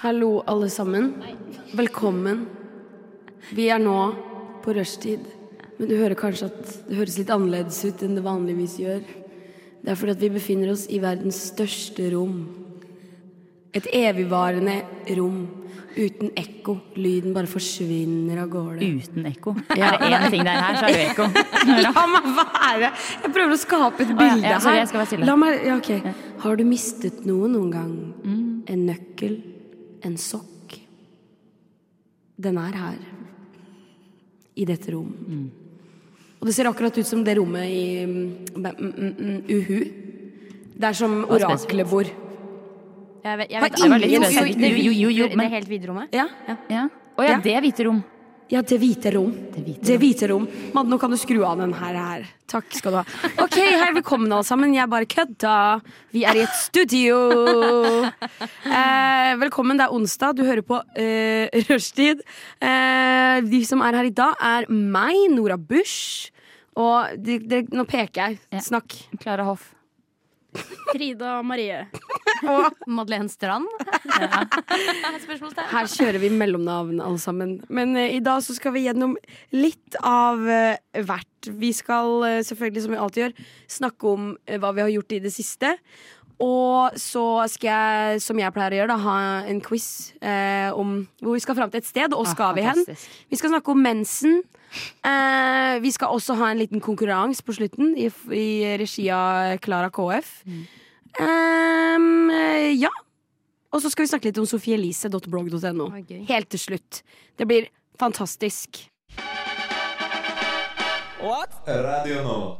Hallo, 0.00 0.40
alle 0.46 0.70
sammen. 0.72 1.10
Velkommen. 1.76 2.46
Vi 3.52 3.66
er 3.68 3.82
nå 3.82 3.96
på 4.64 4.72
rushtid. 4.72 5.26
Men 5.76 5.90
du 5.90 5.92
hører 5.98 6.16
kanskje 6.16 6.48
at 6.48 6.70
det 6.86 6.96
høres 6.96 7.18
litt 7.20 7.32
annerledes 7.34 7.82
ut 7.84 8.00
enn 8.06 8.14
det 8.16 8.22
vanligvis 8.24 8.78
gjør. 8.80 9.02
Det 9.82 9.92
er 9.92 9.98
fordi 10.00 10.14
at 10.16 10.24
vi 10.24 10.30
befinner 10.38 10.72
oss 10.72 10.86
i 10.88 11.02
verdens 11.04 11.42
største 11.50 12.08
rom. 12.14 12.40
Et 13.76 13.90
evigvarende 14.00 14.78
rom 15.20 15.44
uten 15.92 16.32
ekko. 16.46 16.78
Lyden 16.96 17.36
bare 17.36 17.52
forsvinner 17.52 18.40
av 18.40 18.48
gårde. 18.56 18.80
Uten 19.04 19.28
ekko. 19.34 19.56
Ja. 19.76 19.98
Er 20.00 20.06
det 20.06 20.10
én 20.16 20.26
ting 20.38 20.48
det 20.48 20.56
er 20.56 20.64
her, 20.64 20.80
så 20.80 20.88
er 20.88 20.96
det 20.96 21.06
ekko. 21.10 21.28
La 21.90 22.08
meg 22.16 22.32
være! 22.40 22.94
Jeg 23.20 23.36
prøver 23.36 23.52
å 23.52 23.62
skape 23.68 24.08
et 24.08 24.16
bilde 24.16 24.48
ja, 24.48 24.56
sorry, 24.56 24.78
her. 24.78 24.82
jeg 24.86 24.94
skal 24.94 25.04
være 25.04 25.12
stille. 25.12 25.28
La 25.28 25.36
meg, 25.44 25.60
ja, 25.68 25.76
ok. 25.76 26.12
Har 26.48 26.56
du 26.56 26.68
mistet 26.72 27.26
noe 27.28 27.52
noen 27.52 27.72
gang? 27.76 27.96
En 28.64 28.86
nøkkel? 28.88 29.42
En 30.04 30.16
sokk? 30.16 30.76
Den 32.40 32.58
er 32.58 32.76
her. 32.76 33.00
I 34.56 34.64
dette 34.68 34.92
rom. 34.92 35.10
Og 36.40 36.48
det 36.48 36.54
ser 36.56 36.68
akkurat 36.70 36.96
ut 36.96 37.06
som 37.06 37.24
det 37.24 37.36
rommet 37.36 37.68
i 37.68 38.06
mm, 38.06 38.22
mm, 38.56 38.70
mm, 38.80 39.14
mm, 39.18 39.40
Uhu. 39.48 39.80
Det 40.80 40.88
er 40.88 40.96
som 40.96 41.18
oraklet 41.28 41.88
bor. 41.90 42.08
Jeg 43.20 43.36
vet, 43.38 43.50
jeg 43.52 43.60
vet, 43.60 43.74
Det. 43.76 44.70
Jo, 44.70 44.78
jo, 44.80 44.92
jo, 44.92 45.08
jo, 45.10 45.26
Det 45.28 45.36
men 45.36 45.46
er 45.46 45.60
helt 45.60 45.88
rommet? 45.88 46.14
Ja, 46.16 46.26
ja. 46.48 46.88
Å 47.18 47.22
ja, 47.22 47.30
Ja. 47.34 47.40
det 47.44 47.52
er 47.52 47.60
hvite 47.60 47.84
rom. 47.84 48.02
Ja 48.50 48.62
det 48.66 48.78
hvite 48.82 49.12
rom. 49.14 49.30
Det 49.54 49.62
hvite 49.62 49.86
Det 49.86 49.96
hvite 50.02 50.28
rom. 50.30 50.46
Madde, 50.74 50.90
nå 50.90 50.98
kan 50.98 51.12
du 51.12 51.18
skru 51.20 51.40
av 51.46 51.60
den 51.60 51.72
her. 51.78 51.94
her. 51.94 52.26
Takk 52.50 52.66
skal 52.74 52.92
du 52.92 52.98
ha. 52.98 53.04
Ok, 53.44 53.56
hei, 53.56 53.90
velkommen 53.94 54.32
alle 54.32 54.46
sammen. 54.46 54.74
Jeg 54.74 54.90
bare 54.90 55.06
kødda. 55.06 55.54
Vi 56.10 56.24
er 56.26 56.40
i 56.40 56.44
et 56.46 56.56
studio. 56.58 57.20
Eh, 58.70 59.36
velkommen, 59.38 59.78
det 59.78 59.84
er 59.86 59.94
onsdag. 59.94 60.36
Du 60.38 60.42
hører 60.46 60.62
på 60.66 60.78
eh, 60.98 61.50
Rushtid. 61.68 62.22
Eh, 62.62 63.40
de 63.46 63.60
som 63.66 63.82
er 63.84 63.98
her 63.98 64.08
i 64.08 64.14
dag, 64.14 64.34
er 64.40 64.66
meg, 64.70 65.26
Nora 65.34 65.58
Bush. 65.58 66.30
Og 66.78 67.18
de, 67.20 67.38
de, 67.44 67.62
nå 67.74 67.84
peker 67.88 68.22
jeg. 68.22 68.62
Snakk. 68.64 68.96
Klara 69.20 69.46
Hoff. 69.46 69.68
Frida 70.90 71.40
Marie. 71.46 71.86
Madeleine 72.86 73.28
Strand? 73.30 73.68
Ja. 74.06 74.44
Her 75.74 75.90
kjører 75.90 76.18
vi 76.22 76.30
mellomnavn, 76.34 77.00
alle 77.04 77.20
sammen. 77.22 77.58
Men 77.68 77.94
uh, 77.98 78.06
i 78.06 78.22
dag 78.24 78.42
så 78.44 78.56
skal 78.56 78.74
vi 78.76 78.86
gjennom 78.86 79.16
litt 79.54 79.98
av 80.02 80.40
uh, 80.42 81.02
hvert. 81.04 81.50
Vi 81.60 81.72
skal 81.76 82.16
uh, 82.24 82.38
selvfølgelig, 82.46 82.86
som 82.86 82.96
vi 82.96 83.02
alltid 83.02 83.24
gjør, 83.26 83.36
snakke 83.80 84.14
om 84.14 84.32
hva 84.62 84.72
vi 84.76 84.86
har 84.86 84.94
gjort 84.96 85.18
i 85.18 85.22
det 85.26 85.34
siste. 85.34 85.76
Og 86.40 86.96
så 86.96 87.24
skal 87.52 87.68
jeg, 87.68 88.20
som 88.24 88.38
jeg 88.40 88.52
pleier 88.54 88.72
å 88.72 88.78
gjøre, 88.80 88.94
da, 88.94 89.00
ha 89.04 89.16
en 89.50 89.60
quiz 89.60 90.14
eh, 90.24 90.72
om 90.72 91.02
hvor 91.20 91.36
vi 91.36 91.42
skal 91.44 91.58
fram 91.58 91.72
til 91.72 91.82
et 91.82 91.88
sted. 91.88 92.16
Og 92.16 92.28
skal 92.30 92.54
vi 92.56 92.64
hen? 92.64 92.80
Vi 93.28 93.36
skal 93.36 93.52
snakke 93.52 93.74
om 93.74 93.82
mensen. 93.84 94.40
Eh, 95.06 95.76
vi 95.82 95.92
skal 95.94 96.14
også 96.14 96.36
ha 96.40 96.50
en 96.50 96.60
liten 96.60 96.82
konkurranse 96.84 97.44
på 97.46 97.56
slutten, 97.56 97.94
i, 97.98 98.08
i 98.34 98.76
regi 98.80 99.08
av 99.14 99.58
Klara 99.64 99.90
KF. 99.94 100.32
Mm. 100.46 100.62
eh, 102.34 102.70
ja. 102.78 102.92
Og 103.70 103.82
så 103.82 103.90
skal 103.90 104.06
vi 104.06 104.10
snakke 104.10 104.30
litt 104.30 104.40
om 104.42 104.48
sofieelise.blogg.no. 104.50 105.90
Helt 106.30 106.50
til 106.50 106.62
slutt. 106.62 107.02
Det 107.38 107.46
blir 107.46 107.70
fantastisk. 108.00 108.82
Radio 111.66 112.22
Nova. 112.24 112.56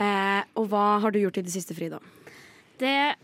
Eh, 0.00 0.42
og 0.56 0.70
hva 0.72 0.84
har 1.02 1.12
du 1.12 1.20
gjort 1.20 1.38
i 1.40 1.44
det 1.44 1.52
siste, 1.52 1.76
Frida? 1.76 2.00
Det, 2.80 3.14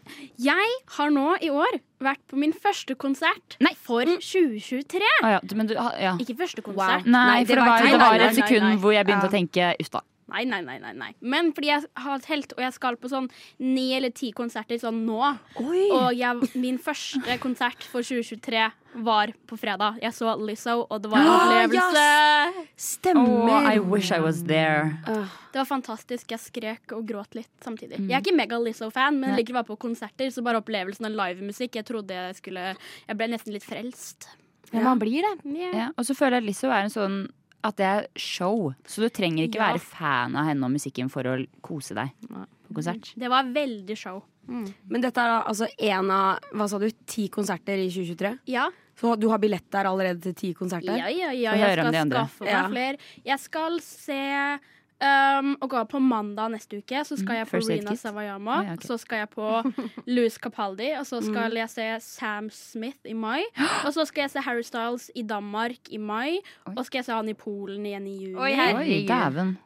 jeg 0.45 0.73
har 0.99 1.13
nå 1.15 1.31
i 1.41 1.49
år 1.49 1.79
vært 2.05 2.21
på 2.29 2.37
min 2.37 2.53
første 2.53 2.93
konsert 3.01 3.57
Nei. 3.65 3.73
for 3.81 4.05
2023. 4.05 5.01
Ah, 5.25 5.39
ja, 5.39 5.41
men 5.57 5.71
du, 5.71 5.73
ja. 5.75 6.13
Ikke 6.21 6.37
første 6.43 6.61
konsert. 6.67 7.07
Nei, 7.09 7.23
Nei, 7.31 7.39
det 7.45 7.55
for 7.55 7.63
det 7.63 7.65
var 7.65 7.73
var, 7.73 7.87
det 7.89 8.01
var 8.03 8.19
nei, 8.19 8.27
et 8.27 8.37
nei, 8.37 8.43
sekund 8.43 8.67
nei. 8.69 8.77
hvor 8.85 8.93
jeg 8.93 9.07
begynte 9.09 9.31
Ja. 9.31 9.33
å 9.33 9.37
tenke 9.39 9.71
uff 9.81 9.91
da. 9.97 10.03
Nei, 10.27 10.43
nei, 10.43 10.59
nei, 10.67 10.81
nei, 10.83 10.91
nei. 10.99 11.13
Men 11.23 11.53
fordi 11.55 11.69
jeg 11.71 11.85
har 12.03 12.23
telt, 12.25 12.55
og 12.57 12.63
jeg 12.65 12.75
skal 12.75 12.97
på 12.99 13.11
sånn 13.11 13.29
ni 13.63 13.93
eller 13.95 14.11
ti 14.11 14.33
konserter 14.35 14.81
sånn 14.83 15.05
nå. 15.07 15.21
Og 15.63 16.09
jeg, 16.19 16.49
min 16.59 16.81
første 16.83 17.37
konsert 17.43 17.87
for 17.87 18.03
2023 18.03 18.65
var 19.07 19.31
på 19.47 19.59
fredag. 19.61 20.01
Jeg 20.03 20.17
så 20.17 20.33
Lizzo, 20.41 20.81
og 20.83 21.05
det 21.05 21.13
var 21.13 21.23
en 21.23 21.31
opplevelse. 21.31 22.67
Stemmer. 22.89 23.53
Oh, 23.53 23.71
I 23.71 23.79
wish 23.79 24.11
I 24.11 24.19
was 24.25 24.43
there. 24.49 24.97
Det 25.07 25.61
var 25.61 25.69
fantastisk. 25.69 26.27
Jeg 26.35 26.43
skrek 26.43 26.97
og 26.97 27.07
gråt 27.07 27.39
litt 27.39 27.53
samtidig. 27.63 28.01
Jeg 28.09 28.19
er 28.19 28.25
ikke 28.25 28.35
mega 28.35 28.59
Lizzo-fan, 28.59 29.21
men 29.23 29.39
liker 29.39 29.55
å 29.55 29.61
være 29.61 29.71
på 29.71 29.79
konserter. 29.87 30.33
Så 30.35 30.43
bare 30.47 30.59
opplevelsen 30.63 31.07
av 31.07 31.15
livemusikk 31.15 31.79
Jeg 31.79 31.87
trodde 31.87 32.17
jeg 32.17 32.37
skulle 32.41 32.73
Jeg 32.75 33.17
ble 33.19 33.31
nesten 33.31 33.55
litt 33.55 33.67
frelst. 33.67 34.27
Ja, 34.73 34.83
man 34.83 34.99
blir 34.99 35.23
det. 35.23 35.35
Yeah. 35.47 35.75
Ja, 35.77 35.91
og 35.95 36.09
så 36.09 36.17
føler 36.19 36.41
jeg 36.41 36.51
Lizzo 36.51 36.73
er 36.73 36.89
en 36.89 36.91
sånn 36.91 37.21
at 37.69 37.77
det 37.81 37.87
er 37.87 38.07
show. 38.17 38.73
Så 38.87 39.03
du 39.05 39.09
trenger 39.11 39.47
ikke 39.49 39.61
Ja. 39.61 39.73
være 39.73 39.81
fan 39.81 40.37
av 40.37 40.47
henne 40.47 40.65
og 40.65 40.73
musikken 40.73 41.11
for 41.11 41.23
å 41.25 41.37
kose 41.63 41.95
deg 41.95 42.11
på 42.29 42.75
konsert. 42.75 43.13
Det 43.17 43.29
var 43.31 43.45
veldig 43.45 43.97
show. 43.99 44.23
Men 44.47 45.01
dette 45.03 45.19
er 45.19 45.43
altså 45.43 45.67
en 45.79 46.11
av 46.15 46.39
hva 46.55 46.69
sa 46.71 46.79
du, 46.79 46.89
ti 47.07 47.29
konserter 47.29 47.79
i 47.83 47.89
2023? 47.91 48.39
Ja, 48.47 48.69
Så 48.97 49.19
du 49.21 49.29
har 49.29 49.39
billett 49.39 49.67
der 49.71 49.85
allerede 49.85 50.23
til 50.23 50.33
ti 50.35 50.55
konserter? 50.55 50.97
ja, 50.97 51.09
ja. 51.11 51.31
ja. 51.33 51.53
Jeg 51.53 51.77
skal 51.77 52.11
skaffe 52.11 52.41
meg 52.47 52.49
Ja. 52.53 52.69
flere. 52.69 52.99
Jeg 53.27 53.39
skal 53.41 53.81
se 53.81 54.59
um, 55.01 55.57
og 55.61 55.71
gå 55.71 55.85
på 55.91 55.99
mandag 56.01 56.51
neste 56.51 56.79
uke. 56.79 57.05
Så 57.05 57.17
skal 57.17 57.35
Mm, 57.35 57.39
jeg 57.39 57.47
på 57.47 57.51
First 57.51 57.71
Rina 57.71 57.95
Savayama. 57.95 58.51
Ah, 58.61 58.65
Ja, 58.67 58.73
okay. 58.73 58.87
Så 58.87 58.97
skal 58.99 59.19
jeg 59.19 59.29
på 59.31 59.73
Louis 60.07 60.35
Capaldi. 60.35 60.91
Og 60.99 61.07
så 61.07 61.21
skal 61.23 61.53
jeg 61.57 61.71
se 61.71 61.97
Sam 62.01 62.51
Smith 62.51 62.99
i 63.05 63.13
mai. 63.13 63.43
Og 63.87 63.93
så 63.93 64.05
skal 64.05 64.23
jeg 64.23 64.31
se 64.31 64.41
Harry 64.41 64.63
Styles 64.63 65.11
i 65.15 65.23
Danmark 65.23 65.91
i 65.91 65.97
mai. 65.99 66.39
Og 66.77 66.85
skal 66.87 66.99
jeg 66.99 67.05
se 67.05 67.13
han 67.13 67.29
i 67.29 67.35
Polen 67.35 67.87
igjen 67.87 68.07
i 68.07 68.17
juni. 68.25 68.37
Oi, 68.39 68.53
Oi, 68.77 68.85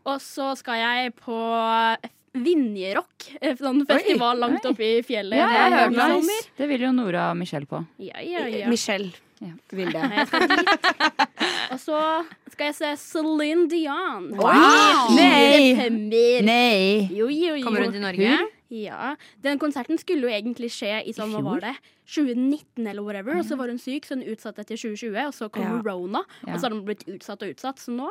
Og 0.05 0.21
så 0.21 0.55
skal 0.55 0.75
jeg 0.75 1.15
på 1.15 1.37
Vinjerock, 2.35 3.25
sånn 3.59 3.81
festival 3.89 4.39
langt 4.39 4.67
oppe 4.69 4.85
i 4.87 5.01
fjellet. 5.03 5.35
Ja, 5.41 5.49
jeg 5.51 5.73
har 5.73 5.91
hørt 5.91 5.97
i 6.23 6.37
det. 6.61 6.69
vil 6.71 6.85
jo 6.87 6.93
Nora 6.95 7.31
og 7.33 7.37
Michelle 7.41 7.67
på. 7.67 7.81
Ja, 7.99 8.21
ja, 8.23 8.45
ja. 8.47 8.69
Michelle 8.71 9.11
Ja. 9.41 9.55
vil 9.73 9.89
det. 9.91 10.03
Jeg 10.15 10.27
skal 10.29 10.49
dit. 10.51 10.71
Og 11.73 11.79
så 11.81 11.99
skal 12.53 12.67
jeg 12.67 12.75
se 12.77 12.89
Celine 13.01 13.69
Dion. 13.71 14.27
Wow! 14.37 15.15
Nei! 15.17 15.89
Nei! 16.45 17.09
Jo, 17.17 17.29
jo, 17.33 17.55
jo. 17.57 17.65
Kommer 17.65 17.87
hun 17.87 17.95
til 17.95 18.03
Norge? 18.05 18.35
Ja. 18.71 19.15
Den 19.43 19.59
konserten 19.59 19.99
skulle 19.99 20.29
jo 20.29 20.35
egentlig 20.35 20.69
skje 20.75 21.01
i 21.09 21.15
sånn, 21.17 21.33
hva 21.33 21.41
var 21.47 21.65
det? 21.65 21.73
2019 22.11 22.85
eller 22.91 23.03
whatever, 23.07 23.39
og 23.41 23.47
så 23.49 23.57
var 23.59 23.71
hun 23.73 23.81
syk, 23.81 24.05
så 24.07 24.19
hun 24.19 24.27
utsatte 24.29 24.63
til 24.69 24.77
2020, 24.79 25.17
og 25.31 25.35
så 25.35 25.49
kom 25.51 25.65
Ja. 25.65 25.79
Rona, 25.89 26.23
og 26.47 26.55
så 26.59 26.67
har 26.69 26.75
den 26.77 26.85
blitt 26.85 27.07
utsatt 27.09 27.43
og 27.43 27.55
utsatt, 27.55 27.81
så 27.83 27.95
nå 27.97 28.11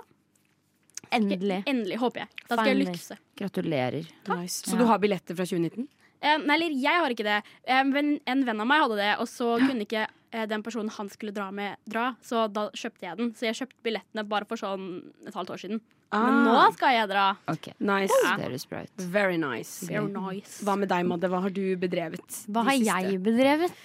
Endelig. 1.16 1.64
Endelig, 1.70 1.98
håper 2.02 2.26
jeg. 2.26 2.44
Da 2.48 2.58
skal 2.58 2.72
jeg 2.72 2.82
lykse. 2.84 3.18
Gratulerer. 3.40 4.12
Nice. 4.30 4.64
Så 4.68 4.78
du 4.78 4.86
har 4.90 5.02
billetter 5.02 5.38
fra 5.38 5.48
2019? 5.48 5.88
Eh, 6.20 6.40
nei, 6.44 6.56
eller 6.58 6.76
jeg 6.76 7.04
har 7.04 7.14
ikke 7.16 7.28
det. 7.28 7.42
Eh, 7.64 7.84
men 7.88 8.18
en 8.28 8.42
venn 8.48 8.64
av 8.64 8.68
meg 8.68 8.84
hadde 8.84 8.98
det, 9.00 9.12
og 9.24 9.30
så 9.32 9.54
kunne 9.62 9.86
ikke 9.86 10.04
eh, 10.06 10.48
den 10.52 10.66
personen 10.66 10.92
han 10.98 11.12
skulle 11.12 11.36
dra 11.36 11.48
med, 11.56 11.80
dra. 11.90 12.12
Så 12.26 12.48
da 12.52 12.68
kjøpte 12.76 13.08
jeg 13.08 13.22
den. 13.22 13.32
Så 13.38 13.48
jeg 13.48 13.62
kjøpte 13.62 13.80
billettene 13.88 14.26
bare 14.28 14.50
for 14.50 14.60
sånn 14.60 14.90
et 15.28 15.38
halvt 15.38 15.56
år 15.56 15.64
siden. 15.64 15.82
Men 16.10 16.40
nå 16.48 16.62
skal 16.74 16.96
jeg 16.96 17.10
dra. 17.12 17.24
Okay. 17.52 17.76
Nice. 17.86 18.16
det 18.26 18.48
høres 18.48 18.66
bra 18.66 18.82
ut. 18.82 19.04
Very 19.14 19.38
nice. 19.38 19.86
Very 19.86 20.10
nice. 20.10 20.58
Hva 20.66 20.74
med 20.82 20.90
deg, 20.90 21.06
Madde? 21.06 21.30
Hva 21.30 21.44
har 21.44 21.54
du 21.54 21.64
bedrevet? 21.78 22.40
Hva 22.50 22.66
har 22.66 22.80
siste? 22.80 22.96
jeg 22.98 23.22
bedrevet? 23.28 23.84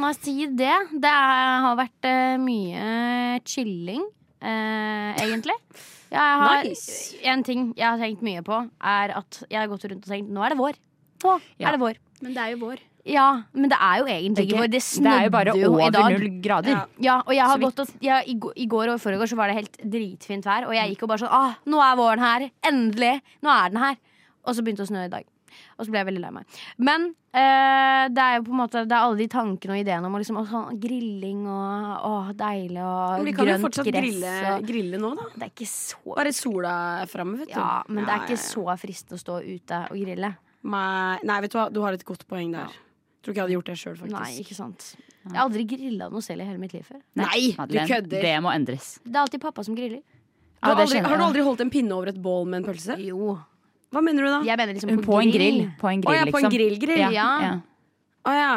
Må 0.00 0.12
jeg 0.14 0.20
si 0.22 0.36
det? 0.48 0.72
Det 0.96 1.12
er, 1.12 1.60
har 1.66 1.76
vært 1.82 2.08
uh, 2.08 2.40
mye 2.40 3.40
chilling, 3.44 4.08
uh, 4.40 5.20
egentlig. 5.20 5.58
Jeg 6.10 6.38
har, 6.42 6.64
Nice. 6.66 7.16
En 7.22 7.42
ting 7.46 7.72
jeg 7.78 7.86
har 7.86 7.98
tenkt 8.02 8.22
mye 8.26 8.42
på, 8.42 8.56
er 8.82 9.12
at 9.20 9.42
jeg 9.48 9.60
har 9.60 9.68
gått 9.70 9.84
rundt 9.90 10.06
og 10.06 10.10
tenkt 10.10 10.30
nå 10.34 10.42
er 10.44 10.54
det 10.54 10.58
vår. 10.58 10.78
Nå 11.22 11.40
Ja. 11.58 11.68
er 11.68 11.76
det 11.76 11.80
vår. 11.80 11.98
Men 12.22 12.34
det 12.34 12.42
er 12.42 12.50
jo 12.56 12.58
vår. 12.66 12.78
Ja, 13.06 13.42
men 13.54 13.70
det 13.70 13.78
er 13.80 13.98
jo 14.00 14.04
egentlig 14.12 14.44
ikke 14.46 14.58
vår. 14.60 14.68
Det 14.68 14.82
Det 14.82 15.06
er 15.06 15.24
jo 15.24 15.30
bare 15.30 15.52
snødde 15.54 15.68
over 15.70 15.90
dag. 15.90 16.12
null 16.12 16.40
grader. 16.42 16.70
Ja. 16.70 16.84
Ja, 17.00 17.14
og 17.24 17.32
jeg 17.32 17.46
har 17.46 17.58
gått 17.58 17.78
og, 17.80 17.88
jeg, 18.00 18.28
i, 18.28 18.34
går- 18.34 18.88
og 18.92 19.00
i 19.00 19.26
så 19.26 19.36
var 19.36 19.46
det 19.48 19.56
helt 19.56 19.76
dritfint 19.78 20.44
vær, 20.44 20.66
og 20.66 20.74
jeg 20.74 20.90
gikk 20.90 21.02
og 21.04 21.08
bare 21.08 21.18
sånn 21.18 21.32
ah, 21.32 21.54
Nå 21.66 21.80
er 21.80 21.96
våren 21.96 22.18
her! 22.18 22.50
Endelig! 22.62 23.20
Nå 23.42 23.48
er 23.48 23.70
den 23.70 23.78
her! 23.80 23.96
Og 24.44 24.54
så 24.54 24.62
begynte 24.62 24.82
det 24.84 24.88
å 24.88 24.92
snø 24.92 25.04
i 25.06 25.08
dag. 25.08 25.24
Og 25.76 25.86
så 25.86 25.92
ble 25.92 26.02
jeg 26.02 26.08
veldig 26.10 26.22
lei 26.24 26.32
meg. 26.34 26.58
Men 26.80 27.06
eh, 27.10 28.04
det 28.12 28.24
er 28.24 28.36
jo 28.38 28.44
på 28.48 28.54
en 28.54 28.60
måte 28.60 28.84
Det 28.88 28.96
er 28.96 29.06
alle 29.06 29.20
de 29.20 29.28
tankene 29.32 29.76
og 29.76 29.82
ideene 29.82 30.10
om 30.10 30.18
liksom, 30.18 30.40
å, 30.40 30.44
sånn, 30.50 30.82
grilling 30.82 31.46
og 31.50 32.04
å, 32.10 32.12
deilig 32.36 32.84
og 32.84 33.16
Men 33.18 33.30
vi 33.30 33.36
kan 33.38 33.50
jo 33.52 33.56
fortsatt 33.64 33.90
gress. 33.90 34.04
grille, 34.04 34.36
og, 34.52 34.68
grille 34.70 35.00
nå, 35.02 35.14
da. 35.18 35.30
det 35.36 35.48
er 35.48 35.54
ikke 35.54 35.70
så 35.72 36.14
Bare 36.18 36.34
sola 36.36 36.76
er 37.00 37.10
framme, 37.10 37.40
vet 37.42 37.52
du. 37.52 37.58
Ja, 37.58 37.72
men 37.88 38.04
det 38.04 38.14
er 38.14 38.24
ikke 38.26 38.36
ja, 38.38 38.42
ja. 38.42 38.52
så 38.52 38.78
fristende 38.80 39.18
å 39.18 39.24
stå 39.24 39.40
ute 39.46 39.82
og 39.90 39.98
grille. 40.04 40.34
Nei, 40.60 41.18
nei, 41.24 41.42
vet 41.44 41.52
du 41.52 41.58
hva, 41.60 41.68
du 41.72 41.80
har 41.84 41.96
et 41.96 42.04
godt 42.06 42.26
poeng 42.28 42.52
der. 42.52 42.72
Tror 43.20 43.34
ikke 43.34 43.40
jeg 43.40 43.44
hadde 43.44 43.56
gjort 43.58 43.68
det 43.68 43.76
sjøl, 43.76 43.96
faktisk. 44.00 44.16
Nei, 44.16 44.44
ikke 44.44 44.56
sant. 44.56 44.86
Jeg 45.20 45.36
har 45.36 45.44
aldri 45.44 45.66
grilla 45.68 46.08
noe 46.08 46.24
selv 46.24 46.40
i 46.40 46.48
hele 46.48 46.60
mitt 46.60 46.72
liv 46.72 46.84
før. 46.86 47.00
Nei, 47.20 47.50
du 47.52 47.58
Madeleine, 47.60 47.88
kødder. 47.90 48.24
Det 48.24 48.36
må 48.40 48.52
endres. 48.54 48.94
Det 49.04 49.12
er 49.12 49.20
alltid 49.20 49.42
pappa 49.42 49.64
som 49.66 49.76
griller. 49.76 50.00
Du 50.60 50.68
har, 50.68 50.80
aldri, 50.80 51.00
har 51.04 51.16
du 51.16 51.24
aldri 51.24 51.44
holdt 51.44 51.62
en 51.64 51.72
pinne 51.72 51.96
over 51.96 52.10
et 52.12 52.20
bål 52.20 52.48
med 52.48 52.60
en 52.60 52.66
pølse? 52.68 52.96
Jo. 53.00 53.34
Hva 53.90 54.02
mener 54.06 54.26
du 54.26 54.30
da? 54.30 54.40
Jeg 54.46 54.60
mener 54.60 54.76
liksom 54.76 55.00
På 55.02 55.18
en 55.20 55.32
grill. 55.34 55.64
På 55.80 55.90
en 55.90 56.04
Å 56.04 56.10
grill, 56.10 56.20
ja, 56.20 56.26
på 56.30 56.38
en 56.38 56.46
liksom. 56.46 56.58
grillgrill? 56.58 57.00
Ja, 57.00 57.10
Ja. 57.14 57.30
ja. 57.42 57.56
Å 58.20 58.32
ja. 58.36 58.50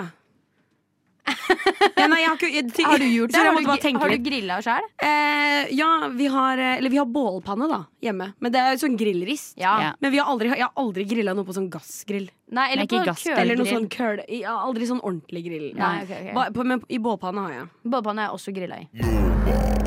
ja. 1.96 2.08
Nei, 2.12 2.18
jeg 2.20 2.28
har 2.28 2.36
ikke 2.36 2.50
jeg, 2.52 2.64
Har 2.84 3.00
du 3.00 3.06
gjort 3.08 3.32
det? 3.32 3.38
Sorry, 3.40 3.64
Har 3.66 3.78
du, 3.80 4.00
har 4.02 4.12
du 4.12 4.18
grilla 4.26 4.58
sjøl? 4.64 4.88
Eh, 5.08 5.70
ja, 5.72 5.88
vi 6.12 6.28
har, 6.34 6.60
eh, 6.60 6.74
eller 6.82 6.92
vi 6.92 7.00
har 7.00 7.08
bålpanne 7.08 7.70
da, 7.72 7.78
hjemme. 8.04 8.28
Men 8.44 8.52
det 8.54 8.60
er 8.60 8.76
sånn 8.82 8.98
grillrist. 9.00 9.54
Ja. 9.58 9.78
Ja. 9.82 9.94
Men 10.04 10.12
vi 10.12 10.20
har 10.20 10.28
aldri, 10.34 10.52
jeg 10.52 10.66
har 10.66 10.74
aldri 10.84 11.06
grilla 11.08 11.34
noe 11.38 11.48
på 11.48 11.56
sånn 11.56 11.70
gassgrill. 11.72 12.28
Nei, 12.54 12.68
eller 12.74 12.84
Nei, 12.84 12.90
på 12.92 13.00
kølgrill 13.08 13.40
Eller 13.40 13.62
noe 13.62 13.72
sånn 13.72 13.88
køl... 13.94 14.20
Jeg 14.28 14.44
har 14.50 14.68
aldri 14.68 14.90
sånn 14.90 15.00
ordentlig 15.02 15.46
grill. 15.48 15.70
Nei, 15.80 15.94
okay, 16.04 16.28
okay. 16.28 16.36
Ba, 16.36 16.50
på, 16.54 16.68
men 16.68 16.84
i 16.92 17.00
bålpanne 17.02 17.48
har 17.48 17.56
jeg. 17.56 17.72
Bålpanne 17.96 18.28
er 18.28 18.30
jeg 18.30 18.42
også 18.42 18.54
grilla 18.60 18.84
i. 18.84 19.83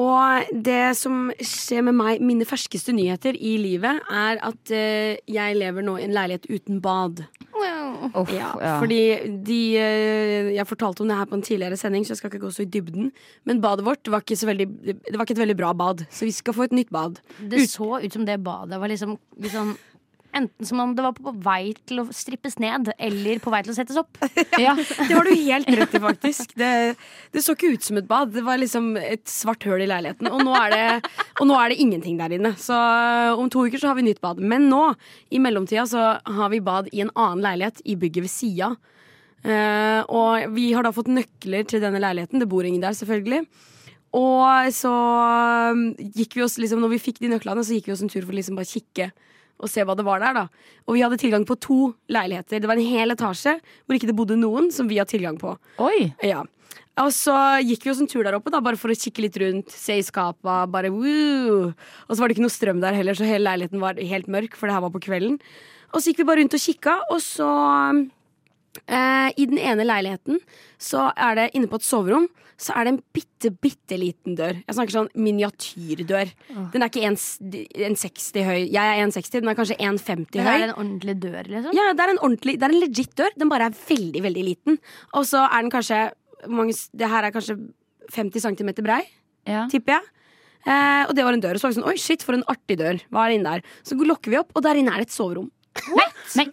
Og 0.00 0.52
det 0.64 0.94
som 0.96 1.26
skjer 1.36 1.84
med 1.84 1.96
meg, 1.98 2.22
mine 2.24 2.46
ferskeste 2.48 2.94
nyheter 2.96 3.36
i 3.36 3.58
livet, 3.60 4.00
er 4.08 4.40
at 4.40 4.72
uh, 4.72 5.12
jeg 5.28 5.58
lever 5.58 5.84
nå 5.84 5.98
i 6.00 6.06
en 6.06 6.14
leilighet 6.16 6.48
uten 6.48 6.80
bad. 6.84 7.20
Wow. 7.52 8.24
Ja, 8.32 8.54
ja. 8.56 8.72
Fordi 8.80 9.02
de 9.46 9.58
uh, 9.76 10.48
Jeg 10.56 10.66
fortalte 10.66 11.04
om 11.04 11.12
det 11.12 11.18
her 11.18 11.28
på 11.28 11.36
en 11.36 11.44
tidligere 11.44 11.76
sending, 11.76 12.06
så 12.06 12.14
jeg 12.14 12.22
skal 12.22 12.32
ikke 12.32 12.46
gå 12.46 12.54
så 12.56 12.64
i 12.64 12.70
dybden. 12.72 13.12
Men 13.44 13.60
badet 13.60 13.84
vårt 13.84 14.08
var 14.08 14.24
ikke, 14.24 14.40
så 14.40 14.48
veldig, 14.48 14.68
det 14.88 15.12
var 15.12 15.26
ikke 15.26 15.36
et 15.36 15.44
veldig 15.44 15.60
bra 15.60 15.74
bad, 15.76 16.06
så 16.10 16.24
vi 16.24 16.32
skal 16.32 16.56
få 16.56 16.70
et 16.70 16.76
nytt 16.80 16.92
bad. 16.92 17.20
Det 17.52 17.66
så 17.68 17.98
ut 18.00 18.16
som 18.16 18.24
det 18.28 18.40
badet 18.44 18.80
var 18.80 18.88
liksom, 18.88 19.18
liksom 19.44 19.76
Enten 20.32 20.66
som 20.66 20.80
om 20.80 20.94
det 20.96 21.04
var 21.04 21.12
på 21.16 21.32
vei 21.44 21.74
til 21.84 22.00
å 22.00 22.06
strippes 22.14 22.56
ned, 22.62 22.88
eller 22.96 23.40
på 23.42 23.52
vei 23.52 23.60
til 23.66 23.74
å 23.74 23.76
settes 23.76 23.98
opp. 24.00 24.16
ja. 24.64 24.72
Det 24.78 25.12
var 25.12 25.28
du 25.28 25.32
helt 25.36 25.68
rett 25.76 25.96
i, 25.98 26.00
faktisk. 26.00 26.54
Det, 26.56 26.70
det 27.34 27.42
så 27.44 27.52
ikke 27.56 27.74
ut 27.74 27.84
som 27.84 28.00
et 28.00 28.08
bad. 28.08 28.32
Det 28.32 28.44
var 28.46 28.60
liksom 28.60 28.94
et 28.96 29.26
svart 29.28 29.66
høl 29.68 29.84
i 29.84 29.88
leiligheten. 29.90 30.30
Og 30.32 30.40
nå 30.46 30.54
er 30.56 30.72
det, 30.72 31.10
og 31.36 31.50
nå 31.50 31.58
er 31.60 31.72
det 31.72 31.80
ingenting 31.84 32.16
der 32.20 32.32
inne. 32.38 32.54
Så 32.60 32.76
eh, 32.76 33.32
om 33.36 33.50
to 33.52 33.66
uker 33.66 33.82
så 33.82 33.90
har 33.90 33.98
vi 33.98 34.06
nytt 34.06 34.22
bad. 34.24 34.40
Men 34.40 34.70
nå, 34.72 34.86
i 35.28 35.42
mellomtida, 35.42 35.84
så 35.90 36.14
har 36.16 36.54
vi 36.54 36.62
bad 36.64 36.88
i 36.92 37.04
en 37.04 37.12
annen 37.12 37.44
leilighet 37.44 37.84
i 37.84 37.98
bygget 38.00 38.26
ved 38.28 38.32
sida. 38.32 38.72
Uh, 39.42 40.06
og 40.06 40.52
vi 40.54 40.68
har 40.70 40.86
da 40.86 40.92
fått 40.94 41.10
nøkler 41.10 41.66
til 41.66 41.82
denne 41.82 42.00
leiligheten. 42.00 42.38
Det 42.38 42.48
bor 42.48 42.64
ingen 42.64 42.84
der, 42.84 42.94
selvfølgelig. 42.94 43.42
Og 44.16 44.72
så 44.76 44.92
um, 45.72 45.86
gikk 46.14 46.36
vi 46.36 46.44
oss 46.44 46.58
liksom, 46.60 46.80
når 46.84 46.94
vi 46.94 47.02
fikk 47.02 47.20
de 47.22 47.32
nøklene, 47.32 47.64
så 47.64 47.76
gikk 47.76 47.88
vi 47.88 47.94
oss 47.96 48.04
en 48.04 48.12
tur 48.12 48.22
for 48.22 48.34
å 48.34 48.38
liksom 48.38 48.58
bare 48.60 48.70
kikke 48.70 49.10
og 49.62 49.70
se 49.70 49.84
hva 49.86 49.94
det 49.96 50.06
var 50.06 50.22
der. 50.22 50.34
da 50.42 50.46
Og 50.86 50.96
vi 50.96 51.04
hadde 51.04 51.20
tilgang 51.22 51.46
på 51.46 51.58
to 51.62 51.92
leiligheter. 52.12 52.60
Det 52.60 52.70
var 52.70 52.80
en 52.80 52.90
hel 52.92 53.14
etasje 53.14 53.58
hvor 53.86 53.96
ikke 53.96 54.10
det 54.10 54.18
bodde 54.18 54.40
noen, 54.40 54.72
som 54.74 54.90
vi 54.90 54.98
har 54.98 55.06
tilgang 55.08 55.38
på. 55.40 55.54
Oi! 55.82 56.10
Ja 56.26 56.42
og 57.00 57.08
så 57.16 57.34
gikk 57.64 57.86
vi 57.86 57.92
oss 57.92 58.00
en 58.04 58.08
tur 58.10 58.24
der 58.26 58.36
oppe 58.36 58.52
da 58.52 58.60
bare 58.64 58.76
for 58.76 58.92
å 58.92 58.96
kikke 58.96 59.24
litt 59.24 59.36
rundt, 59.40 59.72
se 59.72 59.96
i 59.96 60.04
skapa. 60.04 60.62
Bare 60.68 60.90
woo. 60.92 61.70
Og 61.72 62.12
så 62.12 62.18
var 62.20 62.28
det 62.28 62.36
ikke 62.36 62.44
noe 62.44 62.52
strøm 62.52 62.82
der 62.82 62.96
heller, 62.96 63.16
så 63.16 63.28
hele 63.28 63.46
leiligheten 63.46 63.80
var 63.80 64.00
helt 64.00 64.28
mørk. 64.28 64.58
For 64.58 64.68
det 64.68 64.76
her 64.76 64.84
var 64.84 64.92
på 64.92 65.00
kvelden 65.06 65.38
Og 65.92 66.00
så 66.00 66.10
gikk 66.10 66.20
vi 66.20 66.28
bare 66.28 66.42
rundt 66.42 66.56
og 66.56 66.64
kikka, 66.66 66.98
og 67.12 67.22
så 67.24 67.48
eh, 68.84 69.28
I 69.32 69.48
den 69.48 69.60
ene 69.60 69.88
leiligheten 69.88 70.40
så 70.80 71.10
er 71.16 71.38
det 71.38 71.50
inne 71.56 71.70
på 71.70 71.80
et 71.80 71.88
soverom 71.88 72.28
så 72.62 72.74
er 72.78 72.86
det 72.86 72.92
en 72.94 73.00
bitte, 73.16 73.50
bitte 73.64 73.96
liten 73.98 74.36
dør. 74.38 74.60
Jeg 74.62 74.76
snakker 74.76 74.94
sånn 74.94 75.08
miniatyrdør. 75.18 76.30
Den 76.72 76.84
er 76.84 76.90
ikke 76.92 77.02
1,60 77.08 78.46
høy. 78.46 78.60
Jeg 78.70 78.78
er 78.78 79.02
1,60, 79.02 79.40
den 79.42 79.50
er 79.50 79.58
kanskje 79.58 79.76
1,50 79.82 80.16
Men 80.16 80.26
Det 80.30 80.46
er 80.46 80.64
en 80.68 80.74
ordentlig 80.76 81.16
dør, 81.24 81.42
liksom? 81.50 81.74
Ja, 81.76 81.88
det 81.98 82.04
er 82.06 82.12
en 82.14 82.20
ordentlig 82.22 82.54
Det 82.60 82.68
er 82.68 82.74
en 82.76 82.80
legit 82.84 83.14
dør. 83.18 83.34
Den 83.42 83.50
bare 83.52 83.66
er 83.70 83.76
veldig, 83.88 84.22
veldig 84.28 84.44
liten. 84.46 84.78
Og 85.18 85.26
så 85.28 85.42
er 85.48 85.62
den 85.66 85.72
kanskje 85.74 86.00
mange, 86.48 86.74
Det 86.94 87.08
her 87.10 87.24
er 87.28 87.34
kanskje 87.34 87.58
50 88.12 88.40
cm 88.46 88.72
brei, 88.82 89.02
Ja. 89.46 89.66
tipper 89.68 89.98
jeg. 89.98 90.02
Eh, 90.66 91.04
og 91.08 91.14
det 91.16 91.24
var 91.24 91.32
en 91.34 91.40
dør. 91.42 91.54
Og 91.54 91.60
så 91.60 91.66
var 91.66 91.72
vi 91.74 91.80
sånn 91.80 91.88
Oi, 91.90 91.96
shit, 91.98 92.22
for 92.22 92.34
en 92.34 92.44
artig 92.46 92.78
dør. 92.78 93.00
Hva 93.10 93.26
er 93.26 93.32
det 93.32 93.40
inne 93.40 93.50
der? 93.56 93.62
Så 93.82 93.98
lukker 93.98 94.30
vi 94.30 94.38
opp, 94.38 94.52
og 94.54 94.62
der 94.62 94.78
inne 94.78 94.92
er 94.94 95.02
det 95.02 95.08
et 95.10 95.16
soverom. 95.16 95.50
Nei, 95.96 96.06
nei, 96.36 96.44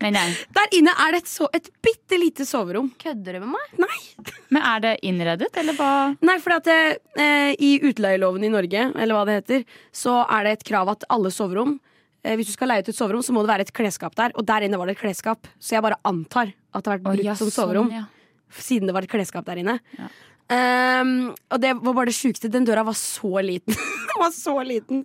nei, 0.00 0.10
nei. 0.14 0.24
Der 0.56 0.76
inne 0.78 0.94
er 1.04 1.14
det 1.14 1.22
et, 1.24 1.30
so 1.30 1.48
et 1.56 1.68
bitte 1.84 2.18
lite 2.20 2.46
soverom. 2.48 2.90
Kødder 3.00 3.36
du 3.36 3.42
med 3.44 3.52
meg? 3.52 3.74
Nei. 3.84 4.32
Men 4.54 4.64
er 4.72 4.84
det 4.84 4.92
innredet, 5.06 5.50
eller 5.60 5.76
hva? 5.78 5.90
Nei, 6.26 6.38
for 6.42 6.56
at 6.56 6.68
det, 6.68 6.78
eh, 7.20 7.52
i 7.60 7.74
utleieloven 7.86 8.44
i 8.46 8.52
Norge, 8.52 8.86
eller 8.94 9.16
hva 9.16 9.26
det 9.28 9.38
heter, 9.40 9.66
så 9.92 10.22
er 10.24 10.48
det 10.48 10.56
et 10.58 10.66
krav 10.72 10.90
at 10.92 11.04
alle 11.12 11.32
soverom 11.34 11.76
eh, 12.24 12.34
Hvis 12.36 12.50
du 12.50 12.56
skal 12.56 12.72
leie 12.72 12.84
ut 12.84 12.88
et 12.92 12.96
soverom, 12.96 13.22
så 13.24 13.34
må 13.36 13.44
det 13.44 13.52
være 13.52 13.68
et 13.68 13.74
klesskap 13.76 14.16
der. 14.18 14.34
Og 14.36 14.46
der 14.48 14.66
inne 14.66 14.80
var 14.80 14.90
det 14.90 14.96
et 14.98 15.04
klesskap. 15.04 15.46
Så 15.60 15.76
jeg 15.76 15.84
bare 15.84 16.00
antar 16.08 16.50
at 16.50 16.82
det 16.82 16.90
har 16.90 16.98
vært 16.98 17.06
brukt 17.06 17.20
brukt 17.20 17.30
ja, 17.30 17.36
som 17.38 17.50
sånn, 17.50 17.58
soverom. 17.60 17.92
ja. 17.94 18.08
Siden 18.50 18.90
det 18.90 18.96
var 18.96 19.06
et 19.06 19.12
klesskap 19.12 19.46
der 19.46 19.60
inne. 19.62 19.78
Ja. 19.98 20.08
Um, 20.50 21.30
og 21.54 21.60
det 21.62 21.76
var 21.78 21.94
bare 21.94 22.10
det 22.10 22.16
sjukeste. 22.16 22.50
Den 22.50 22.64
døra 22.66 22.82
var 22.88 22.96
så 22.98 23.38
liten. 23.44 23.76
Den 24.10 24.18
var 24.18 24.32
så 24.34 24.56
liten. 24.66 25.04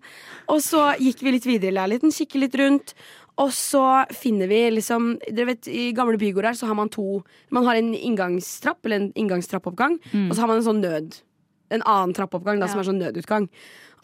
Og 0.49 0.63
så 0.65 0.87
gikk 0.97 1.21
vi 1.21 1.35
litt 1.35 1.45
videre 1.45 1.69
i 1.69 1.75
leiligheten, 1.77 2.13
kikket 2.15 2.41
litt 2.41 2.57
rundt. 2.57 2.95
Og 3.41 3.51
så 3.51 3.83
finner 4.15 4.47
vi 4.47 4.61
liksom 4.71 5.17
Dere 5.27 5.49
vet, 5.49 5.67
I 5.67 5.89
gamle 5.95 6.15
bygårder 6.21 6.55
så 6.55 6.69
har 6.69 6.77
man 6.77 6.91
to 6.93 7.19
Man 7.51 7.65
har 7.67 7.75
en 7.75 7.93
inngangstrapp, 7.95 8.79
eller 8.85 9.01
en 9.01 9.11
inngangstrappoppgang, 9.13 9.99
og 10.29 10.35
så 10.35 10.41
har 10.41 10.51
man 10.51 10.61
en 10.61 10.67
sånn 10.69 10.83
nød 10.83 11.19
En 11.75 11.83
annen 11.83 12.15
trappoppgang 12.15 12.61
da, 12.61 12.69
som 12.69 12.79
er 12.79 12.87
sånn 12.87 13.01
nødutgang. 13.01 13.49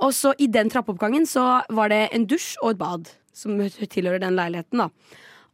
Og 0.01 0.15
så 0.17 0.33
i 0.41 0.47
den 0.49 0.71
trappoppgangen 0.73 1.27
så 1.29 1.61
var 1.69 1.91
det 1.93 2.07
en 2.11 2.25
dusj 2.25 2.55
og 2.63 2.73
et 2.73 2.79
bad 2.79 3.11
som 3.31 3.59
tilhører 3.61 4.19
den 4.19 4.35
leiligheten. 4.35 4.81
da 4.81 4.89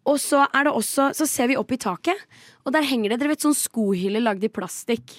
og 0.08 0.20
så 0.24 0.46
er 0.56 0.68
det 0.68 0.74
også 0.76 1.12
Så 1.16 1.28
ser 1.30 1.50
vi 1.52 1.58
opp 1.60 1.72
i 1.76 1.80
taket, 1.82 2.16
og 2.66 2.74
der 2.76 2.86
henger 2.88 3.12
det 3.14 3.22
dere 3.22 3.34
vet, 3.34 3.44
sånn 3.44 3.58
skohylle 3.58 4.22
lagd 4.24 4.46
i 4.46 4.52
plastikk. 4.52 5.12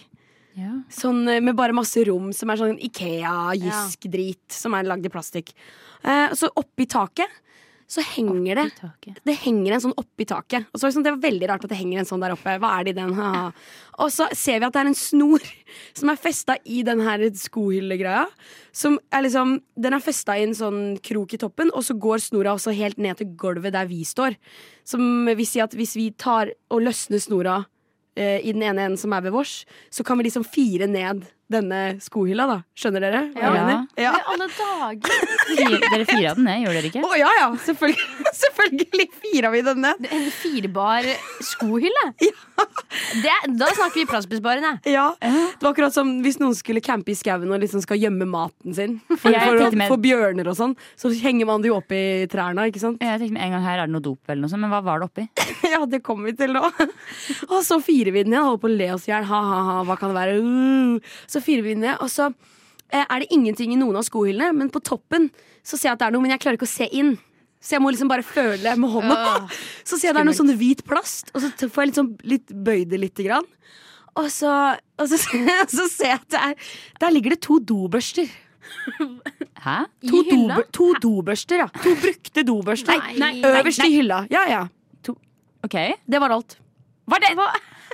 Ja. 0.59 0.81
Sånn 0.91 1.23
eh, 1.31 1.43
med 1.45 1.57
bare 1.59 1.77
masse 1.77 2.03
rom 2.09 2.33
som 2.35 2.51
er 2.51 2.59
sånn 2.59 2.81
Ikea-Jysk-drit 2.83 4.57
som 4.57 4.75
er 4.75 4.89
lagd 4.89 5.07
i 5.07 5.13
plastikk. 5.13 5.53
Eh, 6.03 6.35
så 6.35 6.51
oppi 6.59 6.89
taket 6.91 7.31
så 7.89 8.03
henger 8.05 8.59
det 8.59 8.65
det 9.25 9.35
henger 9.41 9.73
en 9.73 9.83
sånn 9.87 9.95
oppi 9.97 10.27
taket. 10.29 10.67
Og 10.75 10.81
så 10.81 10.91
liksom, 10.91 11.05
det, 11.07 11.09
sånn, 11.09 11.17
var 11.17 11.25
veldig 11.25 11.47
rart 11.49 11.63
at 11.65 11.71
det 11.73 11.79
henger 11.79 12.03
en 12.03 12.09
sånn 12.09 12.21
der 12.21 12.35
oppe. 12.35 12.57
Hva 12.61 12.73
er 12.77 12.85
det 12.85 12.93
i 12.93 12.99
den? 12.99 13.15
Ha. 13.17 13.31
Og 14.05 14.11
så 14.13 14.27
ser 14.37 14.59
vi 14.61 14.69
at 14.69 14.75
det 14.77 14.83
er 14.83 14.91
en 14.91 14.99
snor 14.99 15.47
som 15.99 16.13
er 16.13 16.21
festa 16.21 16.59
i 16.69 16.83
den 16.85 17.01
her 17.07 17.25
skohyllegreia. 17.41 18.27
Som 18.77 18.99
er 19.09 19.25
liksom, 19.25 19.57
den 19.81 19.97
er 19.97 20.05
festa 20.05 20.37
i 20.37 20.45
en 20.45 20.53
sånn 20.59 20.83
krok 21.05 21.33
i 21.33 21.41
toppen, 21.41 21.73
og 21.73 21.87
så 21.89 21.97
går 21.97 22.21
snora 22.27 22.53
også 22.59 22.77
helt 22.77 23.01
ned 23.01 23.23
til 23.23 23.33
gulvet 23.41 23.73
der 23.79 23.89
vi 23.89 24.03
står. 24.05 24.37
Som 24.89 25.25
vil 25.33 25.49
si 25.49 25.65
at 25.65 25.73
hvis 25.77 25.97
vi 25.97 26.11
tar 26.13 26.53
og 26.69 26.85
løsner 26.85 27.25
snora 27.25 27.63
eh, 28.21 28.45
i 28.45 28.53
den 28.53 28.69
ene 28.69 28.85
enden 28.85 29.01
som 29.01 29.17
er 29.17 29.25
ved 29.25 29.33
vårs, 29.33 29.63
så 29.89 30.05
kan 30.05 30.21
vi 30.21 30.29
liksom 30.29 30.45
fire 30.45 30.91
ned 30.93 31.25
denne 31.49 31.79
skohylla, 32.05 32.45
da. 32.51 32.57
Skjønner 32.77 33.01
dere 33.07 33.21
hva 33.33 33.41
jeg 33.41 33.49
Ja. 33.49 33.53
mener? 33.57 33.87
Ja. 33.97 34.13
I 34.13 34.25
alle 34.35 34.49
dager! 34.53 35.23
Fire, 35.49 35.79
dere 35.89 36.05
fira 36.09 36.35
den 36.37 36.45
ned, 36.45 36.63
gjorde 36.67 36.77
dere 36.83 36.91
ikke? 36.93 37.05
Å 37.09 37.17
ja, 37.19 37.31
ja. 37.41 37.47
Selvfølgelig, 37.65 38.09
selvfølgelig 38.43 39.07
fira 39.23 39.51
vi 39.55 39.63
den 39.65 39.81
ned. 39.87 40.09
En 40.13 40.27
firbar 40.43 41.09
skohylle? 41.45 42.07
Det, 43.23 43.31
da 43.55 43.67
snakker 43.71 44.01
vi 44.01 44.05
plassbesparende. 44.11 44.71
Ja, 44.89 45.13
Det 45.21 45.63
var 45.63 45.71
akkurat 45.71 45.95
som 45.95 46.09
hvis 46.25 46.39
noen 46.41 46.57
skulle 46.59 46.81
campe 46.85 47.13
i 47.13 47.17
skauen 47.17 47.51
og 47.55 47.61
liksom 47.63 47.83
skal 47.85 48.01
gjemme 48.01 48.27
maten 48.29 48.75
sin. 48.75 48.97
For, 49.21 49.31
Jeg 49.33 49.45
for, 49.61 49.77
for 49.95 50.03
bjørner 50.03 50.49
og 50.51 50.57
sånn. 50.59 50.75
Så 50.99 51.13
henger 51.23 51.47
man 51.49 51.63
det 51.63 51.71
jo 51.71 51.77
opp 51.79 51.93
i 51.95 52.27
trærne, 52.31 52.67
ikke 52.73 52.83
sant? 52.83 53.01
Jeg 53.05 53.21
tenkte 53.23 53.37
med 53.39 53.45
en 53.47 53.55
gang 53.57 53.65
her 53.65 53.83
er 53.85 53.87
det 53.89 53.95
noe 53.95 54.05
dop 54.05 54.21
eller 54.29 54.43
noe 54.45 54.51
sånt, 54.53 54.65
men 54.65 54.73
hva 54.73 54.81
var 54.85 55.01
det 55.03 55.09
oppi? 55.11 55.27
Ja, 55.69 55.83
det 55.89 56.01
kommer 56.07 56.31
vi 56.31 56.37
til 56.39 56.55
nå. 56.57 56.63
Og 57.53 57.59
så 57.67 57.77
firer 57.85 58.13
vi 58.15 58.23
den 58.25 58.33
igjen, 58.35 58.47
holder 58.47 58.63
på 58.63 58.71
å 58.71 58.77
le 58.79 58.87
oss 58.95 59.05
i 59.09 59.13
hjel. 59.13 59.27
Ha-ha-ha, 59.29 59.79
hva 59.89 59.97
kan 60.01 60.13
det 60.13 60.17
være? 60.19 60.39
Uh. 60.41 61.15
Så 61.45 61.65
vi 61.67 61.75
ned, 61.79 61.97
og 62.03 62.11
så 62.13 62.29
eh, 62.29 63.05
er 63.05 63.23
det 63.23 63.31
ingenting 63.35 63.73
i 63.75 63.79
noen 63.81 63.99
av 64.01 64.07
skohyllene, 64.07 64.53
men 64.57 64.71
på 64.75 64.83
toppen 64.85 65.31
så 65.63 65.77
ser 65.77 65.91
jeg 65.91 65.97
at 65.97 66.03
det 66.03 66.09
er 66.09 66.17
noe, 66.17 66.25
men 66.25 66.35
jeg 66.35 66.43
klarer 66.45 66.59
ikke 66.61 66.69
å 66.69 66.77
se 66.77 66.89
inn. 66.93 67.17
Så 67.59 67.75
jeg 67.75 67.83
må 67.83 67.91
liksom 67.91 68.11
bare 68.11 68.23
føle 68.23 68.75
med 68.79 68.93
hånda. 68.93 69.17
Så 69.89 69.97
ser 69.99 70.11
jeg 70.11 70.15
det 70.15 70.21
er 70.23 70.29
noe 70.29 70.39
sånn 70.39 70.53
hvit 70.61 70.85
plast, 70.87 71.33
og 71.35 71.43
så 71.43 71.51
får 71.67 71.83
jeg 71.83 71.91
liksom 71.91 72.11
sånn 72.13 72.29
litt 72.31 72.53
bøyd 72.55 72.93
det 72.93 73.01
lite 73.03 73.25
grann. 73.27 73.47
Og 74.19 74.29
så, 74.31 74.53
og 74.99 75.11
så, 75.11 75.19
så 75.79 75.87
ser 75.91 76.13
jeg 76.13 76.21
at 76.21 76.29
det 76.31 76.43
er, 76.51 76.69
der 77.03 77.15
ligger 77.15 77.35
det 77.35 77.41
to 77.43 77.59
dobørster. 77.59 78.31
Hæ? 79.65 79.77
To, 80.07 80.23
dobør, 80.29 80.65
to 80.75 80.89
dobørster, 81.03 81.65
ja. 81.65 81.69
To 81.83 81.95
brukte 81.99 82.45
dobørster. 82.47 83.03
Nei, 83.19 83.41
Øverst 83.49 83.83
i 83.87 83.91
hylla. 83.97 84.23
Ja, 84.31 84.45
ja. 84.51 84.65
Ok. 85.67 85.75
Det 86.07 86.21
var 86.23 86.31
alt. 86.37 86.59
Var 87.11 87.25
det, 87.25 87.35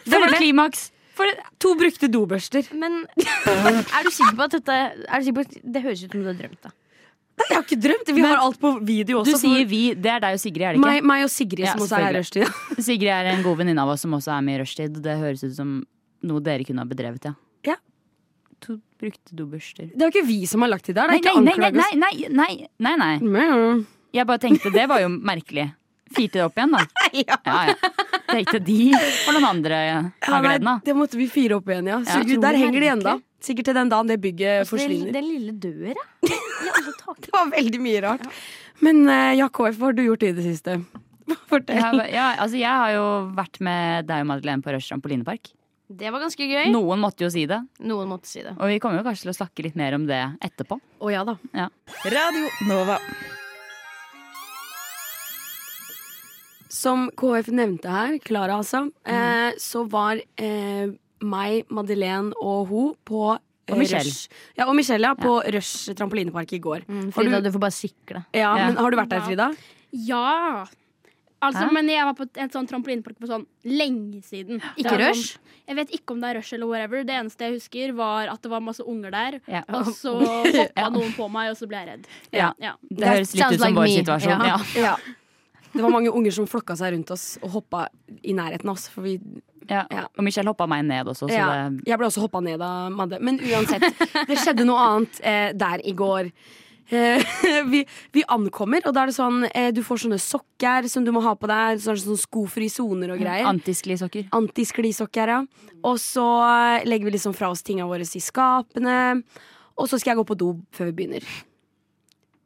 Det 0.05 0.21
var 0.21 0.29
det. 0.29 0.37
klimaks? 0.43 0.91
For 1.15 1.31
to 1.63 1.75
brukte 1.79 2.09
dobørster. 2.11 2.67
Men 2.75 3.05
er 3.15 4.07
du 4.07 4.11
sikker 4.11 4.35
på 4.39 4.49
at 4.49 4.57
dette 4.57 4.79
er 4.79 5.23
du 5.23 5.31
på 5.37 5.45
at 5.45 5.55
Det 5.63 5.85
høres 5.85 6.03
ut 6.03 6.11
som 6.11 6.25
du 6.25 6.27
har 6.27 6.39
drømt, 6.41 6.59
da. 6.65 6.73
Nei, 7.35 7.47
Jeg 7.51 7.57
har 7.57 7.65
ikke 7.65 7.79
drømt. 7.83 8.11
Vi 8.15 8.23
har 8.23 8.43
alt 8.43 8.59
på 8.63 8.71
video 8.87 9.21
også. 9.23 9.35
Du 9.35 9.43
sier 9.43 9.65
vi. 9.67 9.81
Det 9.99 10.11
er 10.11 10.21
deg 10.23 10.37
og 10.37 10.43
Sigrid, 10.43 10.67
er 10.69 10.77
det 10.77 10.83
ikke? 10.83 11.09
meg 11.11 11.25
og 11.27 11.33
Sigrid, 11.35 11.65
Ja, 11.67 11.73
som 11.75 11.83
også 11.87 11.99
er 11.99 12.07
i 12.07 12.19
rushtid. 12.19 12.61
Sigrid 12.87 13.11
er 13.11 13.31
en 13.33 13.43
god 13.47 13.59
venninne 13.63 13.83
av 13.83 13.91
oss 13.95 14.05
som 14.07 14.15
også 14.15 14.37
er 14.37 14.45
med 14.47 14.59
i 14.59 14.63
rushtid. 14.63 15.01
Det 15.03 15.17
høres 15.19 15.43
ut 15.43 15.57
som 15.57 15.73
noe 16.25 16.45
dere 16.47 16.67
kunne 16.67 16.85
ha 16.85 16.91
bedrevet, 16.91 17.27
ja. 17.27 17.35
Ja. 17.67 17.79
To 18.65 18.79
brukte 19.03 19.35
dobørster. 19.37 19.91
Det 19.91 19.99
er 19.99 20.11
jo 20.11 20.15
ikke 20.15 20.29
vi 20.31 20.39
som 20.51 20.63
har 20.63 20.71
lagt 20.73 20.87
det 20.87 20.95
der. 20.97 21.11
Det 21.11 21.19
er 21.19 21.43
nei, 21.43 21.55
ikke 21.55 21.73
nei, 21.75 21.91
nei, 21.99 22.13
nei, 22.31 22.31
nei, 22.31 22.69
nei, 22.79 22.95
nei. 23.03 23.15
nei. 23.19 23.75
Jeg 24.15 24.31
bare 24.31 24.43
tenkte 24.47 24.71
det 24.71 24.87
var 24.91 25.03
jo 25.03 25.11
merkelig. 25.11 25.73
Firte 26.15 26.41
det 26.41 26.47
opp 26.47 26.59
igjen, 26.59 26.75
da. 26.77 26.83
Ja. 27.25 27.37
Ja, 27.47 27.59
ja. 27.71 27.93
Tenkte 28.31 28.59
de 28.65 28.79
for 29.25 29.37
noen 29.37 29.47
andre 29.47 29.79
har 30.25 30.43
gleden 30.43 30.71
av. 30.73 30.81
det 30.87 30.95
måtte 30.97 31.19
vi 31.21 31.29
fyre 31.31 31.59
opp 31.61 31.69
igjen, 31.71 31.87
ja. 31.93 32.01
Så 32.09 32.23
Ja. 32.25 32.41
der 32.49 32.59
henger 32.59 32.81
de 32.81 32.87
igjen 32.89 33.05
da 33.05 33.19
Sikkert 33.45 33.69
til 33.69 33.77
den 33.77 33.91
dagen 33.93 34.09
det 34.09 34.17
bygget 34.25 34.63
Det, 34.65 34.69
forsvinner. 34.71 35.13
det 35.13 35.21
lille 35.21 35.53
døra. 35.61 36.05
Det 37.21 37.33
var 37.33 37.51
veldig 37.53 37.81
mye 37.83 38.01
rart. 38.01 38.23
Men 38.81 39.03
uh, 39.09 39.35
ja, 39.37 39.51
KF, 39.53 39.77
hva 39.77 39.91
har 39.91 39.97
du 39.99 40.01
gjort 40.07 40.25
i 40.25 40.31
det 40.33 40.45
siste? 40.47 40.79
Fortell. 41.51 41.77
Jeg 41.77 41.85
har, 41.85 42.01
ja, 42.09 42.25
altså, 42.41 42.57
jeg 42.57 42.73
har 42.73 42.95
jo 42.97 43.05
vært 43.37 43.61
med 43.65 44.09
deg 44.09 44.25
og 44.25 44.31
Madeleine 44.33 44.65
på 44.65 44.73
Rush 44.73 44.89
trampolinepark. 44.89 45.53
Det 45.93 46.09
var 46.11 46.25
ganske 46.25 46.49
gøy. 46.49 46.73
Noen 46.73 47.05
måtte 47.05 47.27
jo 47.27 47.31
si 47.33 47.45
det. 47.51 47.61
Noen 47.85 48.09
måtte 48.09 48.31
si 48.33 48.41
det. 48.41 48.57
Og 48.57 48.73
vi 48.73 48.81
kommer 48.81 49.03
jo 49.03 49.07
kanskje 49.07 49.29
til 49.29 49.35
å 49.35 49.39
snakke 49.43 49.69
litt 49.69 49.77
mer 49.79 50.01
om 50.01 50.09
det 50.09 50.25
etterpå. 50.49 50.81
Å 50.81 51.13
ja 51.13 51.25
da. 51.29 51.37
Radio 52.09 52.49
Nova. 52.73 53.01
Som 56.75 57.07
KF 57.21 57.49
nevnte 57.55 57.91
her, 57.95 58.17
Klara 58.25 58.57
altså, 58.59 58.85
eh, 59.07 59.53
så 59.63 59.85
var 59.91 60.19
eh, 60.43 60.89
meg, 61.23 61.65
Madeleine 61.71 62.33
og 62.43 62.67
hun 62.73 62.95
på 63.07 63.21
eh, 63.39 63.73
Og 63.73 63.79
Michelle. 63.81 64.11
Rush. 64.11 64.29
Ja, 64.59 64.67
og 64.69 64.75
Michelle, 64.77 65.07
ja, 65.07 65.15
på 65.15 65.37
Rush 65.55 65.95
trampolinepark 65.97 66.53
i 66.53 66.59
går. 66.65 66.83
Mm, 66.89 67.13
Frida, 67.15 67.39
du- 67.41 67.47
du 67.49 67.53
får 67.55 67.63
bare 67.69 67.77
sikle. 67.79 68.25
Ja, 68.35 68.57
Ja. 68.59 68.67
men 68.67 68.77
Har 68.77 68.91
du 68.91 68.97
vært 68.99 69.09
der, 69.15 69.21
Frida? 69.25 69.53
Ja. 69.93 70.67
Altså, 71.45 71.61
Hæ? 71.69 71.73
men 71.77 71.89
jeg 71.89 72.05
var 72.09 72.15
på 72.19 72.27
en 72.41 72.49
sånn 72.51 72.67
trampolinepark 72.67 73.19
på 73.21 73.27
sånn 73.29 73.47
lenge 73.65 74.23
siden. 74.25 74.61
Ikke 74.81 74.95
er 74.97 75.11
rush? 75.11 75.35
Sånn, 75.37 75.41
jeg 75.69 75.77
vet 75.77 75.91
ikke 75.93 76.13
om 76.15 76.21
det 76.21 76.31
er 76.31 76.39
rush 76.41 76.53
eller 76.57 76.67
whatever. 76.67 77.05
Det 77.05 77.15
eneste 77.15 77.39
jeg 77.47 77.53
husker, 77.59 77.93
var 77.95 78.29
at 78.33 78.41
det 78.43 78.51
var 78.51 78.61
masse 78.65 78.81
unger 78.83 79.11
der. 79.15 79.41
Ja. 79.47 79.63
Og 79.69 79.87
så 79.95 80.15
hoppa 80.25 80.73
Ja. 80.77 80.89
noen 80.91 81.13
på 81.15 81.31
meg, 81.31 81.51
og 81.53 81.57
så 81.61 81.69
ble 81.69 81.77
jeg 81.85 81.89
redd. 81.95 82.07
Ja. 82.33 82.53
Ja. 82.59 82.73
Det 82.91 83.07
høres 83.07 83.35
litt 83.35 83.45
ut 83.45 83.61
som 83.61 83.69
like 83.69 83.77
vår 83.77 83.87
me. 83.87 83.97
situasjon. 84.01 84.47
Ja. 84.83 84.97
Det 85.75 85.83
var 85.83 85.91
mange 85.93 86.13
unger 86.15 86.35
som 86.37 86.47
flokka 86.49 86.77
seg 86.79 86.95
rundt 86.95 87.11
oss 87.15 87.35
og 87.43 87.51
hoppa 87.59 87.89
i 88.23 88.35
nærheten 88.37 88.71
av 88.71 88.79
oss. 88.79 88.89
For 88.93 89.03
vi, 89.07 89.19
Ja. 89.69 89.87
Ja. 89.91 90.05
Og 90.19 90.25
Michelle 90.27 90.51
hoppa 90.53 90.67
meg 90.69 90.85
ned 90.85 91.09
også, 91.09 91.27
så 91.29 91.33
ja, 91.35 91.47
det 91.73 91.89
jeg 91.89 91.99
ble 91.99 92.07
også 92.11 92.21
hoppa 92.27 92.43
ned 92.45 92.61
av 92.63 92.93
Madde. 92.93 93.19
Men 93.25 93.39
uansett, 93.41 93.87
det 94.29 94.37
skjedde 94.37 94.67
noe 94.69 94.83
annet 94.91 95.21
eh, 95.25 95.53
der 95.57 95.81
i 95.85 95.95
går. 95.97 96.29
Eh, 96.93 97.25
vi, 97.73 97.81
vi 98.13 98.25
ankommer, 98.29 98.85
og 98.85 98.93
da 98.93 99.03
er 99.07 99.09
det 99.09 99.17
sånn 99.17 99.47
eh, 99.49 99.71
Du 99.73 99.81
får 99.83 100.03
sånne 100.03 100.19
sokker 100.21 100.85
som 100.93 101.07
du 101.07 101.09
må 101.17 101.23
ha 101.25 101.33
på 101.35 101.49
deg. 101.49 101.81
Sånne, 101.81 102.03
sånne 102.03 102.21
skofri 102.21 102.69
soner 102.69 103.15
og 103.15 103.25
greier. 103.25 103.49
Antisklisokker. 103.49 104.29
Antisklisokker, 104.37 105.33
ja. 105.33 105.41
Og 105.81 105.97
så 106.03 106.27
legger 106.85 107.09
vi 107.09 107.17
liksom 107.17 107.35
fra 107.37 107.49
oss 107.55 107.65
tinga 107.65 107.89
våre 107.89 108.05
i 108.05 108.23
skapene. 108.23 109.01
Og 109.81 109.89
så 109.89 109.99
skal 109.99 110.13
jeg 110.13 110.21
gå 110.21 110.29
på 110.29 110.39
do 110.45 110.53
før 110.77 110.93
vi 110.93 110.97
begynner. 111.01 111.25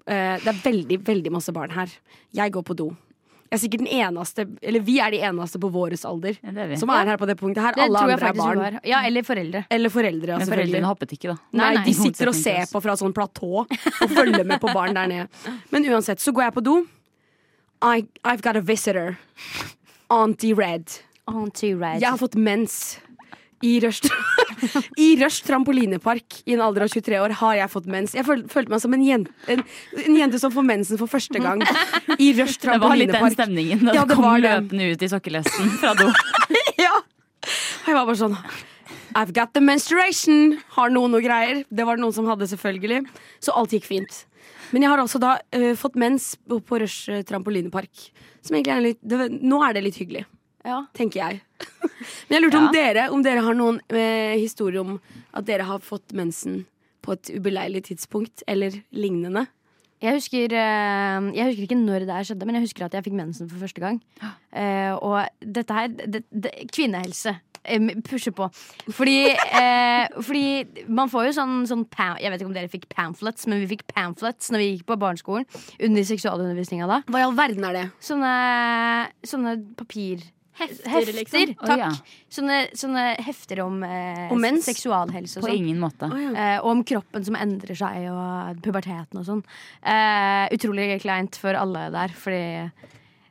Eh, 0.09 0.39
det 0.41 0.49
er 0.55 0.63
veldig, 0.65 1.03
veldig 1.05 1.35
masse 1.35 1.53
barn 1.53 1.75
her. 1.75 1.91
Jeg 2.39 2.55
går 2.55 2.65
på 2.65 2.79
do. 2.79 2.89
Jeg 3.49 3.57
er 3.57 3.61
sikkert 3.63 3.81
den 3.81 3.93
eneste, 3.97 4.45
eller 4.61 4.83
vi 4.85 4.99
er 5.01 5.15
de 5.15 5.21
eneste 5.25 5.57
på 5.63 5.71
vår 5.73 5.95
alder 6.05 6.35
Ja, 6.37 6.53
er 6.53 6.75
som 6.77 6.91
er 6.93 7.09
her 7.09 7.17
på 7.17 7.29
det 7.31 7.39
punktet 7.41 7.63
her. 7.65 7.73
Det 7.79 7.87
Alle 7.87 8.03
andre 8.05 8.29
er 8.29 8.37
barn. 8.37 8.77
Ja, 8.85 9.01
eller 9.09 9.25
foreldre. 9.25 9.63
Eller 9.73 9.93
foreldre, 9.95 10.35
ja, 10.35 10.39
Men 10.43 10.51
foreldrene 10.53 10.91
hoppet 10.91 11.15
ikke, 11.17 11.33
da. 11.33 11.39
Nei, 11.57 11.63
Nei, 11.63 11.71
nei. 11.79 11.85
de 11.87 11.95
sitter 11.97 12.29
og 12.29 12.37
ser 12.37 12.69
på 12.69 12.83
fra 12.85 12.97
sånn 13.01 13.15
platå 13.17 13.65
og 13.65 14.13
følger 14.13 14.45
med 14.45 14.61
på 14.61 14.69
barn 14.77 14.93
der 14.99 15.09
nede. 15.09 15.57
Men 15.73 15.89
uansett, 15.89 16.21
så 16.21 16.35
går 16.37 16.51
jeg 16.51 16.57
på 16.59 16.65
do. 16.69 16.77
I, 17.81 18.05
I've 18.25 18.43
got 18.45 18.57
a 18.57 18.61
visitor. 18.61 19.17
Auntie 20.11 20.53
Red. 20.53 21.01
Auntie 21.29 21.75
Red. 21.75 22.03
Jeg 22.03 22.11
har 22.11 22.21
fått 22.21 22.37
mens. 22.37 22.99
I 23.65 23.81
Rush, 23.83 24.07
I 24.97 25.09
Rush 25.19 25.43
trampolinepark 25.47 26.43
i 26.47 26.55
en 26.55 26.63
alder 26.63 26.87
av 26.87 26.93
23 26.93 27.19
år 27.19 27.35
har 27.41 27.59
jeg 27.59 27.73
fått 27.73 27.89
mens. 27.91 28.15
Jeg 28.15 28.27
føl, 28.27 28.45
følte 28.51 28.75
meg 28.75 28.83
som 28.85 28.95
en 28.95 29.05
jente, 29.05 29.35
en, 29.51 29.65
en 30.05 30.19
jente 30.21 30.39
som 30.43 30.55
får 30.55 30.67
mensen 30.69 31.01
for 31.01 31.11
første 31.11 31.43
gang. 31.43 31.65
I 32.19 32.33
Rush 32.39 32.61
Det 32.69 32.79
var 32.83 32.97
litt 32.99 33.13
den 33.15 33.35
stemningen 33.35 33.85
da 33.89 33.97
Ja, 33.97 34.07
du 34.07 34.15
kom 34.19 34.31
løpende 34.43 34.93
ut 34.93 35.03
i 35.03 35.11
sokkelesten 35.11 35.77
fra 35.83 35.95
do. 35.99 36.11
Ja. 36.79 36.95
Og 36.95 37.89
jeg 37.91 37.97
var 37.97 38.07
bare 38.07 38.19
sånn 38.21 38.37
I've 39.19 39.33
got 39.35 39.55
the 39.57 39.63
menstruation. 39.65 40.59
Har 40.77 40.93
noen 40.95 41.11
noe 41.15 41.25
greier? 41.25 41.65
Det 41.75 41.87
var 41.87 41.99
det 41.99 42.05
noen 42.05 42.15
som 42.15 42.29
hadde, 42.29 42.47
selvfølgelig. 42.51 43.01
Så 43.43 43.55
alt 43.57 43.73
gikk 43.75 43.89
fint. 43.89 44.21
Men 44.71 44.85
jeg 44.85 44.93
har 44.93 45.03
altså 45.03 45.21
da 45.23 45.39
uh, 45.41 45.73
fått 45.81 45.97
mens 45.99 46.35
på, 46.47 46.61
Rush 46.79 47.23
trampolinepark. 47.27 48.11
Som 48.45 48.59
egentlig 48.59 48.75
er 48.75 48.85
litt 48.85 49.01
det, 49.03 49.31
Nå 49.43 49.63
er 49.65 49.75
det 49.75 49.87
litt 49.89 49.99
hyggelig, 49.99 50.27
Ja. 50.67 50.83
tenker 50.97 51.21
jeg. 51.21 51.43
Men 52.29 52.37
jeg 52.37 52.43
lurte 52.43 52.59
om 52.59 52.73
dere 52.75 53.05
Om 53.15 53.23
dere 53.25 53.45
har 53.47 53.55
noen 53.57 53.79
eh, 53.95 54.35
historier 54.41 54.83
om 54.83 54.99
at 55.33 55.47
dere 55.47 55.67
har 55.69 55.79
fått 55.85 56.13
mensen 56.17 56.65
på 57.05 57.15
et 57.15 57.31
ubeleilig 57.39 57.85
tidspunkt, 57.89 58.43
eller 58.51 58.75
lignende. 58.93 59.47
Jeg 60.03 60.15
husker, 60.15 60.53
eh, 60.55 61.29
jeg 61.35 61.49
husker 61.49 61.65
ikke 61.67 61.79
når 61.81 62.07
det 62.07 62.15
her 62.15 62.27
skjedde, 62.29 62.47
men 62.47 62.59
jeg 62.59 62.69
husker 62.69 62.87
at 62.87 62.95
jeg 62.95 63.07
fikk 63.09 63.19
mensen 63.19 63.51
for 63.51 63.59
første 63.59 63.83
gang. 63.83 64.01
Eh, 64.53 64.95
og 64.95 65.27
dette 65.43 65.75
her 65.75 65.89
det, 65.89 66.23
det, 66.31 66.53
Kvinnehelse. 66.71 67.39
Pushe 67.69 68.03
Pusher 68.07 68.33
på. 68.33 68.47
Fordi, 68.95 69.35
eh, 69.35 70.07
fordi 70.23 70.87
man 70.89 71.11
får 71.11 71.27
jo 71.27 71.33
sånn, 71.37 71.67
sånn 71.69 71.85
Jeg 72.21 72.31
vet 72.31 72.41
ikke 72.41 72.49
om 72.49 72.55
dere 72.55 72.69
fikk 72.69 72.89
pamphlets, 72.89 73.47
men 73.47 73.61
vi 73.61 73.77
fikk 73.77 73.87
pamphlets 73.93 74.51
når 74.51 74.59
vi 74.59 74.71
gikk 74.77 74.87
på 74.87 74.97
barneskolen. 74.97 75.45
Under 75.83 76.03
seksualundervisninga 76.03 76.87
da. 76.87 77.03
Hva 77.11 77.19
i 77.19 77.27
all 77.27 77.35
verden 77.35 77.65
er 77.65 77.73
det? 77.73 77.91
Sånne, 78.01 79.11
sånne 79.25 79.59
papir... 79.77 80.23
Hefter, 80.59 80.91
Hefter, 80.91 81.13
liksom. 81.15 81.55
Takk. 81.55 81.67
takk. 81.67 81.79
ja. 81.79 81.91
Sånne, 82.35 82.59
sånne 82.75 83.05
hefter 83.25 83.61
om, 83.65 83.83
eh, 83.87 84.27
Om 84.35 84.41
mens? 84.43 84.67
seksualhelse 84.67 85.39
og 85.39 85.45
På 85.45 85.49
sånn. 85.53 85.57
ingen 85.57 85.79
måte. 85.81 86.11
Oh, 86.11 86.19
ja. 86.19 86.33
Eh, 86.35 86.59
og 86.61 86.71
om 86.73 86.85
kroppen 86.85 87.25
som 87.25 87.39
endrer 87.39 87.79
seg, 87.79 88.09
og 88.11 88.63
puberteten 88.65 89.21
og 89.21 89.27
sånn. 89.29 89.45
Eh, 89.83 90.49
utrolig 90.57 91.01
kleint 91.03 91.37
for 91.37 91.55
alle 91.55 91.91
der, 91.95 92.09
fordi 92.09 92.43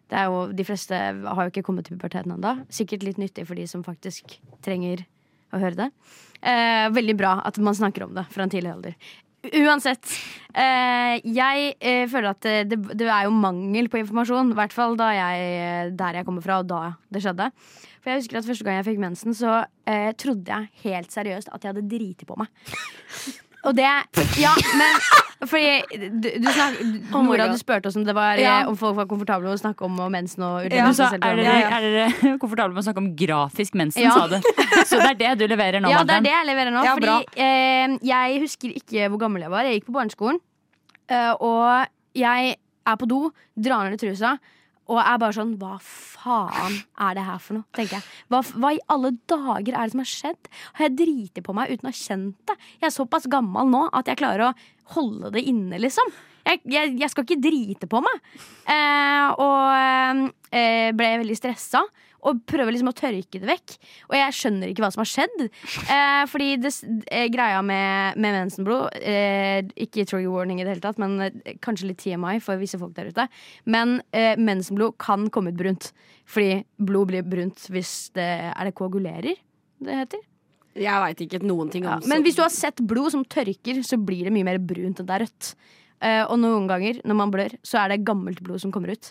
det 0.08 0.16
er 0.22 0.26
jo, 0.32 0.46
de 0.56 0.64
fleste 0.64 0.96
har 0.96 1.44
jo 1.44 1.52
ikke 1.52 1.66
kommet 1.68 1.86
til 1.86 1.98
puberteten 1.98 2.32
ennå. 2.38 2.54
Sikkert 2.72 3.04
litt 3.04 3.18
nyttig 3.20 3.46
for 3.46 3.56
de 3.60 3.68
som 3.68 3.84
faktisk 3.84 4.38
trenger 4.64 5.04
å 5.52 5.60
høre 5.60 5.76
det. 5.76 5.92
Eh, 6.42 6.88
veldig 6.96 7.18
bra 7.18 7.42
at 7.44 7.58
man 7.60 7.74
snakker 7.76 8.04
om 8.06 8.14
det 8.16 8.26
fra 8.32 8.44
en 8.44 8.50
tidlig 8.50 8.72
alder. 8.72 8.96
Uansett. 9.46 10.14
Eh, 10.58 11.20
jeg 11.30 11.74
eh, 11.78 12.06
føler 12.10 12.32
at 12.34 12.42
det, 12.44 12.56
det, 12.72 12.80
det 12.98 13.08
er 13.08 13.28
jo 13.28 13.36
mangel 13.36 13.90
på 13.92 14.02
informasjon. 14.02 14.52
I 14.52 14.58
hvert 14.58 14.74
fall 14.76 14.98
jeg, 14.98 15.92
der 16.00 16.20
jeg 16.20 16.28
kommer 16.28 16.44
fra, 16.44 16.62
og 16.64 16.70
da 16.70 16.82
det 17.14 17.22
skjedde. 17.24 17.52
For 18.02 18.12
jeg 18.12 18.24
husker 18.24 18.40
at 18.40 18.48
Første 18.48 18.66
gang 18.66 18.80
jeg 18.80 18.88
fikk 18.90 19.04
mensen, 19.04 19.36
så 19.38 19.60
eh, 19.88 20.14
trodde 20.18 20.52
jeg 20.52 20.72
helt 20.88 21.14
seriøst 21.14 21.52
at 21.52 21.64
jeg 21.64 21.74
hadde 21.76 21.90
driti 21.92 22.28
på 22.28 22.40
meg. 22.40 22.50
Og 23.66 23.74
det 23.76 23.88
Ja, 24.38 24.54
men 24.78 25.00
fordi 25.48 26.10
du, 26.22 26.28
du 26.42 26.48
snak, 26.50 26.78
du, 26.82 26.96
Nora, 27.14 27.46
du 27.52 27.58
spurte 27.60 27.90
oss 27.92 27.96
om 28.00 28.04
det 28.08 28.14
var 28.18 28.38
Ja. 28.42 28.62
eh, 28.62 28.68
Om 28.70 28.78
folk 28.78 28.96
var 28.98 29.06
komfortable 29.06 29.46
med 29.50 29.58
å 29.58 29.62
snakke 29.62 29.86
om 29.86 29.98
mensen 30.12 30.44
og 30.44 30.74
Ja, 30.74 30.92
sa, 30.98 31.12
er, 31.14 31.36
dere, 31.38 31.58
er 31.70 31.82
dere 31.86 32.38
komfortable 32.42 32.74
med 32.74 32.82
å 32.82 32.86
snakke 32.88 33.04
om 33.04 33.12
grafisk 33.18 33.76
mensen, 33.78 34.02
Ja. 34.04 34.12
sa 34.14 34.28
du? 34.28 34.38
Så 34.86 34.98
det 35.02 35.12
er 35.14 35.20
det 35.20 35.32
du 35.42 35.48
leverer 35.54 35.82
nå, 35.84 35.90
Ja, 35.94 36.04
det 36.04 36.16
er 36.20 36.22
det 36.26 36.34
jeg 36.34 36.46
leverer 36.50 36.72
nå. 36.74 36.84
Fordi 36.90 37.18
eh, 37.38 37.98
jeg 38.02 38.42
husker 38.42 38.74
ikke 38.82 39.10
hvor 39.14 39.20
gammel 39.26 39.42
jeg 39.46 39.54
var. 39.54 39.64
Jeg 39.70 39.82
gikk 39.82 39.90
på 39.92 39.98
barneskolen. 40.00 40.40
eh, 41.10 41.34
og 41.40 41.88
jeg 42.18 42.56
er 42.88 42.96
på 42.98 43.08
do, 43.08 43.32
drar 43.56 43.90
ned 43.92 44.00
trusa, 44.00 44.38
og 44.88 44.98
jeg 45.00 45.08
er 45.12 45.20
bare 45.22 45.36
sånn 45.36 45.54
Hva 45.60 45.74
faen 45.84 46.78
er 47.08 47.18
det 47.18 47.26
her 47.28 47.42
for 47.44 47.58
noe? 47.60 47.68
tenker 47.76 47.98
jeg. 47.98 48.06
Hva, 48.32 48.40
hva 48.56 48.72
i 48.76 48.80
alle 48.94 49.12
dager 49.30 49.76
er 49.76 49.84
det 49.88 49.94
som 49.94 50.02
har 50.04 50.10
skjedd? 50.12 50.50
Har 50.80 50.88
jeg 50.88 50.98
driti 51.02 51.44
på 51.46 51.56
meg 51.58 51.74
uten 51.74 51.90
å 51.90 51.92
ha 51.92 52.00
kjent 52.00 52.40
det? 52.50 52.56
Jeg 52.80 52.90
er 52.90 52.96
såpass 52.96 53.28
gammel 53.32 53.70
nå 53.72 53.84
at 53.92 54.08
jeg 54.12 54.20
klarer 54.20 54.50
å 54.50 54.56
holde 54.96 55.34
det 55.36 55.44
inne, 55.52 55.80
liksom. 55.84 56.10
Jeg, 56.48 56.62
jeg, 56.72 56.94
jeg 57.02 57.12
skal 57.12 57.26
ikke 57.28 57.42
drite 57.44 57.90
på 57.92 58.00
meg. 58.00 58.22
Eh, 58.72 59.28
og 59.44 60.30
eh, 60.56 60.92
ble 60.96 61.10
veldig 61.20 61.36
stressa. 61.36 61.82
Og 62.26 62.40
prøver 62.50 62.74
liksom 62.74 62.90
å 62.90 62.96
tørke 62.98 63.40
det 63.40 63.48
vekk. 63.48 63.76
Og 64.10 64.16
jeg 64.18 64.36
skjønner 64.40 64.72
ikke 64.72 64.84
hva 64.84 64.90
som 64.94 65.04
har 65.04 65.10
skjedd. 65.12 65.44
Eh, 65.94 66.24
fordi 66.32 66.50
det, 66.64 66.72
eh, 67.14 67.28
greia 67.34 67.62
med, 67.66 68.18
med 68.18 68.36
mensenblod 68.40 68.98
eh, 69.00 69.62
Ikke 69.86 70.06
trigger 70.10 70.34
warning 70.34 70.60
i 70.62 70.66
det 70.66 70.74
hele 70.74 70.84
tatt, 70.84 70.98
men 71.02 71.20
eh, 71.28 71.58
kanskje 71.64 71.92
litt 71.92 72.02
TMI 72.02 72.40
for 72.44 72.60
visse 72.62 72.80
folk 72.82 72.96
der 72.98 73.12
ute. 73.14 73.28
Men 73.70 74.00
eh, 74.12 74.34
mensenblod 74.40 74.98
kan 75.02 75.30
komme 75.34 75.54
ut 75.54 75.60
brunt. 75.60 75.92
Fordi 76.28 76.64
blod 76.82 77.12
blir 77.14 77.24
brunt 77.28 77.70
hvis 77.72 78.10
det 78.18 78.28
Er 78.50 78.68
det 78.68 78.76
koagulerer 78.76 79.38
det 79.84 79.94
heter? 80.02 80.24
Jeg 80.78 81.02
veit 81.02 81.22
ikke 81.26 81.40
noen 81.46 81.72
ting 81.74 81.86
om 81.88 81.96
Ja, 81.96 82.10
men 82.10 82.26
hvis 82.26 82.36
du 82.38 82.44
har 82.44 82.54
sett 82.54 82.82
blod 82.86 83.14
som 83.14 83.24
tørker, 83.26 83.80
så 83.86 83.98
blir 84.02 84.28
det 84.28 84.34
mye 84.34 84.46
mer 84.46 84.60
brunt 84.62 85.00
enn 85.02 85.08
det 85.10 85.16
er 85.16 85.24
rødt. 85.26 85.54
Eh, 86.06 86.24
og 86.26 86.38
noen 86.42 86.68
ganger 86.70 87.00
når 87.08 87.18
man 87.18 87.34
blør, 87.34 87.56
så 87.66 87.82
er 87.82 87.94
det 87.94 88.04
gammelt 88.06 88.42
blod 88.46 88.62
som 88.62 88.74
kommer 88.74 88.94
ut. 88.94 89.10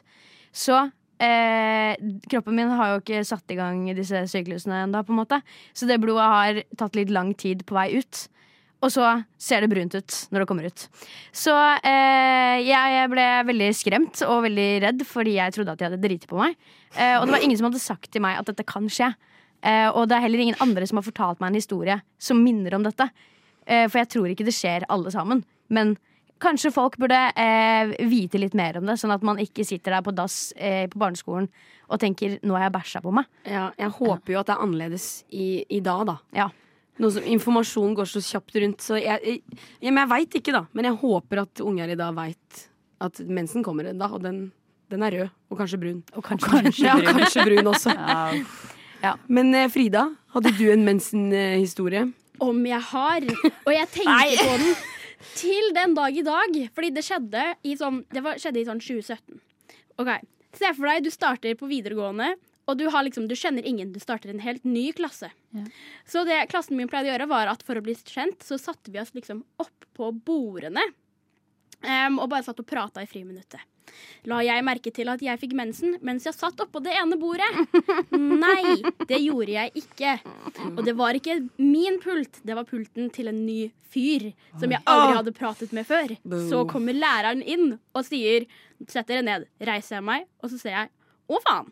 Så 0.55 0.79
eh, 1.23 1.97
kroppen 2.31 2.57
min 2.57 2.73
har 2.79 2.95
jo 2.95 3.03
ikke 3.03 3.25
satt 3.27 3.53
i 3.53 3.59
gang 3.59 3.85
disse 3.97 4.25
syklusene 4.33 4.85
ennå, 4.85 5.03
på 5.07 5.15
en 5.15 5.21
måte. 5.21 5.41
Så 5.77 5.89
det 5.89 6.01
blodet 6.03 6.31
har 6.33 6.63
tatt 6.79 6.99
litt 6.99 7.13
lang 7.15 7.35
tid 7.39 7.67
på 7.67 7.77
vei 7.79 7.91
ut. 7.99 8.27
og 8.85 8.91
så 8.93 9.25
ser 9.41 9.65
det 9.65 9.71
brunt 9.73 9.95
ut 9.97 10.17
når 10.31 10.43
det 10.43 10.47
kommer 10.47 10.67
ut. 10.69 10.83
Så 11.33 11.55
eh, 11.81 12.61
jeg 12.63 13.09
ble 13.11 13.25
veldig 13.49 13.71
skremt 13.75 14.21
og 14.29 14.45
veldig 14.45 14.69
redd 14.85 15.07
fordi 15.09 15.39
jeg 15.39 15.55
trodde 15.57 15.73
at 15.73 15.81
de 15.81 15.87
hadde 15.89 16.03
driti 16.03 16.29
på 16.29 16.39
meg. 16.39 16.55
Eh, 16.95 17.17
og 17.17 17.25
det 17.27 17.35
var 17.35 17.47
ingen 17.47 17.57
som 17.59 17.71
hadde 17.71 17.83
sagt 17.83 18.13
til 18.13 18.23
meg 18.23 18.39
at 18.39 18.53
dette 18.53 18.69
kan 18.69 18.87
skje. 18.93 19.15
Eh, 19.65 19.89
og 19.89 20.07
det 20.07 20.19
er 20.19 20.27
heller 20.27 20.45
ingen 20.45 20.61
andre 20.63 20.87
som 20.87 21.01
har 21.01 21.07
fortalt 21.09 21.41
meg 21.41 21.51
en 21.51 21.59
historie 21.59 21.97
som 22.21 22.43
minner 22.45 22.77
om 22.77 22.85
dette. 22.85 23.09
Eh, 23.67 23.87
for 23.89 24.03
jeg 24.03 24.13
tror 24.13 24.31
ikke 24.31 24.47
det 24.47 24.55
skjer 24.55 24.87
alle 24.93 25.11
sammen. 25.15 25.43
Men 25.73 25.97
kanskje 26.43 26.73
folk 26.75 26.97
burde 27.01 27.19
eh, 27.37 27.95
vite 28.11 28.39
litt 28.41 28.55
mer 28.59 28.79
om 28.81 28.87
det, 28.87 28.99
sånn 29.01 29.15
at 29.15 29.25
man 29.27 29.39
ikke 29.43 29.65
sitter 29.67 29.97
der 29.97 30.05
på 30.05 30.13
dass 30.15 30.53
eh, 30.57 30.85
på 30.93 30.99
barneskolen 31.01 31.49
og 31.87 32.01
tenker 32.03 32.39
'nå 32.43 32.57
har 32.57 32.67
jeg 32.67 32.75
bæsja 32.75 33.01
på 33.03 33.13
meg'. 33.15 33.27
Ja, 33.47 33.71
jeg 33.79 33.91
håper 33.91 34.33
jo 34.33 34.41
at 34.41 34.47
det 34.47 34.55
er 34.57 34.63
annerledes 34.65 35.25
i, 35.31 35.65
i 35.71 35.81
dag, 35.81 36.07
da. 36.07 36.17
Ja. 36.35 36.49
Noe 36.99 37.13
som 37.13 37.23
informasjon 37.23 37.95
går 37.95 38.09
så 38.09 38.21
kjapt 38.25 38.57
rundt, 38.57 38.81
så 38.83 38.97
jeg, 38.97 39.21
jeg, 39.23 39.43
ja, 39.81 39.91
jeg 39.93 40.09
veit 40.09 40.35
ikke, 40.35 40.53
da. 40.53 40.65
Men 40.73 40.85
jeg 40.89 40.97
håper 41.03 41.43
at 41.45 41.61
unger 41.61 41.93
i 41.93 41.99
dag 41.99 42.15
veit 42.17 42.69
at 43.05 43.21
mensen 43.21 43.63
kommer 43.63 43.85
en 43.85 43.99
dag, 44.01 44.13
og 44.17 44.23
den, 44.25 44.51
den 44.91 45.03
er 45.03 45.13
rød. 45.13 45.31
Og 45.53 45.59
kanskje 45.61 45.79
brun. 45.79 46.03
Og 46.17 46.25
kanskje, 46.25 46.49
Kanskje 46.51 46.85
Ja, 46.89 46.97
brun. 46.97 47.21
kanskje 47.21 47.45
brun 47.45 47.67
også. 47.75 47.93
Ja. 49.05 49.13
Men 49.29 49.55
eh, 49.55 49.69
Frida, 49.69 50.09
hadde 50.33 50.51
du 50.57 50.71
en 50.73 50.83
mensenhistorie? 50.87 52.07
Om 52.41 52.65
jeg 52.67 52.81
har. 52.81 53.27
Og 53.67 53.73
jeg 53.75 53.89
tenkte 53.93 54.39
på 54.41 54.57
den 54.57 54.75
til 55.35 55.75
den 55.77 55.97
dag 55.99 56.17
i 56.17 56.25
dag. 56.27 56.57
Fordi 56.77 56.93
det 56.95 57.05
skjedde 57.07 57.45
i 57.67 57.75
sånn, 57.79 58.05
det 58.15 58.23
var, 58.25 58.39
skjedde 58.41 58.63
i 58.63 58.67
sånn 58.69 58.83
2017. 58.83 59.43
Ok, 60.01 60.11
Se 60.57 60.73
for 60.73 60.89
deg 60.89 61.05
du 61.05 61.13
starter 61.13 61.57
på 61.59 61.69
videregående, 61.69 62.35
og 62.67 62.79
du, 62.81 62.87
har 62.91 63.05
liksom, 63.07 63.29
du 63.31 63.37
kjenner 63.39 63.67
ingen. 63.69 63.93
Du 63.95 64.01
starter 64.03 64.33
en 64.33 64.43
helt 64.43 64.65
ny 64.67 64.89
klasse. 64.97 65.29
Så 66.09 66.25
det 66.27 66.39
klassen 66.51 66.79
min 66.79 66.89
pleide 66.91 67.11
å 67.11 67.13
gjøre, 67.13 67.29
var 67.31 67.51
at 67.53 67.63
for 67.67 67.79
å 67.79 67.83
bli 67.85 67.95
kjent, 67.95 68.41
så 68.43 68.59
satte 68.59 68.91
vi 68.91 69.01
oss 69.03 69.13
liksom 69.15 69.45
opp 69.63 69.87
på 69.97 70.11
bordene. 70.27 70.83
Em, 71.85 72.21
og 72.21 72.31
bare 72.33 72.47
satt 72.47 72.61
og 72.63 72.69
prata 72.69 73.03
i 73.05 73.11
friminuttet. 73.11 73.61
La 74.27 74.41
jeg 74.43 74.65
merke 74.67 74.91
til 74.95 75.09
at 75.13 75.23
jeg 75.23 75.39
fikk 75.41 75.55
mensen 75.57 75.95
mens 76.05 76.27
jeg 76.27 76.35
satt 76.35 76.59
oppå 76.65 76.83
det 76.83 76.95
ene 76.99 77.19
bordet? 77.21 77.47
Nei, 78.45 78.83
det 79.07 79.21
gjorde 79.23 79.55
jeg 79.55 79.73
ikke. 79.83 80.17
Og 80.75 80.83
det 80.87 80.97
var 80.99 81.19
ikke 81.19 81.39
min 81.63 82.01
pult, 82.03 82.41
det 82.43 82.57
var 82.59 82.67
pulten 82.69 83.09
til 83.15 83.31
en 83.31 83.41
ny 83.47 83.69
fyr 83.95 84.33
som 84.59 84.73
jeg 84.73 84.83
aldri 84.91 85.17
hadde 85.21 85.37
pratet 85.37 85.75
med 85.77 85.87
før. 85.89 86.17
Så 86.51 86.65
kommer 86.71 86.97
læreren 86.97 87.45
inn 87.45 87.77
og 87.95 88.07
sier 88.07 88.49
Sett 88.93 89.09
dere 89.09 89.23
ned. 89.25 89.47
Reiser 89.65 89.95
jeg 89.97 90.05
meg, 90.05 90.27
og 90.45 90.51
så 90.53 90.59
ser 90.61 90.75
jeg 90.75 90.91
Å, 91.33 91.39
faen! 91.41 91.71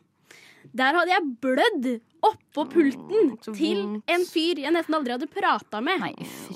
Der 0.73 0.97
hadde 0.97 1.13
jeg 1.13 1.33
blødd 1.45 1.89
oppå 2.25 2.65
pulten 2.73 3.35
til 3.51 3.83
en 4.09 4.25
fyr 4.25 4.63
jeg 4.63 4.73
nesten 4.73 4.97
aldri 4.97 5.13
hadde 5.13 5.29
prata 5.29 5.83
med. 5.85 6.07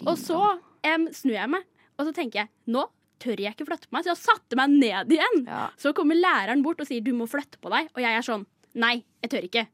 Og 0.07 0.15
så 0.17 0.39
um, 0.57 1.05
snur 1.13 1.37
jeg 1.37 1.53
meg, 1.53 1.67
og 1.99 2.09
så 2.09 2.15
tenker 2.17 2.47
jeg 2.47 2.73
nå 2.73 2.87
tør 3.23 3.41
jeg 3.43 3.57
ikke 3.57 3.67
flytte 3.69 3.89
på 3.89 3.97
meg, 3.97 4.07
så 4.07 4.15
jeg 4.15 4.21
satte 4.23 4.59
meg 4.59 4.77
ned 4.77 5.17
igjen. 5.17 5.43
Ja. 5.49 5.65
Så 5.81 5.95
kommer 5.97 6.19
læreren 6.19 6.63
bort 6.65 6.81
og 6.83 6.89
sier 6.89 7.05
du 7.05 7.13
må 7.17 7.29
flytte 7.31 7.61
på 7.63 7.73
deg, 7.73 7.91
og 7.95 8.01
jeg 8.05 8.15
er 8.15 8.25
sånn 8.27 8.47
nei, 8.79 9.01
jeg 9.25 9.33
tør 9.33 9.49
ikke. 9.49 9.67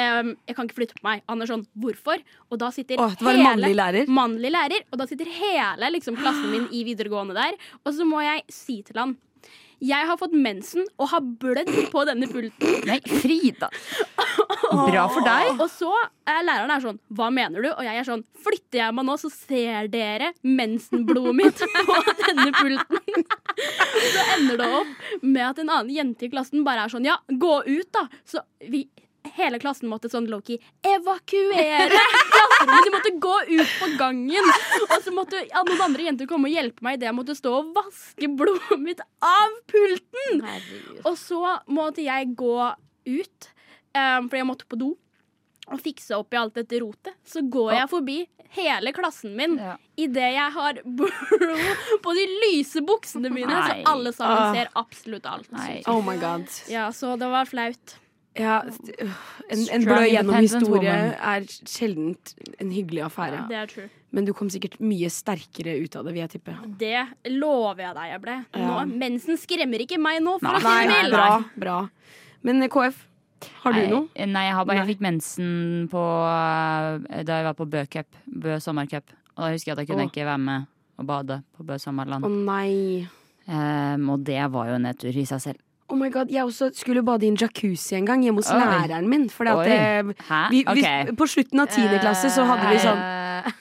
Um, 0.00 0.34
jeg 0.46 0.54
kan 0.56 0.68
ikke 0.68 0.76
flytte 0.78 0.96
på 1.00 1.04
meg. 1.04 1.22
Han 1.28 1.42
er 1.42 1.50
sånn 1.50 1.64
hvorfor? 1.82 2.20
Og 2.48 2.60
da 2.62 2.68
sitter 2.72 3.00
Å, 3.02 3.08
det 3.10 3.26
var 3.26 3.36
en 3.36 3.46
mannlig 3.48 3.72
lærer? 3.74 4.12
mannlig 4.20 4.52
lærer, 4.54 4.84
og 4.92 5.00
da 5.00 5.06
sitter 5.10 5.28
hele 5.34 5.90
liksom, 5.96 6.18
klassen 6.20 6.52
min 6.52 6.68
i 6.70 6.84
videregående 6.86 7.36
der, 7.36 7.58
og 7.82 7.92
så 7.96 8.06
må 8.08 8.22
jeg 8.24 8.44
si 8.54 8.80
til 8.86 9.00
han 9.02 9.16
jeg 9.80 10.06
har 10.10 10.18
fått 10.20 10.34
mensen 10.36 10.84
og 11.00 11.08
har 11.12 11.24
blødd 11.40 11.70
på 11.92 12.04
denne 12.08 12.28
pulten. 12.30 12.80
Nei, 12.88 12.98
Frida! 13.20 13.70
Bra 14.70 15.06
for 15.10 15.24
deg. 15.24 15.56
Og 15.56 15.68
så 15.72 15.90
er 16.28 16.44
læreren 16.46 16.70
er 16.70 16.82
sånn 16.84 16.98
Hva 17.16 17.30
mener 17.34 17.64
du? 17.64 17.70
Og 17.72 17.80
jeg 17.82 17.98
er 17.98 18.06
sånn 18.06 18.22
Flytter 18.44 18.78
jeg 18.84 18.94
meg 18.94 19.06
nå, 19.08 19.16
så 19.18 19.30
ser 19.32 19.88
dere 19.90 20.30
mensenblodet 20.46 21.34
mitt 21.40 21.64
på 21.88 21.98
denne 22.20 22.50
pulten. 22.54 23.26
Så 24.14 24.26
ender 24.36 24.60
det 24.60 24.70
opp 24.80 25.22
med 25.26 25.44
at 25.48 25.62
en 25.64 25.72
annen 25.72 25.92
jente 25.94 26.28
i 26.28 26.32
klassen 26.32 26.64
bare 26.66 26.86
er 26.86 26.92
sånn 26.92 27.08
Ja, 27.08 27.18
gå 27.28 27.54
ut, 27.66 27.88
da. 27.96 28.06
Så 28.28 28.44
vi 28.70 28.86
Hele 29.36 29.58
klassen 29.60 29.88
måtte 29.90 30.08
sånn 30.10 30.26
low-key 30.32 30.56
evakuere 30.86 31.90
klasserommet. 32.34 32.84
De 32.86 32.92
måtte 32.94 33.12
gå 33.20 33.34
ut 33.50 33.74
på 33.80 33.88
gangen. 34.00 34.48
Og 34.88 34.96
så 35.04 35.12
måtte 35.14 35.42
ja, 35.50 35.62
noen 35.66 35.82
andre 35.90 36.06
jenter 36.08 36.26
komme 36.30 36.48
og 36.48 36.54
hjelpe 36.56 36.84
meg 36.86 36.96
idet 36.98 37.10
jeg 37.10 37.16
måtte 37.18 37.36
stå 37.38 37.52
og 37.58 37.70
vaske 37.76 38.30
blodet 38.36 38.80
mitt 38.80 39.00
av 39.24 39.54
pulten. 39.70 40.42
Og 41.04 41.14
så 41.20 41.42
måtte 41.68 42.04
jeg 42.06 42.32
gå 42.40 42.56
ut, 43.10 43.48
um, 43.94 44.28
fordi 44.28 44.40
jeg 44.42 44.48
måtte 44.48 44.68
på 44.70 44.80
do, 44.80 44.90
og 45.70 45.78
fikse 45.84 46.16
opp 46.16 46.34
i 46.34 46.40
alt 46.40 46.56
dette 46.58 46.80
rotet. 46.82 47.14
Så 47.24 47.44
går 47.46 47.74
jeg 47.76 47.90
forbi 47.92 48.18
hele 48.56 48.90
klassen 48.96 49.36
min 49.38 49.52
Ja. 49.60 49.76
idet 50.00 50.32
jeg 50.34 50.52
har 50.56 50.80
blod 50.82 52.00
på 52.02 52.14
de 52.16 52.24
lyse 52.48 52.80
buksene 52.82 53.30
mine, 53.30 53.52
Nei. 53.52 53.82
så 53.84 53.92
alle 53.92 54.12
sammen 54.16 54.40
Ah. 54.48 54.52
ser 54.56 54.70
absolutt 54.74 55.26
alt. 55.30 55.52
Nei. 55.52 55.82
Oh 55.86 56.00
my 56.02 56.16
god. 56.18 56.48
Ja, 56.68 56.88
så 56.90 57.14
det 57.20 57.28
var 57.30 57.44
flaut. 57.46 57.98
Ja, 58.38 58.60
øh, 58.62 59.14
en, 59.50 59.62
en 59.74 59.84
blø 59.84 60.04
gjennom 60.06 60.36
historie 60.38 60.92
er 61.18 61.46
sjelden 61.66 62.12
en 62.62 62.70
hyggelig 62.70 63.02
affære. 63.08 63.40
Det 63.50 63.56
er 63.58 63.66
true. 63.72 63.88
Men 64.14 64.24
du 64.26 64.32
kom 64.34 64.48
sikkert 64.50 64.76
mye 64.82 65.10
sterkere 65.10 65.74
ut 65.82 65.96
av 65.98 66.04
det, 66.06 66.12
vil 66.14 66.22
jeg 66.24 66.30
tippe. 66.36 66.54
Det 66.78 67.02
lover 67.30 67.82
jeg 67.88 67.94
deg 67.98 68.08
jeg 68.12 68.22
ble. 68.24 68.36
Nå, 68.54 68.64
Ja. 68.66 68.84
mensen 68.86 69.38
skremmer 69.38 69.82
ikke 69.82 69.98
meg 70.02 70.22
nå, 70.22 70.38
for 70.42 70.58
å 70.58 70.62
si 70.62 70.88
det 70.88 70.96
mildt. 70.96 71.14
bra, 71.14 71.44
bra. 71.56 71.76
Men 72.46 72.62
eh, 72.62 72.68
KF, 72.70 72.98
har 73.64 73.72
du 73.72 73.78
Nei, 73.80 73.86
noe? 73.90 74.26
Nei, 74.26 74.44
jeg, 74.46 74.54
har 74.54 74.64
bare, 74.68 74.82
jeg 74.82 74.90
fikk 74.94 75.00
mensen 75.06 75.88
på, 75.90 76.02
eh, 76.30 77.22
da 77.26 77.38
jeg 77.40 77.48
var 77.50 77.54
på 77.58 77.66
Bø 77.70 77.84
Cup. 77.90 78.06
Bø 78.26 78.58
sommercup. 78.62 79.10
Og 79.36 79.46
da 79.46 79.50
husker 79.54 79.70
jeg 79.72 79.78
at 79.78 79.82
jeg 79.84 79.90
kunne 79.90 80.06
Åh. 80.06 80.12
ikke 80.12 80.26
være 80.28 80.38
med 80.38 80.66
og 81.00 81.06
bade 81.08 81.42
på 81.56 81.64
Bø 81.66 81.78
sommerland. 81.80 82.24
Å 82.24 82.28
nei. 82.30 83.06
Um, 83.50 84.10
og 84.14 84.22
det 84.26 84.42
var 84.52 84.68
jo 84.68 84.74
en 84.78 84.82
nedtur 84.86 85.16
i 85.16 85.24
seg 85.26 85.40
selv. 85.42 85.58
Oh 85.90 85.98
my 85.98 86.10
god, 86.12 86.30
Jeg 86.30 86.44
også 86.44 86.70
skulle 86.74 87.02
bade 87.02 87.26
i 87.26 87.28
en 87.28 87.38
jacuzzi 87.40 87.96
en 87.98 88.06
gang 88.06 88.22
hjemme 88.22 88.38
hos 88.38 88.50
Oi. 88.54 88.60
læreren 88.60 89.08
min. 89.10 89.30
Fordi 89.30 89.50
at, 89.50 89.66
det, 89.66 89.78
eh, 89.78 90.50
vi, 90.50 90.64
vi, 90.74 91.16
på 91.18 91.26
slutten 91.26 91.60
av 91.60 91.72
tiende 91.72 91.98
klasse 91.98 92.30
så 92.30 92.46
hadde 92.46 92.70
vi 92.70 92.78
sånn 92.84 93.00
Eh, 93.00 93.52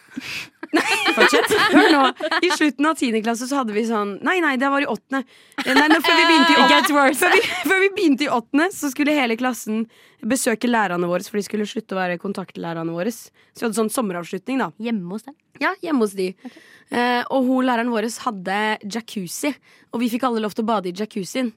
Fortsett. 1.16 1.54
Hør 1.74 1.90
nå! 1.94 2.02
I 2.46 2.52
slutten 2.54 2.90
av 2.90 2.98
tiende 3.00 3.22
klasse 3.26 3.48
så 3.50 3.62
hadde 3.62 3.74
vi 3.76 3.86
sånn 3.88 4.18
Nei, 4.26 4.38
nei, 4.44 4.56
det 4.62 4.70
var 4.72 4.84
i 4.86 4.90
åttende. 4.90 5.24
Nei, 5.66 5.76
Nei, 5.90 6.00
før 6.06 6.18
vi 6.20 6.28
begynte 6.30 6.54
i 6.54 6.62
åttende 6.64 7.18
før 7.20 7.36
vi, 7.36 7.42
før 7.72 7.84
vi 7.84 7.90
begynte 7.98 8.28
i 8.28 8.32
åttende, 8.34 8.70
så 8.76 8.92
skulle 8.94 9.16
hele 9.18 9.38
klassen 9.40 9.86
besøke 10.20 10.70
lærerne 10.70 11.08
våre, 11.10 11.24
for 11.24 11.40
de 11.40 11.46
skulle 11.48 11.68
slutte 11.70 11.96
å 11.96 12.00
være 12.00 12.20
kontaktlærerne 12.22 12.92
våre. 12.94 13.12
Så 13.14 13.32
vi 13.62 13.68
hadde 13.68 13.78
sånn 13.78 13.94
sommeravslutning, 13.94 14.60
da. 14.62 14.70
Hjemme 14.84 15.16
hos 15.16 15.26
dem. 15.28 15.38
Ja, 15.64 15.72
hjemme 15.84 16.06
hos 16.06 16.16
de. 16.18 16.34
Eh, 16.90 17.22
og 17.30 17.48
hun 17.48 17.68
læreren 17.68 17.92
vår 17.94 18.10
hadde 18.26 18.60
jacuzzi, 18.84 19.54
og 19.94 20.04
vi 20.04 20.12
fikk 20.12 20.28
alle 20.28 20.44
lov 20.44 20.56
til 20.58 20.66
å 20.66 20.70
bade 20.70 20.92
i 20.92 20.96
jacuzzien. 20.96 21.52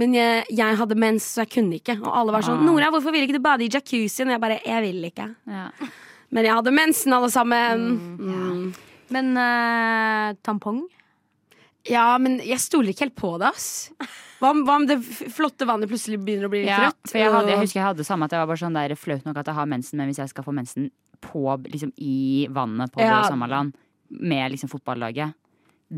Men 0.00 0.14
jeg, 0.16 0.46
jeg 0.50 0.78
hadde 0.80 0.98
mens, 0.98 1.26
så 1.34 1.44
jeg 1.44 1.52
kunne 1.58 1.78
ikke. 1.78 1.98
Og 2.02 2.10
alle 2.10 2.34
var 2.34 2.46
sånn 2.46 2.58
Ah. 2.58 2.64
'Nora, 2.66 2.90
hvorfor 2.90 3.14
vil 3.14 3.26
ikke 3.26 3.38
du 3.38 3.44
bade 3.44 3.64
i 3.66 3.70
jacuzzien?' 3.70 4.28
Og 4.28 4.34
jeg 4.34 4.40
bare 4.42 4.60
'Jeg 4.64 4.82
vil 4.82 5.10
ikke'. 5.10 5.34
Ja. 5.46 5.70
Men 6.30 6.44
jeg 6.48 6.54
hadde 6.54 6.72
mensen, 6.74 7.12
alle 7.12 7.30
sammen. 7.30 7.84
Mm. 8.18 8.74
Men 9.14 9.32
uh, 9.36 10.34
tampong? 10.42 10.84
Ja, 11.84 12.16
men 12.18 12.38
jeg 12.40 12.58
stoler 12.64 12.94
ikke 12.94 13.04
helt 13.10 13.16
på 13.20 13.34
det, 13.38 13.50
ass. 13.52 13.90
Hva 14.40 14.50
om, 14.54 14.62
hva 14.64 14.78
om 14.80 14.86
det 14.88 14.96
flotte 15.04 15.66
vannet 15.68 15.88
plutselig 15.90 16.16
begynner 16.24 16.48
å 16.48 16.52
bli 16.52 16.62
litt 16.64 16.70
Ja, 16.72 16.86
rødt? 16.88 17.10
for 17.12 17.18
jeg, 17.20 17.30
hadde, 17.32 17.50
jeg 17.52 17.60
husker 17.60 17.80
jeg 17.80 17.86
hadde 17.90 18.04
samme 18.08 18.24
at 18.24 18.32
jeg 18.32 18.40
var 18.40 18.48
bare 18.50 18.62
sånn 18.62 18.76
der 18.78 18.94
flaut 18.96 19.24
nok 19.28 19.36
at 19.42 19.46
jeg 19.52 19.54
har 19.58 19.68
mensen, 19.68 19.98
men 20.00 20.08
hvis 20.08 20.18
jeg 20.22 20.32
skal 20.32 20.44
få 20.46 20.54
mensen 20.56 20.88
på, 21.24 21.44
liksom, 21.68 21.92
i 22.00 22.46
vannet 22.52 22.92
på 22.92 23.00
Ja. 23.04 23.22
Sommerland 23.28 23.76
med 24.08 24.50
liksom 24.56 24.68
fotballaget 24.72 25.34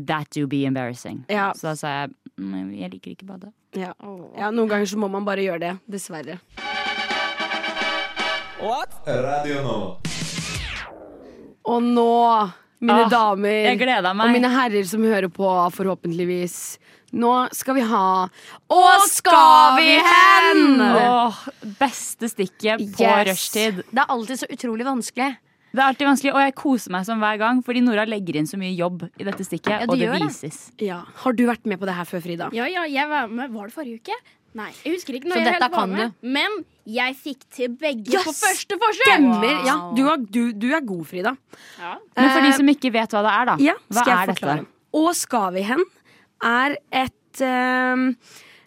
That 0.07 0.27
do 0.35 0.45
be 0.47 0.65
embarrassing. 0.67 1.23
Ja. 1.31 1.53
Så 1.55 1.69
da 1.71 1.75
sa 1.79 1.87
jeg 1.87 2.11
"Mm, 2.37 2.71
jeg 2.75 2.91
liker 2.91 3.11
ikke 3.15 3.25
bade. 3.25 3.51
ja. 3.73 3.93
ja, 4.37 4.51
noen 4.51 4.67
ganger 4.69 4.85
så 4.85 4.97
må 4.99 5.07
man 5.09 5.25
bare 5.25 5.41
gjøre 5.41 5.59
det. 5.59 5.73
Dessverre. 5.87 6.37
What? 8.59 8.91
Radio 9.07 9.63
Nova. 9.63 10.06
Og 11.67 11.81
nå, 11.83 12.51
mine 12.79 13.05
Ah, 13.05 13.09
damer 13.09 13.49
Jeg 13.73 13.79
meg. 13.79 14.13
og 14.13 14.31
mine 14.31 14.49
herrer 14.53 14.85
som 14.87 15.01
hører 15.03 15.27
på, 15.33 15.47
forhåpentligvis. 15.75 16.77
Nå 17.17 17.49
skal 17.55 17.75
vi 17.77 17.81
ha 17.87 18.27
Å, 18.69 18.79
skal 19.07 19.77
vi 19.79 19.97
hen?! 20.03 20.81
Åh, 20.81 21.37
beste 21.79 22.27
stikket 22.29 22.83
på 22.95 23.03
Yes. 23.03 23.27
rushtid. 23.31 23.83
Det 23.91 23.99
er 24.03 24.07
alltid 24.11 24.39
så 24.43 24.47
utrolig 24.51 24.83
vanskelig. 24.85 25.37
Det 25.73 25.83
er 25.83 25.87
alltid 25.91 26.07
vanskelig, 26.07 26.33
og 26.33 26.39
jeg 26.41 26.55
koser 26.55 26.91
meg 26.91 27.05
som 27.05 27.19
hver 27.21 27.37
gang, 27.37 27.61
fordi 27.63 27.81
Nora 27.83 28.05
legger 28.07 28.35
inn 28.39 28.47
så 28.47 28.57
mye 28.57 28.75
jobb 28.75 29.03
i 29.19 29.23
dette 29.27 29.43
stikket, 29.45 29.69
Ja, 29.81 29.85
du 29.85 29.91
og 29.91 29.99
det 29.99 30.09
vises. 30.21 30.71
det. 30.77 30.87
Ja. 30.87 31.01
Har 31.23 31.33
du 31.33 31.45
vært 31.45 31.65
med 31.65 31.79
på 31.79 31.85
det 31.85 31.93
her 31.95 32.03
før, 32.05 32.21
Frida? 32.23 32.49
Ja, 32.53 32.65
ja, 32.65 32.83
jeg 32.87 33.07
var 33.09 33.27
med. 33.27 33.51
Var 33.51 33.67
det 33.67 33.73
forrige 33.75 33.99
uke? 34.01 34.15
Nei, 34.57 34.71
jeg 34.83 34.95
husker 34.95 35.17
ikke 35.17 35.29
når 35.29 35.35
Så 35.37 35.41
jeg 35.43 35.47
dette 35.51 35.59
helt 35.59 35.75
var 35.75 35.83
kan 35.83 35.91
med. 35.93 36.15
Men 36.37 36.55
jeg 36.87 37.15
fikk 37.19 37.43
til 37.53 37.73
begge 37.77 38.07
på 38.23 38.31
Yes! 38.31 38.39
første 38.41 38.77
forsøk! 38.81 39.05
Stemmer! 39.11 39.59
Ja, 39.67 39.75
du, 39.97 40.01
er, 40.09 40.23
du, 40.33 40.41
du 40.55 40.67
er 40.73 40.81
god, 40.87 41.03
Frida. 41.09 41.33
Ja. 41.77 41.93
Men 42.17 42.31
for 42.31 42.41
Eh, 42.41 42.47
de 42.47 42.55
som 42.57 42.71
ikke 42.73 42.91
vet 42.95 43.13
hva 43.13 43.21
det 43.27 43.33
er, 43.35 43.51
da. 43.51 43.55
Ja, 43.67 43.75
hva 43.91 44.01
skal 44.01 44.13
jeg 44.13 44.17
er 44.23 44.33
forklare. 44.33 44.63
dette? 44.65 44.73
Og 44.97 45.09
skal 45.19 45.47
vi 45.57 45.65
hen 45.67 45.83
er 46.47 46.77
et 47.03 47.41
ehm, 47.43 48.07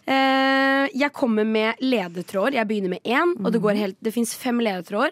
eh, 0.05 0.87
Jeg 1.01 1.11
kommer 1.17 1.47
med 1.47 1.81
ledetråder. 1.83 2.59
Jeg 2.61 2.67
begynner 2.69 2.93
med 2.95 3.03
én, 3.03 3.35
og 3.43 3.51
det, 3.51 3.61
går 3.63 3.79
helt, 3.79 3.97
det 4.03 4.13
fins 4.15 4.35
fem 4.37 4.59
ledetråder. 4.63 5.11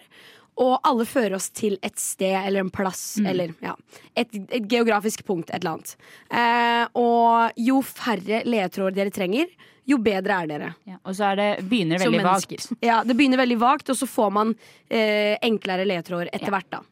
Og 0.59 0.75
alle 0.83 1.05
fører 1.07 1.37
oss 1.37 1.47
til 1.55 1.77
et 1.85 1.95
sted 2.01 2.35
eller 2.35 2.65
en 2.65 2.71
plass 2.73 3.17
eller 3.23 3.53
ja, 3.63 3.75
et, 4.13 4.33
et 4.51 4.65
geografisk 4.67 5.23
punkt, 5.27 5.49
et 5.53 5.61
eller 5.61 5.77
annet. 5.77 5.93
Eh, 6.35 6.85
og 6.99 7.59
jo 7.63 7.79
færre 7.85 8.41
ledetråder 8.43 8.97
dere 8.97 9.13
trenger, 9.15 9.47
jo 9.89 9.97
bedre 10.03 10.41
er 10.43 10.49
dere. 10.51 10.69
Ja. 10.85 10.99
Og 11.07 11.15
så 11.17 11.31
er 11.31 11.39
det, 11.39 11.47
begynner 11.71 11.97
det 11.97 12.09
veldig 12.09 12.25
vagt. 12.27 12.67
Ja, 12.85 12.99
Det 13.07 13.15
begynner 13.17 13.39
veldig 13.41 13.59
vagt, 13.61 13.89
og 13.89 13.97
så 13.97 14.05
får 14.09 14.33
man 14.35 14.51
eh, 14.91 15.37
enklere 15.47 15.87
ledetråder 15.87 16.31
etter 16.35 16.53
hvert. 16.53 16.69
da 16.75 16.83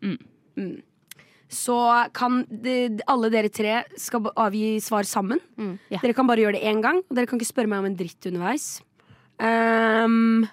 Mm. 0.58 0.82
Så 1.54 1.76
kan 2.18 2.42
de, 2.50 2.98
alle 3.08 3.30
dere 3.32 3.48
tre 3.54 3.84
skal 3.96 4.26
avgi 4.36 4.82
svar 4.84 5.06
sammen. 5.08 5.40
Yeah. 5.60 6.02
Dere 6.02 6.16
kan 6.18 6.28
bare 6.28 6.42
gjøre 6.44 6.58
det 6.58 6.66
én 6.68 6.82
gang, 6.84 7.04
og 7.06 7.16
dere 7.16 7.30
kan 7.30 7.40
ikke 7.40 7.52
spørre 7.54 7.70
meg 7.72 7.84
om 7.84 7.88
en 7.92 7.96
dritt 8.00 8.26
underveis. 8.28 8.66
Ehm, 9.40 10.48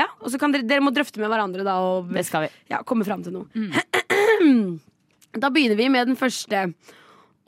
ja, 0.00 0.06
og 0.20 0.32
så 0.32 0.40
kan 0.40 0.52
dere, 0.54 0.64
dere 0.66 0.82
må 0.84 0.92
drøfte 0.96 1.20
med 1.22 1.30
hverandre 1.32 1.64
da 1.66 1.76
og 1.84 2.10
Det 2.14 2.24
skal 2.28 2.46
vi. 2.46 2.50
ja, 2.72 2.82
komme 2.86 3.04
fram 3.06 3.22
til 3.26 3.36
noe. 3.36 3.48
da 5.42 5.50
begynner 5.52 5.78
vi 5.78 5.88
med 5.92 6.08
den 6.10 6.18
første. 6.18 6.70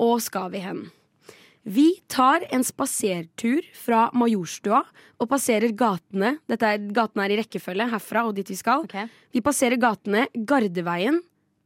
Og 0.03 0.19
skal 0.25 0.51
vi 0.53 0.61
hen? 0.65 0.85
Vi 1.63 1.87
tar 2.11 2.43
en 2.51 2.65
spasertur 2.67 3.63
fra 3.79 4.09
Majorstua 4.19 4.81
og 5.23 5.29
passerer 5.31 5.71
gatene 5.79 6.33
Dette 6.51 6.67
er, 6.75 6.81
Gatene 6.91 7.23
er 7.29 7.35
i 7.37 7.37
rekkefølge 7.39 7.87
herfra 7.93 8.25
og 8.27 8.35
dit 8.35 8.49
vi 8.51 8.57
skal. 8.59 8.83
Okay. 8.89 9.07
Vi 9.31 9.43
passerer 9.47 9.79
gatene 9.79 10.25
Gardeveien, 10.35 11.21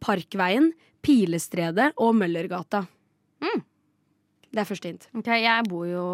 Parkveien, 0.05 0.69
Pilestredet 1.01 1.95
og 1.97 2.13
Møllergata. 2.19 2.85
Det 4.57 4.63
er 4.63 4.69
første 4.69 4.89
hint. 4.89 5.03
Okay, 5.17 5.43
Jeg 5.43 5.65
bor 5.69 5.85
jo 5.89 6.05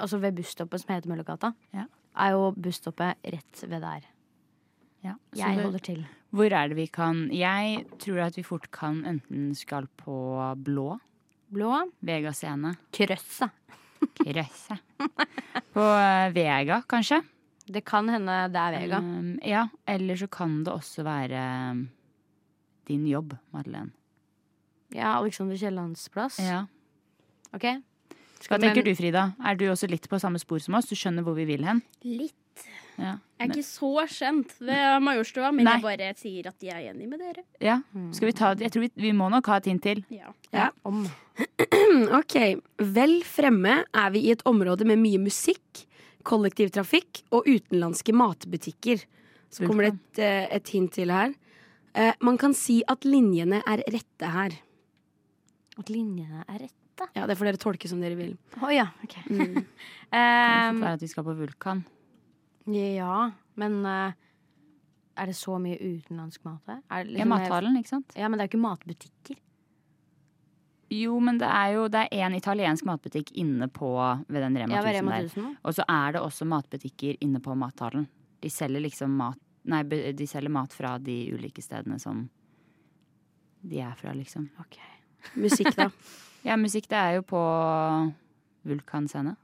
altså 0.00 0.18
ved 0.22 0.34
busstoppet 0.38 0.82
som 0.82 0.94
heter 0.94 1.10
Møllergata. 1.10 1.52
Ja. 1.74 1.84
Er 2.24 2.32
jo 2.34 2.48
busstoppet 2.56 3.18
rett 3.34 3.60
ved 3.70 3.82
der. 3.84 4.06
Ja. 5.04 5.14
Så 5.34 5.38
Jeg 5.42 5.56
det- 5.56 5.64
holder 5.64 5.78
til. 5.84 6.04
Hvor 6.34 6.50
er 6.50 6.68
det 6.68 6.76
vi 6.76 6.86
kan 6.90 7.28
Jeg 7.30 7.84
tror 8.02 8.18
at 8.26 8.36
vi 8.36 8.42
fort 8.42 8.70
kan 8.72 9.04
enten 9.06 9.54
skal 9.54 9.86
på 10.00 10.16
Blå, 10.64 10.98
Blå. 11.52 11.90
Vega 12.02 12.32
scene, 12.32 12.76
Krøsset. 12.92 13.50
Krøsset. 14.18 14.80
På 15.74 15.84
eh, 15.84 16.32
Vega, 16.34 16.80
kanskje. 16.88 17.20
Det 17.66 17.84
kan 17.86 18.08
hende 18.08 18.48
det 18.52 18.60
er 18.60 18.74
Vega. 18.80 18.98
Um, 18.98 19.38
ja, 19.44 19.66
eller 19.88 20.16
så 20.16 20.26
kan 20.28 20.64
det 20.64 20.72
også 20.72 21.04
være 21.06 21.70
um, 21.70 21.88
din 22.88 23.06
jobb, 23.06 23.36
Madeleine. 23.54 23.92
Ja, 24.94 25.14
Alexander 25.20 25.56
Kiellands 25.56 26.08
plass. 26.12 26.38
Ja. 26.38 26.66
Ok. 27.54 27.64
Hva 28.44 28.58
tenker 28.60 28.84
du, 28.84 28.92
Frida? 28.94 29.30
Er 29.40 29.56
du 29.56 29.64
også 29.70 29.88
litt 29.88 30.04
på 30.10 30.18
samme 30.20 30.38
spor 30.42 30.58
som 30.60 30.74
oss? 30.76 30.90
Du 30.90 30.94
skjønner 30.98 31.24
hvor 31.24 31.34
vi 31.38 31.46
vil 31.48 31.64
hen? 31.64 31.80
Litt. 32.04 32.34
Ja. 32.98 33.16
Jeg 33.40 33.48
er 33.48 33.52
ikke 33.56 33.66
så 33.66 33.88
kjent 34.08 34.52
ved 34.60 35.02
Majorstua, 35.02 35.48
men 35.52 35.64
Nei. 35.66 35.72
jeg 35.74 35.82
bare 35.82 36.10
sier 36.16 36.46
at 36.48 36.62
jeg 36.62 36.72
er 36.86 36.92
enig 36.92 37.08
med 37.10 37.18
dere. 37.20 37.42
ja. 37.60 37.80
Skal 38.14 38.28
vi 38.30 38.32
ta 38.38 38.52
Jeg 38.54 38.70
tror 38.70 38.84
vi, 38.86 38.90
vi 38.96 39.12
må 39.12 39.28
nok 39.32 39.46
ha 39.50 39.56
et 39.58 39.66
hint 39.66 39.82
til. 39.82 40.04
Ja. 40.14 40.30
Ja. 40.52 40.70
Om. 40.84 41.04
Ok, 42.18 42.36
Vel 42.78 43.16
fremme 43.26 43.84
er 43.94 44.10
vi 44.14 44.20
i 44.28 44.30
et 44.32 44.42
område 44.46 44.86
med 44.86 44.98
mye 45.02 45.18
musikk, 45.22 45.84
kollektivtrafikk 46.24 47.24
og 47.34 47.46
utenlandske 47.50 48.14
matbutikker. 48.16 49.02
Så 49.50 49.66
kommer 49.68 49.86
det 49.88 49.92
et, 49.94 50.18
eh, 50.24 50.56
et 50.56 50.68
hint 50.74 50.92
til 50.96 51.10
her. 51.10 51.34
Eh, 51.94 52.12
man 52.20 52.38
kan 52.38 52.54
si 52.54 52.82
at 52.88 53.04
linjene 53.06 53.60
er 53.66 53.82
rette 53.92 54.30
her. 54.30 54.56
At 55.78 55.90
linjene 55.90 56.44
er 56.48 56.58
rette. 56.66 57.08
Ja, 57.14 57.26
Det 57.26 57.36
får 57.36 57.44
dere 57.50 57.58
tolke 57.58 57.88
som 57.90 58.00
dere 58.00 58.14
vil. 58.16 58.36
Å 58.62 58.70
ja, 58.74 58.86
ok. 59.02 59.14
Kan 59.26 59.66
Em, 60.14 60.76
det 60.78 60.82
være 60.84 60.92
at 60.94 61.00
vi 61.02 61.08
skal 61.10 61.24
på 61.26 61.34
Vulkan? 61.36 61.84
Ja, 62.66 63.30
men 63.60 63.80
uh, 63.86 64.12
er 65.16 65.26
det 65.30 65.36
så 65.36 65.58
mye 65.60 65.78
utenlandsk 65.78 66.44
mat 66.46 66.62
her? 66.66 66.82
Er 66.90 67.04
det 67.04 67.12
Ja, 67.12 67.24
liksom- 67.24 67.28
Mathallen, 67.28 67.76
ikke 67.76 67.88
sant? 67.92 68.12
Ja, 68.16 68.28
men 68.28 68.38
det 68.38 68.44
er 68.44 68.48
jo 68.48 68.58
ikke 68.58 68.68
matbutikker. 68.68 69.36
Jo, 70.94 71.18
men 71.20 71.38
det 71.38 71.48
er 71.48 71.72
jo 71.74 71.88
Det 71.88 72.08
er 72.12 72.26
en 72.26 72.34
italiensk 72.34 72.84
matbutikk 72.84 73.32
inne 73.32 73.68
på 73.68 73.88
ved 74.28 74.42
den 74.42 74.56
Rema 74.56 74.80
1000 74.82 75.08
ja, 75.10 75.42
der. 75.42 75.56
Og 75.64 75.74
så 75.74 75.84
er 75.88 76.12
det 76.12 76.20
også 76.20 76.44
matbutikker 76.46 77.16
inne 77.20 77.40
på 77.40 77.56
Mathallen. 77.56 78.06
De 78.40 78.50
selger 78.50 78.80
liksom 78.80 79.10
mat 79.10 79.38
Nei, 79.64 79.82
de 79.82 80.26
selger 80.26 80.50
mat 80.50 80.74
fra 80.76 80.98
de 80.98 81.32
ulike 81.32 81.62
stedene 81.62 81.98
som 81.98 82.28
de 83.62 83.78
er 83.80 83.94
fra, 83.96 84.12
liksom. 84.12 84.50
Ok. 84.60 84.76
Musikk, 85.36 85.74
da. 85.76 85.88
Ja, 86.44 86.58
musikk 86.60 86.84
det 86.90 86.98
er 87.00 87.14
jo 87.16 87.22
på 87.22 87.40
Vulkan 88.68 89.08
scene. 89.08 89.36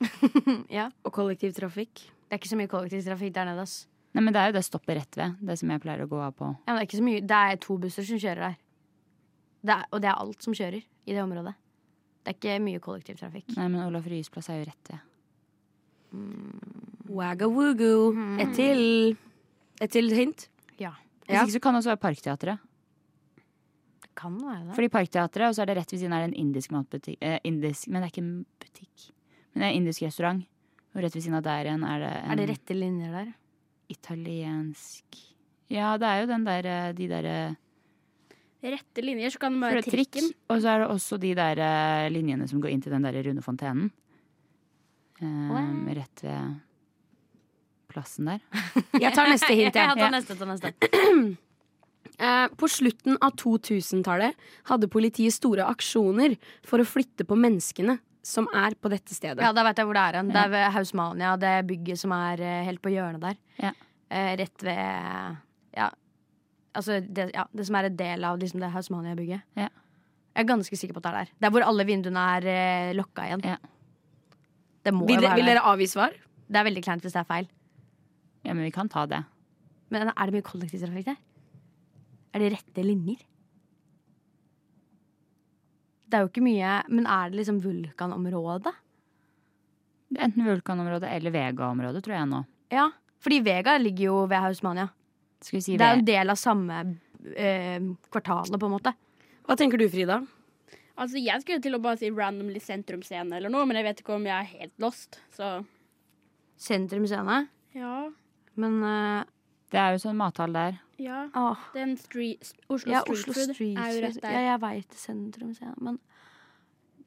Ja. 0.68 0.90
Og 1.08 1.12
kollektivtrafikk. 1.16 2.10
Det 2.26 2.34
er 2.34 2.38
ikke 2.40 2.50
så 2.50 2.58
mye 2.58 2.70
kollektivtrafikk 2.70 3.32
der 3.36 3.44
nede, 3.46 3.62
ass. 3.62 3.86
Nei, 4.16 4.22
men 4.24 4.32
det 4.34 4.40
er 4.40 4.46
jo 4.50 4.56
det 4.56 4.64
stoppet 4.66 4.96
rett 4.96 5.16
ved. 5.20 5.36
Det 5.46 5.58
som 5.60 5.70
jeg 5.70 5.80
pleier 5.84 6.02
å 6.02 6.08
gå 6.10 6.18
av 6.24 6.32
på. 6.34 6.48
Ja, 6.66 6.72
men 6.72 6.78
det 6.80 6.82
er 6.86 6.88
ikke 6.88 6.98
så 7.02 7.06
mye. 7.06 7.20
Det 7.20 7.40
er 7.50 7.56
to 7.62 7.76
busser 7.78 8.02
som 8.08 8.18
kjører 8.18 8.40
der. 8.46 8.56
Det 9.66 9.74
er, 9.76 9.84
og 9.92 10.00
det 10.02 10.08
er 10.10 10.20
alt 10.22 10.42
som 10.42 10.54
kjører 10.56 10.80
i 10.82 11.12
det 11.14 11.22
området. 11.22 11.54
Det 12.24 12.32
er 12.32 12.38
ikke 12.38 12.62
mye 12.64 12.80
kollektivtrafikk. 12.82 13.52
Nei, 13.56 13.68
men 13.68 13.82
Olaf 13.84 14.06
Ryes 14.10 14.30
plass 14.32 14.48
er 14.50 14.62
jo 14.62 14.66
rett 14.70 14.90
ved. 14.90 15.04
Wagga-woogo. 17.10 17.92
Et 18.42 18.54
til 18.56 19.16
Et 19.80 19.90
til 19.92 20.08
hint. 20.16 20.48
Ja. 20.80 20.94
Hvis 21.26 21.34
Ja. 21.34 21.42
ikke 21.44 21.52
så 21.52 21.60
kan 21.60 21.74
det 21.74 21.78
også 21.84 21.90
være 21.94 22.00
Parkteatret. 22.00 22.58
Det 24.02 24.14
kan 24.16 24.32
være 24.40 24.64
det. 24.68 24.74
Fordi 24.74 24.88
Parkteatret, 24.88 25.48
og 25.48 25.54
så 25.54 25.62
er 25.62 25.66
det 25.66 25.76
rett 25.76 25.92
ved 25.92 26.00
siden 26.00 26.12
av 26.12 26.22
en 26.24 26.32
indisk 26.34 26.70
matbutikk. 26.70 27.18
Eh, 27.20 27.38
indisk, 27.44 27.88
men 27.88 28.00
det 28.02 28.06
er 28.08 28.12
ikke 28.14 28.24
en 28.24 28.46
butikk. 28.60 29.10
Men 29.52 29.60
det 29.60 29.66
er 29.66 29.70
en 29.70 29.76
indisk 29.82 30.02
restaurant. 30.02 30.46
Og 30.96 31.02
rett 31.04 31.12
ved 31.12 31.22
siden 31.26 31.36
av 31.38 31.44
der 31.44 31.68
igjen 31.68 31.84
er 31.84 32.00
det 32.00 32.12
en 32.16 32.30
Er 32.32 32.40
det 32.40 32.48
rette 32.54 32.74
linjer 32.76 33.12
der? 33.12 33.28
italiensk 33.92 35.18
Ja, 35.70 35.92
det 36.00 36.08
er 36.08 36.20
jo 36.22 36.26
den 36.32 36.44
der 36.46 36.66
eh, 36.72 36.92
de 36.96 37.08
derre 37.10 37.36
Rette 38.66 39.02
linjer, 39.04 39.30
så 39.30 39.38
kan 39.38 39.52
det 39.54 39.60
være 39.62 39.82
trikken. 39.84 40.30
Og 40.50 40.58
så 40.64 40.72
er 40.72 40.80
det 40.82 40.86
også 40.90 41.18
de 41.22 41.34
der 41.38 41.60
eh, 41.62 42.06
linjene 42.10 42.48
som 42.50 42.58
går 42.64 42.72
inn 42.72 42.80
til 42.82 42.90
den 42.96 43.04
der 43.04 43.14
runde 43.22 43.44
fontenen. 43.44 43.90
Eh, 45.20 45.92
rett 45.94 46.22
ved 46.24 46.56
plassen 47.92 48.26
der. 48.32 48.40
Jeg 49.04 49.12
tar 49.14 49.28
neste 49.30 49.52
hint, 49.54 49.76
Ja, 49.76 49.92
jeg. 49.92 50.00
tar 50.00 50.10
neste, 50.16 50.36
tar 50.40 50.50
neste. 50.54 51.36
Eh, 52.16 52.46
på 52.56 52.64
slutten 52.70 53.18
av 53.20 53.34
2000-tallet 53.36 54.38
hadde 54.70 54.88
politiet 54.88 55.34
store 55.36 55.66
aksjoner 55.68 56.38
for 56.64 56.80
å 56.80 56.86
flytte 56.88 57.26
på 57.28 57.36
menneskene 57.36 57.98
som 58.26 58.48
er 58.50 58.74
på 58.82 58.90
dette 58.90 59.14
stedet. 59.14 59.42
Ja, 59.44 59.52
da 59.54 59.62
vet 59.68 59.78
jeg 59.78 59.86
hvor 59.86 59.96
det 59.96 60.02
er 60.02 60.18
hen. 60.18 60.30
Det 60.34 60.40
er 60.40 60.50
ved 60.50 60.64
Hausmania, 60.74 61.34
det 61.38 61.52
bygget 61.68 62.00
som 62.00 62.14
er 62.16 62.42
eh, 62.42 62.64
helt 62.66 62.82
på 62.82 62.90
hjørnet 62.90 63.22
der. 63.22 63.38
Ja. 63.62 63.72
Eh, 64.10 64.32
rett 64.42 64.66
ved 64.66 65.36
Ja, 65.76 65.90
altså 66.74 66.98
det, 67.00 67.30
ja, 67.36 67.44
det 67.52 67.66
som 67.68 67.78
er 67.78 67.90
en 67.90 67.98
del 67.98 68.24
av 68.26 68.40
liksom, 68.40 68.62
det 68.62 68.72
Hausmania-bygget. 68.74 69.44
Ja. 69.60 69.68
Jeg 70.36 70.44
er 70.44 70.48
ganske 70.50 70.76
sikker 70.76 70.96
på 70.96 71.00
at 71.00 71.06
det 71.06 71.12
er 71.12 71.18
der. 71.20 71.30
Det 71.38 71.48
er 71.48 71.54
hvor 71.54 71.64
alle 71.64 71.86
vinduene 71.88 72.24
er 72.36 72.48
eh, 72.52 72.94
lokka 72.98 73.28
igjen. 73.28 73.46
Ja. 73.46 73.56
Det 74.86 74.94
må 74.94 75.06
Vil, 75.08 75.20
jo 75.20 75.28
være 75.28 75.38
vil 75.40 75.48
dere 75.52 75.62
avgi 75.70 75.86
svar? 75.90 76.18
Det 76.46 76.60
er 76.60 76.66
veldig 76.66 76.82
kleint 76.84 77.06
hvis 77.06 77.14
det 77.14 77.22
er 77.22 77.30
feil. 77.30 77.48
Ja, 78.46 78.52
men 78.54 78.66
vi 78.66 78.74
kan 78.74 78.90
ta 78.90 79.06
det. 79.10 79.22
Men 79.90 80.10
er 80.10 80.28
det 80.28 80.34
mye 80.34 80.46
kollektivtrafikk 80.46 81.08
der? 81.12 81.16
Er 82.34 82.42
det 82.42 82.52
rette 82.58 82.84
linjer? 82.84 83.22
Det 86.06 86.18
er 86.18 86.22
jo 86.22 86.28
ikke 86.30 86.44
mye 86.46 86.72
Men 86.88 87.06
er 87.10 87.30
det 87.32 87.40
liksom 87.40 87.56
vulkanområdet? 87.64 88.72
Det 90.08 90.20
er 90.20 90.28
Enten 90.28 90.46
Vulkanområdet 90.46 91.08
eller 91.10 91.34
Vega-området, 91.34 92.04
tror 92.06 92.14
jeg 92.14 92.28
nå. 92.30 92.44
Ja, 92.70 92.84
fordi 93.22 93.40
Vega 93.42 93.74
ligger 93.80 94.04
jo 94.04 94.20
ved 94.30 94.38
Hausmania. 94.44 94.88
Skal 95.42 95.58
vi 95.58 95.62
si 95.64 95.74
Det 95.76 95.82
er 95.86 95.96
jo 95.96 96.02
en 96.04 96.06
del 96.06 96.30
av 96.30 96.38
samme 96.38 96.76
eh, 97.34 97.80
kvartalet, 98.14 98.54
på 98.60 98.68
en 98.68 98.74
måte. 98.76 98.92
Hva 99.46 99.56
tenker 99.58 99.82
du, 99.82 99.88
Frida? 99.90 100.20
Altså, 100.96 101.18
Jeg 101.18 101.42
skulle 101.42 101.60
til 101.62 101.74
å 101.76 101.82
bare 101.82 101.98
si 102.00 102.08
randomly 102.14 102.62
sentrumscene 102.62 103.36
eller 103.36 103.50
noe, 103.52 103.66
men 103.66 103.76
jeg 103.80 103.88
vet 103.88 104.04
ikke 104.04 104.14
om 104.14 104.24
jeg 104.30 104.36
er 104.38 104.60
helt 104.62 104.78
lost. 104.82 105.18
Så 105.34 105.50
Sentrum 106.56 107.04
scene. 107.10 107.48
ja. 107.76 107.96
Men 108.56 108.78
eh, 108.88 109.24
Det 109.76 109.82
er 109.82 109.92
jo 109.92 109.98
sånn 110.00 110.16
mathall 110.16 110.54
der. 110.56 110.76
Ja. 110.96 111.26
Ah. 111.36 111.66
Den 111.74 111.96
street, 112.00 112.54
Oslo 112.72 112.94
ja, 112.94 113.02
Street 113.04 113.18
Oslo 113.18 113.34
Food 113.36 113.50
Street 113.52 113.80
er 113.82 113.90
jo 113.92 114.04
rett 114.06 114.20
der. 114.22 114.32
Ja, 114.32 114.44
jeg 114.46 114.60
veit 114.62 114.94
sentrum 114.96 115.50
scene, 115.52 115.74
men 115.84 115.98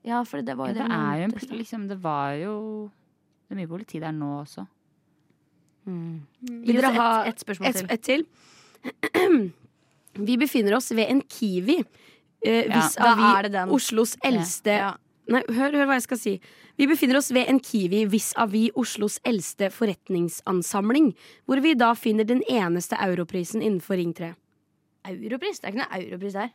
Ja, 0.05 0.21
for 0.23 0.45
det 0.45 0.53
var 0.55 0.69
Ja, 0.69 0.75
jo 0.75 0.77
det 0.77 0.85
det 0.85 0.97
er 0.99 1.15
jo 1.17 1.23
en, 1.25 1.57
liksom, 1.57 1.87
Det 1.89 1.97
var 2.03 2.35
jo 2.37 2.53
Det 3.49 3.55
er 3.55 3.59
mye 3.63 3.71
politi 3.71 3.99
der 3.99 4.13
nå 4.13 4.29
også. 4.43 4.67
Mm. 5.89 6.21
Vil 6.67 6.77
dere 6.77 6.93
ha 6.93 7.09
ett 7.25 7.33
et 7.39 7.41
spørsmål 7.41 7.69
et, 7.71 7.75
til. 7.75 7.87
et 7.89 8.01
til? 8.05 9.51
Vi 10.29 10.37
befinner 10.37 10.75
oss 10.77 10.91
ved 10.93 11.09
en 11.09 11.21
Kiwi. 11.25 11.79
Eh, 12.45 12.67
Ja, 12.69 12.75
vis 12.75 12.95
da 12.95 13.15
er 13.33 13.41
det 13.47 13.51
den. 13.57 13.69
Oslos 13.73 14.13
eldste 14.23 14.77
Ja. 14.77 14.93
Nei, 15.29 15.41
hør, 15.49 15.71
hør 15.77 15.85
hva 15.89 15.97
jeg 15.97 16.05
skal 16.05 16.17
si. 16.17 16.39
Vi 16.79 16.87
befinner 16.87 17.17
oss 17.19 17.27
ved 17.35 17.49
en 17.51 17.57
Kiwi 17.59 18.05
vis-à-vis 18.07 18.71
Oslos 18.79 19.17
eldste 19.27 19.67
forretningsansamling, 19.75 21.09
hvor 21.43 21.59
vi 21.59 21.73
da 21.75 21.89
finner 21.91 22.23
den 22.23 22.39
eneste 22.47 22.95
europrisen 23.03 23.59
innenfor 23.59 23.97
Ring 23.99 24.13
3. 24.15 24.29
Europris? 25.11 25.59
Det 25.59 25.67
er 25.67 25.73
ikke 25.73 25.81
noe 25.81 25.99
europris 26.05 26.37
der. 26.37 26.53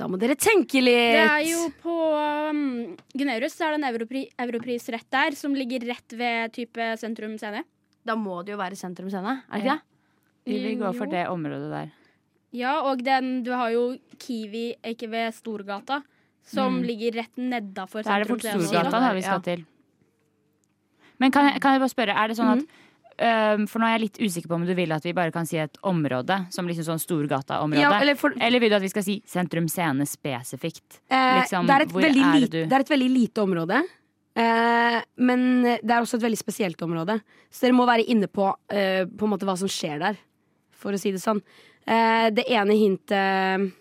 Da 0.00 0.08
må 0.08 0.16
dere 0.22 0.38
tenke 0.40 0.80
litt! 0.80 1.18
Det 1.18 1.26
er 1.26 1.44
jo 1.50 1.66
på 1.82 1.96
um, 2.16 2.62
Gunnerus 3.12 3.58
så 3.58 3.66
er 3.66 3.74
det 3.74 3.82
en 3.82 3.88
europri, 3.90 4.22
europris 4.40 4.88
rett 4.94 5.10
der, 5.12 5.36
som 5.36 5.52
ligger 5.58 5.84
rett 5.90 6.14
ved 6.16 6.54
type 6.56 6.86
sentrum 7.02 7.34
scene. 7.42 7.60
Da 8.08 8.16
må 8.16 8.38
det 8.46 8.54
jo 8.54 8.60
være 8.62 8.78
sentrum 8.80 9.10
scene, 9.12 9.42
er 9.50 9.52
det 9.52 9.66
ikke 9.66 9.74
det? 9.74 9.84
Vi 10.48 10.62
vil 10.64 10.80
gå 10.80 10.94
for 10.96 11.12
det 11.12 11.26
området 11.28 11.68
der. 11.74 11.92
Ja, 12.56 12.78
og 12.88 13.04
den, 13.04 13.42
du 13.44 13.52
har 13.52 13.68
jo 13.76 13.84
Kiwi 14.16 14.70
ikke 14.94 15.10
ved 15.12 15.36
Storgata, 15.36 16.00
som 16.46 16.80
Mm. 16.80 16.86
ligger 16.86 17.12
rett 17.22 17.36
nedafor 17.36 18.02
Da 18.04 18.16
er 18.16 18.24
det 18.24 18.28
fort 18.28 18.40
Storgata 18.42 18.90
da 19.00 19.12
vi 19.14 19.22
skal 19.22 19.40
til. 19.42 19.64
Men 21.20 21.30
kan 21.30 21.50
jeg, 21.50 21.60
kan 21.60 21.72
jeg 21.76 21.80
bare 21.82 21.92
spørre, 21.92 22.14
er 22.16 22.28
det 22.28 22.36
sånn 22.38 22.52
at 22.56 22.64
um, 23.60 23.66
For 23.68 23.78
nå 23.82 23.86
er 23.86 23.98
jeg 23.98 24.02
litt 24.06 24.18
usikker 24.24 24.48
på 24.48 24.54
om 24.56 24.64
du 24.64 24.72
vil 24.74 24.92
at 24.96 25.04
vi 25.04 25.12
bare 25.12 25.30
kan 25.34 25.44
si 25.46 25.58
et 25.60 25.76
område, 25.84 26.46
som 26.50 26.66
liksom 26.66 26.86
sånn 26.86 27.02
Storgata-område. 27.02 27.82
Ja, 27.82 28.00
eller 28.00 28.16
for, 28.16 28.32
Eller 28.40 28.60
vil 28.62 28.70
du 28.72 28.76
at 28.76 28.82
vi 28.82 28.88
skal 28.88 29.04
si 29.04 29.22
Sentrum 29.28 29.68
Scene 29.68 30.06
spesifikt? 30.08 31.00
eh, 31.10 31.40
Liksom, 31.42 31.66
det, 31.66 31.74
er 31.76 31.84
er 31.84 32.14
lite, 32.40 32.62
det 32.68 32.72
er 32.72 32.80
et 32.86 32.88
veldig 32.94 33.10
lite 33.12 33.44
område. 33.44 33.82
Eh, 34.40 35.00
men 35.18 35.46
det 35.62 35.90
er 35.90 36.00
også 36.00 36.16
et 36.16 36.24
veldig 36.24 36.38
spesielt 36.40 36.80
område. 36.86 37.20
Så 37.50 37.66
dere 37.66 37.76
må 37.76 37.84
være 37.86 38.06
inne 38.08 38.26
på, 38.30 38.54
eh, 38.70 39.04
på 39.04 39.28
hva 39.28 39.58
som 39.58 39.68
skjer 39.68 39.98
der, 40.00 40.16
for 40.72 40.92
å 40.92 40.98
si 40.98 41.12
det 41.12 41.20
sånn. 41.20 41.42
Eh, 41.86 42.30
det 42.30 42.46
ene 42.48 42.72
hintet 42.72 43.72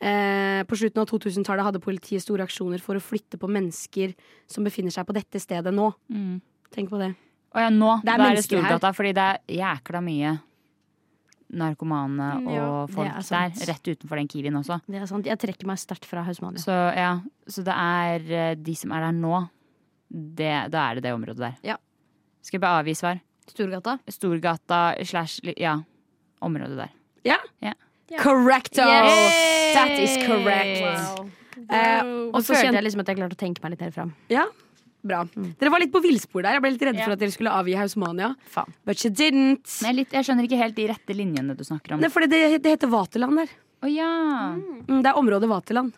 eh, 0.00 0.60
På 0.68 0.76
slutten 0.76 1.02
av 1.02 1.08
2000-tallet 1.10 1.66
hadde 1.66 1.82
politiet 1.84 2.24
store 2.24 2.46
aksjoner 2.48 2.82
for 2.82 2.98
å 2.98 3.02
flytte 3.04 3.38
på 3.40 3.50
mennesker 3.50 4.14
som 4.50 4.66
befinner 4.66 4.94
seg 4.94 5.06
på 5.08 5.16
dette 5.16 5.40
stedet 5.42 5.72
nå. 5.74 5.90
Mm. 6.12 6.40
Tenk 6.74 6.92
på 6.92 7.00
det. 7.00 7.12
Å 7.50 7.64
ja, 7.64 7.70
nå 7.74 7.96
Det 8.04 8.12
er 8.12 8.22
da 8.22 8.28
er 8.30 8.38
det. 8.38 8.46
Storgata, 8.46 8.92
fordi 8.94 9.12
det 9.16 9.26
er 9.26 9.40
jækla 9.60 10.02
mye 10.06 10.36
narkomane 11.50 12.28
Mm, 12.40 12.46
og 12.46 12.54
ja, 12.54 12.66
folk 12.94 13.08
er 13.08 13.24
der. 13.26 13.64
Rett 13.72 13.88
utenfor 13.90 14.20
den 14.20 14.28
Kiwien 14.30 14.54
også. 14.60 14.80
Det 14.86 15.00
er 15.00 15.06
sant. 15.10 15.26
Jeg 15.26 15.38
trekker 15.42 15.66
meg 15.66 15.80
sterkt 15.82 16.06
fra 16.06 16.22
Hausmania. 16.22 16.62
Så 16.62 16.70
ja, 16.94 17.20
så 17.50 17.64
det 17.66 17.74
er 17.74 18.30
eh, 18.30 18.54
de 18.54 18.74
som 18.78 18.92
er 18.94 19.08
der 19.08 19.16
nå, 19.16 19.40
det, 20.10 20.52
da 20.70 20.84
er 20.84 20.98
det 21.00 21.08
det 21.08 21.14
området 21.16 21.42
der. 21.42 21.56
Ja. 21.72 21.76
Skal 22.42 22.58
jeg 22.58 22.62
bare 22.62 22.84
avgi 22.84 22.94
svar? 22.94 23.20
Storgata. 23.50 23.98
Storgata 24.06 24.80
slash 25.02 25.42
ja, 25.58 25.74
området 26.40 26.78
der. 26.84 26.94
Ja? 27.26 27.38
Ja. 27.60 27.74
Correcto! 28.18 28.82
Yes! 28.82 29.74
That 29.74 29.92
is 30.02 30.16
correct. 30.26 30.82
Wow. 30.82 31.30
Eh, 31.70 32.02
Og 32.34 32.42
så 32.42 32.56
følte 32.56 32.74
jeg 32.80 32.86
liksom 32.88 33.04
at 33.04 33.12
jeg 33.12 33.20
klarte 33.20 33.36
å 33.38 33.40
tenke 33.40 33.62
meg 33.62 33.76
litt 33.76 33.84
mer 33.84 33.94
fram. 33.94 34.10
Ja, 34.32 34.46
bra. 35.06 35.22
Dere 35.60 35.70
var 35.72 35.82
litt 35.82 35.92
på 35.94 36.02
villspor 36.02 36.42
der. 36.42 36.58
Jeg 36.58 36.64
ble 36.64 36.72
litt 36.74 36.84
redd 36.88 36.98
yeah. 36.98 37.06
for 37.06 37.14
at 37.14 37.22
dere 37.22 37.34
skulle 37.34 37.54
avgi 37.54 37.76
Hausmania. 37.78 38.32
Faen. 38.50 38.74
But 38.88 39.04
you 39.04 39.12
didn't. 39.14 39.70
Men 39.84 39.92
jeg, 39.92 39.98
litt, 40.02 40.12
jeg 40.18 40.26
skjønner 40.26 40.48
ikke 40.48 40.60
helt 40.60 40.76
de 40.76 40.88
rette 40.90 41.16
linjene 41.16 41.56
du 41.56 41.64
snakker 41.66 41.94
om. 41.96 42.02
Nei, 42.02 42.10
fordi 42.12 42.30
det, 42.32 42.42
det 42.64 42.74
heter 42.76 42.90
Vaterland 42.92 43.44
der. 43.44 43.54
Oh, 43.80 43.88
ja. 43.88 44.10
Mm, 44.58 45.00
det 45.00 45.08
er 45.08 45.16
området 45.16 45.48
Vaterland. 45.48 45.94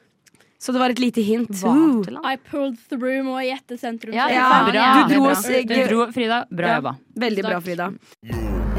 Så 0.62 0.70
det 0.70 0.78
var 0.78 0.92
et 0.94 1.00
lite 1.02 1.24
hint. 1.26 1.50
Uh. 1.64 1.72
Vaterland. 1.98 2.22
I 2.28 2.36
pulled 2.36 2.78
through 2.86 3.24
må 3.26 3.40
jeg 3.42 3.56
gjette 3.56 3.80
sentrum. 3.80 4.14
Ja, 4.14 4.28
Ja, 4.30 4.46
Bra. 4.68 4.86
du 5.08 5.14
dro 5.16 5.24
oss. 5.32 5.42
Du 5.48 5.74
dro, 5.88 6.06
Frida. 6.14 6.44
Bra 6.50 6.76
Ja. 6.76 6.76
jobba. 6.78 6.96
Veldig 7.18 7.42
bra, 7.48 7.58
Takk. 7.58 7.64
Frida. 7.66 8.70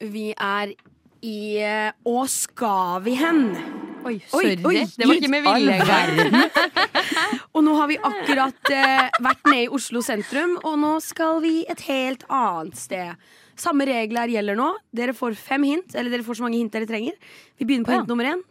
Vi 0.00 0.30
er 0.34 0.72
i 1.26 1.38
eh, 1.58 1.90
Å, 2.06 2.16
skal 2.30 3.00
vi 3.02 3.16
hen? 3.18 3.48
Oi, 4.06 4.12
Oi, 4.14 4.18
sorry. 4.30 4.52
oi, 4.64 4.84
det 4.94 5.06
var 5.10 5.16
ikke 5.18 5.30
med 5.32 5.42
vilje. 5.42 6.44
Og 7.58 7.64
nå 7.66 7.72
har 7.80 7.88
vi 7.90 7.96
akkurat 7.98 8.70
eh, 8.70 9.08
vært 9.24 9.48
nede 9.50 9.64
i 9.66 9.72
Oslo 9.74 10.00
sentrum, 10.06 10.54
og 10.62 10.76
nå 10.78 10.92
skal 11.02 11.40
vi 11.42 11.64
et 11.68 11.82
helt 11.88 12.22
annet 12.30 12.78
sted. 12.78 13.18
Samme 13.58 13.88
regler 13.90 14.30
gjelder 14.30 14.54
nå. 14.56 14.68
Dere 14.94 15.16
får 15.18 15.34
fem 15.34 15.66
hint, 15.66 15.96
eller 15.98 16.14
dere 16.14 16.22
får 16.24 16.38
så 16.38 16.46
mange 16.46 16.60
hint 16.60 16.70
dere 16.76 16.86
trenger. 16.88 17.18
Vi 17.58 17.66
begynner 17.66 17.88
på 17.90 17.96
Ja. 17.96 17.98
hint 18.04 18.12
nummer 18.14 18.30
én. 18.30 18.44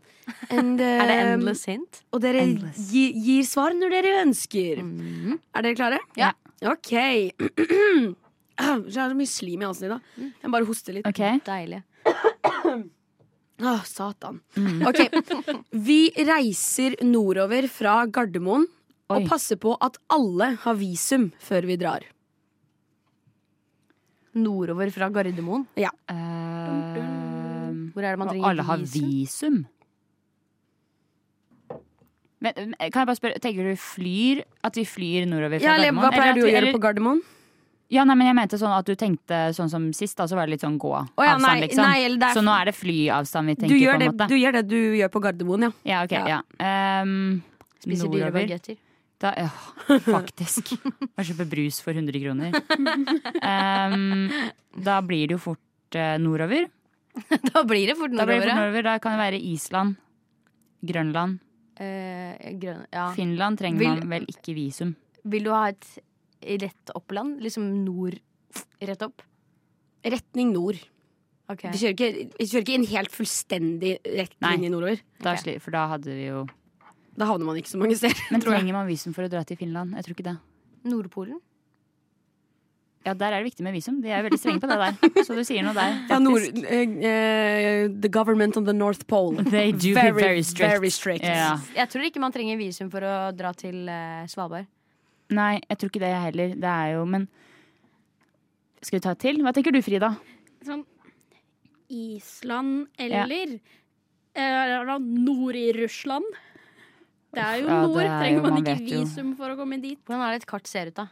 And, 0.52 0.82
Er 0.84 1.08
det 1.08 1.16
eh, 1.16 1.32
endless 1.38 1.64
hint? 1.72 2.02
Og 2.12 2.20
dere 2.28 2.44
gi, 2.76 3.08
gir 3.16 3.48
svar 3.48 3.72
når 3.80 3.96
dere 3.96 4.18
ønsker. 4.26 4.84
Mhm. 4.84 5.40
Er 5.56 5.64
dere 5.70 5.80
klare? 5.80 6.04
Ja. 6.20 6.34
OK. 6.76 6.92
Så 8.92 8.98
er 9.04 9.12
så 9.12 9.16
mye 9.18 9.30
slim 9.30 9.62
i 9.62 9.68
halsen 9.68 9.86
i 9.88 9.92
dag. 9.94 10.02
Jeg 10.42 10.52
bare 10.54 10.66
hoster 10.68 10.96
litt. 10.98 11.08
Okay. 11.10 11.40
Deilig. 11.46 11.84
Åh, 13.62 13.84
satan. 13.98 14.42
Ok, 14.88 15.00
Vi 15.72 16.00
reiser 16.28 16.96
nordover 17.06 17.68
fra 17.72 18.00
Gardermoen 18.10 18.66
Oi. 18.68 19.16
og 19.22 19.30
passer 19.30 19.60
på 19.62 19.76
at 19.82 19.98
alle 20.14 20.56
har 20.66 20.76
visum 20.80 21.30
før 21.42 21.68
vi 21.70 21.78
drar. 21.80 22.06
Nordover 24.38 24.92
fra 24.94 25.08
Gardermoen. 25.10 25.64
Eh, 25.78 25.88
Hvor 27.94 28.04
er 28.06 28.12
det 28.14 28.20
man 28.22 28.28
trenger 28.30 28.44
trenger 28.44 28.50
alle 28.52 28.64
har 28.68 28.84
visum? 28.84 29.08
visum. 29.10 29.66
Men, 32.38 32.54
kan 32.78 33.02
jeg 33.02 33.08
bare 33.10 33.18
spørre, 33.18 33.40
Tenker 33.42 33.66
du 33.66 33.80
flyr 33.82 34.44
At 34.62 34.76
vi 34.78 34.84
flyr 34.86 35.24
nordover 35.26 35.58
fra 35.58 35.66
Ja, 35.66 35.74
eller, 35.80 35.96
hva 35.98 36.12
pleier 36.14 36.36
du 36.38 36.44
å 36.46 36.52
gjøre 36.52 36.70
på 36.76 36.82
Gardermoen? 36.84 37.24
Ja, 37.90 38.04
nei, 38.04 38.16
men 38.20 38.28
jeg 38.28 38.36
mente 38.36 38.58
sånn 38.60 38.74
at 38.76 38.86
du 38.86 38.96
tenkte 39.00 39.38
sånn 39.56 39.70
som 39.72 39.86
sist, 39.96 40.18
da, 40.20 40.26
så 40.28 40.36
var 40.36 40.46
det 40.46 40.58
litt 40.58 40.64
sånn 40.66 40.78
gå-avstand, 40.78 41.16
Å 41.16 41.24
ja, 41.24 41.38
nei, 41.38 41.62
liksom. 41.62 41.84
nei, 41.86 42.02
er- 42.04 42.34
Så 42.36 42.42
nå 42.44 42.52
er 42.62 42.66
det 42.66 42.76
flyavstand 42.76 43.48
vi 43.48 43.56
tenker 43.56 43.78
gjør, 43.80 43.94
en 43.94 44.00
det, 44.00 44.10
måte. 44.12 44.28
du 44.28 44.36
gjør 44.36 44.52
det 44.58 44.68
du 44.68 44.80
gjør 44.98 45.10
på 45.14 45.22
Gardermoen, 45.24 45.62
ja. 45.62 45.72
Ja, 45.86 46.04
ok, 46.04 46.12
Ja. 46.12 46.42
ja. 46.60 47.02
Um, 47.02 47.44
Spiser 47.80 48.10
dyre 48.12 48.28
nordover. 48.32 48.48
bagetter. 48.48 48.78
Da, 49.20 49.32
ja, 49.38 49.48
faktisk. 50.06 50.74
Og 51.18 51.24
kjøpe 51.26 51.48
brus 51.50 51.80
for 51.82 51.94
100 51.94 52.20
kroner. 52.22 52.52
Um, 53.42 54.30
da 54.84 55.00
blir 55.02 55.28
det 55.28 55.38
jo 55.38 55.42
fort 55.42 55.96
uh, 55.96 56.18
nordover. 56.22 56.68
Da 57.54 57.64
blir 57.66 57.88
det 57.90 57.96
fort 57.98 58.12
Da, 58.14 58.26
blir 58.28 58.38
nordover. 58.38 58.42
det 58.42 58.44
fort 58.44 58.52
ja. 58.52 58.56
nordover. 58.60 58.84
da 58.84 58.98
kan 59.00 59.16
det 59.16 59.22
være 59.24 59.42
Island, 59.54 59.96
Grønland, 60.86 61.40
Eh, 61.78 62.54
grøn, 62.58 62.88
ja. 62.92 63.12
Finland 63.14 63.60
trenger 63.60 63.78
Vil- 63.80 64.00
man 64.00 64.10
vel 64.10 64.24
ikke 64.26 64.54
visum. 64.58 64.96
Vil 65.30 65.44
du 65.46 65.52
ha 65.54 65.68
et 65.70 65.86
rett 66.42 66.94
oppland? 66.96 67.42
Liksom 67.44 67.66
nord 67.86 68.20
rett 68.80 69.02
opp? 69.06 69.24
Retning 70.04 70.54
nord. 70.54 70.80
Okay. 71.48 71.72
Vi 71.72 71.80
kjører 71.80 71.96
ikke, 71.96 72.30
de 72.34 72.46
kjører 72.46 72.64
ikke 72.66 72.78
en 72.78 72.88
helt 72.92 73.14
fullstendig 73.16 73.92
rett 74.04 74.34
linje 74.44 74.72
nordover. 74.72 75.04
Da, 75.24 75.34
okay. 75.38 75.62
For 75.64 75.76
da 75.76 75.86
hadde 75.94 76.12
vi 76.12 76.26
jo 76.28 76.44
Da 77.18 77.30
havner 77.30 77.48
man 77.48 77.60
ikke 77.60 77.72
så 77.72 77.80
mange 77.80 77.96
steder. 77.98 78.20
Men 78.34 78.44
tror 78.44 78.54
jeg. 78.54 78.66
trenger 78.66 78.76
man 78.76 78.90
visum 78.90 79.16
for 79.16 79.26
å 79.26 79.32
dra 79.32 79.44
til 79.48 79.60
Finland? 79.60 79.96
Jeg 79.98 80.06
tror 80.06 80.18
ikke 80.18 80.28
det. 80.28 80.38
Nordpolen? 80.88 81.40
Ja, 83.08 83.14
der 83.16 83.32
er 83.32 83.40
det 83.40 83.48
viktig 83.48 83.64
med 83.64 83.72
visum. 83.72 84.02
De 84.04 84.12
er 84.12 84.26
veldig 84.26 84.40
strenge 84.42 84.60
på 84.60 84.68
det 84.68 84.78
der. 84.82 85.24
Så 85.24 85.36
du 85.38 85.44
sier 85.48 85.64
noe 85.64 85.72
der. 85.78 85.96
Ja, 86.10 86.18
nord, 86.20 86.44
eh, 86.68 87.88
the 87.88 88.12
government 88.12 88.58
on 88.60 88.68
the 88.68 88.76
North 88.76 89.08
Pole. 89.08 89.46
They 89.54 89.72
do 89.72 89.94
be 89.96 90.12
very 90.12 90.44
strict. 90.44 90.74
Very 90.76 90.92
strict. 90.92 91.24
Yeah. 91.24 91.64
Jeg 91.78 91.88
tror 91.94 92.04
ikke 92.10 92.20
man 92.20 92.36
trenger 92.36 92.60
visum 92.60 92.92
for 92.92 93.08
å 93.08 93.16
dra 93.32 93.54
til 93.56 93.88
uh, 93.88 94.28
Svalbard. 94.28 94.68
Nei, 95.36 95.60
jeg 95.70 95.78
tror 95.78 95.90
ikke 95.92 96.00
det 96.06 96.12
heller. 96.24 96.54
Det 96.56 96.70
er 96.72 96.94
jo 96.96 97.06
Men 97.06 97.28
skal 98.82 99.00
vi 99.00 99.04
ta 99.04 99.12
et 99.12 99.20
til? 99.20 99.42
Hva 99.44 99.52
tenker 99.56 99.74
du, 99.76 99.82
Frida? 99.84 100.14
Sånn 100.64 100.86
Island 101.90 102.88
eller 103.00 103.60
eh, 104.36 104.98
nord 105.00 105.56
i 105.56 105.72
Russland. 105.76 106.26
Det 107.34 107.44
er 107.44 107.62
jo 107.62 107.68
Ja, 107.68 107.82
nord. 107.86 108.00
er 108.02 108.08
jo- 108.08 108.20
Trenger 108.22 108.42
man 108.42 108.54
man 108.54 108.64
ikke 108.64 108.90
jo. 108.90 109.00
visum 109.04 109.36
for 109.38 109.50
å 109.50 109.56
komme 109.58 109.82
dit? 109.82 110.00
Hvordan 110.06 110.22
er 110.28 110.32
det 110.38 110.42
et 110.44 110.48
kart 110.48 110.68
ser 110.68 110.88
ut, 110.88 110.96
da? 110.96 111.08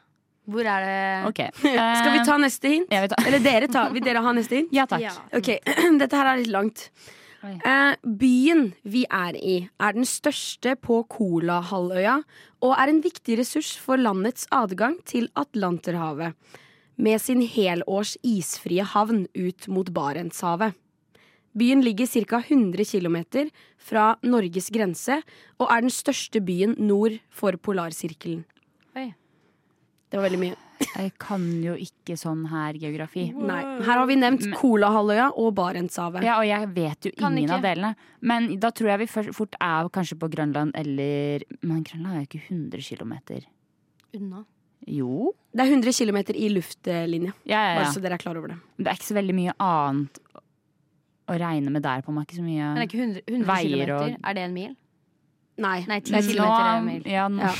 Hvor 0.47 0.61
er 0.65 0.85
det 0.85 1.27
okay. 1.29 1.49
Skal 1.99 2.11
vi 2.13 2.25
ta 2.25 2.37
neste 2.37 2.69
hint? 2.69 2.87
Ja. 2.91 3.07
Eller 3.25 3.39
dere 3.39 3.67
ta, 3.67 3.89
vil 3.89 4.01
dere 4.05 4.21
ha 4.21 4.31
neste 4.31 4.59
hint? 4.61 4.69
Ja 4.71 4.85
takk. 4.85 5.01
Ja. 5.01 5.11
Ok, 5.33 5.59
dette 5.99 6.13
her 6.15 6.25
er 6.33 6.37
litt 6.37 6.51
langt. 6.53 6.89
Eh, 7.45 7.95
byen 8.01 8.71
vi 8.83 9.03
er 9.05 9.35
i, 9.37 9.55
er 9.79 9.93
den 9.93 10.07
største 10.07 10.75
på 10.81 11.03
Kolahalvøya 11.11 12.19
og 12.65 12.73
er 12.73 12.89
en 12.89 13.01
viktig 13.03 13.37
ressurs 13.39 13.75
for 13.77 14.01
landets 14.01 14.47
adgang 14.55 14.97
til 15.05 15.29
Atlanterhavet. 15.37 16.33
Med 16.97 17.21
sin 17.21 17.43
helårs 17.43 18.15
isfrie 18.23 18.85
havn 18.87 19.27
ut 19.35 19.67
mot 19.67 19.91
Barentshavet. 19.93 20.73
Byen 21.55 21.83
ligger 21.83 22.07
ca. 22.07 22.41
100 22.41 22.83
km 22.83 23.47
fra 23.77 24.15
Norges 24.23 24.71
grense 24.73 25.21
og 25.59 25.69
er 25.69 25.85
den 25.85 25.93
største 25.93 26.41
byen 26.43 26.75
nord 26.79 27.19
for 27.31 27.55
polarsirkelen. 27.55 28.43
Det 30.11 30.19
var 30.19 30.29
veldig 30.29 30.39
mye. 30.39 30.55
Jeg 30.95 31.11
kan 31.19 31.43
jo 31.63 31.73
ikke 31.79 32.15
sånn 32.19 32.43
her 32.51 32.73
geografi. 32.79 33.29
Nei. 33.33 33.61
Her 33.83 33.97
har 34.01 34.05
vi 34.07 34.15
nevnt 34.19 34.43
Kolahalvøya 34.59 35.29
og 35.39 35.53
Barentshavet. 35.55 36.23
Ja, 36.23 36.37
og 36.39 36.45
jeg 36.47 36.67
vet 36.75 37.07
jo 37.07 37.11
Kan 37.17 37.37
ingen 37.37 37.49
ikke. 37.49 37.55
av 37.57 37.61
delene. 37.63 37.95
Men 38.21 38.59
da 38.59 38.69
tror 38.71 38.91
jeg 38.91 38.99
vi 38.99 39.31
fort 39.31 39.55
er 39.59 39.89
kanskje 39.89 40.17
på 40.19 40.29
Grønland 40.29 40.71
eller 40.75 41.43
Men 41.63 41.83
Grønland 41.83 42.15
er 42.15 42.25
jo 42.25 42.27
ikke 42.27 42.43
100 42.49 42.81
km. 42.83 43.13
unna? 44.15 44.45
Jo. 44.87 45.33
Det 45.55 45.63
er 45.65 45.71
100 45.73 45.93
km 45.97 46.17
i 46.35 46.49
luftlinje, 46.53 47.33
Ja, 47.45 47.59
ja, 47.71 47.75
bare 47.79 47.85
ja. 47.87 47.91
så 47.91 48.01
dere 48.03 48.13
er 48.13 48.17
klar 48.21 48.37
over 48.37 48.49
det. 48.49 48.57
Det 48.77 48.87
er 48.87 48.93
ikke 48.99 49.09
så 49.09 49.15
veldig 49.17 49.33
mye 49.35 49.53
annet 49.59 50.19
å 51.27 51.39
regne 51.39 51.71
med 51.71 51.81
der 51.81 52.01
på. 52.05 52.11
meg. 52.13 52.27
ikke 52.27 52.37
så 52.37 52.43
mye 52.45 52.73
Men 52.75 52.75
det 52.75 52.83
er 52.83 52.89
ikke 52.91 53.01
100, 53.01 53.21
100 53.27 53.47
Veier 53.47 53.85
kilometer. 53.85 53.95
og- 54.13 54.19
Er 54.29 54.33
det 54.33 54.43
en 54.43 54.53
mil? 54.53 54.75
Nei, 55.57 55.85
Nei, 55.87 55.99
10 56.01 56.03
det 56.03 56.11
Men 56.11 56.23
til- 56.23 56.35
kilometer 56.35 56.65
er 56.65 56.75
nå- 56.75 56.85
mil. 56.85 57.03
Ja, 57.05 57.27
nå- 57.29 57.39
Ja. 57.39 57.51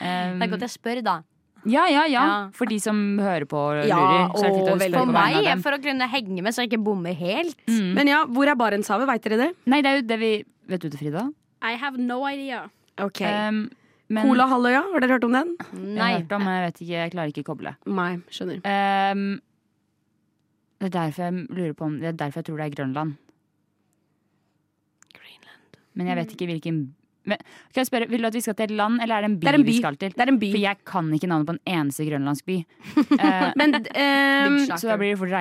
Um, 0.00 0.38
Det 0.38 0.44
er 0.46 0.50
godt 0.52 0.60
jeg 0.66 0.70
spør, 0.74 1.02
da. 1.02 1.14
ja, 1.64 1.86
ja, 1.88 2.02
ja. 2.04 2.24
Ja. 2.26 2.48
For 2.52 2.66
de 2.66 2.78
som 2.78 2.98
hører 3.18 3.46
på 3.48 3.56
og 3.56 3.86
Ja, 3.88 3.96
lurer. 3.96 4.34
Så 4.36 4.44
er 4.44 4.50
det 4.50 4.58
fint 4.58 4.68
å 4.68 4.72
og 4.72 4.76
spørre 4.76 4.82
veldig 4.84 4.98
For 5.00 5.06
på 5.06 5.12
meg, 5.12 5.22
vegne 5.24 5.38
av 5.38 5.44
dem. 5.44 5.62
for 5.62 5.70
å 5.72 5.80
kunne 5.82 6.08
henge 6.12 6.42
med 6.42 6.52
så 6.54 6.62
jeg 6.62 6.70
ikke 6.72 6.82
bommer 6.84 7.14
helt. 7.16 7.56
Mm. 7.66 7.94
Men 7.94 8.06
ja, 8.12 8.20
hvor 8.26 8.46
er 8.52 8.54
Barentshavet? 8.54 9.06
Veit 9.08 9.22
dere 9.22 9.36
det? 9.46 9.50
Nei, 9.66 9.80
det 9.82 9.90
er 9.90 9.96
jo 10.02 10.06
det 10.12 10.18
vi 10.20 10.32
Vet 10.68 10.80
du 10.82 10.88
det, 10.90 10.98
Frida? 10.98 11.32
I 11.62 11.74
have 11.76 11.96
no 11.96 12.24
idea. 12.26 12.68
Ok, 12.98 13.20
Um, 13.22 13.70
Men 14.08 14.26
Kolahalvøya, 14.28 14.82
har 14.92 15.00
dere 15.00 15.10
hørt 15.16 15.24
om 15.24 15.32
den? 15.32 15.56
jeg 15.58 15.98
har 15.98 16.20
hørt 16.20 16.32
om, 16.32 16.44
men 16.44 16.52
jeg 16.62 16.64
vet 16.72 16.80
ikke, 16.82 16.90
jeg 17.00 17.10
klarer 17.12 17.32
ikke 17.32 17.42
å 17.42 17.48
koble. 17.56 17.76
Nei, 17.86 18.16
skjønner. 18.30 18.60
Um, 19.12 19.40
det 20.78 20.94
er 20.94 20.98
derfor 21.00 21.22
jeg 21.24 21.46
lurer 21.50 21.72
på 21.74 21.84
om 21.86 21.98
Det 21.98 22.08
er 22.08 22.12
derfor 22.12 22.38
jeg 22.42 22.44
tror 22.44 22.56
det 22.58 22.66
er 22.66 22.74
Grønland. 22.76 23.16
Men 25.96 26.10
jeg 26.10 26.20
vet 26.20 26.36
ikke 26.36 26.48
hvilken 26.52 26.86
men, 27.26 27.40
Kan 27.74 27.82
jeg 27.82 27.88
spørre, 27.88 28.06
Vil 28.10 28.22
du 28.22 28.28
at 28.28 28.36
vi 28.38 28.42
skal 28.44 28.54
til 28.54 28.68
et 28.68 28.76
land, 28.78 29.00
eller 29.02 29.16
er 29.16 29.24
det 29.24 29.30
en 29.32 29.36
by, 29.40 29.46
Det 29.46 29.54
en 29.58 29.64
by. 29.64 29.66
vi 29.66 29.76
skal 29.80 29.98
til? 29.98 30.14
Det 30.14 30.22
er 30.22 30.30
en 30.30 30.38
by. 30.38 30.50
For 30.52 30.62
jeg 30.62 30.78
kan 30.86 31.10
ikke 31.16 31.30
navnet 31.32 31.48
på 31.48 31.56
en 31.56 31.62
eneste 31.74 32.06
grønlandsk 32.06 32.46
by. 32.46 32.56
uh, 33.18 33.50
Men 33.60 33.74
um, 33.82 34.58
så 34.70 34.92
da 34.92 34.96
blir 35.00 35.10
det 35.10 35.18
fort 35.18 35.34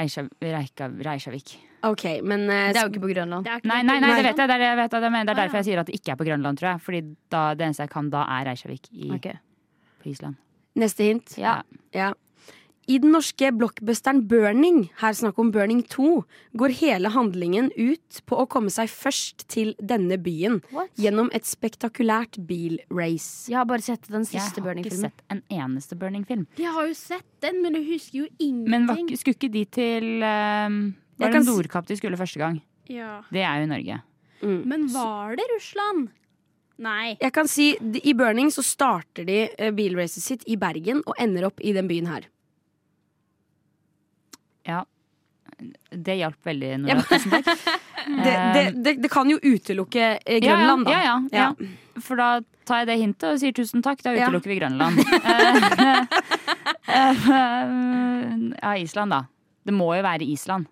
Reykjavik. 1.06 1.56
OK, 1.86 2.04
men 2.26 2.48
uh, 2.50 2.72
Det 2.74 2.80
er 2.80 2.88
jo 2.88 2.90
ikke 2.90 3.04
på 3.04 3.12
Grønland. 3.14 3.46
Det 3.46 3.60
ikke 3.60 3.70
Nei, 3.70 3.82
nei, 3.86 4.00
nei, 4.02 4.10
det 4.18 4.24
vet 4.26 4.40
jeg. 4.42 4.50
Det 4.50 4.56
er, 4.56 4.64
jeg 4.66 4.78
vet, 4.80 4.92
det 4.96 5.04
er, 5.06 5.26
det 5.30 5.36
derfor 5.38 5.60
jeg 5.60 5.68
sier 5.68 5.82
at 5.84 5.92
det 5.92 6.00
ikke 6.00 6.16
er 6.16 6.18
på 6.18 6.26
Grønland, 6.26 6.58
tror 6.58 6.72
jeg. 6.72 6.82
Fordi 6.88 7.02
da, 7.30 7.42
det 7.54 7.68
eneste 7.68 7.86
jeg 7.86 7.94
kan 7.94 8.10
da, 8.10 8.26
er 8.40 8.50
Reykjavik 8.50 8.90
i, 8.92 9.12
Ok. 9.20 9.28
på 10.02 10.10
Island. 10.10 10.42
neste 10.76 11.06
hint. 11.06 11.38
Ja. 11.38 11.60
Ja. 11.94 12.14
I 12.88 13.00
den 13.02 13.12
norske 13.16 13.50
blockbusteren 13.58 14.20
Burning, 14.30 14.90
her 15.02 15.14
snakk 15.18 15.40
om 15.42 15.48
Burning 15.52 15.80
2, 15.90 16.24
går 16.60 16.74
hele 16.82 17.10
handlingen 17.16 17.72
ut 17.76 18.20
på 18.30 18.38
å 18.38 18.46
komme 18.52 18.70
seg 18.70 18.92
først 18.94 19.48
til 19.50 19.72
denne 19.82 20.20
byen 20.22 20.60
What? 20.72 20.92
gjennom 21.02 21.32
et 21.34 21.48
spektakulært 21.50 22.38
bilrace. 22.46 23.50
Jeg 23.50 23.58
har 23.58 23.66
bare 23.70 23.82
sett 23.82 24.06
den 24.14 24.28
siste 24.30 24.62
Burning-filmen. 24.62 25.10
Jeg 25.10 25.10
har 25.10 25.16
ikke 25.16 25.16
sett 25.16 25.24
en 25.34 25.42
eneste 25.64 25.98
Burning-film. 25.98 26.46
Jeg 26.62 26.74
har 26.76 26.86
jo 26.92 26.94
sett 27.00 27.26
den, 27.42 27.62
men 27.64 27.80
jeg 27.80 27.88
husker 27.90 28.20
jo 28.20 28.28
ingenting. 28.38 28.70
Men 28.76 28.86
var, 28.92 29.02
skulle 29.18 29.40
ikke 29.40 29.52
de 29.56 29.66
til 29.80 30.08
um, 30.22 30.78
Var 31.18 31.32
kan 31.34 31.42
det 31.42 31.48
s- 31.48 31.50
Nordkapp 31.56 31.88
de 31.90 31.98
skulle 31.98 32.18
første 32.22 32.40
gang? 32.44 32.62
ja. 32.92 33.24
Det 33.34 33.42
er 33.42 33.64
jo 33.64 33.66
i 33.66 33.72
Norge. 33.74 34.02
Men 34.46 34.86
var 34.94 35.34
det 35.40 35.46
Russland? 35.56 36.12
Nei. 36.78 37.16
Jeg 37.22 37.32
kan 37.34 37.48
si, 37.50 37.72
I 38.04 38.14
Burning 38.14 38.50
så 38.52 38.62
starter 38.62 39.26
de 39.26 39.38
eh, 39.58 39.72
bilracet 39.74 40.22
sitt 40.22 40.44
i 40.52 40.58
Bergen 40.60 41.00
og 41.08 41.16
ender 41.18 41.48
opp 41.48 41.62
i 41.64 41.72
den 41.74 41.88
byen 41.90 42.06
her. 42.12 42.28
Ja. 44.68 44.84
Det 45.96 46.16
hjalp 46.20 46.40
veldig, 46.50 46.70
Nora. 46.84 47.04
Tusen 47.10 47.32
takk. 47.32 47.46
Det, 48.06 48.34
det, 48.54 48.62
det, 48.86 48.92
det 49.02 49.10
kan 49.10 49.26
jo 49.32 49.40
utelukke 49.42 50.20
eh, 50.22 50.38
Grønland, 50.44 50.84
da. 50.86 50.92
Ja, 50.94 51.00
ja, 51.02 51.14
ja, 51.34 51.46
ja. 51.58 52.02
For 52.06 52.20
da 52.20 52.28
tar 52.70 52.84
jeg 52.84 52.88
det 52.92 52.98
hintet 53.02 53.26
og 53.32 53.40
sier 53.42 53.56
tusen 53.58 53.82
takk. 53.82 54.04
Da 54.06 54.12
Ja. 54.14 54.28
utelukker 54.28 54.52
vi 54.54 54.60
Grønland. 54.60 55.00
Eh, 56.86 57.28
eh, 57.40 57.72
ja, 58.62 58.76
Island, 58.78 59.12
da. 59.16 59.24
Det 59.66 59.74
må 59.74 59.88
jo 59.98 60.04
være 60.06 60.26
Island. 60.30 60.68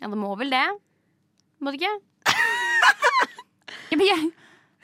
Ja, 0.00 0.08
det 0.12 0.18
må 0.20 0.30
vel 0.38 0.50
det? 0.54 0.62
Må 1.62 1.72
det 1.74 1.80
ikke? 1.80 1.92
Ja, 3.90 3.98
men 3.98 4.06
jeg, 4.08 4.30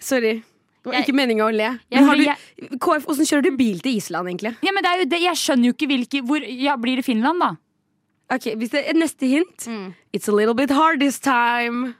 Sorry. 0.00 0.34
Det 0.80 0.88
var 0.90 0.94
Jeg- 0.96 1.06
ikke 1.08 1.16
meninga 1.16 1.44
å 1.46 1.52
le. 1.54 1.70
jeg, 1.90 2.00
Men 2.00 2.04
har 2.08 2.16
du, 2.16 2.22
jeg, 2.24 2.36
KF, 2.80 3.04
Hvordan 3.06 3.26
kjører 3.30 3.42
du 3.46 3.50
bil 3.56 3.80
til 3.84 3.96
Island, 4.00 4.28
egentlig? 4.28 4.54
ja, 4.64 4.72
men 4.72 4.82
det 4.82 4.90
er 4.90 4.98
jo 5.02 5.08
det. 5.14 5.20
Jeg 5.22 5.36
skjønner 5.36 5.64
jo 5.70 5.72
ikke 5.76 5.88
hvilke 5.90 6.22
hvor, 6.26 6.40
Ja, 6.48 6.76
Blir 6.76 6.96
det 6.96 7.04
Finland, 7.04 7.40
da? 7.40 7.50
Ok, 8.30 8.46
hvis 8.60 8.70
det 8.70 8.84
er 8.88 8.94
Neste 8.98 9.26
hint. 9.26 9.66
Mm. 9.66 9.92
It's 10.16 10.28
a 10.30 10.34
little 10.34 10.54
bit 10.54 10.70
hard 10.70 11.00
this 11.02 11.18
time. 11.20 11.94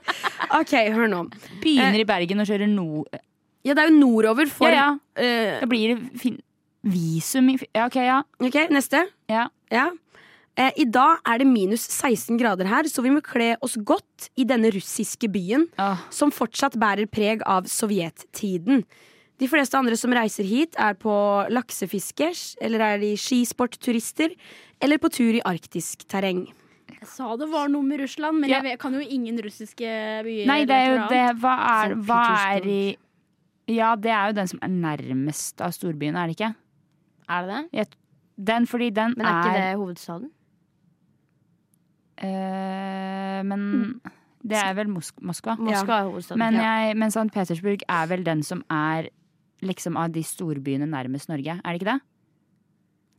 OK, 0.59 0.73
hør 0.95 1.11
nå. 1.11 1.25
Begynner 1.63 2.01
i 2.03 2.07
Bergen 2.09 2.43
og 2.43 2.49
kjører 2.51 2.71
nord... 2.71 3.21
Ja, 3.63 3.75
det 3.77 3.83
er 3.85 3.91
jo 3.91 3.99
nordover 4.01 4.49
for 4.49 4.73
Ja, 4.73 4.87
ja. 4.89 5.21
eh, 5.21 5.59
Da 5.61 5.67
blir 5.69 5.93
det 5.93 6.21
fin 6.23 6.39
visum 6.89 7.51
i 7.53 7.59
Ja, 7.77 7.85
OK, 7.91 7.99
ja. 8.01 8.23
OK, 8.41 8.57
neste. 8.73 9.05
ja. 9.29 9.45
Ja. 9.71 9.91
Eh, 10.59 10.73
I 10.83 10.87
dag 10.91 11.21
er 11.29 11.39
det 11.39 11.47
minus 11.47 11.85
16 11.93 12.41
grader 12.41 12.67
her, 12.67 12.89
så 12.91 13.05
vi 13.05 13.13
må 13.15 13.21
kle 13.23 13.53
oss 13.63 13.77
godt 13.87 14.31
i 14.41 14.45
denne 14.49 14.73
russiske 14.75 15.29
byen, 15.31 15.69
oh. 15.79 16.01
som 16.11 16.33
fortsatt 16.35 16.75
bærer 16.81 17.07
preg 17.07 17.45
av 17.47 17.69
sovjettiden. 17.71 18.83
De 19.41 19.49
fleste 19.49 19.79
andre 19.79 19.97
som 19.97 20.13
reiser 20.13 20.45
hit, 20.45 20.77
er 20.77 20.97
på 21.01 21.13
laksefiske, 21.49 22.31
eller 22.61 22.83
er 22.85 22.99
de 23.01 23.15
skisportturister, 23.17 24.35
eller 24.85 25.01
på 25.01 25.09
tur 25.13 25.39
i 25.39 25.45
arktisk 25.49 26.05
terreng. 26.11 26.45
Jeg 26.91 27.09
sa 27.09 27.31
det 27.41 27.49
var 27.49 27.71
noe 27.73 27.87
med 27.87 28.03
Russland, 28.03 28.41
men 28.43 28.51
Ja. 28.51 28.61
jeg 28.63 28.79
kan 28.79 28.93
jo 28.93 29.01
ingen 29.01 29.39
russiske 29.41 29.87
byer. 30.27 30.47
Nei, 30.47 30.65
det 30.67 30.77
er 30.77 30.91
jo 30.91 31.09
det. 31.09 31.41
Hva 31.41 31.55
er, 31.85 31.95
hva 31.95 32.25
er 32.57 32.67
i 32.69 32.97
Ja, 33.71 33.95
det 33.95 34.11
er 34.11 34.27
jo 34.29 34.35
den 34.35 34.49
som 34.49 34.59
er 34.63 34.69
nærmest 34.69 35.61
av 35.63 35.71
storbyen, 35.71 36.17
er 36.17 36.27
det 36.27 36.37
ikke? 36.37 36.55
Er 37.29 37.47
det 37.47 37.71
det? 37.73 37.89
Den, 38.37 38.67
fordi 38.67 38.91
den 38.91 39.15
Men 39.17 39.27
er 39.27 39.43
ikke 39.45 39.61
det 39.61 39.77
hovedstaden? 39.79 40.31
Uh, 42.21 43.41
men 43.47 44.01
det 44.43 44.59
er 44.59 44.75
vel 44.75 44.89
Mosk 44.89 45.21
Moskva. 45.23 45.55
Moskva 45.57 46.01
er 46.01 46.09
hovedstaden. 46.11 46.39
Men, 46.39 46.55
jeg, 46.55 46.97
men 46.97 47.09
St. 47.09 47.31
Petersburg 47.33 47.85
er 47.89 48.07
vel 48.07 48.25
den 48.27 48.43
som 48.43 48.65
er 48.69 49.09
liksom 49.67 49.99
av 50.01 50.13
de 50.15 50.23
storbyene 50.25 50.89
nærmest 50.91 51.31
Norge, 51.31 51.59
er 51.61 51.69
det 51.71 51.81
ikke 51.81 51.93
det? 51.93 52.01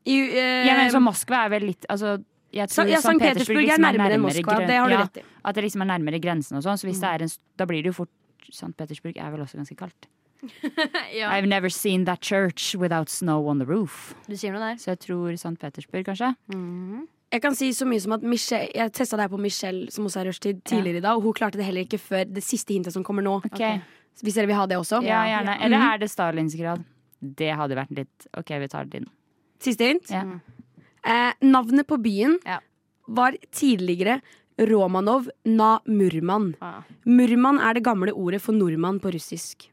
I, 0.01 0.17
uh, 0.17 0.35
Jeg 0.65 0.75
mener, 0.75 0.93
så 0.93 1.01
Moskva 1.03 1.45
er 1.45 1.51
vel 1.53 1.67
litt 1.69 1.85
altså, 1.93 2.15
jeg 2.51 2.67
tror 2.71 2.89
ja, 2.89 2.99
St. 2.99 3.13
Petersburg, 3.15 3.21
Petersburg 3.21 3.61
er 3.61 3.67
liksom 3.69 3.85
nærmere 3.85 4.15
enn 4.17 4.23
Moskva. 4.25 4.55
Det 4.67 4.79
har 4.79 4.89
du 4.89 4.95
ja, 4.95 5.03
rett 5.05 5.21
i. 5.21 5.27
At 5.47 5.55
det 5.55 5.63
liksom 5.67 5.85
er 5.85 5.89
nærmere 5.93 6.19
grensen 6.19 6.57
og 6.59 6.65
sånn. 6.65 6.79
Så 6.81 6.89
hvis 6.89 6.99
det 6.99 7.11
er 7.11 7.23
en, 7.23 7.31
da 7.61 7.67
blir 7.69 7.85
det 7.85 7.93
jo 7.93 8.01
fort 8.01 8.49
St. 8.51 8.73
Petersburg 8.75 9.15
er 9.21 9.31
vel 9.31 9.45
også 9.45 9.61
ganske 9.61 9.77
kaldt. 9.79 10.09
ja. 11.19 11.29
I've 11.31 11.47
never 11.47 11.69
seen 11.69 12.05
that 12.05 12.21
church 12.21 12.75
without 12.75 13.09
snow 13.09 13.47
on 13.47 13.59
the 13.59 13.65
roof. 13.69 14.13
Du 14.27 14.35
sier 14.35 14.51
noe 14.51 14.63
der. 14.63 14.81
Så 14.81 14.91
jeg 14.91 15.03
tror 15.05 15.37
St. 15.37 15.55
Petersburg, 15.61 16.05
kanskje. 16.09 16.33
Mhm. 16.51 17.07
Jeg 17.31 17.41
kan 17.45 17.55
si 17.55 17.69
så 17.71 17.85
mye 17.87 18.01
som 18.03 18.11
at 18.11 18.23
Michelle, 18.27 18.67
Jeg 18.75 18.91
testa 18.91 19.15
det 19.15 19.23
her 19.23 19.31
på 19.31 19.39
Michelle, 19.39 19.85
som 19.91 20.03
også 20.03 20.19
er 20.19 20.27
rushtid, 20.27 20.65
tidligere 20.67 20.99
i 20.99 21.03
dag, 21.05 21.15
og 21.15 21.21
hun 21.23 21.33
klarte 21.33 21.55
det 21.57 21.63
heller 21.63 21.85
ikke 21.85 21.99
før 22.01 22.25
det 22.27 22.43
siste 22.43 22.73
hintet 22.73 22.91
som 22.91 23.05
kommer 23.07 23.23
nå. 23.23 23.37
Ok, 23.47 23.61
Hvis 24.21 24.35
dere 24.35 24.47
vil 24.51 24.55
ha 24.59 24.65
det 24.67 24.77
også. 24.77 24.99
Ja, 25.05 25.23
gjerne. 25.25 25.55
Eller 25.65 25.77
er 25.93 25.97
det 26.03 26.09
Stalinsgrad? 26.11 26.83
Det 27.21 27.53
hadde 27.55 27.75
vært 27.77 27.91
litt 27.95 28.27
OK, 28.37 28.49
vi 28.59 28.67
tar 28.67 28.85
det 28.85 29.01
inn. 29.01 29.07
Siste 29.61 29.87
hint. 29.87 30.09
Ja. 30.11 30.23
Eh, 31.03 31.33
navnet 31.41 31.87
på 31.87 31.97
byen 32.01 32.37
Ja. 32.45 32.59
var 33.07 33.33
tidligere 33.51 34.21
Romanov 34.59 35.27
na 35.45 35.79
Murman. 35.87 36.55
Ah. 36.61 36.81
Murman 37.05 37.59
er 37.59 37.73
det 37.73 37.83
gamle 37.83 38.11
ordet 38.13 38.41
for 38.41 38.53
nordmann 38.53 38.99
på 39.01 39.11
russisk. 39.13 39.69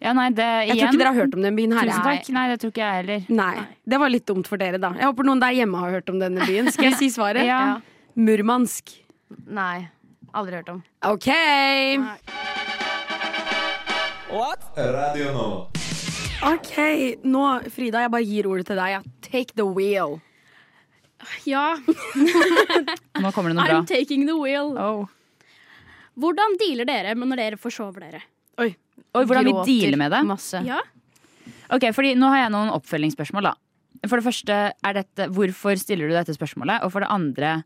Ja, 0.00 0.12
nei, 0.12 0.28
det 0.30 0.44
Jeg 0.44 0.76
igjen. 0.76 0.78
tror 0.78 0.92
ikke 0.92 0.98
dere 0.98 1.12
har 1.14 1.20
hørt 1.24 1.34
om 1.34 1.42
den 1.42 1.56
byen 1.56 1.72
her. 1.72 1.86
Tusen 1.88 2.02
takk. 2.04 2.28
Nei, 2.36 2.48
det 2.48 2.60
tror 2.60 2.70
ikke 2.70 2.84
jeg 2.84 2.94
heller. 3.06 3.26
Nei, 3.30 3.66
Det 3.88 3.98
var 3.98 4.08
litt 4.10 4.26
dumt 4.26 4.46
for 4.46 4.56
dere, 4.58 4.78
da. 4.78 4.90
Jeg 4.92 5.04
håper 5.08 5.24
noen 5.24 5.40
der 5.40 5.52
hjemme 5.56 5.78
har 5.78 5.90
hørt 5.90 6.10
om 6.10 6.18
denne 6.18 6.44
byen. 6.46 6.70
Skal 6.70 6.90
jeg 6.90 6.98
si 6.98 7.08
svaret? 7.08 7.46
Ja. 7.46 7.80
Murmansk. 8.14 8.92
Nei. 9.48 9.88
Aldri 10.34 10.52
hørt 10.60 10.68
om. 10.68 10.82
OK! 11.02 12.75
Radio 14.30 15.26
nå. 15.32 15.48
Ok, 16.46 16.72
Nå, 17.22 17.42
Frida, 17.70 18.00
jeg 18.02 18.10
bare 18.10 18.26
gir 18.26 18.48
ordet 18.50 18.66
til 18.66 18.78
deg. 18.78 18.96
Ja. 18.96 19.02
Take 19.22 19.54
the 19.54 19.64
wheel. 19.64 20.16
Ja, 21.48 21.76
Nå 23.22 23.30
kommer 23.32 23.50
det 23.50 23.56
noe 23.56 23.64
bra. 23.64 23.78
I'm 23.78 23.86
taking 23.88 24.26
the 24.26 24.34
wheel. 24.36 24.74
Oh. 24.76 25.06
Hvordan 26.18 26.58
dealer 26.60 26.88
dere 26.88 27.14
med 27.16 27.30
når 27.30 27.40
dere 27.40 27.60
forsover 27.60 28.02
dere? 28.04 28.20
Oi, 28.60 28.72
hvordan 29.14 29.46
vi 29.46 29.54
dealer 29.70 30.00
med 30.00 30.12
det? 30.12 30.22
Masse. 30.28 30.60
Ja, 30.66 30.82
Ok, 31.70 31.88
fordi 31.94 32.12
Nå 32.18 32.28
har 32.30 32.44
jeg 32.44 32.52
noen 32.54 32.70
oppfølgingsspørsmål. 32.74 33.48
da 33.48 34.06
For 34.10 34.18
det 34.18 34.26
første, 34.26 34.58
er 34.74 34.94
dette, 34.98 35.30
hvorfor 35.34 35.78
stiller 35.78 36.10
du 36.10 36.14
dette 36.18 36.34
spørsmålet? 36.34 36.82
Og 36.82 36.92
for 36.94 37.02
det 37.02 37.10
andre, 37.14 37.56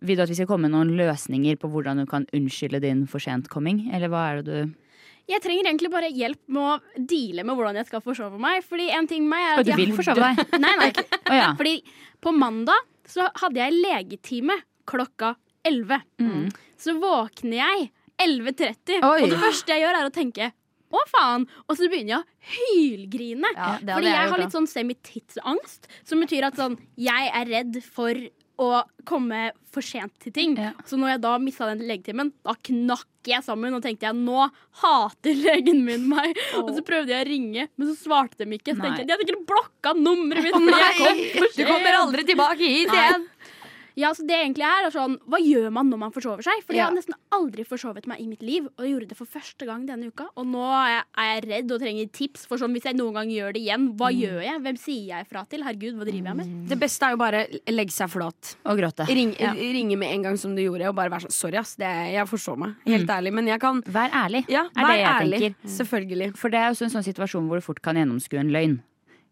vil 0.00 0.16
du 0.18 0.24
at 0.24 0.32
vi 0.32 0.36
skal 0.40 0.48
komme 0.50 0.68
med 0.68 0.76
noen 0.76 0.96
løsninger 0.98 1.56
på 1.60 1.68
hvordan 1.72 2.00
du 2.02 2.08
kan 2.08 2.26
unnskylde 2.36 2.80
din 2.84 3.06
for 3.08 3.20
sent-komming? 3.24 3.90
Eller 3.92 4.08
hva 4.12 4.26
er 4.32 4.42
det 4.42 4.48
du 4.48 4.76
Jeg 5.28 5.42
trenger 5.44 5.68
egentlig 5.68 5.90
bare 5.92 6.08
hjelp 6.08 6.40
med 6.56 6.62
å 6.64 7.02
deale 7.10 7.44
med 7.44 7.58
hvordan 7.58 7.76
jeg 7.80 7.88
skal 7.90 8.04
forsove 8.04 8.40
meg. 8.40 8.62
Fordi 8.64 8.88
en 8.96 9.08
ting 9.10 9.26
med 9.26 9.36
meg 9.36 9.44
er 9.44 9.58
Og 9.58 9.60
at 9.60 9.68
du 9.68 9.72
jeg 9.74 9.80
vil 9.82 9.96
forsove 9.98 10.24
deg? 10.24 10.56
Nei, 10.64 10.74
nei. 10.80 10.88
oh, 11.28 11.36
ja. 11.36 11.50
Fordi 11.58 11.74
på 12.24 12.32
mandag 12.34 12.88
så 13.08 13.28
hadde 13.42 13.60
jeg 13.60 13.76
legetime 13.76 14.56
klokka 14.88 15.34
11. 15.68 16.00
Mm. 16.22 16.46
Så 16.80 16.96
våkner 17.00 17.60
jeg 17.60 17.90
11.30, 18.18 19.04
Oi. 19.04 19.20
og 19.22 19.30
det 19.30 19.38
første 19.38 19.74
jeg 19.74 19.84
gjør, 19.84 19.98
er 20.00 20.08
å 20.08 20.14
tenke 20.14 20.48
å, 20.88 21.00
faen! 21.10 21.44
Og 21.68 21.76
så 21.76 21.88
begynner 21.90 22.14
jeg 22.14 22.20
å 22.22 22.52
hylgrine. 22.54 23.50
Ja, 23.52 23.74
Fordi 23.76 24.08
jeg, 24.08 24.14
jeg 24.14 24.30
har 24.32 24.40
litt 24.40 24.54
sånn 24.56 24.68
semitidsangst, 24.70 25.88
som 26.08 26.22
betyr 26.24 26.48
at 26.48 26.56
sånn, 26.56 26.78
jeg 26.96 27.28
er 27.28 27.50
redd 27.50 27.76
for 27.84 28.16
å 28.58 28.82
komme 29.08 29.52
for 29.72 29.84
sent 29.84 30.14
til 30.22 30.34
ting. 30.34 30.56
Ja. 30.58 30.72
Så 30.88 30.98
når 30.98 31.14
jeg 31.14 31.22
da 31.22 31.32
mista 31.40 31.68
den 31.70 31.84
legetimen, 31.86 32.32
da 32.44 32.56
knakk 32.68 33.28
jeg 33.28 33.44
sammen 33.44 33.76
og 33.76 33.82
tenkte 33.84 34.08
jeg 34.08 34.16
nå 34.16 34.48
hater 34.80 35.36
legen 35.44 35.84
min 35.86 36.06
meg. 36.10 36.38
Og 36.58 36.72
så 36.74 36.82
prøvde 36.86 37.12
jeg 37.14 37.22
å 37.22 37.28
ringe, 37.28 37.66
men 37.76 37.90
så 37.90 37.96
svarte 37.98 38.42
de 38.42 38.58
ikke. 38.58 38.74
Så 38.74 38.80
Nei. 38.80 38.88
tenkte 38.88 39.04
jeg 39.04 39.08
de 39.10 39.16
hadde 39.16 39.26
ikke 39.28 39.48
blokka 39.52 39.94
nummeret 39.98 40.48
mitt. 40.48 40.58
fordi 40.64 40.84
jeg 40.84 40.98
kom 40.98 41.48
Du 41.58 41.64
kommer 41.68 42.00
aldri 42.02 42.26
tilbake 42.28 42.72
hit 42.76 42.94
igjen! 42.94 43.28
Ja, 43.98 44.12
så 44.14 44.22
det 44.28 44.36
egentlig 44.38 44.62
er, 44.62 44.86
er 44.86 44.92
sånn, 44.94 45.16
Hva 45.26 45.40
gjør 45.42 45.72
man 45.74 45.88
når 45.90 45.98
man 45.98 46.12
forsover 46.14 46.44
seg? 46.46 46.60
Fordi 46.62 46.78
Ja. 46.78 46.84
jeg 46.86 46.92
har 46.92 46.94
nesten 46.94 47.16
aldri 47.34 47.64
forsovet 47.66 48.06
meg 48.06 48.20
i 48.22 48.26
mitt 48.30 48.42
liv, 48.46 48.68
og 48.78 48.84
jeg 48.84 48.92
gjorde 48.94 49.08
det 49.10 49.16
for 49.18 49.26
første 49.26 49.66
gang 49.66 49.86
denne 49.88 50.06
uka. 50.12 50.28
Og 50.36 50.46
nå 50.46 50.62
er 50.62 51.02
jeg, 51.18 51.42
redd 51.48 51.72
og 51.74 51.80
trenger 51.82 52.06
tips, 52.14 52.46
for 52.46 52.56
sånn, 52.62 52.70
hvis 52.76 52.84
jeg 52.86 52.94
noen 52.94 53.12
gang 53.14 53.28
gjør 53.28 53.52
det 53.54 53.62
igjen, 53.64 53.88
hva 53.98 54.12
Mm. 54.12 54.20
gjør 54.22 54.42
jeg? 54.44 54.60
Hvem 54.62 54.78
sier 54.78 55.06
jeg 55.18 55.26
fra 55.28 55.44
til? 55.50 55.64
Herregud, 55.64 55.96
hva 55.98 56.04
driver 56.06 56.28
jeg 56.30 56.36
med? 56.36 56.68
Det 56.68 56.78
beste 56.78 57.02
er 57.02 57.10
jo 57.10 57.16
bare 57.16 57.46
legge 57.66 57.90
seg 57.90 58.08
flat. 58.10 58.54
Og 58.64 58.78
gråte. 58.78 59.06
Ring, 59.08 59.34
Ja. 59.38 59.52
Ringe 59.52 59.98
med 59.98 60.14
en 60.14 60.22
gang 60.22 60.36
som 60.38 60.54
du 60.54 60.62
gjorde, 60.62 60.88
og 60.88 60.94
bare 60.94 61.10
være 61.10 61.22
sånn 61.26 61.32
Sorry, 61.32 61.56
ass. 61.58 61.74
Det, 61.74 61.84
jeg 62.14 62.26
forså 62.26 62.56
meg. 62.56 62.76
Helt 62.86 63.08
ærlig. 63.08 63.32
Men 63.32 63.46
jeg 63.46 63.58
kan 63.60 63.82
Vær 63.82 64.10
ærlig, 64.10 64.44
Ja, 64.48 64.62
er 64.76 64.84
vær 64.84 64.94
det 64.94 64.98
jeg 64.98 65.08
ærlig. 65.18 65.40
tenker. 65.40 65.68
Selvfølgelig. 65.68 66.36
For 66.36 66.48
det 66.50 66.58
er 66.60 66.70
også 66.70 66.82
en 66.82 66.90
sånn 67.02 67.04
situasjon 67.14 67.48
hvor 67.48 67.56
du 67.56 67.60
fort 67.62 67.82
kan 67.82 67.96
gjennomskue 67.96 68.38
en 68.38 68.50
løgn. 68.50 68.80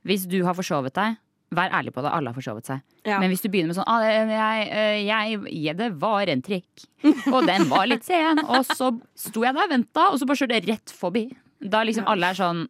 Hvis 0.05 0.27
du 0.29 0.45
har 0.45 0.55
forsovet 0.55 0.93
deg, 0.93 1.17
vær 1.55 1.71
ærlig 1.79 1.93
på 1.95 2.03
det. 2.03 2.11
Alle 2.11 2.31
har 2.33 2.35
forsovet 2.37 2.67
seg. 2.67 2.81
Ja. 3.07 3.21
Men 3.23 3.31
hvis 3.31 3.43
du 3.45 3.49
begynner 3.53 3.71
med 3.71 3.79
sånn 3.79 3.87
ah, 3.87 4.03
jeg, 4.03 5.07
jeg, 5.07 5.41
jeg, 5.55 5.77
Det 5.79 5.91
var 6.03 6.27
en 6.33 6.43
trikk, 6.43 6.87
og 7.33 7.47
den 7.47 7.69
var 7.71 7.87
litt 7.87 8.05
sen, 8.07 8.41
og 8.45 8.65
så 8.67 8.91
sto 9.15 9.45
jeg 9.47 9.55
der 9.55 9.69
og 9.69 9.71
venta, 9.71 10.09
og 10.11 10.19
så 10.19 10.27
bare 10.27 10.41
kjørte 10.43 10.59
jeg 10.59 10.67
rett 10.73 10.91
forbi. 10.95 11.27
Da 11.63 11.85
liksom 11.87 12.09
alle 12.11 12.33
er 12.33 12.39
sånn 12.41 12.65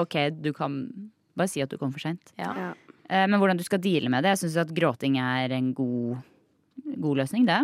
OK, 0.00 0.16
du 0.40 0.52
kan 0.56 0.78
bare 1.36 1.50
si 1.50 1.60
at 1.64 1.68
du 1.72 1.76
kom 1.80 1.90
for 1.92 2.00
seint. 2.00 2.32
Ja. 2.38 2.72
Eh, 3.10 3.26
Men 3.26 3.36
hvordan 3.42 3.58
du 3.58 3.64
skal 3.66 3.82
deale 3.82 4.08
med 4.08 4.22
det, 4.24 4.36
jeg 4.36 4.44
syns 4.46 4.56
at 4.62 4.72
gråting 4.74 5.18
er 5.20 5.52
en 5.52 5.72
god, 5.76 6.22
god 7.02 7.18
løsning, 7.20 7.44
det. 7.48 7.60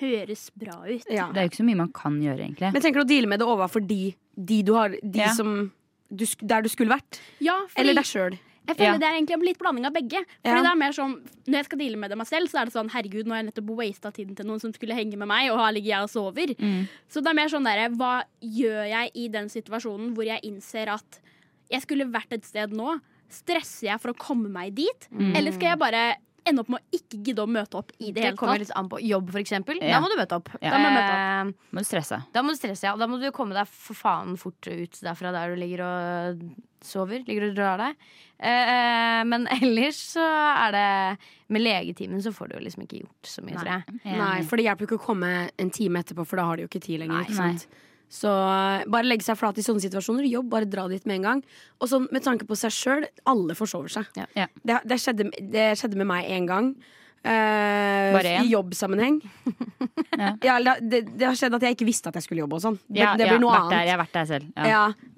Høres 0.00 0.46
bra 0.56 0.78
ut. 0.86 1.04
Ja. 1.10 1.28
Det 1.34 1.42
er 1.42 1.46
jo 1.48 1.52
ikke 1.52 1.60
så 1.60 1.66
mye 1.68 1.80
man 1.82 1.92
kan 1.94 2.16
gjøre, 2.22 2.46
egentlig. 2.46 2.70
Men 2.72 2.82
tenker 2.84 3.02
du 3.02 3.04
å 3.04 3.10
deale 3.12 3.28
med 3.30 3.42
det 3.42 3.48
overfor 3.50 3.84
de, 3.84 4.14
de 4.38 4.62
du 4.64 4.72
har 4.78 4.94
De 5.02 5.20
Ja. 5.26 5.32
som 5.36 5.72
du, 6.12 6.24
Der 6.40 6.62
du 6.62 6.68
skulle 6.68 6.92
vært? 6.94 7.20
Ja, 7.40 7.58
fordi 7.68 7.80
Eller 7.84 7.94
deg 8.00 8.08
sjøl? 8.08 8.38
Jeg 8.68 8.76
føler 8.76 8.92
Ja. 8.92 8.98
det 8.98 9.08
er 9.08 9.16
egentlig 9.18 9.34
en 9.34 9.44
litt 9.46 9.58
blanding 9.58 9.86
av 9.86 9.92
begge. 9.92 10.20
Fordi 10.44 10.56
Ja. 10.56 10.62
det 10.62 10.70
er 10.72 10.76
mer 10.76 10.92
sånn, 10.92 11.14
Når 11.46 11.52
jeg 11.58 11.64
skal 11.64 11.78
deale 11.78 11.96
med 11.98 12.10
det 12.10 12.18
meg 12.18 12.26
selv, 12.26 12.46
så 12.48 12.60
er 12.60 12.64
det 12.66 12.72
sånn 12.74 12.90
herregud, 12.90 13.26
nå 13.26 13.34
har 13.34 13.42
jeg 13.42 13.52
nettopp 13.52 13.76
wasta 13.76 14.12
tiden 14.12 14.36
til 14.36 14.46
noen 14.46 14.60
som 14.60 14.72
skulle 14.72 14.94
henge 14.94 15.16
med 15.16 15.26
meg, 15.26 15.50
og 15.50 15.58
her 15.58 15.72
ligger 15.72 15.90
jeg 15.90 16.02
og 16.02 16.10
sover. 16.10 16.54
Mm. 16.56 16.88
Så 17.10 17.22
det 17.22 17.26
er 17.26 17.34
mer 17.34 17.48
sånn 17.48 17.64
derre 17.64 17.88
Hva 17.96 18.22
gjør 18.40 18.88
jeg 18.88 19.10
i 19.14 19.28
den 19.28 19.48
situasjonen 19.48 20.14
hvor 20.14 20.24
jeg 20.24 20.40
innser 20.42 20.88
at 20.88 21.18
jeg 21.70 21.82
skulle 21.82 22.10
vært 22.12 22.32
et 22.32 22.44
sted 22.44 22.70
nå? 22.70 23.00
Stresser 23.28 23.88
jeg 23.88 24.00
for 24.00 24.12
å 24.12 24.16
komme 24.16 24.48
meg 24.50 24.74
dit? 24.74 25.08
Mm. 25.10 25.34
Eller 25.36 25.52
skal 25.52 25.70
jeg 25.70 25.78
bare 25.78 26.16
ende 26.48 26.62
opp 26.64 26.68
med 26.74 26.80
å 26.80 26.96
ikke 26.98 27.18
gidde 27.24 27.42
å 27.44 27.48
møte 27.50 27.78
opp 27.78 27.92
i 27.98 28.08
det, 28.10 28.14
Det 28.16 28.22
hele 28.24 28.36
kommer 28.36 28.54
tatt? 28.58 28.64
litt 28.66 28.74
an 28.76 28.88
på 28.92 28.98
jobb, 29.06 29.30
for 29.30 29.40
eksempel. 29.42 29.78
Ja. 29.82 29.96
Da 29.96 30.00
må 30.04 30.10
du 30.12 30.16
møte 30.18 30.38
opp. 30.40 30.48
Ja. 30.60 30.70
Da 30.74 30.78
må 30.82 30.90
møte 30.94 31.14
Eh, 31.22 31.52
Må 31.72 31.78
du 31.84 31.88
stresse. 31.88 32.18
Da 32.34 32.42
må 32.42 32.52
du 32.54 32.58
stresse, 32.58 32.86
ja. 32.88 32.96
Da 32.96 33.06
må 33.06 33.20
du 33.20 33.28
komme 33.34 33.54
deg 33.54 33.66
for 33.70 33.94
faen 33.98 34.36
fort 34.40 34.66
ut 34.66 34.98
derfra 35.02 35.32
der 35.32 35.54
du 35.54 35.60
ligger 35.60 35.84
og 35.86 36.42
sover. 36.82 37.22
Ligger 37.28 37.48
og 37.50 37.54
drar 37.56 37.78
deg. 37.78 37.96
Eh, 38.42 39.22
men 39.30 39.46
ellers 39.54 40.00
så 40.16 40.24
er 40.66 40.72
det 40.74 41.18
Med 41.52 41.62
legetimen 41.62 42.22
så 42.24 42.32
får 42.34 42.48
du 42.48 42.54
jo 42.58 42.64
liksom 42.64 42.82
ikke 42.86 43.02
gjort 43.04 43.28
så 43.28 43.42
mye, 43.44 43.54
tror 43.60 43.70
jeg. 43.74 44.00
Nei, 44.18 44.42
for 44.48 44.56
det 44.56 44.64
hjelper 44.66 44.86
jo 44.86 44.88
ikke 44.90 45.00
å 45.02 45.06
komme 45.06 45.32
en 45.60 45.70
time 45.70 46.00
etterpå, 46.02 46.24
for 46.26 46.40
da 46.40 46.46
har 46.48 46.56
de 46.56 46.64
jo 46.64 46.68
ikke 46.72 46.80
tid 46.86 47.02
lenger. 47.04 47.18
Nei. 47.18 47.24
Ikke 47.28 47.36
sant? 47.38 47.66
Så 48.12 48.28
uh, 48.28 48.84
bare 48.92 49.08
legge 49.08 49.24
seg 49.24 49.38
flat 49.40 49.56
i 49.56 49.64
sånne 49.64 49.82
situasjoner. 49.84 50.28
Jobb, 50.28 50.50
bare 50.52 50.68
dra 50.68 50.84
dit 50.90 51.04
med 51.08 51.20
en 51.20 51.28
gang. 51.28 51.44
Og 51.80 51.88
sånn 51.88 52.10
med 52.12 52.24
tanke 52.24 52.48
på 52.48 52.58
seg 52.60 52.74
sjøl, 52.76 53.06
alle 53.28 53.56
forsover 53.56 53.92
seg. 53.92 54.10
Ja. 54.18 54.26
Ja. 54.36 54.50
Det, 54.60 54.82
det, 54.88 54.98
skjedde, 55.00 55.30
det 55.54 55.70
skjedde 55.80 56.00
med 56.02 56.10
meg 56.12 56.28
én 56.28 56.48
gang. 56.50 56.74
Uh? 57.22 58.18
I 58.42 58.50
jobbsammenheng. 58.50 59.22
Ja. 60.12 60.34
ja, 60.44 60.74
det, 60.76 60.98
det 61.16 61.24
har 61.24 61.34
skjedd 61.34 61.54
at 61.56 61.62
jeg 61.64 61.74
ikke 61.74 61.86
visste 61.88 62.10
at 62.10 62.16
jeg 62.18 62.26
skulle 62.26 62.42
jobbe 62.42 62.58
og 62.58 62.62
sånn. 62.62 62.74
Det, 62.84 63.00
Ja, 63.00 63.14
det 63.16 63.24
ja, 63.24 63.32
blir 63.32 63.40
noe 63.40 63.54
annet. 63.56 63.72
Der, 63.72 63.86
jeg 63.88 63.94
har 63.94 64.00
vært 64.02 64.12
der 64.14 64.26
selv. 64.28 64.50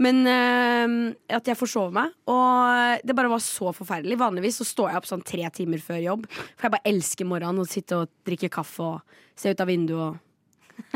Men 0.00 0.20
uh, 0.22 1.34
at 1.34 1.50
jeg 1.50 1.58
forsov 1.58 1.90
meg. 1.92 2.14
Og 2.30 3.02
det 3.02 3.16
bare 3.18 3.32
var 3.32 3.42
så 3.42 3.72
forferdelig. 3.74 4.16
Vanligvis 4.22 4.60
så 4.62 4.68
står 4.68 4.92
jeg 4.92 5.02
opp 5.02 5.08
sånn 5.10 5.24
tre 5.26 5.50
timer 5.58 5.82
før 5.82 5.98
jobb. 5.98 6.28
For 6.30 6.68
jeg 6.68 6.74
bare 6.76 6.92
elsker 6.94 7.28
morgenen 7.28 7.66
å 7.66 7.68
sitte 7.68 7.98
og 8.04 8.14
drikke 8.24 8.52
kaffe 8.54 8.86
og 8.86 9.18
se 9.34 9.50
ut 9.50 9.64
av 9.66 9.68
vinduet 9.68 10.06
og 10.06 10.23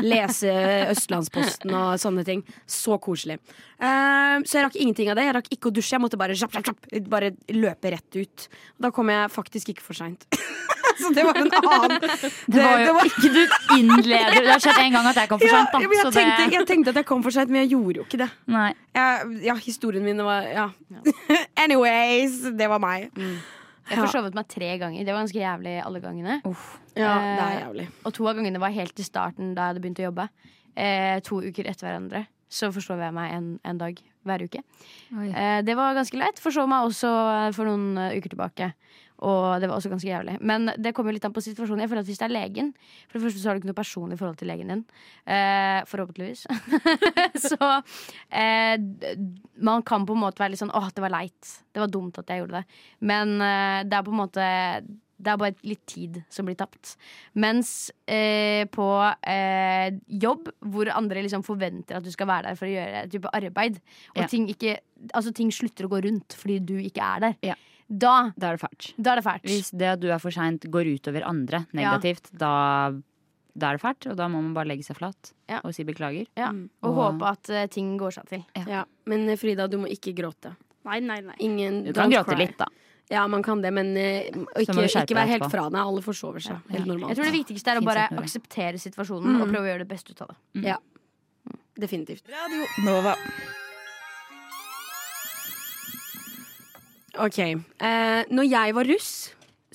lese 0.03 0.53
Østlandsposten 0.91 1.73
og 1.75 1.99
sånne 2.01 2.25
ting. 2.27 2.43
Så 2.69 2.97
koselig. 3.03 3.39
Uh, 3.79 4.39
så 4.43 4.59
jeg 4.59 4.65
rakk 4.67 4.79
ingenting 4.79 5.11
av 5.11 5.19
det. 5.19 5.27
Jeg 5.29 5.37
rakk 5.39 5.51
ikke 5.55 5.71
å 5.71 5.75
dusje. 5.75 5.95
Jeg 5.95 6.03
måtte 6.03 6.19
bare, 6.19 6.37
japp, 6.37 6.55
japp, 6.59 6.89
bare 7.11 7.33
løpe 7.55 7.93
rett 7.95 8.19
ut. 8.19 8.47
Da 8.79 8.91
kom 8.95 9.11
jeg 9.13 9.31
faktisk 9.33 9.73
ikke 9.73 9.85
for 9.85 9.97
seint. 9.99 10.25
så 10.99 11.11
det 11.15 11.23
var 11.23 11.37
en 11.39 11.51
annen 11.55 12.01
Det 12.01 12.63
var 12.63 12.81
jo 12.83 12.95
ikke 13.07 13.29
du 13.31 13.41
innleder 13.77 14.41
Det 14.41 14.49
har 14.51 14.63
skjedd 14.63 14.81
en 14.81 14.97
gang 14.97 15.07
at 15.07 15.19
jeg 15.21 15.29
kom 15.31 15.39
for 15.39 15.47
ja, 15.47 15.61
sent, 15.61 15.75
jeg, 15.79 15.91
tenkte, 16.11 16.41
det, 16.41 16.57
jeg 16.57 16.67
tenkte 16.67 16.93
at 16.93 16.99
jeg 16.99 17.07
kom 17.07 17.23
for 17.23 17.35
seint, 17.35 17.53
men 17.53 17.63
jeg 17.63 17.71
gjorde 17.75 18.01
jo 18.01 18.07
ikke 18.07 18.19
det. 18.23 18.29
Jeg, 18.55 19.39
ja, 19.47 19.55
historien 19.63 20.05
min 20.05 20.19
var 20.25 20.49
Ja. 20.49 20.67
Anyways, 21.63 22.41
det 22.57 22.67
var 22.71 22.81
meg. 22.83 23.09
Jeg 23.89 23.99
forsovet 24.03 24.35
meg 24.37 24.47
tre 24.51 24.69
ganger. 24.81 25.05
Det 25.05 25.13
var 25.13 25.23
ganske 25.25 25.41
jævlig 25.41 25.75
alle 25.85 26.01
gangene. 26.03 26.39
Ja, 26.95 27.13
det 27.19 27.43
er 27.43 27.53
Eh, 27.53 27.61
jævlig. 27.63 27.87
Og 28.05 28.13
to 28.13 28.27
av 28.29 28.35
gangene 28.39 28.59
var 28.61 28.69
helt 28.75 28.99
i 28.99 29.03
starten 29.07 29.53
da 29.55 29.61
jeg 29.67 29.73
hadde 29.75 29.81
begynt 29.85 29.99
å 30.03 30.07
jobbe. 30.09 30.29
Eh, 30.75 31.19
to 31.25 31.41
uker 31.41 31.67
etter 31.69 31.87
hverandre. 31.89 32.27
Så 32.49 32.71
forsov 32.73 32.97
jeg 32.99 33.13
meg 33.13 33.31
en, 33.33 33.59
en 33.63 33.77
dag 33.77 33.97
hver 34.25 34.41
uke. 34.41 34.61
Eh, 35.13 35.61
det 35.61 35.75
var 35.77 35.93
ganske 35.97 36.17
leit. 36.17 36.39
Forsov 36.41 36.67
meg 36.69 36.87
også 36.89 37.53
for 37.53 37.65
noen 37.69 37.97
eh, 37.97 38.17
uker 38.17 38.29
tilbake. 38.33 38.71
Og 39.19 39.59
det 39.59 39.67
var 39.67 39.75
også 39.75 39.91
ganske 39.91 40.07
jævlig. 40.07 40.37
Men 40.41 40.69
det 40.79 40.93
kommer 40.95 41.11
litt 41.15 41.25
an 41.27 41.33
på 41.35 41.43
situasjonen. 41.43 41.83
Jeg 41.83 41.91
føler 41.91 42.05
at 42.05 42.07
Hvis 42.07 42.21
det 42.21 42.27
er 42.29 42.35
legen 42.35 42.69
For 43.09 43.17
det 43.17 43.23
første 43.25 43.41
så 43.41 43.49
har 43.49 43.57
du 43.57 43.61
ikke 43.61 43.71
noe 43.71 43.79
personlig 43.81 44.19
forhold 44.21 44.39
til 44.39 44.47
legen 44.51 44.71
din. 44.71 44.85
Eh, 45.27 45.81
forhåpentligvis. 45.89 46.45
så 47.49 47.69
eh, 48.31 48.77
man 49.59 49.83
kan 49.83 50.07
på 50.07 50.15
en 50.15 50.23
måte 50.23 50.39
være 50.39 50.55
litt 50.55 50.63
sånn 50.63 50.73
åh, 50.75 50.87
det 50.95 51.03
var 51.03 51.13
leit. 51.17 51.51
Det 51.73 51.83
var 51.83 51.91
dumt 51.91 52.17
at 52.21 52.31
jeg 52.31 52.43
gjorde 52.45 52.61
det. 52.61 52.81
Men 53.11 53.35
eh, 53.43 53.83
det 53.89 53.99
er 53.99 54.07
på 54.07 54.15
en 54.15 54.21
måte 54.23 54.49
det 55.19 55.33
er 55.33 55.39
bare 55.39 55.67
litt 55.67 55.81
tid 55.89 56.21
som 56.31 56.47
blir 56.47 56.55
tapt. 56.59 56.93
Mens 57.39 57.89
eh, 58.07 58.63
på 58.71 58.87
eh, 59.27 59.89
jobb, 60.07 60.47
hvor 60.71 60.91
andre 60.95 61.25
liksom 61.25 61.43
forventer 61.43 61.99
at 61.99 62.05
du 62.05 62.11
skal 62.13 62.29
være 62.29 62.47
der 62.53 62.59
for 62.59 62.69
å 62.69 62.71
gjøre 62.71 63.01
et 63.03 63.11
type 63.11 63.33
arbeid, 63.35 63.81
og 64.15 64.21
Ja. 64.23 64.29
ting, 64.31 64.47
ikke, 64.47 64.77
altså 65.11 65.33
ting 65.35 65.51
slutter 65.51 65.87
å 65.89 65.91
gå 65.91 65.99
rundt 66.07 66.37
fordi 66.39 66.59
du 66.63 66.77
ikke 66.79 67.03
er 67.03 67.25
der, 67.27 67.35
Ja. 67.51 67.57
Da, 67.89 68.31
Da 68.37 68.51
er 68.51 68.57
det 68.57 68.61
fælt. 68.61 68.93
da 69.01 69.11
er 69.11 69.15
det 69.21 69.23
fælt. 69.25 69.43
Hvis 69.49 69.71
det 69.71 69.87
at 69.87 69.99
du 69.99 70.07
er 70.13 70.19
for 70.19 70.31
seint 70.31 70.61
går 70.69 70.85
utover 70.95 71.23
andre 71.25 71.65
negativt, 71.73 72.29
da, 72.37 72.91
da 73.57 73.69
er 73.71 73.77
det 73.77 73.81
fælt. 73.81 74.07
Og 74.11 74.15
da 74.17 74.27
må 74.29 74.41
man 74.41 74.53
bare 74.53 74.67
legge 74.69 74.83
seg 74.85 74.95
flat 74.97 75.33
Ja. 75.49 75.59
og 75.63 75.73
si 75.73 75.83
beklager. 75.83 76.27
Ja. 76.37 76.51
Mm. 76.51 76.69
Og 76.83 76.89
Og- 76.97 77.19
håpe 77.19 77.25
at 77.31 77.49
uh, 77.49 77.65
ting 77.67 77.97
går 77.97 78.11
seg 78.13 78.25
til. 78.29 78.45
Ja. 78.67 78.83
Men 79.05 79.27
eh, 79.29 79.35
Frida, 79.35 79.67
du 79.67 79.77
må 79.77 79.87
ikke 79.89 80.13
gråte. 80.15 80.55
Nei, 80.85 80.99
nei, 80.99 81.19
nei. 81.21 81.35
Ingen 81.39 81.83
Du 81.85 81.93
kan 81.93 82.09
gråte 82.11 82.25
cry. 82.35 82.37
litt, 82.45 82.57
da. 82.57 82.65
Ja, 83.11 83.25
man 83.27 83.41
kan 83.41 83.59
det, 83.61 83.73
men 83.73 83.87
uh, 83.97 84.45
ikke, 84.61 84.85
ikke 84.85 85.15
være 85.17 85.27
helt 85.27 85.49
fra 85.49 85.67
deg. 85.69 85.79
Alle 85.81 86.01
forsover 86.01 86.39
seg. 86.39 86.61
Helt 86.69 86.85
Jeg 86.85 87.17
tror 87.17 87.25
det 87.25 87.33
viktigste 87.33 87.67
er 87.73 87.81
å 87.81 87.83
bare 87.85 88.07
akseptere 88.21 88.77
situasjonen 88.77 89.41
og 89.41 89.47
Mm. 89.47 89.53
prøve 89.55 89.65
å 89.65 89.71
gjøre 89.73 89.79
det 89.79 89.87
beste 89.89 90.11
ut 90.11 90.21
av 90.21 90.27
det. 90.27 90.63
Ja. 90.63 90.77
Definitivt. 91.79 92.23
Radio 92.29 92.65
Nova. 92.85 93.15
Ok. 97.25 97.39
Eh, 97.43 98.21
når 98.31 98.47
jeg 98.49 98.75
var 98.77 98.89
russ, 98.89 99.11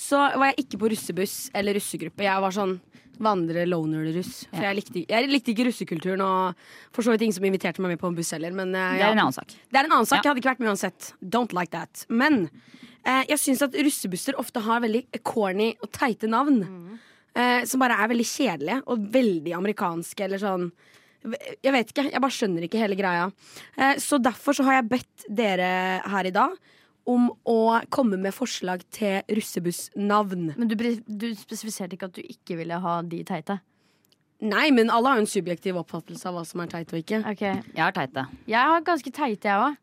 så 0.01 0.25
var 0.35 0.51
jeg 0.53 0.65
ikke 0.65 0.81
på 0.83 0.91
russebuss 0.93 1.37
eller 1.55 1.77
russegruppe. 1.79 2.25
Jeg 2.27 2.43
var 2.45 2.55
sånn 2.55 2.79
vandre-loner-russ. 3.23 4.33
For 4.51 4.65
jeg, 4.67 4.77
likte, 4.79 5.03
jeg 5.11 5.29
likte 5.31 5.53
ikke 5.53 5.69
russekulturen, 5.69 6.23
og 6.25 6.95
for 6.95 7.07
så 7.07 7.13
vidt 7.15 7.27
ingen 7.27 7.37
som 7.37 7.47
inviterte 7.47 7.83
meg 7.85 7.95
med 7.95 8.01
på 8.03 8.11
en 8.11 8.17
buss 8.19 8.33
heller. 8.35 8.55
Men 8.57 8.75
eh, 8.75 8.97
Det 8.99 9.07
er 9.07 9.15
en 9.15 9.23
annen 9.27 9.37
sak. 9.37 9.55
Det 9.55 9.81
er 9.81 9.89
en 9.89 9.97
annen 9.99 10.09
sak. 10.11 10.19
Ja. 10.19 10.23
Jeg 10.25 10.31
hadde 10.33 10.43
ikke 10.43 10.53
vært 10.55 10.65
med 10.65 10.73
uansett. 10.73 11.11
Don't 11.37 11.55
like 11.57 11.73
that. 11.75 12.05
Men 12.11 12.41
eh, 13.05 13.23
jeg 13.31 13.41
syns 13.45 13.63
at 13.67 13.79
russebusser 13.79 14.39
ofte 14.41 14.63
har 14.67 14.83
veldig 14.85 15.05
corny 15.27 15.73
og 15.79 15.93
teite 15.95 16.31
navn. 16.31 16.63
Eh, 17.35 17.63
som 17.69 17.83
bare 17.83 17.99
er 18.03 18.11
veldig 18.13 18.29
kjedelige 18.31 18.83
og 18.91 19.09
veldig 19.15 19.57
amerikanske 19.59 20.23
eller 20.23 20.39
sånn 20.39 20.69
Jeg 21.65 21.73
vet 21.73 21.89
ikke. 21.91 22.05
Jeg 22.13 22.21
bare 22.21 22.35
skjønner 22.37 22.67
ikke 22.67 22.83
hele 22.83 22.99
greia. 22.99 23.31
Eh, 23.79 23.97
så 24.03 24.19
derfor 24.23 24.55
så 24.59 24.67
har 24.67 24.81
jeg 24.81 24.91
bedt 24.91 25.29
dere 25.33 25.69
her 26.13 26.29
i 26.29 26.35
dag 26.35 26.53
om 27.11 27.29
å 27.49 27.59
komme 27.93 28.19
med 28.21 28.35
forslag 28.35 28.85
til 28.95 29.21
russebussnavn. 29.29 30.55
Men 30.57 30.71
du, 30.71 30.75
du 30.75 31.29
spesifiserte 31.37 31.99
ikke 31.99 32.11
at 32.11 32.19
du 32.19 32.23
ikke 32.25 32.59
ville 32.61 32.81
ha 32.81 32.99
de 33.05 33.23
teite. 33.29 33.61
Nei, 34.45 34.69
men 34.75 34.91
alle 34.93 35.13
har 35.13 35.21
jo 35.21 35.25
en 35.25 35.31
subjektiv 35.31 35.79
oppfattelse 35.81 36.29
av 36.29 36.37
hva 36.37 36.43
som 36.49 36.61
er 36.65 36.73
teit 36.73 36.93
og 36.93 37.01
ikke. 37.01 37.23
Okay. 37.33 37.63
Jeg 37.73 37.85
har 37.85 37.95
teite. 37.97 38.27
Jeg 38.51 38.73
har 38.73 38.85
ganske 38.85 39.15
teite, 39.15 39.49
jeg 39.49 39.71
òg. 39.71 39.81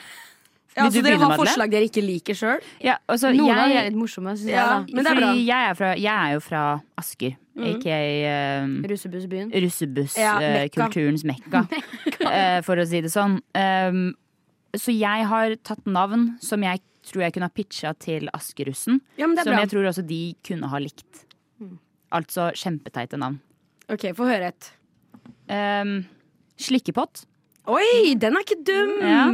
Ja, 0.70 0.84
altså 0.84 1.00
dere 1.02 1.18
har 1.18 1.32
forslag 1.34 1.72
dere 1.72 1.88
ikke 1.88 2.02
liker 2.04 2.36
sjøl? 2.38 2.60
Ja, 2.78 2.92
altså, 3.10 3.32
Noen 3.34 3.50
jeg, 3.50 3.72
er 3.74 3.88
litt 3.88 3.96
morsomme, 3.98 4.36
syns 4.38 4.52
Ja, 4.52 4.66
jeg. 4.78 4.94
men 4.94 5.02
det 5.02 5.10
er 5.10 5.18
bra. 5.18 5.30
fordi 5.32 5.40
jeg 5.48 5.66
er, 5.66 5.74
fra, 5.74 5.88
jeg 5.98 6.12
er 6.14 6.36
jo 6.36 6.42
fra 6.46 6.60
Asker, 7.02 7.34
Mm. 7.60 7.64
Ikke 7.66 7.96
um, 8.62 8.82
da 8.82 8.88
Russebussbyen. 8.92 9.50
Ja, 9.52 9.60
russebusskulturens 9.60 11.24
mekka, 11.28 11.64
uh, 11.66 12.60
for 12.66 12.80
å 12.80 12.86
si 12.88 13.02
det 13.04 13.10
sånn. 13.12 13.38
Um, 13.52 14.04
så 14.76 14.92
jeg 14.94 15.26
har 15.26 15.56
tatt 15.66 15.84
navn 15.86 16.36
som 16.40 16.62
jeg 16.62 16.80
tror 17.10 17.22
jeg 17.24 17.32
kunne 17.34 17.48
ha 17.48 17.54
pitcha 17.54 17.94
til 17.98 18.28
Askerussen, 18.36 19.00
Ja, 19.18 19.26
men 19.26 19.34
det 19.36 19.44
som 19.44 19.52
bra. 19.54 19.60
jeg 19.64 19.70
tror 19.72 19.88
også 19.88 20.04
de 20.06 20.34
kunne 20.46 20.68
ha 20.68 20.78
likt. 20.78 21.24
Mm. 21.60 21.78
Altså 22.12 22.50
kjempeteite 22.54 23.18
navn. 23.18 23.40
Ok, 23.90 24.04
Få 24.14 24.26
høre 24.28 24.52
et. 24.52 24.68
Um, 25.50 26.04
slikkepott. 26.60 27.24
Oi, 27.70 28.14
den 28.18 28.36
er 28.36 28.44
ikke 28.44 28.60
dum! 28.66 28.92
Ja. 29.02 29.24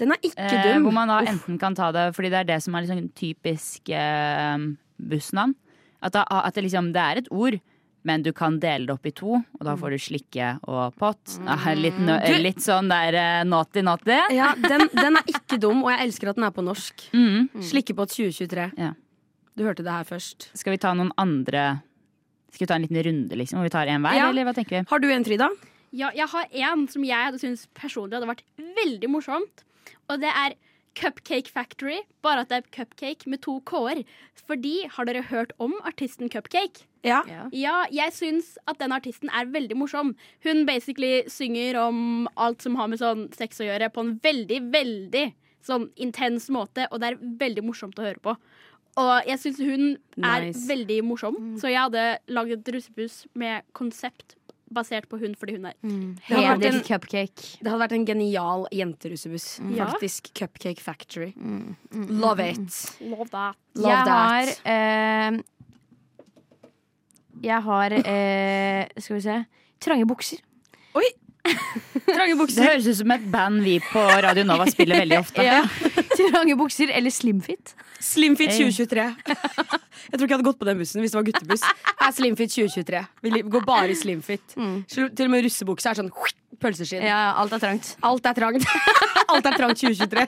Den 0.00 0.10
er 0.14 0.20
ikke 0.24 0.38
Eh, 0.40 0.74
dum. 0.74 0.84
hvor 0.86 0.92
man 0.96 1.08
da 1.08 1.18
Uff. 1.22 1.28
enten 1.30 1.58
kan 1.60 1.74
ta 1.74 1.90
det 1.92 2.14
fordi 2.16 2.30
det 2.30 2.38
er 2.40 2.44
det 2.48 2.62
som 2.62 2.74
er 2.74 2.82
liksom 2.86 3.10
typisk 3.14 3.88
eh, 3.92 4.58
bussnavn. 4.98 5.54
At, 6.02 6.12
da, 6.16 6.24
at 6.30 6.54
det, 6.54 6.64
liksom, 6.64 6.92
det 6.92 7.02
er 7.02 7.18
et 7.20 7.28
ord, 7.30 7.58
men 8.04 8.22
du 8.24 8.32
kan 8.34 8.56
dele 8.62 8.86
det 8.88 8.94
opp 8.96 9.06
i 9.06 9.12
to, 9.14 9.36
og 9.38 9.62
da 9.66 9.74
får 9.78 9.94
du 9.94 9.98
slikke 10.02 10.48
og 10.68 10.94
pott. 10.98 11.36
Ah, 11.46 11.68
Litt, 11.78 11.98
litt 12.42 12.58
sånn 12.64 12.88
der 12.90 13.14
eh, 13.14 13.44
naughty 13.46 13.82
naughty. 13.86 14.16
Ja, 14.34 14.52
den, 14.58 14.88
den 14.92 15.20
er 15.20 15.28
ikke 15.30 15.58
dum, 15.62 15.84
og 15.84 15.92
jeg 15.94 16.08
elsker 16.08 16.32
at 16.32 16.36
den 16.40 16.44
er 16.48 16.54
på 16.56 16.64
norsk. 16.66 17.04
Mm. 17.14 17.48
Slikkepott 17.62 18.10
2023. 18.16 18.66
Ja. 18.82 18.92
Du 19.54 19.64
hørte 19.66 19.84
det 19.86 19.92
her 19.92 20.04
først. 20.08 20.48
Skal 20.56 20.74
vi 20.74 20.80
ta 20.80 20.94
noen 20.96 21.10
andre 21.20 21.82
Skal 22.52 22.64
vi 22.64 22.68
ta 22.70 22.76
en 22.78 22.82
liten 22.86 23.02
runde, 23.04 23.36
liksom? 23.36 23.58
Hvor 23.60 23.68
vi 23.68 23.72
tar 23.74 23.86
én 23.88 24.00
hver, 24.04 24.16
Ja. 24.18 24.28
eller 24.30 24.44
hva 24.48 24.52
tenker 24.56 24.78
vi? 24.80 24.84
Har 24.90 24.98
du 25.00 25.08
en, 25.12 25.24
Frida? 25.24 25.48
Ja, 25.92 26.10
jeg 26.16 26.26
har 26.32 26.46
en 26.68 26.86
som 26.88 27.04
jeg 27.04 27.16
hadde 27.26 27.38
syntes 27.40 27.66
personlig 27.76 28.16
hadde 28.18 28.28
vært 28.28 28.42
veldig 28.80 29.08
morsomt. 29.12 29.62
Og 30.08 30.20
det 30.20 30.28
er 30.32 30.54
Cupcake 30.98 31.48
Factory, 31.48 32.00
bare 32.22 32.44
at 32.44 32.48
det 32.52 32.58
er 32.60 32.70
cupcake 32.76 33.26
med 33.30 33.40
to 33.44 33.60
k-er. 33.68 34.02
Fordi, 34.46 34.86
har 34.96 35.08
dere 35.08 35.22
hørt 35.30 35.52
om 35.62 35.72
artisten 35.88 36.28
Cupcake? 36.32 36.84
Ja. 37.02 37.22
Ja, 37.50 37.84
jeg 37.90 38.12
syns 38.14 38.56
at 38.70 38.78
den 38.78 38.92
artisten 38.94 39.30
er 39.34 39.48
veldig 39.50 39.76
morsom. 39.80 40.14
Hun 40.44 40.66
basically 40.68 41.24
synger 41.32 41.78
om 41.88 42.28
alt 42.36 42.62
som 42.62 42.76
har 42.78 42.88
med 42.92 43.00
sånn 43.02 43.26
sex 43.34 43.58
å 43.62 43.66
gjøre, 43.66 43.88
på 43.90 44.04
en 44.04 44.18
veldig, 44.22 44.60
veldig 44.74 45.24
sånn 45.66 45.88
intens 45.96 46.48
måte, 46.50 46.86
og 46.90 47.00
det 47.02 47.12
er 47.12 47.18
veldig 47.40 47.64
morsomt 47.66 47.98
å 47.98 48.06
høre 48.06 48.22
på. 48.22 48.36
Og 49.00 49.12
jeg 49.26 49.38
syns 49.40 49.58
hun 49.64 49.84
er 50.20 50.48
Nice. 50.50 50.66
veldig 50.68 50.98
morsom, 51.08 51.36
så 51.58 51.70
jeg 51.70 51.80
hadde 51.80 52.18
lagd 52.28 52.52
et 52.58 52.72
russebuss 52.74 53.22
med 53.34 53.62
konsept 53.72 54.36
basert 54.74 55.08
på 55.10 55.18
hun 55.20 55.34
fordi 55.38 55.56
hun 55.56 55.66
er 55.66 55.74
vært 56.58 56.64
en- 56.68 56.82
cupcake. 56.86 57.58
Det 57.62 57.68
hadde 57.70 57.80
vært 57.84 57.92
en 57.96 58.04
genial 58.08 58.66
jenterussebuss. 58.72 59.60
Mm. 59.60 59.74
Faktisk. 59.80 60.32
Cupcake 60.34 60.80
Factory. 60.80 61.32
Love 61.92 62.40
it. 62.40 62.98
Love 63.00 63.28
that. 63.30 63.56
Love 63.74 63.88
jeg 63.92 64.04
that. 64.06 64.62
har 64.64 64.72
eh, 64.72 65.40
Jeg 67.42 67.62
har 67.62 67.92
eh, 67.92 68.88
Skal 68.98 69.16
vi 69.16 69.20
se 69.24 69.38
Trange 69.82 70.06
bukser. 70.06 70.38
Trange 72.06 72.36
bukser. 72.38 72.62
Det 72.62 72.68
høres 72.68 72.86
ut 72.86 72.98
som 73.00 73.12
et 73.14 73.24
band 73.32 73.62
vi 73.64 73.76
på 73.82 74.02
Radio 74.24 74.44
Nova 74.46 74.66
spiller 74.70 75.02
veldig 75.02 75.18
ofte. 75.18 75.42
Ja. 75.46 75.62
Trange 76.32 76.54
bukser 76.58 76.92
eller 76.94 77.10
slimfit. 77.14 77.74
Slimfit 78.02 78.52
Hey. 78.52 78.70
2023. 78.70 79.06
Jeg 80.12 80.18
tror 80.18 80.26
ikke 80.26 80.32
jeg 80.32 80.34
hadde 80.34 80.46
gått 80.48 80.58
på 80.58 80.66
den 80.66 80.80
bussen 80.82 81.00
hvis 81.00 81.12
det 81.14 81.18
var 81.18 81.26
guttebuss. 81.28 81.62
Er 82.02 82.10
Slimfit 82.14 82.50
2023. 82.50 83.02
Vi 83.22 83.42
går 83.54 83.62
bare 83.64 83.92
i 83.94 83.96
slimfit. 83.96 84.56
Mm. 84.58 84.80
Til 84.90 85.06
og 85.06 85.30
med 85.30 85.44
russebukse 85.46 85.92
er 85.92 86.00
sånn 86.00 86.10
pølseskinn. 86.60 87.04
Ja, 87.06 87.20
alt 87.38 87.54
er 87.54 87.62
trangt. 87.62 87.92
Alt 88.02 88.26
er 88.26 88.34
trangt. 88.36 88.66
Alt 89.32 89.46
er 89.46 89.54
trangt 89.56 89.78
2023. 89.78 90.26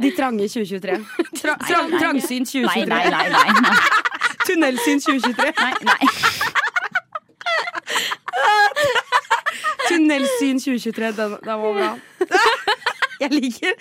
De 0.00 0.12
trange 0.16 0.46
2023. 0.48 1.00
Tra 1.42 1.56
trang 1.66 1.90
trangsyn 1.98 2.46
2023. 2.46 2.86
nei, 2.88 3.02
nei. 3.10 3.26
nei, 3.34 3.48
nei. 3.66 3.74
Tunnelsyn 4.46 5.02
2023. 5.02 5.50
nei, 5.58 5.74
nei. 5.90 5.98
Tunnelsyn 9.88 10.58
2023. 10.58 11.16
Den, 11.16 11.38
den 11.44 11.62
var 11.62 11.74
bra. 11.74 11.98
Jeg 13.24 13.30
liker 13.34 13.74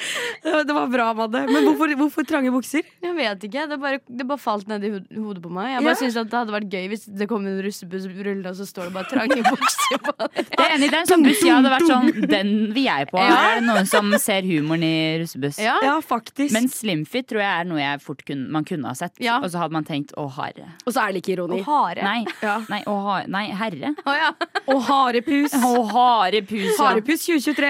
Det 0.44 0.74
var- 0.76 0.88
bra, 0.92 1.08
Madde. 1.14 1.46
Men 1.48 1.64
hvorfor, 1.68 1.92
hvorfor 2.00 2.26
trange 2.28 2.52
bukser? 2.52 2.84
Jeg 3.04 3.16
vet 3.16 3.44
ikke. 3.48 3.68
Det 3.70 3.78
bare, 3.80 4.00
det 4.08 4.26
bare 4.28 4.42
falt 4.42 4.68
ned 4.68 4.84
i 4.84 4.90
hodet 5.20 5.42
på 5.44 5.52
meg. 5.54 5.70
Jeg 5.74 5.82
Ja. 5.82 5.86
bare 5.88 6.00
synes 6.02 6.18
at 6.20 6.30
Det 6.30 6.38
hadde 6.40 6.54
vært 6.56 6.70
gøy 6.74 6.88
hvis 6.92 7.06
det 7.20 7.28
kom 7.30 7.46
en 7.48 7.60
russebuss 7.64 8.08
rullende, 8.10 8.50
og 8.52 8.56
så 8.60 8.66
står 8.68 8.90
det 8.90 8.94
bare 8.94 9.10
trange 9.10 9.44
bukser 9.54 10.02
på 10.04 10.14
det. 10.20 10.46
Det 10.50 10.60
er 10.60 10.74
enig, 10.76 10.90
det 10.90 10.98
er 10.98 11.04
en 11.06 11.12
sånn 11.14 11.24
buss 11.26 11.42
jeg 11.46 11.54
hadde 11.56 11.72
vært 11.74 11.88
sånn 11.90 12.28
Den 12.30 12.52
vil 12.76 12.84
jeg 12.90 13.08
på. 13.12 13.20
Ja. 13.22 13.38
Er 13.40 13.60
det 13.62 13.66
noen 13.70 13.88
som 13.90 14.12
ser 14.20 14.42
humoren 14.50 14.84
i 14.84 14.94
russebuss? 15.24 15.60
Ja. 15.64 15.78
Ja, 15.86 15.96
faktisk. 16.04 16.52
Men 16.56 16.68
Slimfit 16.72 17.30
tror 17.32 17.42
jeg 17.44 17.54
er 17.62 17.70
noe 17.70 17.80
jeg 17.80 18.02
fort 18.04 18.24
kunne, 18.28 18.50
man 18.52 18.66
kunne 18.68 18.88
ha 18.92 18.94
sett. 18.98 19.16
Ja. 19.24 19.40
Og 19.40 19.50
så 19.54 19.62
hadde 19.64 19.74
man 19.78 19.86
tenkt 19.88 20.12
å 20.20 20.28
hare 20.36 20.68
Og 20.86 20.94
så 20.94 21.02
er 21.08 21.14
det 21.16 21.24
ikke 21.24 21.36
ironi. 21.38 21.62
Å, 21.62 21.66
hare. 21.70 22.04
Nei, 22.04 22.26
Ja. 22.44 22.58
nei, 22.70 22.82
å, 22.90 22.96
ha, 23.08 23.18
nei 23.28 23.46
herre. 23.56 23.94
Å, 24.06 24.16
ja. 24.20 24.32
å 24.68 24.80
harepus. 24.90 25.54
Å, 25.56 25.74
harepus. 25.94 26.78
ja. 26.78 26.90
Harepus 26.90 27.26
2023. 27.26 27.70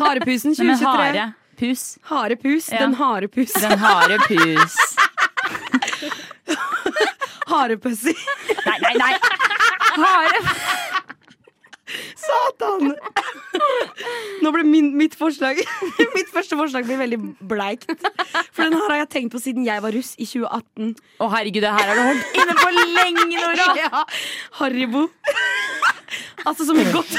Harepusen 0.00 0.54
Nei, 0.82 1.12
men 1.12 1.34
2023. 1.58 1.98
hare. 2.10 2.36
Pus. 2.38 2.68
Ja. 2.72 2.78
Den 2.84 2.94
harepus. 2.94 3.52
Den 3.52 3.78
harde 3.78 4.18
pus. 4.28 4.76
Harepussy. 7.48 8.12
Nei, 8.66 8.78
nei, 8.82 8.94
nei! 9.00 9.14
Hare. 9.96 10.40
Satan! 12.20 12.90
Nå 14.44 14.50
ble 14.52 14.64
min, 14.68 14.90
mitt 15.00 15.14
forslag 15.16 15.56
Mitt 16.16 16.28
første 16.28 16.58
forslag 16.58 16.84
blir 16.84 16.98
veldig 17.00 17.18
bleikt. 17.48 17.88
For 18.52 18.66
den 18.66 18.76
her 18.76 18.92
har 18.92 19.00
jeg 19.00 19.08
tenkt 19.14 19.32
på 19.32 19.40
siden 19.40 19.64
jeg 19.64 19.80
var 19.80 19.96
russ 19.96 20.12
i 20.20 20.26
2018. 20.28 20.92
Å 21.24 21.30
herregud, 21.32 21.64
det 21.64 21.72
her 21.72 21.88
har 21.88 21.96
du 21.96 22.04
holdt 22.10 22.36
inne 22.42 22.58
for 22.60 22.82
lenge, 22.98 23.24
Nora! 23.32 23.68
Ja, 23.78 24.04
Haribo. 24.58 25.06
Altså 26.44 26.66
som 26.68 26.76
i 26.80 26.84
godt 26.92 27.16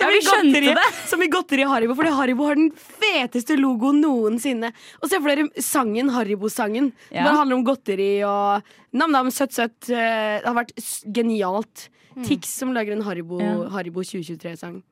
Ja, 0.00 0.08
vi 0.10 0.20
godteri, 0.26 0.74
det. 0.74 0.86
Som 1.08 1.22
i 1.22 1.28
godteri 1.32 1.64
Haribo, 1.66 1.94
fordi 1.98 2.12
Haribo 2.16 2.46
har 2.48 2.54
den 2.58 2.70
feteste 2.70 3.56
logoen 3.58 4.00
noensinne. 4.02 4.72
Og 5.02 5.08
se 5.10 5.20
for 5.20 5.28
dere 5.32 5.48
sangen, 5.62 6.10
Haribo-sangen. 6.10 6.92
Det 7.08 7.16
Ja. 7.16 7.24
bare 7.24 7.36
handler 7.42 7.56
om 7.56 7.64
godteri 7.64 8.22
og 8.26 8.62
nam-nam, 8.92 9.30
søtt-søtt. 9.30 9.90
Eh, 9.90 10.40
Det 10.40 10.44
har 10.46 10.54
vært 10.54 10.72
genialt. 11.12 11.16
genialt. 11.16 11.88
Tix 12.24 12.48
som 12.48 12.72
lager 12.72 12.92
en 12.92 13.02
Haribo, 13.02 13.38
Ja. 13.40 13.68
Haribo 13.68 14.00
2023-sang. 14.02 14.82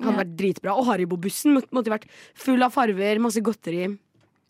Hadde 0.00 0.16
vært 0.18 0.36
dritbra. 0.36 0.76
Og 0.76 0.86
Haribo-bussen 0.86 1.54
måtte 1.72 1.90
vært 1.92 2.04
full 2.34 2.62
av 2.62 2.72
farver, 2.72 3.18
masse 3.20 3.40
godteri. 3.40 3.98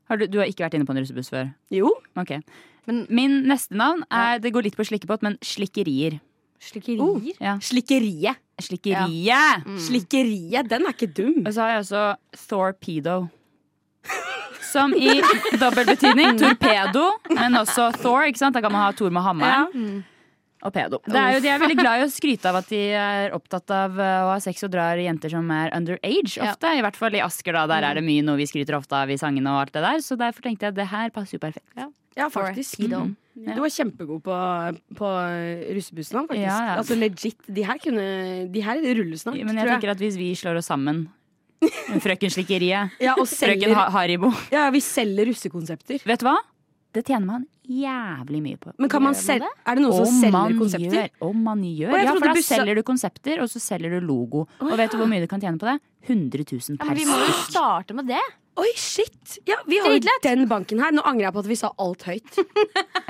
Har 0.08 0.16
du, 0.16 0.26
du 0.26 0.38
har 0.38 0.46
ikke 0.46 0.64
vært 0.64 0.74
inne 0.74 0.86
på 0.86 0.90
en 0.96 1.02
russebuss 1.02 1.30
før? 1.30 1.54
Jo. 1.70 1.92
Okay. 2.16 2.40
Men 2.86 3.06
min 3.10 3.44
neste 3.46 3.72
navn 3.76 4.02
er 4.10 4.38
Det 4.38 4.52
går 4.52 4.62
litt 4.64 4.76
på 4.76 4.84
slikkepott, 4.84 5.22
men 5.22 5.36
slikkerier. 5.38 6.20
Slikkerier. 6.62 7.34
Ja. 7.42 7.56
Slikkeriet. 7.64 8.38
Slikkeriet! 8.62 9.64
Slikkeriet, 9.88 10.68
den 10.70 10.86
er 10.86 10.94
ikke 10.94 11.08
dum. 11.10 11.40
Og 11.46 11.50
så 11.56 11.64
har 11.64 11.72
jeg 11.74 11.84
også 11.86 12.02
Thorpedo. 12.46 13.16
Som 14.72 14.94
i 14.96 15.18
dobbel 15.60 15.84
betydning. 15.90 16.38
Torpedo, 16.40 17.08
men 17.34 17.58
også 17.60 17.90
Thor. 17.98 18.24
ikke 18.30 18.40
sant? 18.40 18.54
Da 18.56 18.62
kan 18.64 18.72
man 18.72 18.86
ha 18.86 18.92
Thor 18.96 19.10
med 19.12 19.24
hammeren. 19.26 20.00
Og 20.62 20.70
pedo. 20.70 21.00
Det 21.02 21.18
er 21.18 21.32
jo, 21.34 21.40
de 21.42 21.48
er 21.50 21.58
veldig 21.58 21.74
glad 21.80 22.00
i 22.00 22.04
å 22.06 22.10
skryte 22.12 22.46
av 22.46 22.60
at 22.60 22.68
de 22.70 22.78
er 22.94 23.32
opptatt 23.34 23.72
av 23.74 23.96
uh, 23.98 24.10
å 24.22 24.30
ha 24.30 24.36
sex 24.38 24.62
og 24.62 24.70
drar 24.70 25.00
jenter 25.02 25.32
som 25.34 25.48
er 25.50 25.72
underage 25.74 26.36
Ja. 26.38 26.52
ofte. 26.52 26.70
I 26.78 26.84
hvert 26.86 26.94
fall 27.00 27.16
i 27.18 27.22
Asker, 27.24 27.56
da. 27.58 27.64
Der 27.66 27.82
er 27.88 27.98
det 27.98 28.04
mye 28.06 28.22
noe 28.22 28.38
vi 28.38 28.46
skryter 28.46 28.78
ofte 28.78 28.94
av 28.94 29.10
i 29.10 29.18
sangene 29.18 29.50
og 29.50 29.64
alt 29.64 29.74
det 29.74 29.82
der. 29.82 29.98
Så 30.06 30.14
derfor 30.20 30.46
tenkte 30.46 30.68
jeg 30.68 30.76
at 30.76 30.78
det 30.78 30.86
her 30.94 31.10
passer 31.10 31.34
jo 31.40 31.42
perfekt. 31.42 31.66
Ja, 32.14 32.28
faktisk. 32.30 32.78
Du 33.34 33.60
var 33.64 33.70
kjempegod 33.72 34.20
på, 34.26 34.36
på 34.98 35.08
russebussen, 35.72 36.26
faktisk. 36.28 36.44
Ja, 36.44 36.58
ja. 36.68 36.76
Altså 36.76 36.96
legit. 37.00 37.38
De 37.48 37.64
her 37.64 37.78
kunne 37.80 38.06
De 38.52 38.60
her 38.64 38.76
ruller 38.98 39.16
snart, 39.16 39.38
Men 39.40 39.56
jeg 39.56 39.64
jeg. 39.66 39.72
tenker 39.80 39.90
at 39.94 39.98
hvis 40.04 40.16
vi 40.20 40.34
slår 40.36 40.60
oss 40.60 40.68
sammen 40.68 41.06
Frøken 42.02 42.30
Slikkeriet, 42.34 42.90
Ja, 43.06 43.14
Frøken 43.16 43.74
Haribo 43.94 44.32
ja, 44.50 44.68
vi 44.74 44.80
selger 44.82 45.28
russekonsepter. 45.30 46.02
Vet 46.04 46.20
du 46.24 46.26
hva? 46.26 46.36
Det 46.92 47.06
tjener 47.08 47.24
man 47.24 47.44
jævlig 47.64 48.42
mye 48.44 48.58
på. 48.60 48.72
Men 48.76 48.90
kan 48.92 49.00
man 49.00 49.14
man 49.14 49.16
selge 49.16 49.48
Er 49.64 49.78
det 49.78 49.84
noen 49.86 49.94
som 50.04 50.18
selger 50.20 50.58
konsepter? 50.58 50.98
Gjør, 51.06 51.14
om 51.30 51.38
man 51.46 51.62
gjør. 51.64 51.94
Ja, 52.02 52.10
for 52.12 52.20
da 52.26 52.34
bussa- 52.36 52.58
selger 52.58 52.76
du 52.76 52.82
konsepter, 52.84 53.40
og 53.40 53.48
så 53.48 53.62
selger 53.64 53.94
du 53.96 54.04
logo. 54.04 54.42
Og 54.60 54.74
vet 54.76 54.92
du 54.92 54.98
hvor 55.00 55.08
mye 55.08 55.22
du 55.24 55.28
kan 55.30 55.40
tjene 55.40 55.56
på 55.62 55.70
det? 55.70 55.78
100 56.10 56.44
000 56.52 56.58
Ja, 56.58 56.66
stykk. 56.66 56.84
men 56.90 56.98
vi 57.00 57.06
må 57.08 57.16
jo 57.22 57.32
starte 57.46 57.94
med 57.96 58.10
det. 58.12 58.20
Oi, 58.60 58.68
shit! 58.76 59.38
Ja, 59.48 59.56
vi 59.66 59.78
har 59.80 59.94
jo 59.94 60.00
den 60.22 60.42
banken 60.50 60.80
her. 60.82 60.92
Nå 60.92 61.00
angrer 61.08 61.24
jeg 61.30 61.32
på 61.32 61.40
at 61.40 61.46
vi 61.48 61.56
sa 61.56 61.70
alt 61.80 62.02
høyt. 62.08 62.38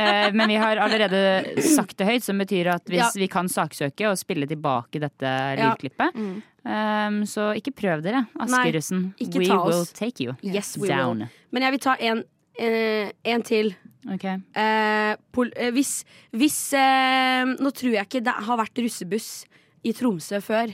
Eh, 0.03 0.33
Men 0.35 0.49
vi 0.49 0.55
har 0.57 0.79
allerede 0.83 1.61
sagt 1.63 1.99
det 2.01 2.07
høyt, 2.09 2.25
som 2.25 2.39
betyr 2.41 2.71
at 2.73 2.87
hvis 2.89 2.99
Ja. 3.03 3.11
vi 3.21 3.27
kan 3.31 3.47
saksøke 3.53 4.09
og 4.09 4.17
spille 4.19 4.49
tilbake 4.51 4.99
dette 5.03 5.33
lydklippet 5.61 6.17
um, 6.17 7.19
Så 7.29 7.51
ikke 7.61 7.75
prøv 7.77 8.01
dere, 8.03 8.25
Askerussen. 8.41 9.13
We 9.21 9.45
will 9.53 9.85
take 9.95 10.25
you 10.25 10.35
Yes, 10.43 10.73
we 10.81 10.89
down. 10.89 11.19
will. 11.23 11.29
Men 11.53 11.63
jeg 11.69 11.75
vil 11.77 11.83
ta 11.85 11.95
en, 12.01 12.25
eh, 12.59 13.13
en 13.35 13.43
til. 13.47 13.75
Okay. 14.17 14.41
Eh, 14.59 15.13
pol 15.31 15.53
eh, 15.55 15.71
hvis 15.77 15.93
hvis 16.35 16.57
eh, 16.75 17.45
Nå 17.61 17.71
tror 17.71 17.93
jeg 17.95 18.09
ikke 18.09 18.25
det 18.27 18.35
har 18.49 18.59
vært 18.59 18.83
russebuss 18.83 19.45
i 19.85 19.93
Tromsø 19.95 20.41
før. 20.43 20.73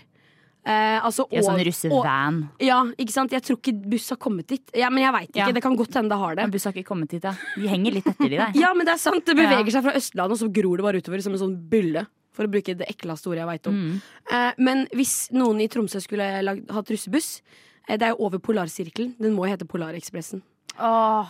Eh, 0.66 0.98
altså, 1.04 1.24
Ja, 1.32 1.40
sånn 1.46 1.60
russevan. 1.64 2.38
Ja, 2.60 2.82
ikke 2.98 3.12
sant? 3.14 3.32
Jeg 3.32 3.42
tror 3.46 3.56
ikke 3.60 3.72
buss 3.88 4.08
har 4.10 4.18
kommet 4.20 4.46
dit. 4.48 4.62
Ja, 4.76 4.90
men 4.90 5.02
jeg 5.04 5.12
veit 5.14 5.28
ikke. 5.30 5.38
Ja. 5.46 5.52
Det 5.52 5.62
kan 5.62 5.76
godt 5.78 5.94
hende 5.94 6.10
det 6.12 6.18
har 6.18 6.34
det. 6.36 6.42
Men 6.44 6.50
Buss 6.50 6.64
har 6.64 6.72
ikke 6.76 6.88
kommet 6.90 7.08
dit, 7.14 7.24
ja. 7.24 7.32
De 7.56 7.68
henger 7.68 7.92
litt 7.92 8.06
etter 8.10 8.28
de 8.28 8.36
der. 8.36 8.52
Ja, 8.62 8.74
men 8.74 8.84
det 8.84 8.92
er 8.94 8.98
sant. 9.00 9.24
Det 9.24 9.36
beveger 9.38 9.64
Ja. 9.64 9.72
seg 9.78 9.82
fra 9.86 9.94
Østlandet, 9.96 10.32
og 10.32 10.38
så 10.42 10.48
gror 10.52 10.76
det 10.76 10.84
bare 10.84 11.00
utover 11.00 11.22
som 11.24 11.32
en 11.32 11.38
sånn 11.40 11.56
bylle. 11.70 12.06
For 12.36 12.46
å 12.46 12.50
bruke 12.52 12.76
det 12.76 12.86
ekleste 12.86 13.26
ordet 13.30 13.40
jeg 13.42 13.48
veit 13.48 13.66
om. 13.66 13.74
Mm. 13.78 14.02
Eh, 14.30 14.52
men 14.58 14.84
hvis 14.94 15.14
noen 15.34 15.60
i 15.60 15.66
Tromsø 15.72 15.98
skulle 16.04 16.28
lagd, 16.46 16.68
hatt 16.70 16.86
russebuss 16.92 17.40
eh, 17.88 17.96
Det 17.96 18.02
er 18.06 18.12
jo 18.14 18.20
over 18.28 18.38
Polarsirkelen. 18.38 19.14
Den 19.18 19.34
må 19.34 19.46
jo 19.48 19.54
hete 19.56 19.66
Polarekspressen. 19.66 20.42
Åh, 20.78 21.26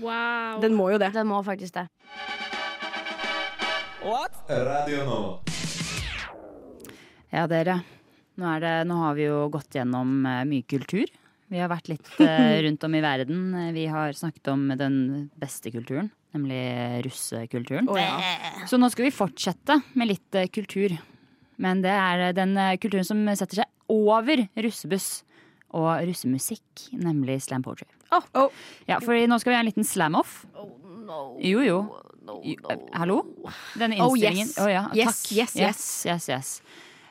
Wow. 0.00 0.60
Den 0.62 0.72
må 0.74 0.90
jo 0.92 0.98
det. 0.98 1.12
den 1.12 1.26
må 1.28 1.42
faktisk 1.44 1.74
det. 1.76 1.88
What? 4.04 4.32
Radio 4.48 5.04
nå. 5.04 5.18
Ja, 7.32 7.46
dere. 7.46 7.82
Nå, 8.40 8.46
er 8.56 8.62
det, 8.64 8.72
nå 8.90 8.96
har 8.98 9.14
vi 9.18 9.28
jo 9.28 9.44
gått 9.54 9.76
gjennom 9.78 10.24
eh, 10.26 10.40
mye 10.48 10.66
kultur. 10.66 11.10
Vi 11.52 11.60
har 11.60 11.68
vært 11.70 11.90
litt 11.92 12.08
eh, 12.24 12.56
rundt 12.66 12.84
om 12.88 12.94
i 12.98 13.02
verden. 13.04 13.42
Vi 13.76 13.84
har 13.92 14.12
snakket 14.16 14.50
om 14.54 14.66
den 14.80 14.96
beste 15.38 15.70
kulturen, 15.74 16.10
nemlig 16.34 16.60
russekulturen. 17.06 17.88
Oh, 17.92 17.98
ja. 18.00 18.16
Så 18.70 18.80
nå 18.80 18.90
skal 18.90 19.06
vi 19.08 19.14
fortsette 19.14 19.80
med 19.94 20.10
litt 20.10 20.40
eh, 20.40 20.48
kultur. 20.50 20.96
Men 21.62 21.84
det 21.84 21.92
er 21.94 22.32
den 22.34 22.56
kulturen 22.82 23.06
som 23.06 23.20
setter 23.38 23.60
seg 23.62 23.92
over 23.94 24.40
russebuss 24.58 25.20
og 25.74 25.90
russemusikk, 26.08 26.88
nemlig 26.98 27.40
slam 27.44 27.62
poetry. 27.62 27.86
Oh. 28.14 28.50
Ja, 28.86 28.98
for 29.02 29.14
nå 29.14 29.38
skal 29.42 29.52
vi 29.52 29.56
ha 29.58 29.62
en 29.62 29.68
liten 29.70 29.86
slam-off. 29.86 30.40
Oh 30.58 30.70
Jo, 31.42 31.62
jo. 31.66 31.78
Jo, 32.24 32.56
no, 32.64 32.76
Hallo? 32.94 33.16
Denne 33.76 33.98
Oh, 34.00 34.14
innstillingen. 34.14 34.48
yes. 34.48 34.58
Oh, 34.62 34.70
ja, 34.70 34.86
Yes, 34.96 35.24
yes, 35.30 35.54
yes, 35.54 35.56
yes. 35.60 36.06
yes, 36.06 36.28
yes. 36.30 36.52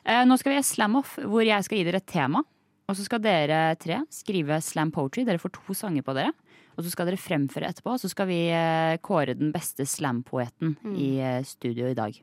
Eh, 0.04 0.24
nå 0.28 0.36
skal 0.40 0.52
vi 0.54 0.58
ha 0.60 0.64
slam-off, 0.66 1.14
hvor 1.24 1.44
jeg 1.46 1.64
skal 1.64 1.78
gi 1.80 1.84
dere 1.88 2.00
et 2.02 2.06
tema. 2.10 2.42
Og 2.84 2.96
så 2.98 3.04
skal 3.06 3.22
dere 3.24 3.60
tre 3.80 4.02
skrive 4.12 4.58
slam 4.60 4.90
poetry. 4.92 5.24
Dere 5.24 5.40
får 5.40 5.54
to 5.56 5.76
sanger 5.76 6.04
på 6.04 6.12
dere. 6.16 6.34
Og 6.74 6.82
så 6.84 6.90
skal 6.90 7.06
dere 7.08 7.20
fremføre 7.22 7.68
etterpå, 7.70 7.92
og 7.94 8.00
så 8.02 8.08
skal 8.10 8.26
vi 8.28 8.40
eh, 8.50 8.96
kåre 9.04 9.36
den 9.38 9.52
beste 9.54 9.86
slam-poeten 9.86 10.74
Mm. 10.82 10.96
i 10.98 11.08
eh, 11.22 11.42
studio 11.46 11.86
i 11.86 11.94
dag. 11.94 12.16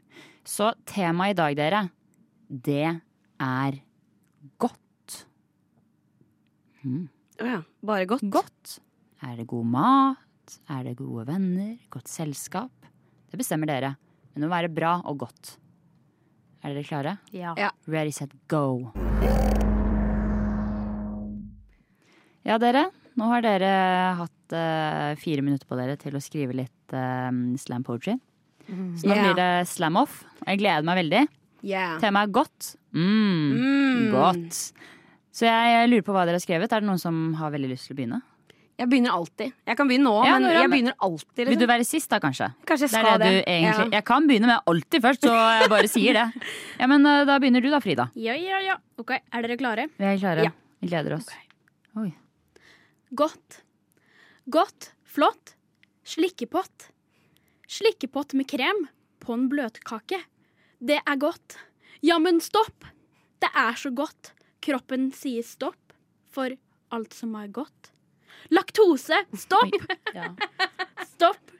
Så 0.44 0.74
temaet 0.86 1.34
i 1.34 1.40
dag, 1.40 1.56
dere, 1.56 1.82
det 2.52 3.02
er 3.40 3.78
godt. 4.60 4.78
Å 7.42 7.48
ja. 7.48 7.62
Bare 7.86 8.06
godt. 8.10 8.26
Godt. 8.34 8.76
Er 9.24 9.38
det 9.40 9.48
god 9.48 9.66
mat? 9.72 10.58
Er 10.70 10.84
det 10.84 10.98
gode 11.00 11.26
venner? 11.30 11.78
Godt 11.94 12.10
selskap? 12.12 12.72
Det 13.32 13.40
bestemmer 13.40 13.70
dere. 13.72 13.96
Men 14.34 14.44
det 14.44 14.50
må 14.50 14.54
være 14.56 14.74
bra 14.74 14.98
og 15.08 15.22
godt. 15.24 15.56
Er 16.64 16.74
dere 16.76 16.84
klare? 16.86 17.16
Ja. 17.34 17.54
Ja. 17.58 17.72
Ready, 17.90 18.12
set, 18.14 18.34
go. 18.52 18.92
Ja, 22.46 22.58
dere. 22.62 22.88
Nå 23.20 23.28
har 23.30 23.44
dere 23.44 23.72
hatt 24.18 24.56
uh, 24.56 25.12
fire 25.22 25.44
minutter 25.46 25.68
på 25.70 25.78
dere 25.78 25.98
til 26.00 26.16
å 26.18 26.22
skrive 26.24 26.56
litt 26.58 26.96
uh, 26.96 27.30
slam 27.62 27.84
poetry. 27.88 28.16
Så 28.72 29.08
nå 29.10 29.16
Yeah. 29.18 29.26
blir 29.26 29.36
det 29.36 29.68
slam 29.68 29.98
off. 30.00 30.22
Og 30.42 30.48
jeg 30.54 30.62
gleder 30.62 30.86
meg 30.88 31.02
veldig. 31.04 31.24
Yeah. 31.66 31.98
Temaet 32.02 32.30
er 32.30 32.34
godt. 32.40 32.76
Mm, 32.96 33.52
Mm. 33.58 34.12
Godt. 34.14 34.62
Så 35.32 35.46
jeg 35.48 35.90
lurer 35.90 36.04
på 36.04 36.14
hva 36.16 36.26
dere 36.28 36.38
har 36.40 36.44
skrevet. 36.44 36.72
Er 36.74 36.82
det 36.82 36.88
noen 36.90 37.00
som 37.00 37.34
har 37.40 37.52
veldig 37.54 37.70
lyst 37.74 37.88
til 37.88 37.96
å 37.96 38.00
begynne? 38.00 38.22
Jeg 38.80 38.90
begynner 38.90 39.12
alltid. 39.14 39.52
Jeg 39.68 39.78
kan 39.78 39.88
begynne 39.88 40.08
nå, 40.10 40.26
Ja, 40.26 40.40
men 40.40 40.52
jeg 40.56 40.70
begynner 40.72 40.94
alltid. 41.00 41.36
Vil 41.38 41.46
du 41.46 41.52
Liksom. 41.66 41.68
være 41.70 41.86
sist, 41.86 42.10
da, 42.10 42.20
kanskje? 42.20 42.48
Kanskje 42.66 42.88
jeg 42.88 42.92
Det 42.92 42.98
er 42.98 43.04
skal 43.06 43.20
det 43.20 43.28
det. 43.28 43.46
du 43.46 43.52
egentlig 43.52 43.86
Ja. 43.86 43.90
Jeg 43.98 44.06
kan 44.06 44.28
begynne 44.28 44.48
med 44.48 44.60
alltid 44.66 45.02
først, 45.02 45.22
så 45.22 45.60
jeg 45.62 45.70
bare 45.70 45.88
sier 45.88 46.14
det. 46.14 46.26
Ja, 46.80 46.88
Men 46.88 47.06
eh, 47.06 47.26
da 47.26 47.38
begynner 47.40 47.62
du 47.62 47.70
da, 47.70 47.80
Frida. 47.80 48.10
Ja, 48.16 48.34
ja, 48.34 48.60
ja. 48.60 48.78
Ok, 48.98 49.12
Er 49.12 49.42
dere 49.42 49.58
klare? 49.58 49.88
Vi 50.00 50.06
er 50.06 50.18
klare. 50.18 50.44
Ja. 50.44 50.52
Vi 50.82 50.88
gleder 50.88 51.14
oss. 51.20 51.28
Oi. 51.98 52.14
Godt. 53.14 53.62
Godt. 54.50 54.92
Flott. 55.06 55.56
Slikkepott. 56.04 56.90
Slikkepott 57.68 58.34
med 58.34 58.48
krem 58.50 58.88
på 59.20 59.34
en 59.36 59.48
bløtkake. 59.52 60.24
Det 60.82 60.98
er 61.06 61.16
godt. 61.22 61.58
Ja, 62.02 62.18
men 62.18 62.40
stopp! 62.42 62.86
Det 63.40 63.50
er 63.54 63.74
så 63.78 63.92
godt. 63.94 64.32
Kroppen 64.62 65.12
sier 65.14 65.44
stopp 65.46 65.94
for 66.32 66.50
alt 66.92 67.14
som 67.14 67.36
er 67.36 67.48
godt. 67.54 67.91
Laktose. 68.50 69.26
Stopp! 69.38 69.76
Ja. 70.14 70.34
Stopp. 71.14 71.54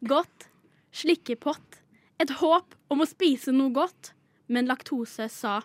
Godt. 0.00 0.48
Slikkepott. 0.92 1.80
Et 2.22 2.30
håp 2.40 2.76
om 2.92 3.02
å 3.02 3.08
spise 3.08 3.54
noe 3.54 3.72
godt. 3.74 4.12
Men 4.52 4.68
laktose 4.70 5.28
sa 5.32 5.58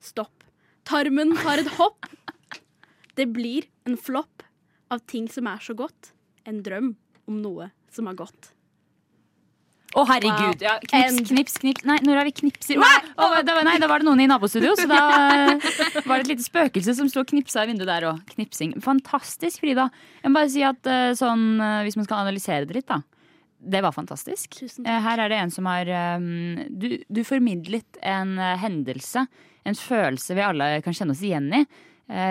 stopp. 0.00 0.46
Tarmen 0.88 1.34
tar 1.36 1.60
et 1.62 1.74
hopp. 1.78 2.06
Det 3.14 3.26
blir 3.30 3.68
en 3.88 3.96
flopp 4.00 4.42
av 4.92 5.04
ting 5.10 5.28
som 5.30 5.48
er 5.50 5.60
så 5.62 5.76
godt. 5.76 6.12
En 6.48 6.62
drøm 6.64 6.94
om 7.28 7.40
noe 7.42 7.70
som 7.92 8.08
er 8.10 8.18
godt. 8.18 8.53
Å, 9.94 10.02
herregud. 10.08 10.62
Ja, 10.64 10.72
knips, 10.82 11.28
knips, 11.30 11.56
knips. 11.62 11.84
Nei, 11.86 12.00
Nora, 12.02 12.24
vi 12.26 12.32
knipser. 12.34 12.80
Nei, 12.82 12.96
Oh, 13.14 13.36
da, 13.46 13.54
var- 13.54 13.64
nei, 13.68 13.76
da 13.78 13.86
var 13.90 14.02
det 14.02 14.08
noen 14.08 14.20
i 14.24 14.26
nabostudio, 14.26 14.72
så 14.74 14.88
da 14.90 15.02
var 16.08 16.18
det 16.18 16.24
et 16.24 16.30
lite 16.32 16.46
spøkelse 16.48 16.96
som 16.98 17.06
sto 17.10 17.22
og 17.22 17.28
knipsa 17.30 17.62
i 17.62 17.70
vinduet 17.70 17.86
der 17.92 18.06
òg. 18.10 18.22
Knipsing. 18.34 18.74
Fantastisk, 18.82 19.62
Frida. 19.62 19.86
Jeg 20.24 20.32
må 20.32 20.40
bare 20.40 20.50
si 20.50 20.64
at 20.66 20.90
eh, 20.90 21.12
sånn, 21.18 21.44
eh, 21.62 21.80
hvis 21.86 21.96
man 22.00 22.08
skal 22.08 22.24
analysere 22.24 22.66
det 22.66 22.80
litt, 22.80 22.88
da. 22.90 23.00
Det 23.64 23.80
var 23.86 23.94
fantastisk. 23.96 24.58
Eh, 24.66 25.00
Her 25.06 25.22
er 25.24 25.30
det 25.32 25.38
en 25.40 25.54
som 25.54 25.70
har 25.70 25.88
du, 26.68 26.88
du 27.06 27.22
formidlet 27.24 28.00
en 28.02 28.34
hendelse, 28.60 29.22
en 29.64 29.78
følelse 29.78 30.34
vi 30.36 30.42
alle 30.44 30.72
kan 30.84 30.92
kjenne 30.96 31.14
oss 31.14 31.22
igjen 31.24 31.46
i. 31.56 31.62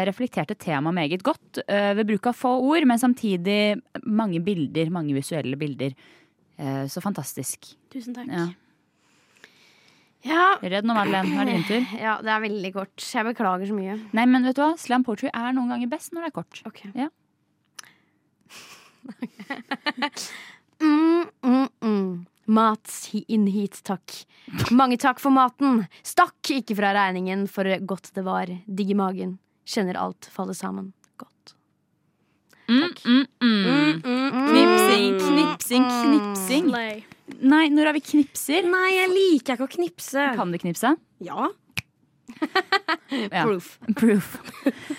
Reflekterte 0.06 0.54
temaet 0.62 0.94
meget 0.94 1.24
godt 1.26 1.64
ved 1.66 2.04
bruk 2.06 2.28
av 2.30 2.36
få 2.38 2.52
ord, 2.62 2.86
men 2.86 3.00
samtidig 3.02 3.80
mange 4.06 4.38
bilder, 4.46 4.92
mange 4.94 5.16
visuelle 5.18 5.58
bilder. 5.58 5.96
Eh, 6.58 6.86
Så 6.88 7.02
fantastisk. 7.02 7.74
Tusen 7.94 8.14
takk. 8.16 8.28
Ja. 8.30 8.48
Ja. 10.24 10.44
Redd 10.62 10.86
nå, 10.88 10.94
Madeleine. 10.96 11.28
Nå 11.34 11.42
er 11.42 11.50
det 11.50 11.56
din 11.58 11.68
tur. 11.68 11.98
ja, 12.06 12.14
det 12.24 12.32
er 12.32 12.44
veldig 12.46 12.74
kort. 12.78 12.96
Jeg 13.04 13.28
beklager 13.28 13.68
så 13.68 13.76
mye. 13.76 13.98
Nei, 14.16 14.26
men 14.30 14.46
vet 14.48 14.56
du 14.56 14.64
hva? 14.64 14.72
Slam 14.80 15.04
poetry 15.04 15.28
er 15.34 15.52
noen 15.56 15.74
ganger 15.74 15.92
best 15.92 16.14
når 16.16 16.28
det 16.28 16.32
er 16.32 16.38
kort. 16.42 16.64
Ok. 16.70 16.86
Ja. 16.96 17.10
Mm, 20.84 21.26
mm, 21.46 21.68
mm. 21.84 22.26
Mat 22.46 22.92
inn 23.32 23.46
hit, 23.48 23.78
takk. 23.88 24.12
Mange 24.76 24.98
takk 25.00 25.22
for 25.24 25.32
maten. 25.32 25.86
Stakk 26.04 26.50
ikke 26.52 26.76
fra 26.76 26.90
regningen 26.98 27.46
for 27.48 27.70
godt 27.88 28.10
det 28.18 28.24
var. 28.26 28.52
Digg 28.68 28.92
i 28.92 28.98
magen. 29.00 29.38
Kjenner 29.70 29.96
alt 30.02 30.28
falle 30.34 30.56
sammen. 30.58 30.90
Mm, 32.68 32.94
mm, 33.06 33.26
mm. 33.44 34.38
Knipsing, 34.52 35.18
knipsing, 35.20 35.90
knipsing. 35.90 36.70
Slay. 36.70 37.04
Nei, 37.44 37.66
når 37.74 37.92
er 37.92 37.98
vi 37.98 38.04
knipser? 38.04 38.68
Nei, 38.70 38.88
jeg 38.98 39.12
liker 39.12 39.58
ikke 39.58 39.68
å 39.68 39.74
knipse. 39.78 40.30
Kan 40.38 40.54
du 40.54 40.60
knipse? 40.62 40.96
Ja. 41.24 41.52
Ja. 43.14 43.44
Proof. 43.44 43.78
Proof. 43.96 44.40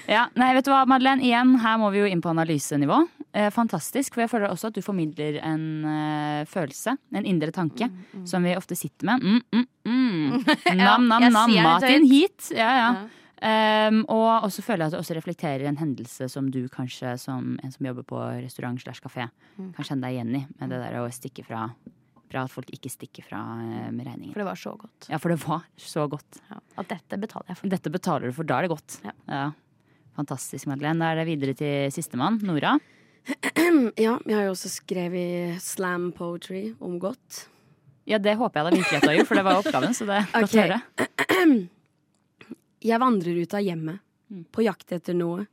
Ja, 0.07 0.29
nei, 0.39 0.53
vet 0.55 0.69
du 0.69 0.71
hva, 0.71 0.85
Madeleine? 0.87 1.25
Igjen, 1.25 1.57
her 1.59 1.81
må 1.81 1.89
vi 1.91 1.99
jo 2.05 2.07
inn 2.07 2.21
på 2.23 2.31
analysenivå. 2.31 3.01
Eh, 3.35 3.49
fantastisk, 3.51 4.15
for 4.15 4.23
jeg 4.23 4.31
føler 4.31 4.53
også 4.53 4.71
at 4.71 4.77
du 4.77 4.85
formidler 4.85 5.41
en 5.43 5.65
eh, 5.91 6.45
følelse, 6.47 6.95
en 7.11 7.27
indre 7.27 7.51
tanke, 7.55 7.89
som 8.29 8.47
vi 8.47 8.55
ofte 8.55 8.79
sitter 8.79 9.09
med. 9.11 9.25
Mm, 9.25 9.41
mm, 9.51 9.67
mm. 9.91 10.47
Nam, 10.79 11.09
nam, 11.11 11.27
nam, 11.27 11.51
sier 11.51 11.67
mat 11.67 11.89
inn 11.91 12.07
hit. 12.07 12.53
Ja, 12.55 12.71
ja. 12.79 12.89
Um, 13.45 13.99
og 14.09 14.47
også 14.47 14.63
føler 14.65 14.87
jeg 14.87 14.89
at 14.89 14.95
det 14.95 15.01
også 15.03 15.17
reflekterer 15.19 15.67
en 15.69 15.77
hendelse 15.77 16.31
som 16.33 16.47
du 16.49 16.63
kanskje, 16.73 17.11
som 17.21 17.59
en 17.61 17.75
som 17.75 17.89
jobber 17.91 18.07
på 18.09 18.21
restaurant 18.41 18.81
slash 18.81 19.05
kafé, 19.05 19.27
kan 19.59 19.85
kjenne 19.85 20.07
deg 20.07 20.17
igjen 20.17 20.39
i. 20.39 20.41
Med 20.61 20.73
det 20.73 20.81
der 20.81 20.97
å 21.03 21.11
stikke 21.13 21.45
fra, 21.45 21.67
Bra 22.33 22.47
at 22.49 22.51
folk 22.51 22.71
ikke 22.73 22.91
stikker 22.91 23.27
fra 23.29 23.39
eh, 23.63 23.91
med 23.95 24.09
regningen. 24.09 24.33
For 24.33 24.43
det 24.43 24.49
var 24.49 24.59
så 24.59 24.73
godt. 24.79 25.07
Ja, 25.07 25.21
for 25.23 25.31
det 25.31 25.37
var 25.45 25.67
så 25.79 26.07
godt. 26.11 26.41
Ja. 26.49 26.59
At 26.83 26.89
dette 26.91 27.19
betaler 27.21 27.53
jeg 27.53 27.61
for. 27.61 27.71
Dette 27.75 27.93
betaler 27.95 28.31
du 28.31 28.35
for, 28.35 28.49
da 28.49 28.57
er 28.59 28.67
det 28.67 28.73
godt. 28.73 28.97
Ja. 29.29 29.45
Fantastisk, 30.17 30.67
Madeleine. 30.71 30.99
Da 31.03 31.13
er 31.13 31.21
det 31.21 31.29
videre 31.29 31.55
til 31.59 31.93
sistemann, 31.95 32.41
Nora. 32.47 32.75
ja, 34.05 34.17
jeg 34.19 34.35
har 34.35 34.49
jo 34.49 34.55
også 34.55 34.73
skrevet 34.73 35.61
slam 35.63 36.11
poetry 36.17 36.71
om 36.83 36.97
godt. 37.03 37.45
Ja, 38.09 38.19
det 38.21 38.35
håper 38.41 38.61
jeg 38.61 38.67
da 38.67 38.81
virkelig 38.81 38.99
at 38.99 39.05
du 39.05 39.11
har 39.13 39.19
gjort, 39.21 39.31
for 39.31 39.41
det 39.41 39.47
var 39.47 39.61
oppgaven. 39.61 39.97
Så 39.97 40.09
det 40.09 40.19
er 40.19 40.27
godt 40.35 40.51
okay. 40.51 40.59
å 40.59 40.67
høre. 40.67 41.61
Jeg 42.85 43.01
vandrer 43.01 43.39
ut 43.41 43.55
av 43.57 43.65
hjemmet, 43.65 44.03
på 44.53 44.65
jakt 44.67 44.93
etter 44.93 45.17
noe. 45.17 45.47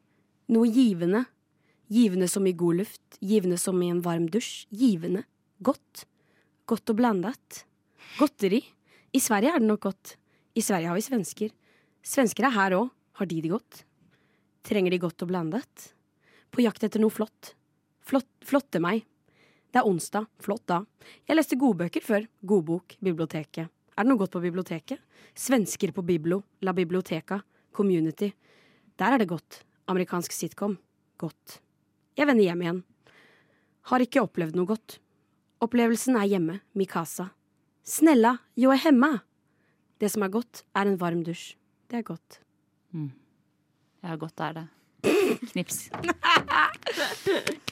Noe 0.52 0.68
givende. 0.68 1.24
Givende 1.92 2.28
som 2.28 2.44
i 2.48 2.52
god 2.52 2.82
luft, 2.82 3.20
givende 3.24 3.56
som 3.60 3.80
i 3.84 3.88
en 3.92 4.02
varm 4.04 4.26
dusj. 4.32 4.66
Givende. 4.68 5.24
Godt. 5.64 6.06
Godt 6.68 6.92
og 6.92 7.00
blandet. 7.00 7.64
Godteri. 8.18 8.60
I 9.16 9.24
Sverige 9.24 9.56
er 9.56 9.64
det 9.64 9.70
nok 9.70 9.88
godt. 9.88 10.18
I 10.56 10.64
Sverige 10.64 10.92
har 10.92 11.00
vi 11.00 11.08
svensker. 11.08 11.56
Svensker 12.04 12.50
er 12.50 12.56
her 12.58 12.76
òg. 12.82 12.92
Har 13.20 13.32
de 13.32 13.42
det 13.44 13.52
godt? 13.54 13.84
Trenger 14.68 14.92
de 14.92 15.00
godt 15.00 15.24
og 15.24 15.32
blandet? 15.32 15.92
På 16.52 16.64
jakt 16.64 16.84
etter 16.84 17.00
noe 17.00 17.16
flott. 17.16 17.54
Flott, 18.04 18.28
flotte 18.44 18.84
meg. 18.84 19.06
Det 19.72 19.80
er 19.80 19.88
onsdag. 19.88 20.28
Flott 20.44 20.68
da. 20.68 20.84
Jeg 21.28 21.40
leste 21.40 21.60
godbøker 21.60 22.04
før. 22.04 22.28
Godbok. 22.44 22.98
Biblioteket. 23.00 23.72
Er 24.02 24.08
det 24.08 24.16
noe 24.16 24.18
godt 24.18 24.34
på 24.34 24.40
biblioteket? 24.42 24.98
Svensker 25.38 25.92
på 25.94 26.02
Biblo. 26.02 26.40
La 26.66 26.74
Biblioteka. 26.74 27.44
Community. 27.70 28.32
Der 28.98 29.14
er 29.14 29.22
det 29.22 29.28
godt. 29.30 29.60
Amerikansk 29.94 30.34
sitcom. 30.34 30.80
Godt. 31.22 31.60
Jeg 32.18 32.26
vender 32.26 32.48
hjem 32.48 32.64
igjen. 32.66 32.80
Har 33.92 34.02
ikke 34.02 34.24
opplevd 34.26 34.58
noe 34.58 34.66
godt. 34.72 34.98
Opplevelsen 35.62 36.18
er 36.18 36.32
hjemme. 36.34 36.58
Mikasa. 36.74 37.28
Snella, 37.86 38.40
jo 38.58 38.74
er 38.74 38.82
hemma. 38.82 39.20
Det 40.02 40.10
som 40.10 40.26
er 40.26 40.34
godt, 40.34 40.64
er 40.74 40.90
en 40.90 40.98
varm 40.98 41.22
dusj. 41.22 41.54
Det 41.86 42.02
er 42.02 42.08
godt. 42.08 42.42
Ja, 44.02 44.18
godt 44.18 44.42
er 44.42 44.64
det. 44.64 44.66
Knips. 45.54 45.92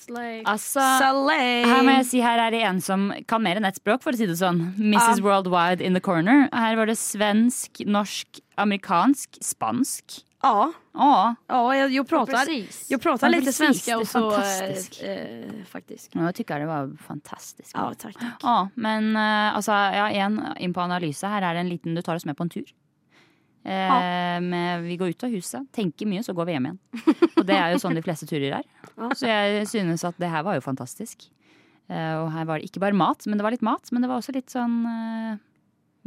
Slay. 0.00 0.40
Altså, 0.48 0.80
her 0.80 1.82
må 1.84 1.92
jeg 1.98 2.06
si 2.08 2.20
her 2.24 2.38
er 2.46 2.50
det 2.54 2.62
en 2.64 2.80
som 2.80 3.10
kan 3.28 3.42
mer 3.44 3.60
enn 3.60 3.68
ett 3.68 3.76
språk, 3.80 4.02
for 4.02 4.16
å 4.16 4.16
si 4.16 4.26
det 4.26 4.38
sånn. 4.40 4.62
Mrs. 4.78 5.20
Worldwide 5.24 5.84
in 5.84 5.94
the 5.94 6.00
corner. 6.00 6.48
Her 6.52 6.76
var 6.80 6.86
det 6.90 6.96
svensk, 7.00 7.82
norsk, 7.86 8.40
amerikansk, 8.58 9.38
spansk, 9.44 10.22
Ja, 10.42 10.72
Ja. 10.94 11.34
ja 11.48 11.74
jag, 11.76 11.90
jag 11.92 12.08
pratar, 12.08 12.46
jag 12.88 13.02
pratar 13.02 13.26
Ja, 13.26 13.30
lite 13.30 13.44
precis. 13.44 13.56
svenska 13.56 13.98
och 13.98 14.06
så, 14.08 14.30
fantastisk. 14.30 15.02
eh, 15.02 15.10
eh, 15.10 15.64
faktiskt. 15.68 16.14
Jeg 16.14 16.34
tykker 16.34 16.58
det 16.60 16.66
var 16.66 16.96
fantastisk. 17.06 17.70
Ja, 17.74 17.92
tack. 17.94 18.16
Ja, 18.42 18.68
men 18.74 19.16
eh, 19.16 19.56
altså, 19.56 19.72
ja, 19.72 20.06
igjen 20.10 20.40
inn 20.58 20.72
på 20.72 20.80
analyse. 20.80 21.28
Her 21.28 21.42
er 21.42 21.54
det 21.54 21.60
en 21.60 21.68
liten 21.68 21.94
Du 21.94 22.00
tar 22.02 22.14
oss 22.16 22.24
med 22.24 22.36
på 22.38 22.42
en 22.48 22.48
tur. 22.56 22.64
Eh, 23.64 24.38
med, 24.40 24.82
vi 24.86 24.96
går 24.96 25.10
ut 25.12 25.24
av 25.26 25.30
huset, 25.34 25.66
tenker 25.76 26.08
mye, 26.08 26.22
så 26.24 26.32
går 26.34 26.46
vi 26.48 26.52
hjem 26.56 26.66
igjen. 26.70 26.78
Og 27.36 27.44
det 27.46 27.56
er 27.58 27.74
jo 27.74 27.80
sånn 27.82 27.94
de 27.98 28.02
fleste 28.02 28.24
turer 28.30 28.56
er. 28.62 28.64
Så 29.16 29.28
jeg 29.28 29.66
synes 29.68 30.04
at 30.08 30.16
det 30.20 30.30
her 30.32 30.42
var 30.46 30.56
jo 30.56 30.64
fantastisk. 30.64 31.26
Eh, 31.90 32.14
og 32.22 32.30
her 32.32 32.46
var 32.48 32.58
det 32.58 32.70
ikke 32.70 32.80
bare 32.80 32.96
mat, 32.96 33.26
men 33.28 33.36
det 33.36 33.44
var 33.44 33.52
litt 33.52 33.62
mat. 33.66 33.90
Men 33.92 34.00
det 34.02 34.08
var 34.08 34.20
også 34.22 34.32
litt 34.32 34.48
sånn 34.54 34.78
eh, 34.88 35.38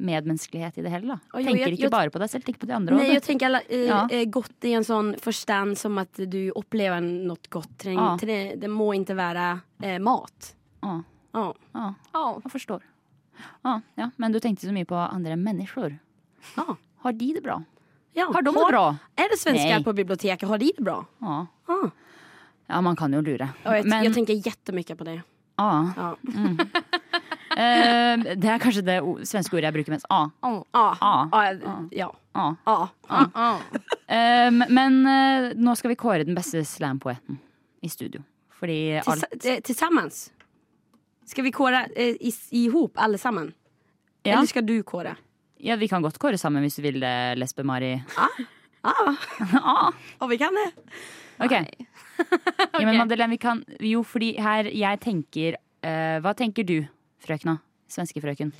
medmenneskelighet 0.01 0.78
i 0.82 0.86
det 0.86 0.89
hele. 0.93 1.08
da 1.14 1.20
Jo, 1.39 1.43
Tenker 1.45 1.60
jeg, 1.68 1.74
ikke 1.78 1.84
jag- 1.86 1.91
bare 1.93 2.10
på 2.10 2.20
deg 2.24 2.30
selv, 2.32 2.43
tenk 2.47 2.58
på 2.58 2.66
de 2.70 2.74
andre 2.74 2.95
òg. 2.97 3.12
Jeg 3.14 3.22
tenker 3.28 3.45
alla, 3.45 3.62
eh, 3.70 3.86
Ja. 3.88 4.08
godt 4.26 4.66
i 4.66 4.74
en 4.74 4.84
sånn 4.84 5.14
forstand 5.22 5.78
som 5.78 5.97
at 5.99 6.14
du 6.14 6.51
opplever 6.56 7.01
noe 7.01 7.38
godt. 7.49 7.78
Treng, 7.78 7.99
ah. 7.99 8.18
det, 8.18 8.60
det 8.60 8.70
må 8.70 8.89
ikke 8.97 9.16
være 9.16 9.62
eh, 9.84 9.99
mat. 9.99 10.56
Ja, 10.82 11.04
Ah. 11.36 11.54
ah. 11.76 11.93
Ja. 12.14 12.39
jeg 12.43 12.51
forstår. 12.51 12.82
Ja, 13.66 13.82
ja, 13.97 14.10
men 14.18 14.32
du 14.32 14.39
tenkte 14.39 14.66
så 14.68 14.74
mye 14.74 14.86
på 14.86 14.95
andre 14.95 15.36
mennesker. 15.36 15.99
Ja. 16.58 16.76
Har 17.04 17.12
de 17.20 17.34
det 17.36 17.41
bra? 17.43 17.58
Ja. 18.16 18.26
Har 18.34 18.41
de 18.45 18.54
det 18.56 18.68
bra? 18.72 18.86
Är 19.16 19.30
det 19.30 19.38
svenskar 19.39 19.84
på 19.84 19.93
biblioteket? 19.93 20.49
Har 20.49 20.58
de 20.58 20.72
det 20.78 20.84
bra? 20.84 21.06
Ja. 21.20 21.47
Ah. 21.68 21.89
ja, 22.68 22.82
man 22.82 22.95
kan 22.95 23.14
jo 23.14 23.22
lure. 23.22 23.49
Og 23.66 23.76
jeg, 23.76 23.86
Men- 23.86 24.04
jeg 24.04 24.14
tenker 24.14 24.34
jettemye 24.45 24.95
på 24.95 25.04
det. 25.04 25.22
Ja. 25.58 26.16
Mm. 26.24 26.60
Eh, 27.54 28.18
det 28.34 28.49
er 28.49 28.58
kanskje 28.58 28.82
det 28.82 28.95
svenske 29.30 29.54
ordet 29.54 29.68
jeg 29.68 29.74
bruker 29.76 29.93
mest. 29.93 30.08
A. 30.10 30.24
Ja. 31.93 32.08
Ah. 32.34 32.56
Ah. 32.66 33.60
Men 34.74 34.95
nå 35.62 35.76
skal 35.78 35.91
vi 35.93 35.95
kåre 36.01 36.26
den 36.26 36.34
beste 36.34 36.64
slampoeten 36.66 37.38
i 37.86 37.89
studio. 37.93 38.24
Fordi 38.58 38.97
alt 39.06 39.26
Til 39.43 39.76
sammen? 39.76 40.10
Skal 41.30 41.43
vi 41.45 41.51
kåre 41.54 41.84
eh, 41.95 42.18
i, 42.20 42.34
ihop 42.66 42.97
allesammen? 42.97 43.54
ja, 44.24 44.34
Eller 44.34 44.47
skal 44.49 44.66
du 44.66 44.82
kåra? 44.84 45.14
Ja, 45.64 45.78
vi 45.80 45.88
kan 45.88 46.03
godt 46.03 46.20
kåre 46.22 46.38
sammen 46.39 46.64
hvis 46.66 46.76
du 46.80 46.84
vil 46.86 46.99
det, 47.03 47.16
Lesbe-Mari. 47.39 47.95
Ja. 48.18 48.28
ah. 48.84 49.16
Ja, 50.20 50.28
vi 50.28 50.38
kan 50.38 50.59
det. 50.59 50.70
Ok. 51.39 51.53
Ja, 52.74 52.86
men 52.86 52.97
Madeleine, 52.97 53.34
vi 53.34 53.38
kan 53.38 53.64
Jo, 53.82 54.03
fordi 54.05 54.36
her 54.41 54.68
jeg 54.70 54.99
tenker 55.01 55.55
uh, 55.57 56.18
Hva 56.24 56.34
tenker 56.38 56.66
du, 56.66 56.84
frøkna? 57.22 57.57
Svenske 57.89 58.22
frøken. 58.22 58.51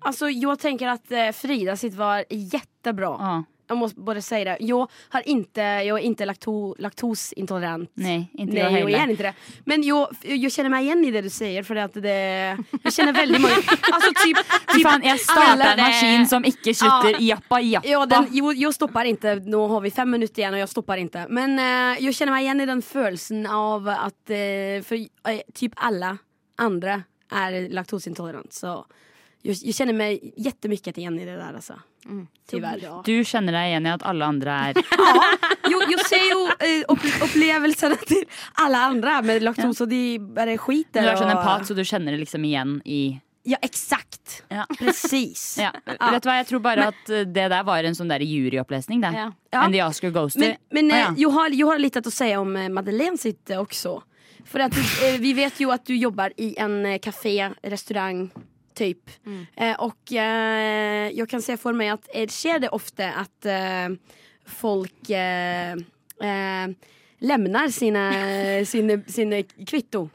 Alltså, 0.00 0.28
jag 0.30 0.58
tänker 0.58 0.88
att 0.88 1.10
eh, 1.12 1.32
Frida 1.32 1.76
sitt 1.76 1.94
var 1.94 2.24
jättebra. 2.30 3.08
Ah. 3.08 3.42
Jag 3.68 3.78
måste 3.78 4.00
bara 4.00 4.20
säga 4.20 4.44
det. 4.44 4.56
Jag, 4.60 4.90
har 5.08 5.28
inte, 5.28 5.60
jag 5.60 5.98
är 5.98 6.02
inte 6.02 6.24
lakto, 6.24 6.74
laktosintolerant. 6.78 7.90
Nej, 7.94 8.30
inte 8.34 8.54
Nej, 8.54 8.62
jag 8.62 8.72
jag 8.72 8.78
heller. 8.78 8.98
är 8.98 9.10
inte 9.10 9.22
det. 9.22 9.34
Men 9.64 9.82
jag, 9.82 10.08
jag 10.22 10.52
känner 10.52 10.70
mig 10.70 10.84
igen 10.84 11.04
i 11.04 11.10
det 11.10 11.20
du 11.20 11.30
säger. 11.30 11.62
För 11.62 11.76
att 11.76 11.94
det, 11.94 12.56
jag 12.82 12.92
känner 12.92 13.12
väldigt 13.12 13.40
många... 13.40 13.54
Alltså 13.92 14.10
typ... 14.24 14.36
Typ 14.74 14.82
Fan, 14.82 15.02
jeg 15.02 15.20
startar 15.20 15.72
en 15.72 15.80
maskin 15.80 16.28
som 16.28 16.44
ikke 16.44 16.74
slutter. 16.74 17.20
Jappa, 17.20 17.60
jappa. 17.60 17.88
Ja, 17.88 18.06
den, 18.06 18.26
jo, 18.30 18.52
jag 18.52 18.74
stoppar 18.74 19.04
inte. 19.04 19.34
Nu 19.34 19.56
har 19.56 19.80
vi 19.80 19.90
fem 19.90 20.10
minuter 20.10 20.42
igen 20.42 20.54
och 20.54 20.60
jag 20.60 20.68
stoppar 20.68 20.96
inte. 20.96 21.26
Men 21.28 21.58
eh, 21.58 22.04
jag 22.04 22.14
känner 22.14 22.32
mig 22.32 22.44
igen 22.44 22.60
i 22.60 22.66
den 22.66 22.82
känslan 22.82 23.46
av 23.46 23.88
att 23.88 24.30
eh, 24.30 24.82
för, 24.84 24.96
eh, 24.96 25.40
typ 25.54 25.72
alla 25.76 26.18
andra 26.56 27.02
är 27.30 27.68
laktosintolerant. 27.68 28.52
Så 28.52 28.86
jag, 29.48 29.56
jag 29.62 29.74
känner 29.74 29.92
mig 29.92 30.32
jättemycket 30.36 30.98
igen 30.98 31.18
i 31.18 31.24
det 31.24 31.36
där 31.36 31.54
alltså. 31.54 31.80
Tyvärr. 32.50 33.02
Du 33.04 33.24
kjenner 33.24 33.52
deg 33.52 33.68
igjen 33.68 33.86
i 33.86 33.90
at 33.92 34.02
alle 34.02 34.24
andre 34.24 34.56
er 34.68 34.78
Jo, 35.72 35.80
jag 35.90 36.06
ser 36.06 36.24
jo 36.30 36.44
eh, 36.48 37.30
til 37.32 37.50
alle 37.50 37.96
till 37.96 38.24
alla 38.54 38.78
andra 38.78 39.22
med 39.22 39.42
laktos 39.42 39.80
och 39.80 39.88
de 39.88 40.18
bare 40.18 40.58
skiter. 40.58 41.02
Du 41.02 41.08
er 41.08 41.16
sånn 41.16 41.32
empat, 41.32 41.66
så 41.68 41.74
du 41.76 41.84
kjenner 41.84 42.12
det 42.12 42.22
liksom 42.24 42.44
igjen 42.44 42.80
i 42.84 43.20
Ja, 43.48 43.56
exakt. 43.62 44.42
Ja. 44.48 44.66
Precis. 44.78 45.58
Ja. 45.64 45.72
Vet 45.84 46.22
du 46.22 46.28
hva, 46.28 46.36
Jeg 46.36 46.46
tror 46.50 46.60
bare 46.60 46.90
at 46.92 47.10
eh, 47.10 47.24
det 47.24 47.48
der 47.52 47.64
var 47.64 47.84
en 47.84 47.96
sånn 47.96 48.12
der 48.12 48.24
juryopplesning. 48.24 49.00
Det. 49.04 49.14
Ja. 49.16 49.30
Ja. 49.52 49.62
And 49.64 49.74
the 49.74 49.82
Oscar 49.84 50.10
goes 50.10 50.36
to 50.36 50.44
Men, 50.44 50.56
men 50.70 50.92
Å, 50.92 50.94
eh, 50.94 51.22
ja. 51.24 51.32
har, 51.38 51.56
jeg 51.56 51.66
har 51.68 51.80
litt 51.80 51.96
å 51.96 52.12
si 52.12 52.30
om 52.36 52.52
Madeleine 52.52 53.16
sitt 53.20 53.56
også. 53.56 53.98
For 54.48 54.64
at, 54.64 54.76
eh, 55.04 55.18
vi 55.20 55.34
vet 55.36 55.60
jo 55.60 55.70
at 55.74 55.84
du 55.84 55.94
jobber 55.94 56.32
i 56.40 56.54
en 56.60 56.80
eh, 56.86 56.98
café, 56.98 57.50
restaurang, 58.78 59.10
Mm. 59.26 59.46
Eh, 59.56 59.80
och 59.80 60.12
eh, 60.12 61.10
jag 61.10 61.28
kan 61.28 61.42
se 61.42 61.56
för 61.56 61.72
mig 61.72 61.88
att 61.88 62.08
det 62.14 62.30
sker 62.30 62.58
det 62.58 62.68
ofta 62.68 63.12
att 63.12 63.46
eh, 63.46 63.88
folk 64.46 65.10
eh, 65.10 65.72
eh, 66.22 66.68
lämnar 67.18 67.68
sina, 67.68 68.12
sina, 68.64 69.02
sina 69.06 69.42
kvitto. 69.42 70.08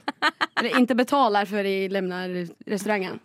Eller 0.56 0.80
inte 0.80 0.96
betalar 0.96 1.46
för 1.46 1.64
de 1.64 1.90
lämnar 1.90 2.48
restaurangen. 2.66 3.20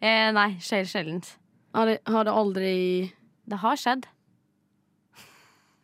Eh, 0.00 0.32
nei, 0.32 0.60
skjer 0.60 0.84
sjeldent. 0.84 1.38
Har 1.72 1.86
det, 1.86 1.98
har 2.04 2.24
det 2.24 2.30
aldrig... 2.30 3.14
Det 3.44 3.56
har 3.56 3.76
skjedd. 3.76 4.06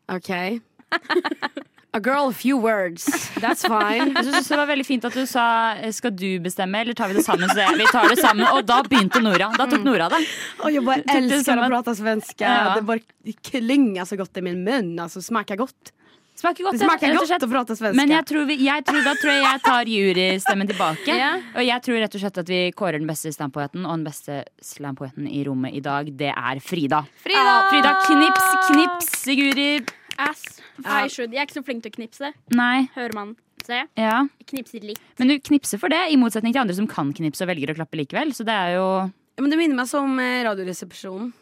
Okej. 0.06 0.60
A 1.94 2.00
girl, 2.00 2.32
few 2.32 2.58
words. 2.58 3.04
That's 3.38 3.62
fine. 3.62 4.10
Jeg 4.16 4.24
synes 4.26 4.48
det 4.50 4.56
var 4.58 4.66
veldig 4.66 4.86
fint 4.86 5.04
at 5.06 5.14
du 5.14 5.22
sa 5.30 5.44
eh, 5.78 5.92
skal 5.94 6.10
du 6.10 6.40
bestemme, 6.42 6.80
eller 6.82 6.96
tar 6.98 7.12
vi 7.12 7.20
det 7.20 7.22
sammen? 7.22 7.46
Så 7.46 7.68
vi 7.78 7.86
tar 7.86 8.08
det 8.10 8.18
sammen 8.18 8.48
Og 8.50 8.64
da 8.66 8.80
begynte 8.82 9.22
Nora. 9.22 9.52
Da 9.54 9.68
tok 9.70 9.84
Nora 9.86 10.08
det. 10.10 10.24
Og 10.64 10.74
jeg 10.74 10.82
bare 10.82 11.04
elsker 11.14 11.62
å 11.62 11.68
prate 11.70 11.94
svenska. 11.94 12.48
Ja. 12.50 12.74
Det 12.74 12.82
bare 12.88 13.36
klingar 13.46 14.10
så 14.10 14.18
godt 14.18 14.42
i 14.42 14.42
min 14.42 14.64
munn. 14.66 14.96
Altså, 14.98 15.22
smaker 15.22 15.62
godt. 15.62 15.94
Smaker 16.34 16.66
godt. 16.66 16.80
Det 16.80 16.82
smaker 16.82 17.14
rett 17.14 17.14
og 17.14 17.22
prate 17.22 17.30
slett. 17.30 17.42
att 17.46 17.50
prata 17.50 17.76
svenska. 17.76 17.96
Men 18.02 18.10
jeg 18.10 18.26
tror, 18.26 18.44
vi, 18.50 18.58
jeg 18.66 18.84
tror, 18.90 19.02
da 19.06 19.14
tror 19.22 19.32
jeg 19.36 19.42
jeg 19.44 19.64
tar 19.70 19.94
jurystemmen 19.94 20.74
tilbake. 20.74 21.18
Ja. 21.22 21.32
Og 21.54 21.62
jeg 21.62 21.86
tror 21.86 22.02
rett 22.02 22.18
og 22.18 22.24
slett 22.26 22.40
at 22.42 22.50
vi 22.50 22.62
kårer 22.74 22.98
den 22.98 23.06
beste 23.06 23.30
slampoeten, 23.30 23.86
og 23.86 24.00
den 24.00 24.08
beste 24.10 24.42
slampoeten 24.58 25.30
i 25.30 25.46
rommet 25.46 25.78
i 25.78 25.84
dag, 25.84 26.10
det 26.10 26.34
er 26.34 26.58
Frida. 26.58 27.04
Frida! 27.22 27.58
Frida, 27.70 28.00
knips, 28.08 28.56
knips, 28.72 29.14
Sigurd. 29.22 29.94
Ass. 30.18 30.42
I 30.84 31.08
should. 31.08 31.32
Jeg 31.34 31.42
er 31.42 31.48
ikke 31.48 31.58
så 31.60 31.64
flink 31.66 31.82
til 31.84 31.92
å 31.92 31.96
knipse. 31.98 32.32
Nei. 32.54 32.88
Hører 32.94 33.14
man 33.16 33.34
se. 33.64 33.80
Ja. 33.96 34.18
Jeg 34.42 34.48
knipser 34.52 34.84
litt. 34.84 35.00
Men 35.18 35.30
du 35.32 35.38
knipser 35.40 35.80
for 35.80 35.88
det, 35.92 36.02
i 36.12 36.18
motsetning 36.20 36.52
til 36.54 36.60
andre 36.64 36.76
som 36.76 36.88
kan 36.90 37.12
knipse 37.16 37.44
og 37.44 37.48
velger 37.50 37.72
å 37.72 37.78
klappe 37.78 37.96
likevel. 38.00 38.34
Så 38.36 38.44
det 38.46 38.52
er 38.54 38.74
jo 38.76 38.86
Ja, 39.34 39.42
Men 39.42 39.50
det 39.50 39.58
minner 39.58 39.80
meg 39.80 39.88
som 39.90 40.18
eh, 40.22 40.42
Radioresepsjonen. 40.46 41.32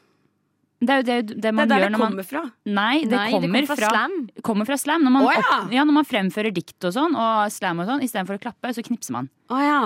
det, 0.81 0.91
er 0.91 1.01
jo 1.03 1.07
det, 1.09 1.17
det 1.27 1.41
Det 1.43 1.51
er 1.51 1.67
der 1.67 1.83
gjør 1.83 1.83
det 1.85 1.91
når 1.93 1.99
man 1.99 2.13
kommer 2.15 2.29
fra. 2.29 2.43
Nei, 2.65 3.03
det 3.05 3.11
Nei, 3.17 3.27
det 3.27 3.33
kommer 3.35 3.49
kommer 3.49 3.67
fra 3.67 3.77
fra, 3.77 3.91
slam. 3.91 4.15
kommer 4.43 4.71
fra 4.71 4.79
slam. 4.81 5.03
Når 5.05 5.13
man, 5.19 5.27
Å, 5.27 5.33
ja. 5.35 5.43
opp, 5.59 5.73
ja, 5.77 5.85
når 5.85 5.99
man 5.99 6.09
fremfører 6.09 6.55
dikt 6.55 6.89
og 6.89 6.95
sånn, 6.95 7.19
og 7.19 7.53
slam 7.53 7.83
og 7.85 7.91
sånn, 7.91 8.03
istedenfor 8.07 8.39
å 8.39 8.43
klappe, 8.47 8.73
så 8.73 8.83
knipser 8.87 9.13
man. 9.19 9.29
Å 9.53 9.61
ja. 9.61 9.83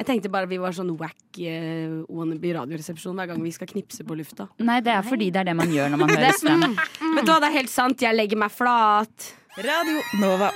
Jeg 0.00 0.06
tenkte 0.08 0.30
bare 0.32 0.48
vi 0.48 0.56
var 0.56 0.72
sånn 0.72 0.94
wack 0.96 1.36
uh, 1.44 1.98
wannabe 2.08 2.54
radioresepsjon 2.56 3.18
hver 3.20 3.28
gang 3.28 3.42
vi 3.44 3.50
skal 3.52 3.68
knipse 3.68 4.00
på 4.08 4.16
lufta. 4.16 4.46
Nei, 4.64 4.78
det 4.80 4.94
er 4.94 5.04
fordi 5.04 5.28
det 5.28 5.42
er 5.42 5.50
det 5.50 5.56
man 5.58 5.74
gjør 5.74 5.92
når 5.92 6.00
man 6.00 6.12
hører 6.14 6.38
slam. 6.38 6.72
Vet 6.72 7.26
du 7.26 7.32
hva, 7.34 7.36
det 7.42 7.50
er 7.50 7.56
helt 7.58 7.72
sant. 7.72 8.00
Jeg 8.00 8.16
legger 8.16 8.40
meg 8.40 8.54
flat. 8.54 9.28
Radio 9.60 10.00
Nova. 10.22 10.48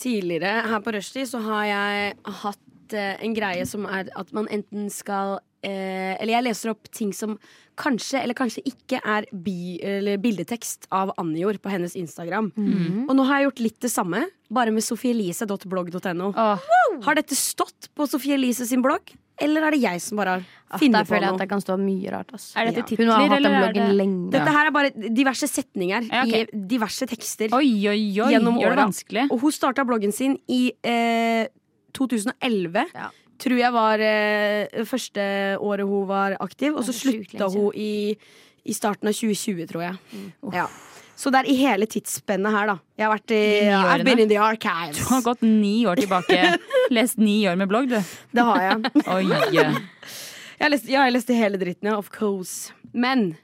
Tidligere 0.00 0.54
her 0.70 0.80
på 0.80 0.96
Rushdie 0.96 1.28
så 1.28 1.42
har 1.44 1.68
jeg 1.68 2.16
hatt 2.40 2.96
eh, 2.96 3.20
en 3.20 3.36
greie 3.36 3.68
som 3.68 3.84
er 3.84 4.08
at 4.16 4.32
man 4.32 4.48
enten 4.48 4.88
skal 4.88 5.42
eh, 5.62 6.16
Eller 6.20 6.34
jeg 6.38 6.44
leser 6.48 6.70
opp 6.74 6.88
ting 6.90 7.12
som 7.16 7.38
kanskje 7.80 8.20
eller 8.20 8.34
kanskje 8.36 8.60
ikke 8.68 8.98
er 9.08 9.24
bi, 9.32 9.78
eller 9.80 10.18
bildetekst 10.20 10.84
av 10.92 11.14
Anjor 11.16 11.56
på 11.62 11.70
hennes 11.72 11.94
Instagram. 11.96 12.50
Og 13.08 13.14
nå 13.16 13.24
har 13.24 13.40
jeg 13.40 13.46
gjort 13.48 13.62
litt 13.64 13.78
det 13.80 13.90
samme, 13.90 14.20
bare 14.52 14.70
med 14.74 14.84
sofieelise.blogg.no. 14.84 16.32
Åh, 16.36 16.58
Har 17.06 17.16
dette 17.16 17.34
stått 17.38 17.88
på 17.96 18.06
Sofie 18.10 18.34
Elise 18.36 18.66
sin 18.68 18.82
blogg, 18.84 19.14
eller 19.40 19.64
er 19.64 19.72
det 19.72 19.80
jeg 19.80 20.02
som 20.04 20.20
bare 20.20 20.34
har 20.42 20.78
funnet 20.82 21.06
på 21.08 21.14
føler 21.14 21.24
jeg 21.30 21.32
at 21.38 21.40
det 21.40 21.48
kan 21.48 21.62
stå 21.64 21.76
mye 21.80 22.10
rart. 22.12 22.34
Ass. 22.36 22.50
Er 22.60 22.68
dette 22.68 22.82
Ja. 22.82 22.88
titler, 22.90 23.06
Hun 23.06 23.12
har 23.14 23.28
hatt 23.30 23.42
den 23.42 23.56
bloggen 23.56 23.88
det 23.88 23.96
lenge. 23.96 24.30
Dette 24.34 24.52
her 24.52 24.66
er 24.66 24.70
bare 24.70 24.90
diverse 25.16 25.48
setninger 25.48 26.10
Ja, 26.10 26.24
okay. 26.26 26.44
i 26.52 26.60
diverse 26.74 27.06
tekster. 27.08 27.48
Oi, 27.56 27.88
oi, 27.88 28.20
oi. 28.20 28.32
Gjennom 28.34 28.58
åra. 28.60 28.84
Og 29.30 29.40
hun 29.40 29.50
starta 29.56 29.86
bloggen 29.88 30.12
sin 30.12 30.36
i 30.48 30.72
eh, 30.84 31.46
2011. 31.96 32.84
Ja. 32.94 33.08
Tror 33.40 33.56
jeg 33.56 33.72
var 33.72 34.02
eh, 34.04 34.84
første 34.88 35.24
året 35.64 35.88
hun 35.88 36.06
var 36.10 36.36
aktiv. 36.44 36.76
Og 36.76 36.84
så 36.84 36.92
slutta 36.96 37.48
hun 37.52 37.72
i, 37.74 38.12
i 38.64 38.76
starten 38.76 39.08
av 39.08 39.16
2020, 39.16 39.66
tror 39.70 39.86
jeg. 39.86 40.24
Ja. 40.56 40.66
Så 41.20 41.28
det 41.32 41.42
er 41.42 41.48
i 41.52 41.56
hele 41.58 41.84
tidsspennet 41.90 42.52
her, 42.54 42.70
da. 42.70 42.76
Jeg 42.96 43.04
har 43.04 43.12
vært 43.12 43.32
i, 43.36 43.40
I 43.66 43.72
I've 43.76 44.04
been 44.08 44.22
in 44.22 44.30
the 44.30 44.38
archives. 44.40 44.96
Du 44.96 45.04
har 45.10 45.20
gått 45.26 45.42
ni 45.44 45.82
år 45.88 46.00
tilbake. 46.00 46.38
Lest 46.96 47.20
ni 47.20 47.42
år 47.48 47.58
med 47.60 47.68
blogg, 47.68 47.90
du. 47.92 47.98
Det 48.32 48.44
har 48.48 48.62
jeg. 48.64 48.92
Oi. 49.16 49.26
Jeg 49.50 50.64
har 50.64 50.72
lest, 50.72 50.88
ja, 50.92 51.04
jeg 51.08 51.16
leste 51.16 51.36
hele 51.36 51.60
dritten, 51.60 51.90
ja. 51.92 51.98
Of 52.00 52.08
course. 52.12 52.72
Men 52.92 53.34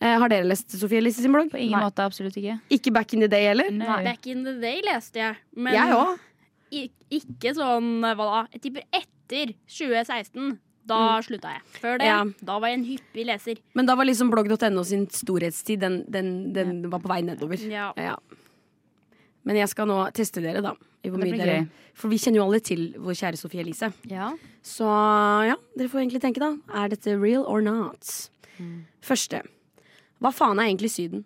eh, 0.00 0.16
har 0.20 0.32
dere 0.32 0.48
lest 0.48 0.72
Sofie 0.76 1.00
Elise 1.00 1.20
sin 1.24 1.32
blogg? 1.36 1.48
På 1.52 1.60
ingen 1.60 1.80
måte, 1.84 2.04
absolutt 2.04 2.36
ikke. 2.40 2.58
Ikke 2.76 2.92
back 2.96 3.12
in 3.16 3.24
the 3.24 3.28
day, 3.32 3.48
eller? 3.52 3.68
Nei. 3.72 4.00
Back 4.04 4.28
in 4.32 4.44
the 4.48 4.56
day 4.60 4.80
leste 4.84 5.20
jeg. 5.20 5.36
Men 5.56 5.76
Jeg 5.76 5.96
òg. 5.96 6.25
Ikke 6.70 7.52
sånn 7.56 8.00
hva 8.02 8.14
da? 8.16 8.40
Jeg 8.52 8.62
tipper 8.66 8.86
etter 8.92 9.52
2016. 9.66 10.58
Da 10.86 11.18
slutta 11.18 11.50
jeg. 11.50 11.62
Før 11.82 11.96
det, 11.98 12.06
Ja. 12.06 12.20
da 12.46 12.58
var 12.62 12.68
jeg 12.70 12.78
en 12.78 12.84
hyppig 12.86 13.24
leser. 13.26 13.56
Men 13.74 13.86
da 13.86 13.96
var 13.98 14.04
liksom 14.06 14.28
blogg.no 14.30 14.84
sin 14.86 15.08
storhetstid, 15.10 15.80
den, 15.80 16.04
den, 16.08 16.52
den 16.54 16.90
var 16.92 17.00
på 17.02 17.08
vei 17.10 17.22
nedover. 17.26 17.58
Ja. 17.58 17.88
Ja. 17.98 18.14
Men 19.44 19.56
jeg 19.56 19.68
skal 19.68 19.86
nå 19.90 19.96
teste 20.14 20.40
dere, 20.42 20.62
da. 20.62 20.74
I 21.02 21.10
hvor 21.10 21.18
mye 21.22 21.34
dere, 21.38 21.68
for 21.94 22.08
vi 22.10 22.18
kjenner 22.18 22.38
jo 22.38 22.44
alle 22.46 22.60
til 22.62 22.94
vår 23.02 23.14
kjære 23.18 23.38
Sofie 23.38 23.62
Elise. 23.62 23.92
Ja. 24.10 24.30
Så 24.62 24.86
ja, 25.46 25.56
dere 25.76 25.90
får 25.90 26.02
egentlig 26.04 26.22
tenke, 26.22 26.38
da. 26.42 26.52
Er 26.74 26.88
dette 26.94 27.14
real 27.18 27.42
or 27.46 27.60
not? 27.62 28.06
Første. 29.02 29.42
Hva 30.22 30.30
faen 30.34 30.58
er 30.62 30.70
egentlig 30.70 30.90
Syden? 30.94 31.24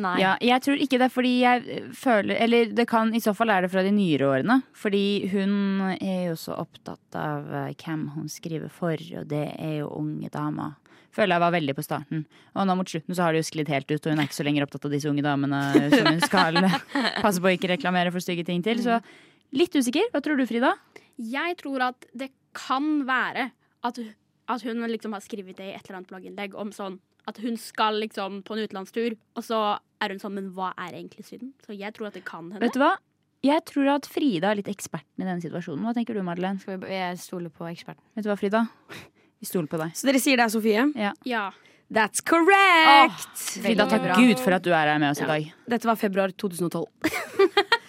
Nei. 0.01 0.15
Ja, 0.23 0.35
jeg 0.43 0.63
tror 0.65 0.81
ikke 0.83 0.99
det, 0.99 1.09
fordi 1.15 1.33
jeg 1.45 1.67
eh, 1.71 1.91
føler 1.95 2.39
Eller 2.43 2.73
det 2.75 2.87
kan 2.91 3.13
i 3.15 3.21
så 3.23 3.35
fall 3.37 3.53
er 3.55 3.63
det 3.63 3.71
fra 3.71 3.85
de 3.87 3.93
nyere 3.95 4.27
årene. 4.27 4.61
Fordi 4.75 5.29
hun 5.31 5.55
er 5.95 6.31
jo 6.31 6.39
så 6.41 6.57
opptatt 6.59 7.19
av 7.19 7.53
eh, 7.55 7.75
hvem 7.79 8.09
hun 8.17 8.31
skriver 8.33 8.73
for, 8.73 8.99
og 9.21 9.29
det 9.31 9.45
er 9.55 9.77
jo 9.83 9.93
unge 10.01 10.31
damer. 10.35 10.75
Føler 11.15 11.37
jeg 11.37 11.45
var 11.45 11.55
veldig 11.55 11.77
på 11.79 11.85
starten. 11.87 12.25
Og 12.59 12.67
nå 12.67 12.75
mot 12.75 12.91
slutten 12.91 13.15
så 13.15 13.27
har 13.27 13.35
det 13.35 13.45
jo 13.45 13.51
sklidd 13.53 13.71
helt 13.71 13.87
ut, 13.93 14.01
og 14.01 14.11
hun 14.11 14.19
er 14.19 14.27
ikke 14.27 14.41
så 14.41 14.47
lenger 14.49 14.67
opptatt 14.67 14.89
av 14.89 14.97
disse 14.97 15.11
unge 15.11 15.23
damene 15.23 15.61
som 15.93 16.09
hun 16.11 16.25
skal 16.25 16.59
passe 17.25 17.39
på 17.39 17.51
å 17.51 17.55
ikke 17.55 17.71
reklamere 17.71 18.11
for 18.11 18.25
stygge 18.25 18.47
ting 18.49 18.65
til. 18.67 18.83
Så 18.83 18.99
litt 19.55 19.79
usikker. 19.79 20.11
Hva 20.11 20.25
tror 20.25 20.41
du, 20.41 20.47
Frida? 20.51 20.75
Jeg 21.23 21.55
tror 21.63 21.87
at 21.93 22.09
det 22.19 22.33
kan 22.59 23.05
være 23.07 23.53
at, 23.87 24.01
at 24.51 24.67
hun 24.67 24.83
liksom 24.91 25.15
har 25.15 25.23
skrevet 25.23 25.59
det 25.61 25.71
i 25.71 25.77
et 25.77 25.87
eller 25.87 26.01
annet 26.01 26.11
blogginnlegg 26.11 26.59
om 26.59 26.75
sånn 26.75 26.99
at 27.31 27.41
hun 27.41 27.57
skal 27.61 27.99
liksom 28.03 28.43
på 28.45 28.57
en 28.57 28.67
utenlandstur, 28.67 29.17
og 29.37 29.45
så 29.47 29.61
er 30.05 30.13
hun 30.13 30.21
sånn 30.21 30.35
Men 30.37 30.53
hva 30.57 30.73
er 30.77 30.97
egentlig 30.99 31.25
Syden? 31.25 31.55
Så 31.65 31.77
jeg 31.77 31.95
tror 31.97 32.11
at 32.11 32.19
det 32.19 32.25
kan 32.29 32.51
hende. 32.51 32.63
Vet 32.65 32.77
du 32.77 32.83
hva? 32.83 32.95
Jeg 33.45 33.61
tror 33.69 33.91
at 33.99 34.07
Frida 34.09 34.51
er 34.53 34.61
litt 34.61 34.71
eksperten 34.73 35.21
i 35.21 35.27
denne 35.27 35.43
situasjonen. 35.45 35.85
Hva 35.85 35.93
tenker 35.97 36.17
du, 36.17 36.23
Madeleine? 36.25 36.61
Skal 36.63 36.79
vi, 36.81 36.93
jeg 36.95 37.19
stoler 37.21 37.53
på 37.53 37.69
eksperten. 37.69 38.01
Vet 38.17 38.25
du 38.25 38.31
hva, 38.33 38.39
Frida? 38.41 38.65
Vi 39.41 39.49
stoler 39.49 39.69
på 39.69 39.81
deg. 39.81 39.93
Så 39.97 40.09
dere 40.09 40.21
sier 40.23 40.41
det 40.41 40.47
er 40.47 40.53
Sofie? 40.55 40.87
Ja. 41.29 41.51
That's 41.93 42.25
correct! 42.25 43.37
Frida, 43.61 43.85
takk 43.91 44.07
bra. 44.07 44.17
Gud 44.17 44.41
for 44.41 44.57
at 44.57 44.65
du 44.65 44.73
er 44.73 44.89
her 44.89 45.01
med 45.03 45.13
oss 45.13 45.21
i 45.21 45.29
dag. 45.29 45.51
Dette 45.69 45.91
var 45.91 46.01
februar 46.01 46.33
2012. 46.33 46.87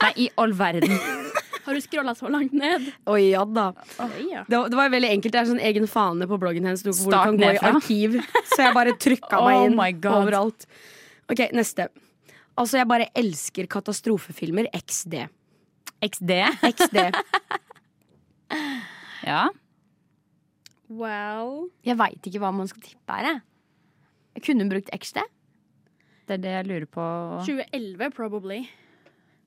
Nei, 0.04 0.12
i 0.26 0.28
all 0.36 0.52
verden. 0.60 1.24
Har 1.66 1.74
du 1.74 1.82
scrolla 1.82 2.14
så 2.16 2.30
langt 2.30 2.54
ned? 2.54 2.92
Å 3.10 3.16
ja 3.18 3.42
da. 3.50 3.72
Oi, 4.06 4.28
ja. 4.30 4.44
Det 4.48 4.58
var, 4.60 4.70
det 4.70 4.78
var 4.78 4.92
veldig 4.94 5.10
enkelt. 5.16 5.34
Det 5.34 5.40
er 5.42 5.48
sånn 5.50 5.64
egen 5.66 5.88
fane 5.90 6.28
på 6.30 6.38
bloggen 6.42 6.68
hennes 6.68 6.84
hvor 6.86 6.94
du 6.94 7.16
kan 7.16 7.40
gå 7.40 7.52
i 7.56 7.62
arkiv. 7.72 8.20
Så 8.52 8.60
jeg 8.68 8.76
bare 8.78 8.94
trykka 9.02 9.40
Oh 9.42 9.48
meg 9.50 9.72
inn 9.72 9.78
my 9.80 9.90
overalt. 10.12 10.68
Ok, 11.32 11.42
neste. 11.58 11.88
Altså, 12.56 12.78
jeg 12.80 12.88
bare 12.92 13.10
elsker 13.18 13.68
katastrofefilmer. 13.72 14.70
XD. 14.78 15.26
XD. 16.06 16.36
XD. 16.72 17.02
Ja. 19.26 19.48
Well 20.86 21.72
Jeg 21.82 21.98
veit 21.98 22.28
ikke 22.30 22.38
hva 22.44 22.52
man 22.54 22.68
skal 22.70 22.84
tippe 22.86 23.16
her, 23.18 23.26
jeg. 23.26 23.40
Jeg 24.36 24.44
kunne 24.46 24.68
brukt 24.70 24.92
XD. 24.94 25.24
Det 26.30 26.36
er 26.38 26.42
det 26.44 26.52
jeg 26.52 26.68
lurer 26.70 26.86
på. 26.92 27.06
2011, 27.48 28.12
probably. 28.14 28.60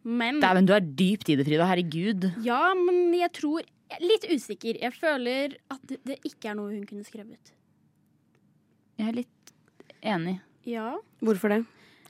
Men 0.08 0.40
Dæven, 0.40 0.66
du 0.68 0.72
er 0.72 0.80
dypt 0.80 1.28
i 1.28 1.36
det, 1.36 1.44
Frida. 1.44 1.66
Herregud. 1.68 2.30
Ja, 2.44 2.72
men 2.78 3.12
jeg 3.16 3.32
tror 3.36 3.60
jeg 3.60 3.98
er 3.98 4.04
Litt 4.04 4.26
usikker. 4.28 4.76
Jeg 4.82 4.92
føler 4.92 5.54
at 5.72 5.94
det, 6.04 6.18
ikke 6.26 6.50
er 6.50 6.56
noe 6.58 6.74
hun 6.74 6.84
kunne 6.88 7.06
skrevet. 7.06 7.54
Jeg 9.00 9.08
er 9.08 9.16
litt 9.16 9.52
enig. 10.04 10.34
Ja. 10.68 10.90
Hvorfor 11.24 11.54
det? 11.54 11.62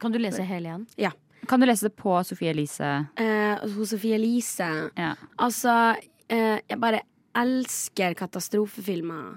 Kan 0.03 0.14
du 0.14 0.18
lese 0.18 0.42
hele 0.46 0.72
igjen? 0.72 0.86
Ja. 0.99 1.12
Kan 1.49 1.62
du 1.62 1.68
lese 1.68 1.86
det 1.86 1.94
på 1.99 2.16
Sofie 2.26 2.51
Elise? 2.51 2.90
Eh, 3.18 3.62
hos 3.76 3.92
Sofie 3.94 4.18
Elise. 4.18 4.68
Ja. 4.99 5.12
Altså, 5.38 5.94
eh, 6.28 6.59
jeg 6.66 6.80
bare 6.82 7.05
elsker 7.38 8.18
katastrofefilmer. 8.18 9.36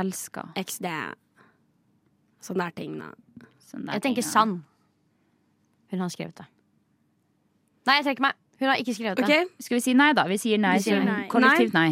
Elsker. 0.00 0.52
XD. 0.56 0.88
Sånne 2.48 2.68
der 2.68 2.76
ting, 2.80 2.96
da. 3.00 3.12
Sånn 3.68 3.84
der 3.84 3.98
Jeg 3.98 4.08
tenker 4.08 4.24
ja. 4.24 4.30
Sann. 4.30 4.62
Hun 5.92 6.04
har 6.04 6.12
skrevet 6.12 6.40
det. 6.40 6.48
Nei, 7.88 8.00
jeg 8.00 8.10
trekker 8.10 8.26
meg. 8.28 8.36
Hun 8.58 8.72
har 8.72 8.82
ikke 8.82 8.94
skrevet 8.96 9.22
det. 9.22 9.24
Ok, 9.24 9.62
Skal 9.64 9.78
vi 9.78 9.84
si 9.84 9.94
nei, 9.96 10.10
da? 10.18 10.26
Vi 10.28 10.38
sier 10.40 10.60
nei. 10.60 10.76
Vi 10.80 10.88
sier 10.88 11.00
så 11.00 11.06
nei. 11.06 11.22
Kollektivt 11.32 11.76
nei. 11.76 11.88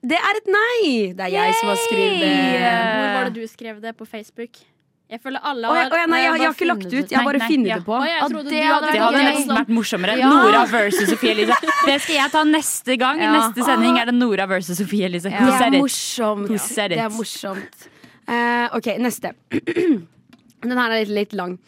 Det 0.00 0.16
er 0.16 0.38
et 0.38 0.48
nei! 0.48 0.82
Det 1.12 1.24
er 1.26 1.32
jeg 1.34 1.56
som 1.60 1.70
har 1.70 1.80
skrevet 1.84 2.20
det. 2.24 2.34
Hvor 2.64 3.08
var 3.14 3.26
det 3.28 3.32
du 3.36 3.48
skrev 3.48 3.80
det 3.84 3.96
på 3.98 4.06
Facebook? 4.08 4.62
Jeg 5.10 5.18
føler 5.24 5.42
alle 5.42 5.66
har 5.66 5.76
ja, 5.76 5.84
å, 5.90 5.98
ja, 5.98 6.06
nei, 6.06 6.18
jeg, 6.20 6.34
jeg 6.38 6.46
har 6.46 6.52
ikke 6.54 6.66
lagt 6.68 6.84
ut. 6.86 7.10
Jeg 7.10 7.18
har 7.18 7.24
bare 7.26 7.40
funnet 7.42 7.66
ja. 7.66 7.78
det 7.80 7.86
på. 7.88 7.94
Oh, 7.96 8.04
jeg 8.06 8.20
Å, 8.22 8.28
det 8.46 8.60
hadde 8.62 8.92
Det 8.94 9.00
hadde 9.02 9.22
nesten 9.26 9.56
vært 9.58 9.72
morsommere. 9.74 10.14
Ja. 10.20 10.28
Nora 10.30 10.60
versus 10.70 11.10
Sofie 11.10 11.34
Elise. 11.34 11.56
Det 11.66 11.96
skal 12.04 12.14
jeg 12.14 12.32
ta 12.36 12.42
neste 12.46 12.96
gang. 13.00 13.18
I 13.18 13.26
Ja. 13.26 13.32
neste 13.34 13.66
sending 13.66 13.98
er 13.98 14.06
det 14.12 14.14
Nora 14.14 14.46
versus 14.50 14.78
Sofie 14.78 15.10
Elise. 15.10 15.32
Ja. 15.34 15.48
Det 15.50 15.66
er 15.66 15.74
morsomt. 15.74 16.46
Who? 16.46 16.60
Det 16.94 17.02
er 17.02 17.10
morsomt. 17.16 17.86
Uh, 18.30 18.78
OK, 18.78 18.92
neste. 19.02 19.34
Den 20.62 20.78
her 20.78 20.94
er 20.94 21.02
litt, 21.02 21.14
litt 21.16 21.34
lang. 21.34 21.58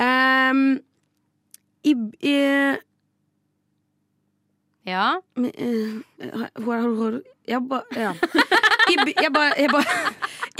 Um, 0.00 0.64
I, 1.84 1.92
i 2.24 2.36
Ja. 4.88 5.20
hvor- 5.36 6.88
hvor- 6.96 7.20
jeg 7.48 7.60
ba, 7.68 7.82
ja. 7.96 8.12
I, 8.88 8.96
by, 9.04 9.12
jeg 9.20 9.32
ba, 9.34 9.42
jeg 9.56 9.70
ba, 9.72 9.82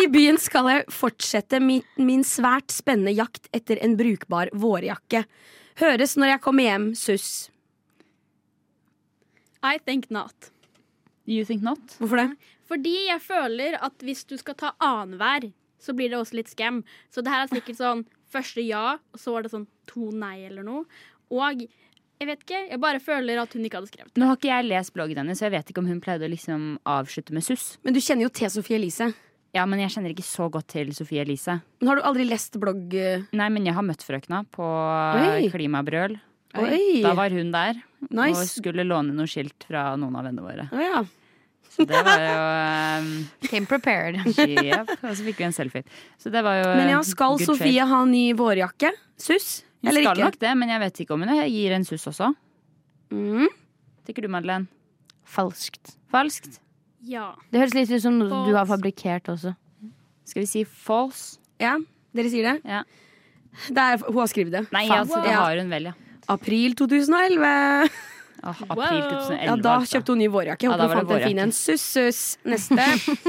I 0.02 0.06
byen 0.12 0.38
skal 0.40 0.68
jeg 0.68 0.84
fortsette 0.92 1.60
min, 1.64 1.82
min 1.96 2.22
svært 2.24 2.70
spennende 2.74 3.14
jakt 3.16 3.48
etter 3.56 3.80
en 3.84 3.96
brukbar 3.96 4.50
vårjakke. 4.52 5.24
Høres 5.80 6.16
når 6.20 6.34
jeg 6.34 6.40
kommer 6.44 6.66
hjem, 6.68 6.86
suss. 6.98 7.48
I 9.62 9.78
think 9.78 10.10
not. 10.10 10.50
You 11.26 11.44
think 11.44 11.62
not? 11.62 11.80
Hvorfor 11.98 12.16
det? 12.22 12.28
Fordi 12.68 12.94
jeg 13.08 13.20
føler 13.24 13.78
at 13.84 14.04
hvis 14.04 14.24
du 14.28 14.36
skal 14.40 14.54
ta 14.60 14.72
annenhver, 14.84 15.50
så 15.80 15.94
blir 15.96 16.10
det 16.12 16.18
også 16.20 16.36
litt 16.38 16.50
scam. 16.52 16.82
Så 17.12 17.22
det 17.24 17.32
her 17.32 17.44
er 17.46 17.52
sikkert 17.52 17.78
sånn 17.80 18.04
første 18.32 18.64
ja, 18.64 18.98
og 19.14 19.20
så 19.22 19.32
var 19.34 19.44
det 19.46 19.52
sånn 19.54 19.66
to 19.88 20.10
nei 20.12 20.42
eller 20.48 20.66
noe. 20.66 20.84
Og 21.32 21.64
jeg 22.18 22.28
vet 22.28 22.42
ikke, 22.42 22.60
jeg 22.72 22.80
bare 22.82 23.00
føler 23.02 23.38
at 23.42 23.52
hun 23.54 23.64
ikke 23.68 23.78
hadde 23.78 23.90
skrevet 23.92 24.10
det. 24.12 24.18
Nå 24.20 24.26
har 24.30 24.38
ikke 24.40 24.50
jeg 24.50 24.66
lest 24.68 24.92
bloggen 24.96 25.20
hennes, 25.22 25.38
så 25.38 25.46
jeg 25.46 25.54
vet 25.54 25.70
ikke 25.70 25.82
om 25.84 25.88
hun 25.90 26.00
pleide 26.02 26.26
å 26.26 26.32
liksom 26.32 26.68
avslutte 26.88 27.34
med 27.36 27.46
suss. 27.46 27.76
Men 27.86 27.94
du 27.94 28.00
kjenner 28.02 28.26
jo 28.26 28.32
til 28.40 28.50
Sofie 28.50 28.78
Elise. 28.80 29.12
Ja, 29.56 29.64
men 29.70 29.80
jeg 29.80 29.92
kjenner 29.94 30.12
ikke 30.12 30.26
så 30.26 30.48
godt 30.52 30.66
til 30.74 30.90
Sofie 30.96 31.22
Elise. 31.24 31.60
Men 31.80 31.88
har 31.92 32.00
du 32.00 32.06
aldri 32.10 32.26
lest 32.28 32.58
blogg... 32.60 32.90
eh, 32.94 33.22
Nei, 33.38 33.46
men 33.54 33.64
jeg 33.68 33.76
har 33.78 33.86
møtt 33.86 34.02
frøkna 34.04 34.42
på 34.52 34.66
Oi. 34.66 35.46
Klimabrøl. 35.54 36.18
Oi! 36.58 37.00
Da 37.04 37.14
var 37.16 37.30
hun 37.34 37.52
der 37.52 37.78
og 38.08 38.42
skulle 38.48 38.84
låne 38.86 39.14
noe 39.16 39.28
skilt 39.28 39.66
fra 39.68 39.90
noen 40.00 40.16
av 40.18 40.26
vennene 40.28 40.44
våre. 40.44 40.66
Oh, 40.72 40.82
ja. 40.82 41.02
Så 41.68 41.84
det 41.86 42.00
var 42.06 42.22
jo 42.24 42.36
um, 43.04 43.08
Came 43.50 43.68
prepared. 43.70 44.18
Yep. 44.34 44.92
Og 45.04 45.12
så 45.12 45.26
fikk 45.26 45.38
vi 45.42 45.46
en 45.48 45.54
selfie. 45.54 45.84
Så 46.18 46.32
det 46.34 46.42
var 46.46 46.58
jo 46.62 46.70
Men 46.74 46.92
ja, 46.96 47.00
skal 47.06 47.38
Sofie 47.42 47.84
ha 47.86 48.00
ny 48.08 48.30
vårjakke? 48.38 48.92
Suss? 49.20 49.62
Hun 49.78 49.90
Eller 49.90 50.02
skal 50.02 50.18
ikke? 50.18 50.26
nok 50.26 50.38
det, 50.42 50.52
men 50.58 50.72
jeg 50.72 50.82
vet 50.82 51.00
ikke 51.04 51.14
om 51.14 51.22
hun 51.22 51.34
gir 51.46 51.74
en 51.76 51.86
suss 51.86 52.08
også. 52.10 52.32
Mm. 53.14 53.46
Tenker 54.08 54.24
du, 54.24 54.30
Madeleine? 54.32 54.66
Falskt. 55.28 55.94
Falskt? 56.10 56.58
Ja. 57.06 57.30
Det 57.52 57.60
høres 57.62 57.76
litt 57.76 57.92
ut 57.92 58.02
som 58.02 58.16
noe 58.18 58.42
du 58.48 58.56
har 58.56 58.66
fabrikkert 58.68 59.30
også. 59.30 59.54
Skal 60.28 60.42
vi 60.44 60.48
si 60.50 60.64
false? 60.66 61.38
Ja, 61.62 61.76
dere 62.16 62.32
sier 62.32 62.50
det? 62.50 62.56
Ja. 62.68 62.82
Det 63.68 63.84
er, 63.84 64.02
hun 64.06 64.20
har 64.22 64.30
skrevet 64.30 64.54
det. 64.54 64.64
Nei, 64.74 64.84
altså, 64.92 65.22
det 65.24 65.34
har 65.34 65.58
hun 65.60 65.70
vel, 65.72 65.90
ja. 65.90 65.94
April 66.28 66.74
2011. 66.76 67.88
Åh, 68.42 68.62
april 68.68 69.00
2011. 69.02 69.46
Ja, 69.46 69.54
da 69.56 69.76
altså. 69.78 69.96
kjøpte 69.96 70.14
hun 70.14 70.20
ny 70.22 70.28
vårjakke. 70.32 70.66
Ja, 70.66 70.74
Håper 70.74 70.82
da 70.82 70.88
hun 70.90 71.00
fant 71.00 71.14
en 71.16 71.24
fin 71.24 71.40
en. 71.42 71.54
Suss, 71.56 71.86
suss. 71.94 72.22
Neste. 72.48 72.84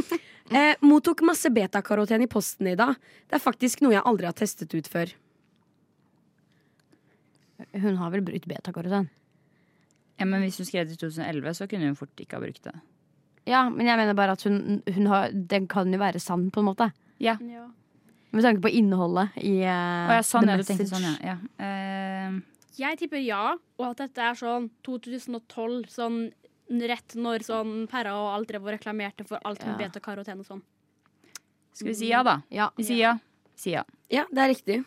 eh, 0.59 0.75
mottok 0.85 1.23
masse 1.27 1.49
betakaroten 1.53 2.25
i 2.25 2.29
posten 2.29 2.69
i 2.73 2.75
dag. 2.79 2.97
Det 3.29 3.39
er 3.39 3.43
faktisk 3.43 3.85
noe 3.85 3.95
jeg 3.95 4.05
aldri 4.05 4.29
har 4.29 4.37
testet 4.37 4.75
ut 4.75 4.91
før. 4.91 5.15
Hun 7.73 7.97
har 7.99 8.11
vel 8.11 8.23
brukt 8.25 8.47
betakaroten. 8.49 9.09
Ja, 10.19 10.25
men 10.25 10.41
hvis 10.43 10.57
hun 10.59 10.67
skrev 10.67 10.87
det 10.87 10.97
i 10.97 10.99
2011, 10.99 11.53
så 11.55 11.67
kunne 11.69 11.87
hun 11.91 11.95
fort 11.95 12.19
ikke 12.19 12.35
ha 12.35 12.43
brukt 12.43 12.63
det. 12.65 12.73
Ja, 13.47 13.61
men 13.69 13.87
jeg 13.87 13.97
mener 13.97 14.17
bare 14.17 14.35
at 14.35 14.43
hun, 14.45 14.81
hun 14.85 15.07
har 15.09 15.31
Den 15.31 15.67
kan 15.67 15.91
jo 15.93 15.99
være 16.01 16.19
sann, 16.19 16.49
på 16.51 16.59
en 16.61 16.67
måte. 16.67 16.89
Ja. 17.23 17.37
ja. 17.41 17.67
Med 18.31 18.43
tanke 18.45 18.61
på 18.61 18.69
innholdet 18.69 19.37
i 19.41 19.55
uh, 19.63 20.11
ja, 20.11 20.19
sånn, 20.25 20.45
the 20.45 20.57
ja, 20.57 20.59
message. 20.61 20.89
sånn, 20.91 21.07
ja. 21.07 21.15
ja. 21.31 21.37
Uh, 21.57 22.67
Jeg 22.77 22.99
tipper 22.99 23.23
ja, 23.23 23.55
og 23.79 23.85
at 23.87 24.03
dette 24.03 24.27
er 24.27 24.37
sånn 24.37 24.69
2012, 24.85 25.87
sånn 25.93 26.19
rett 26.69 27.15
når 27.17 27.41
sånn 27.47 27.87
Perra 27.89 28.13
og 28.19 28.27
alt 28.35 28.51
drev 28.51 28.67
og 28.67 28.75
reklamerte 28.75 29.25
for 29.25 29.41
alt 29.43 29.63
med 29.65 29.73
Ja. 29.73 29.87
beta-karoten 29.87 30.43
og 30.43 30.45
sånn. 30.45 30.61
skal 31.73 31.87
vi 31.87 31.95
si 31.95 32.11
ja, 32.11 32.21
da? 32.23 32.41
Ja. 32.53 32.69
Vi 32.77 32.85
sier 32.85 33.01
ja. 33.01 33.15
Si 33.57 33.71
ja. 33.73 33.83
Ja, 34.13 34.25
det 34.31 34.43
er 34.43 34.51
riktig. 34.53 34.77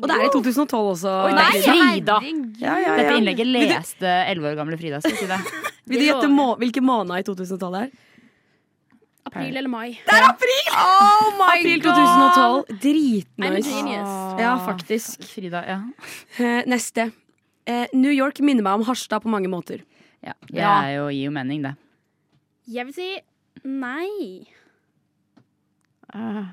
Og 0.00 0.08
det 0.08 0.14
er 0.16 0.24
i 0.24 0.30
2012 0.32 0.86
også. 0.94 1.10
Oi, 1.26 1.32
nei, 1.36 1.50
Frida! 1.60 2.14
Ja, 2.62 2.76
ja, 2.80 2.94
Dette 2.96 3.18
innlegget 3.18 3.50
leste 3.50 4.12
elleve 4.30 4.52
år 4.52 4.56
gamle 4.62 4.78
Frida. 4.80 5.02
Skal 5.04 5.18
si 5.18 5.28
det? 5.28 5.40
Vil 5.90 6.00
du 6.00 6.06
gjette 6.06 6.30
må 6.32 6.54
hvilken 6.62 6.86
måned 6.86 7.12
i 7.20 7.26
2012 7.26 7.60
det 7.76 7.82
er? 7.82 7.92
April 9.28 9.56
eller 9.56 9.70
mai. 9.70 9.98
Oh 10.08 11.28
my 11.38 11.58
April 11.58 11.82
2012. 11.84 12.64
I'm 12.72 12.80
Dritnice. 12.82 13.74
Ja, 14.40 14.56
faktisk. 14.64 15.22
Frida, 15.28 15.62
ja. 15.68 15.78
Eh, 16.38 16.64
neste. 16.66 17.10
Eh, 17.68 17.86
New 17.94 18.10
York 18.12 18.40
minner 18.42 18.64
meg 18.66 18.80
om 18.80 18.86
Harstad 18.88 19.22
på 19.22 19.30
mange 19.32 19.50
måter. 19.52 19.84
ja. 20.24 20.34
Det 20.48 20.64
er 20.64 20.90
jo, 20.96 21.06
gir 21.12 21.28
jo 21.28 21.34
mening, 21.34 21.62
det. 21.68 21.76
Jeg 22.72 22.88
vil 22.88 22.94
si 22.96 23.08
nei. 23.66 24.46
Uh, 26.12 26.44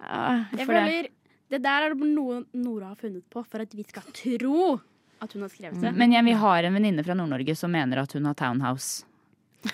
uh, 0.00 0.44
Jeg 0.52 0.58
det? 0.58 0.66
føler 0.66 1.08
det 1.52 1.62
der 1.62 1.86
er 1.86 1.94
det 1.94 2.08
noe 2.10 2.42
Nora 2.58 2.90
har 2.90 3.00
funnet 3.00 3.24
på 3.30 3.42
for 3.46 3.62
at 3.62 3.74
vi 3.76 3.84
skal 3.86 4.06
tro 4.16 4.76
at 5.22 5.32
hun 5.32 5.46
har 5.46 5.52
skrevet 5.52 5.80
det. 5.80 5.92
Men 5.96 6.12
jeg, 6.12 6.24
vi 6.26 6.34
har 6.36 6.66
en 6.68 6.76
venninne 6.76 7.04
fra 7.04 7.16
Nord-Norge 7.16 7.54
som 7.56 7.72
mener 7.72 8.02
at 8.02 8.12
hun 8.16 8.26
har 8.28 8.36
townhouse 8.36 9.06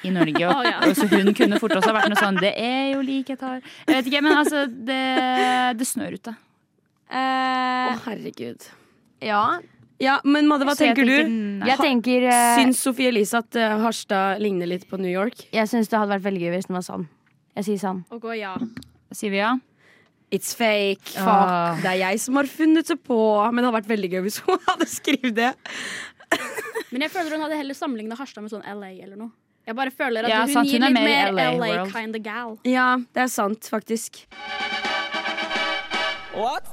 i 0.07 0.13
Norge. 0.15 0.45
Og, 0.49 0.55
oh, 0.55 0.69
ja. 0.69 0.79
og 0.87 0.95
så 0.97 1.09
hun 1.11 1.33
kunne 1.37 1.59
fort 1.61 1.75
også 1.77 1.91
ha 1.91 1.97
vært 1.99 2.13
noe 2.13 2.21
sånn 2.21 2.39
Det 2.41 2.53
er 2.57 2.93
jo 2.95 3.03
like 3.05 3.37
her. 3.41 3.61
Jeg 3.89 3.99
vet 3.99 4.11
ikke, 4.13 4.23
men 4.25 4.39
altså 4.39 4.65
Det, 4.71 5.03
det 5.79 5.89
snør 5.89 6.17
ute. 6.17 6.35
Å, 7.13 7.21
eh, 7.21 8.05
herregud. 8.07 8.69
ja, 9.21 9.43
Ja, 10.01 10.15
men 10.25 10.49
Madde, 10.49 10.65
hva 10.65 10.77
tenker, 10.79 11.05
jeg 11.05 11.27
tenker 11.27 11.29
du? 11.29 11.35
nei. 11.61 11.69
jeg 11.69 11.79
tenker 11.83 12.29
eh, 12.31 12.55
Syns 12.57 12.81
Sofie 12.87 13.11
Elise 13.13 13.43
at 13.43 13.59
uh, 13.59 13.77
Harstad 13.83 14.41
ligner 14.43 14.71
litt 14.71 14.87
på 14.89 14.99
New 14.99 15.13
York? 15.13 15.45
Jeg 15.53 15.69
syns 15.71 15.93
det 15.93 15.99
hadde 15.99 16.15
vært 16.15 16.25
veldig 16.31 16.47
gøy 16.47 16.55
hvis 16.57 16.71
den 16.71 16.79
var 16.79 16.87
sann. 16.87 17.05
Jeg 17.59 17.69
sier 17.69 17.83
sann. 17.83 18.01
Og 18.15 18.25
gå 18.25 18.39
ja. 18.41 18.55
Sier 19.13 19.35
vi 19.35 19.43
ja? 19.43 19.53
It's 20.33 20.55
fake. 20.57 21.13
Fuck. 21.13 21.29
Ah. 21.29 21.77
Det 21.83 21.91
er 21.91 21.99
jeg 22.07 22.21
som 22.25 22.39
har 22.41 22.49
funnet 22.49 22.89
det 22.89 22.97
på. 23.05 23.19
Men 23.53 23.61
det 23.61 23.69
hadde 23.69 23.77
vært 23.83 23.91
veldig 23.93 24.11
gøy 24.15 24.23
hvis 24.25 24.39
hun 24.47 24.63
hadde 24.71 24.89
skrevet 24.89 25.37
det. 25.37 25.53
Men 26.93 27.05
jeg 27.05 27.13
føler 27.13 27.37
hun 27.37 27.45
hadde 27.45 27.59
heller 27.61 27.77
sammenligna 27.77 28.17
Harstad 28.17 28.45
med 28.47 28.55
sånn 28.55 28.65
LA 28.65 28.95
eller 29.05 29.19
noe. 29.21 29.35
Jeg 29.69 29.77
bare 29.79 29.93
føler 29.95 30.27
at 30.27 30.33
Ja, 30.33 30.41
hun 30.47 30.57
sant, 30.57 30.71
gir 30.73 30.81
hun 30.81 30.89
er 30.89 30.95
litt 30.97 31.05
mer 31.07 31.37
LA 31.37 31.45
LA, 31.61 31.85
kind 31.93 32.17
of 32.19 32.25
gal. 32.25 32.57
Ja, 32.67 32.89
det 33.15 33.27
er 33.27 33.31
sant, 33.31 33.69
faktisk. 33.71 34.25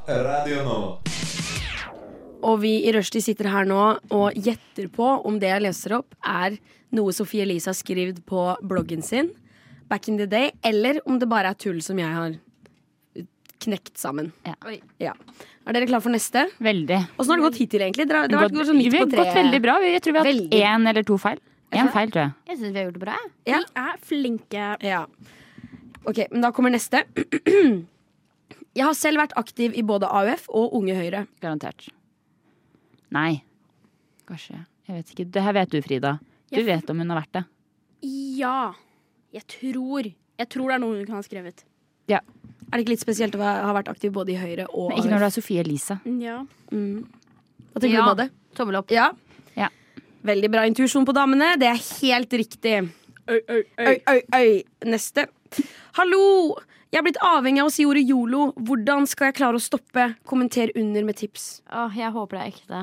Radio 0.10 0.64
nå. 0.66 0.80
Og 2.48 2.62
vi 2.64 2.72
i 2.88 2.94
Rushdie 2.96 3.22
sitter 3.22 3.52
her 3.52 3.68
nå 3.68 3.82
og 4.16 4.40
gjetter 4.40 4.88
på 4.96 5.12
om 5.28 5.38
det 5.44 5.52
jeg 5.52 5.66
leser 5.68 6.00
opp, 6.00 6.16
er 6.24 6.56
noe 6.96 7.12
Sofie 7.14 7.44
Elise 7.44 7.70
har 7.70 7.78
skrevet 7.78 8.24
på 8.26 8.48
bloggen 8.64 9.04
sin 9.06 9.34
back 9.92 10.08
in 10.08 10.18
the 10.18 10.26
day, 10.30 10.54
eller 10.64 11.02
om 11.06 11.20
det 11.20 11.28
bare 11.30 11.52
er 11.52 11.60
tull 11.60 11.82
som 11.84 12.00
jeg 12.00 12.10
har 12.16 12.38
knekt 13.60 13.98
sammen. 14.00 14.32
Ja. 14.48 14.56
Ja. 15.00 15.14
Er 15.68 15.76
dere 15.76 15.88
klar 15.90 16.02
for 16.02 16.10
neste? 16.14 16.46
Veldig. 16.64 17.00
Åssen 17.20 17.34
har 17.36 17.42
det 17.42 17.46
gått 17.50 17.60
hittil, 17.62 17.82
egentlig? 17.86 18.08
Dere 18.10 18.24
har, 18.24 18.28
det 18.32 18.38
har 18.40 18.48
Gått- 18.48 18.58
vært 18.60 18.70
sånn 18.72 18.78
midt 18.80 18.92
vi 18.94 19.00
på 19.00 19.06
har 19.06 19.26
gått 19.26 19.36
veldig 19.40 19.62
bra. 19.62 19.76
Jeg 19.86 20.02
tror 20.06 20.14
vi 20.16 20.20
har 20.20 20.30
hatt 20.32 20.56
én 20.60 20.90
eller 20.94 21.04
to 21.04 21.18
feil. 21.22 21.40
Én 21.72 21.92
feil, 21.94 22.10
tror 22.10 22.24
jeg. 22.24 22.34
Jeg 22.50 22.58
syns 22.58 22.74
vi 22.74 22.80
har 22.80 22.88
gjort 22.90 22.98
det 22.98 23.04
bra. 23.04 23.18
Ja. 23.46 23.60
Vi 23.60 23.82
er 23.84 24.00
flinke. 24.10 24.66
Ja. 24.82 25.02
Ok, 26.08 26.24
men 26.32 26.42
da 26.42 26.52
kommer 26.56 26.72
neste. 26.74 27.04
Jeg 28.78 28.86
har 28.86 28.94
selv 28.96 29.18
vært 29.20 29.34
aktiv 29.36 29.74
i 29.76 29.82
både 29.84 30.08
AUF 30.08 30.46
og 30.56 30.74
Unge 30.78 30.94
Høyre. 30.96 31.24
Garantert. 31.42 31.88
Nei. 33.12 33.42
Kanskje. 34.30 34.60
Jeg 34.88 34.96
vet 35.02 35.14
ikke. 35.14 35.26
Det 35.34 35.44
her 35.44 35.56
vet 35.58 35.72
du, 35.74 35.80
Frida. 35.84 36.12
Du 36.54 36.62
vet 36.66 36.90
om 36.94 37.02
hun 37.02 37.10
har 37.12 37.20
vært 37.22 37.34
det. 37.40 37.44
Ja. 38.40 38.74
Jeg 39.36 39.44
tror 39.52 40.08
Jeg 40.40 40.48
tror 40.50 40.70
det 40.72 40.76
er 40.78 40.80
noe 40.86 40.96
hun 41.02 41.06
kan 41.10 41.18
ha 41.20 41.26
skrevet. 41.26 41.66
Er 42.70 42.78
det 42.78 42.86
ikke 42.86 42.94
litt 42.96 43.02
spesielt 43.04 43.36
å 43.36 43.42
ha 43.42 43.74
vært 43.74 43.88
aktiv 43.90 44.12
både 44.14 44.30
i 44.36 44.38
Høyre 44.38 44.68
og 44.70 44.90
Men 44.92 44.98
ikke 45.02 45.10
når 45.10 45.20
du 45.20 45.26
er 45.26 45.34
Sofie 45.34 45.60
Elise. 45.64 46.00
Ja. 46.22 46.44
Hva 46.70 47.82
tenker 47.82 47.96
Ja. 47.98 48.02
du, 48.02 48.10
Madde? 48.12 48.30
Tommel 48.56 48.76
opp. 48.78 48.92
Ja. 48.92 49.12
Ja. 49.58 49.70
Veldig 50.26 50.52
bra 50.52 50.66
intuisjon 50.70 51.06
på 51.06 51.14
damene. 51.14 51.56
Det 51.58 51.68
er 51.68 51.80
helt 52.02 52.30
riktig. 52.30 52.90
Øy, 53.30 53.40
øy, 53.50 53.64
Øy, 53.80 53.98
øy, 54.10 54.22
øy. 54.36 54.64
Neste. 54.86 55.28
Hallo! 55.94 56.56
Jeg 56.92 57.00
er 57.00 57.04
blitt 57.06 57.20
avhengig 57.22 57.62
av 57.62 57.68
å 57.70 57.72
si 57.72 57.86
ordet 57.86 58.08
yolo. 58.10 58.52
Hvordan 58.54 59.06
skal 59.08 59.28
jeg 59.30 59.36
klare 59.38 59.60
å 59.60 59.62
stoppe? 59.62 60.16
Kommenter 60.26 60.72
under 60.76 61.04
med 61.06 61.16
tips. 61.20 61.62
Åh, 61.72 61.94
jeg 61.96 62.12
håper 62.12 62.38
det 62.38 62.42
er 62.42 62.52
ekte. 62.54 62.80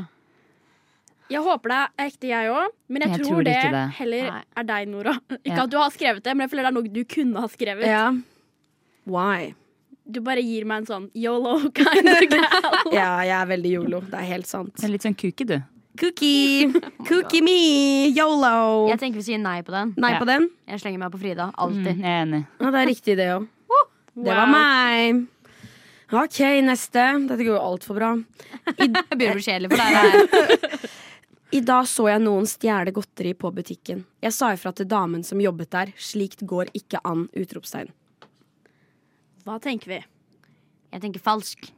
Jeg 1.28 1.42
håper 1.42 1.68
det 1.72 1.78
er 1.82 2.06
ekte, 2.06 2.28
jeg 2.30 2.50
òg. 2.54 2.68
Men 2.88 3.02
jeg, 3.02 3.10
Jeg 3.10 3.18
tror, 3.18 3.28
tror 3.34 3.44
det, 3.44 3.54
det. 3.74 3.90
heller 3.98 4.30
Nei. 4.30 4.42
er 4.56 4.62
deg, 4.62 4.88
Nora. 4.88 5.14
Ikke 5.44 5.56
Ja. 5.56 5.62
at 5.64 5.70
du 5.70 5.76
har 5.78 5.90
skrevet 5.90 6.22
det, 6.22 6.36
men 6.36 6.46
jeg 6.46 6.50
føler 6.54 6.62
det 6.62 6.70
er 6.70 6.76
noe 6.78 6.94
du 6.94 7.04
kunne 7.04 7.40
ha 7.42 7.48
skrevet. 7.48 7.86
Ja. 7.90 8.12
Why? 9.06 9.54
Du 10.06 10.20
bare 10.22 10.42
gir 10.44 10.64
meg 10.70 10.84
en 10.84 10.86
sånn 10.86 11.06
yolo 11.18 11.56
kind 11.74 12.08
of 12.12 12.20
gal. 12.30 12.66
Ja, 12.94 13.08
jeg 13.26 13.34
er 13.40 13.48
veldig 13.50 13.72
yolo. 13.72 14.00
Det 14.06 14.20
er 14.20 14.28
helt 14.36 14.46
sant. 14.46 14.74
Det 14.78 14.86
er 14.86 14.92
litt 14.94 15.02
sånn 15.06 15.16
kooky, 15.18 15.46
du. 15.48 15.56
Cookie. 15.98 16.68
Cookie 17.08 17.40
me. 17.42 17.56
Yolo. 18.14 18.86
Jeg 18.92 19.00
tenker 19.00 19.18
vi 19.22 19.24
sier 19.30 19.40
nei 19.42 19.62
på 19.66 19.72
den. 19.74 19.94
Nei 19.96 20.12
Ja. 20.14 20.18
på 20.20 20.28
den? 20.28 20.46
Jeg 20.68 20.82
slenger 20.82 21.00
meg 21.02 21.10
på 21.14 21.18
Frida. 21.22 21.48
Mm, 21.50 21.56
Alltid. 21.64 21.88
jeg 22.04 22.20
enig. 22.26 22.42
Ja, 22.60 22.70
det 22.70 22.82
er 22.82 22.90
riktig, 22.92 23.16
det 23.18 23.28
òg. 23.34 23.48
Det 24.16 24.32
var 24.36 24.46
meg. 24.48 25.24
OK, 26.12 26.38
neste. 26.64 27.02
Dette 27.26 27.42
går 27.42 27.50
jo 27.56 27.58
altfor 27.60 27.98
bra. 27.98 28.12
Det 28.76 28.86
begynner 29.16 29.34
å 29.34 29.40
bli 29.40 29.46
kjedelig 29.48 29.72
for 29.72 29.82
deg. 29.82 30.86
I 31.56 31.60
dag 31.66 31.86
så 31.90 32.06
jeg 32.10 32.22
noen 32.22 32.46
stjele 32.50 32.92
godteri 32.94 33.32
på 33.38 33.50
butikken. 33.54 34.04
Jeg 34.22 34.32
sa 34.36 34.52
ifra 34.54 34.72
til 34.76 34.86
damen 34.90 35.22
som 35.26 35.40
jobbet 35.42 35.70
der. 35.74 35.92
Slikt 35.98 36.44
går 36.46 36.70
ikke 36.78 37.00
an! 37.06 37.26
Utropstegn. 37.36 37.90
Hva 39.46 39.60
tenker 39.62 39.92
vi? 39.94 39.98
Jeg 40.92 41.02
tenker 41.04 41.22
falsk. 41.22 41.68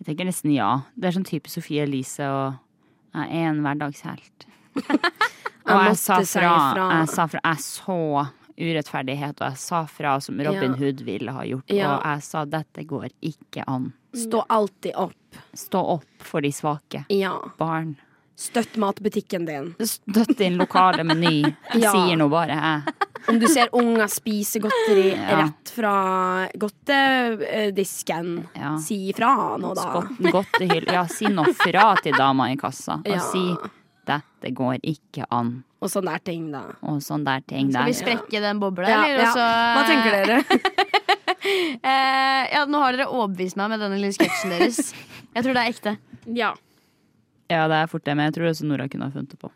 Jeg 0.00 0.06
tenker 0.08 0.26
nesten 0.28 0.52
ja. 0.54 0.70
Det 0.98 1.08
er 1.08 1.16
sånn 1.16 1.26
type 1.28 1.50
Sofie 1.52 1.84
Elise 1.86 2.26
og 2.28 2.60
jeg 3.14 3.30
er 3.30 3.50
en 3.52 3.60
hverdagshelt. 3.62 4.48
Og 5.64 5.78
jeg 5.80 5.96
sa 5.96 6.16
fra. 6.28 6.48
Jeg 6.98 7.06
sa 7.08 7.24
fra. 7.30 7.40
Jeg 7.40 7.60
så 7.64 7.94
urettferdighet, 8.54 9.38
og 9.40 9.46
jeg 9.54 9.60
sa 9.62 9.78
fra 9.88 10.10
som 10.20 10.36
Robin 10.44 10.74
Ja. 10.74 10.76
Hood 10.76 11.00
ville 11.06 11.32
ha 11.32 11.44
gjort. 11.48 11.72
Ja. 11.72 11.94
Og 11.94 12.04
jeg 12.04 12.24
sa 12.26 12.42
dette 12.44 12.84
går 12.84 13.06
ikke 13.24 13.64
an. 13.66 13.86
Stå 14.12 14.42
alltid 14.52 14.92
opp. 15.00 15.38
Stå 15.56 15.80
opp 15.96 16.26
for 16.26 16.44
de 16.44 16.52
svake. 16.52 17.04
Ja. 17.08 17.32
Barn. 17.58 17.94
Støtt 18.36 18.74
matbutikken 18.82 19.44
din. 19.46 19.74
Støtt 19.86 20.36
din 20.38 20.56
lokale 20.58 21.04
meny. 21.06 21.42
Jeg 21.74 21.82
Ja. 21.82 21.92
sier 21.92 22.16
nå 22.18 22.28
bare 22.32 22.56
jeg. 22.58 22.94
Om 23.30 23.38
du 23.40 23.46
ser 23.48 23.68
unger 23.72 24.06
spise 24.10 24.58
godteri 24.60 25.12
Ja. 25.14 25.36
rett 25.44 25.70
fra 25.72 26.48
godtedisken, 26.60 28.46
Ja. 28.54 28.76
si 28.78 29.12
ifra 29.12 29.56
nå, 29.58 29.74
da. 29.74 29.82
Skott- 29.82 30.32
Godtehyll. 30.32 30.84
Ja, 30.92 31.06
si 31.06 31.26
nå 31.26 31.44
fra 31.54 31.94
til 32.02 32.12
dama 32.18 32.50
i 32.52 32.56
kassa, 32.56 32.98
og 33.00 33.06
Ja. 33.06 33.18
si 33.20 33.56
dette 34.06 34.52
går 34.54 34.78
ikke 34.82 35.24
an. 35.30 35.64
Og 35.80 35.88
sånn 35.88 36.04
der 36.06 36.18
ting, 36.18 36.50
da. 36.52 36.64
Og 36.82 37.00
sånn 37.00 37.24
der 37.24 37.40
ting 37.46 37.70
Skal 37.70 37.84
vi 37.86 37.92
sprekke 37.92 38.40
den 38.40 38.58
bobla, 38.60 38.88
Ja, 38.88 39.04
eller? 39.04 39.22
ja. 39.22 39.30
Og 39.30 39.36
Hva 39.76 39.84
tenker 39.86 40.10
dere? 40.26 40.44
Eh, 41.44 42.48
ja, 42.54 42.64
nå 42.64 42.78
har 42.80 42.92
dere 42.96 43.04
overbevist 43.06 43.56
meg 43.56 43.68
med 43.68 43.80
denne 43.80 43.98
lille 44.00 44.12
sketsjen 44.16 44.48
deres. 44.48 44.94
Jeg 45.34 45.44
tror 45.44 45.52
det 45.52 45.60
er 45.60 45.72
ekte. 45.72 45.98
Ja. 46.32 46.54
Ja, 47.52 47.66
det 47.68 47.76
er 47.82 47.86
fort 47.92 48.04
det, 48.06 48.14
men 48.16 48.28
jeg 48.30 48.34
tror 48.38 48.48
også 48.50 48.64
Nora 48.68 48.88
kunne 48.88 49.08
ha 49.08 49.12
funnet 49.14 49.34
det 49.34 49.38
på. 49.42 49.50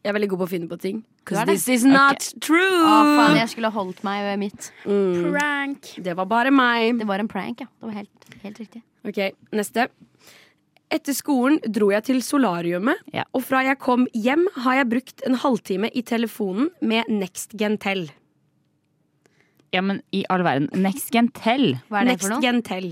Jeg 0.00 0.10
er 0.10 0.14
veldig 0.16 0.28
god 0.32 0.40
på 0.40 0.46
å 0.46 0.50
finne 0.50 0.68
på 0.70 0.78
ting. 0.80 1.00
Er 1.04 1.24
Cause 1.28 1.44
this 1.50 1.66
is 1.68 1.82
not 1.84 2.24
true! 2.40 2.58
Å, 2.58 2.94
faen, 3.18 3.36
jeg 3.36 3.50
skulle 3.52 3.68
holdt 3.74 3.98
meg 4.06 4.22
ved 4.24 4.38
mitt. 4.40 4.70
Mm, 4.88 5.26
Prank. 5.34 5.90
det 6.06 6.14
var 6.16 6.28
bare 6.30 6.50
meg. 6.50 6.96
Det 7.02 7.06
var 7.06 7.20
en 7.20 7.28
prank, 7.28 7.60
ja. 7.60 7.68
Det 7.68 7.90
var 7.90 7.98
helt, 8.00 8.30
helt 8.42 8.60
riktig. 8.62 8.80
Ok, 9.04 9.20
neste. 9.52 9.88
Etter 10.90 11.14
skolen 11.14 11.60
dro 11.70 11.90
jeg 11.92 12.02
til 12.08 12.22
solariumet, 12.24 12.96
Ja. 13.14 13.22
og 13.36 13.44
fra 13.46 13.60
jeg 13.62 13.78
kom 13.78 14.08
hjem 14.16 14.46
har 14.64 14.80
jeg 14.80 14.88
brukt 14.90 15.22
en 15.28 15.36
halvtime 15.38 15.90
i 15.94 16.02
telefonen 16.02 16.70
med 16.80 17.04
Next 17.12 17.52
Gentel. 17.60 18.08
Ja, 19.70 19.82
men 19.86 20.00
i 20.12 20.24
all 20.28 20.42
verden. 20.42 20.66
Next 20.74 21.12
Gentell? 21.14 21.76
Hva 21.88 22.00
er 22.00 22.08
det 22.08 22.16
Next 22.16 22.24
for 22.26 22.34
noe? 22.34 22.42
Gentel. 22.42 22.88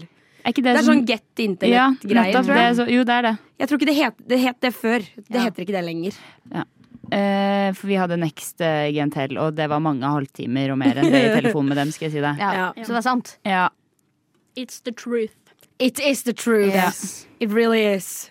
Er 0.48 0.54
ikke 0.54 0.62
det, 0.64 0.72
Det 0.72 0.80
er 0.80 0.86
sånn 0.86 1.04
get 1.04 1.20
ja, 1.36 1.44
internett-greier, 1.44 2.24
nettopp, 2.32 2.46
det 2.48 2.62
er 2.64 2.74
så, 2.78 2.84
jo, 2.88 3.02
det 3.04 3.14
er 3.18 3.26
det. 3.26 3.32
Jeg 3.60 3.68
tror 3.68 3.78
ikke 3.78 3.88
det 3.90 3.96
het 3.98 4.22
det, 4.32 4.38
het 4.46 4.60
det 4.64 4.70
før. 4.72 5.04
Det 5.18 5.34
Ja. 5.36 5.42
heter 5.44 5.64
ikke 5.66 5.74
det 5.76 5.84
lenger. 5.84 6.16
Eh, 7.10 7.72
for 7.72 7.86
vi 7.88 7.96
hadde 7.96 8.16
Next 8.20 8.60
eh, 8.60 8.88
GNTL, 8.92 9.36
og 9.40 9.54
det 9.56 9.68
var 9.68 9.80
mange 9.80 10.04
halvtimer 10.08 10.72
og 10.72 10.78
mer 10.80 10.96
enn 11.00 11.10
det 11.12 11.20
i 11.24 11.40
telefonen 11.40 11.68
med 11.72 11.78
dem, 11.80 11.92
skal 11.92 12.08
jeg 12.08 12.16
si 12.18 12.24
deg. 12.24 12.38
Ja, 12.44 12.52
Ja. 12.76 12.84
Så 12.84 12.92
det 12.92 13.00
er 13.02 13.06
sant? 13.06 13.34
Ja. 13.44 13.68
It's 14.56 14.80
the 14.84 14.92
truth. 14.92 15.36
It 15.78 16.00
is 16.00 16.22
the 16.24 16.32
truth. 16.32 16.74
Yes. 16.74 17.26
It 17.40 17.52
really 17.52 17.84
is. 17.86 18.30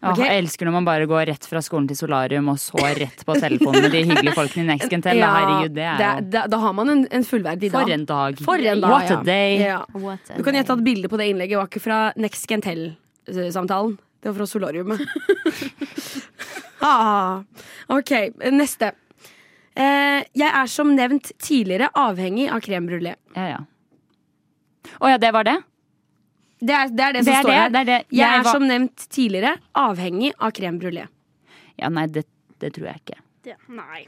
Åh, 0.00 0.14
Ok. 0.14 0.20
Jeg 0.24 0.40
elsker 0.40 0.64
når 0.64 0.72
man 0.78 0.86
bare 0.88 1.06
går 1.08 1.26
rett 1.28 1.44
fra 1.44 1.60
skolen 1.60 1.86
til 1.90 1.98
solarium, 1.98 2.46
og 2.48 2.56
så 2.60 2.80
rett 2.80 3.20
på 3.26 3.34
telefonen 3.36 3.84
med 3.84 3.92
de 3.92 4.00
hyggelige 4.08 4.32
folkene 4.32 4.62
i 4.64 4.68
Next 4.70 4.88
Gentell 4.88 5.20
Ja, 5.20 5.28
Herregud, 5.34 5.74
det 5.76 5.84
er 5.84 5.98
jo 6.00 6.30
da, 6.32 6.44
da 6.48 6.60
har 6.62 6.72
man 6.78 6.92
en, 6.94 7.02
en 7.12 7.26
fullverdig 7.28 7.68
dag. 7.74 7.84
For 7.84 7.92
en 7.92 8.06
dag. 8.08 8.40
For 8.46 8.64
en 8.72 8.80
dag, 8.80 8.94
What 8.94 9.12
ja. 9.12 9.18
a 9.18 9.26
day. 9.28 9.58
Ja. 9.60 9.82
What 9.92 10.32
a 10.32 10.38
Du 10.38 10.46
kan 10.46 10.56
gjette 10.56 10.72
at 10.72 10.84
bildet 10.86 11.12
på 11.12 11.20
det 11.20 11.28
innlegget 11.34 11.60
var 11.60 11.68
ikke 11.68 11.84
fra 11.84 12.00
Next 12.16 12.48
Gentel-samtalen. 12.48 13.98
Det 14.20 14.32
var 14.32 14.38
fra 14.40 14.48
solariumet. 14.48 15.04
ah, 16.88 17.44
ok, 17.92 18.14
neste. 18.56 18.94
Eh, 19.76 20.24
jeg 20.32 20.48
er 20.48 20.68
som 20.72 20.96
nevnt 20.96 21.32
tidligere 21.40 21.92
avhengig 21.92 22.48
av 22.48 22.64
krembrulé. 22.64 23.14
brulé. 23.20 23.36
Ja, 23.36 23.58
ja. 23.58 23.60
Å 25.00 25.12
ja, 25.12 25.20
det 25.20 25.30
var 25.36 25.44
det? 25.44 25.60
Det 26.60 26.74
er 26.76 26.88
det, 26.92 27.00
er 27.06 27.12
det 27.16 27.24
som 27.24 27.30
Det 27.32 27.36
er 27.38 27.42
står 27.42 27.50
det, 27.50 27.58
her. 27.58 27.68
det 27.72 27.80
er 27.80 27.84
det. 27.88 27.98
Jeg, 28.10 28.18
Jeg 28.20 28.38
er 28.38 28.42
var- 28.44 28.52
som 28.52 28.66
nevnt 28.68 29.06
tidligere 29.08 29.52
avhengig 29.74 30.32
av 30.38 30.52
crème 30.52 30.78
brulé. 30.82 31.06
Ja, 31.80 31.88
nei, 31.88 32.06
det, 32.06 32.26
det 32.60 32.72
tror 32.76 32.90
jeg 32.90 33.00
ikke. 33.00 33.18
Det, 33.48 33.54
nei. 33.68 34.02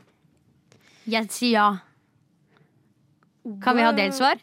Jeg 1.09 1.30
sier 1.32 1.53
ja. 1.57 1.68
Kan 3.62 3.76
vi 3.76 3.82
ha 3.82 3.92
delsvar? 3.96 4.38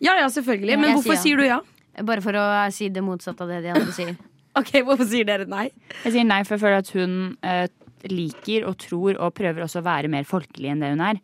Ja, 0.00 0.14
ja, 0.18 0.26
selvfølgelig. 0.32 0.78
Men 0.78 0.88
Jeg 0.88 0.96
hvorfor 0.96 1.14
sier 1.14 1.22
sier 1.22 1.36
du 1.36 1.44
ja? 1.46 1.60
Bare 2.06 2.22
for 2.24 2.32
å 2.40 2.44
si 2.72 2.88
det 2.88 3.02
motsatte 3.04 3.44
av 3.44 3.48
det 3.52 3.60
de 3.66 3.74
andre 3.74 3.92
sier. 3.94 4.16
Ok, 4.58 4.72
Hvorfor 4.82 5.06
sier 5.06 5.22
dere 5.28 5.44
nei? 5.46 5.68
Jeg 6.02 6.10
sier 6.16 6.24
nei, 6.26 6.40
for 6.42 6.56
jeg 6.56 6.62
føler 6.64 6.80
at 6.82 6.88
hun 6.96 7.12
eh, 7.46 7.68
liker 8.10 8.64
og 8.66 8.80
tror 8.82 9.14
og 9.22 9.30
prøver 9.36 9.62
også 9.62 9.78
å 9.78 9.84
være 9.86 10.08
mer 10.10 10.24
folkelig 10.26 10.72
enn 10.72 10.80
det 10.82 10.88
hun 10.90 11.04
er. 11.06 11.20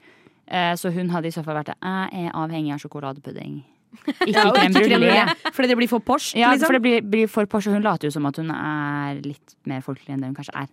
Eh, 0.46 0.74
så 0.78 0.92
hun 0.94 1.10
hadde 1.10 1.26
i 1.26 1.34
så 1.34 1.42
fall 1.42 1.56
vært 1.58 1.72
det. 1.72 1.74
Jeg 1.82 2.28
er 2.28 2.36
avhengig 2.38 2.76
av 2.76 2.84
sjokoladepudding. 2.84 3.56
Ikke 4.26 4.32
Ja, 4.32 4.44
crème 4.52 4.74
brulé. 4.76 5.52
fordi 5.52 5.68
det 5.68 5.76
blir 5.80 5.88
for 5.90 6.00
Porsche. 6.00 6.38
Ja, 6.38 6.52
liksom. 6.52 6.66
for 6.70 6.78
det 6.78 6.82
blir, 6.82 7.00
blir 7.02 7.28
for 7.28 7.46
Porsche. 7.46 7.72
Hun 7.74 7.82
later 7.86 8.08
jo 8.08 8.14
som 8.16 8.26
at 8.26 8.36
hun 8.40 8.50
er 8.54 9.20
litt 9.24 9.56
mer 9.66 9.80
folkelig 9.86 10.14
enn 10.16 10.20
det 10.24 10.32
hun 10.32 10.36
kanskje 10.38 10.56
er. 10.64 10.68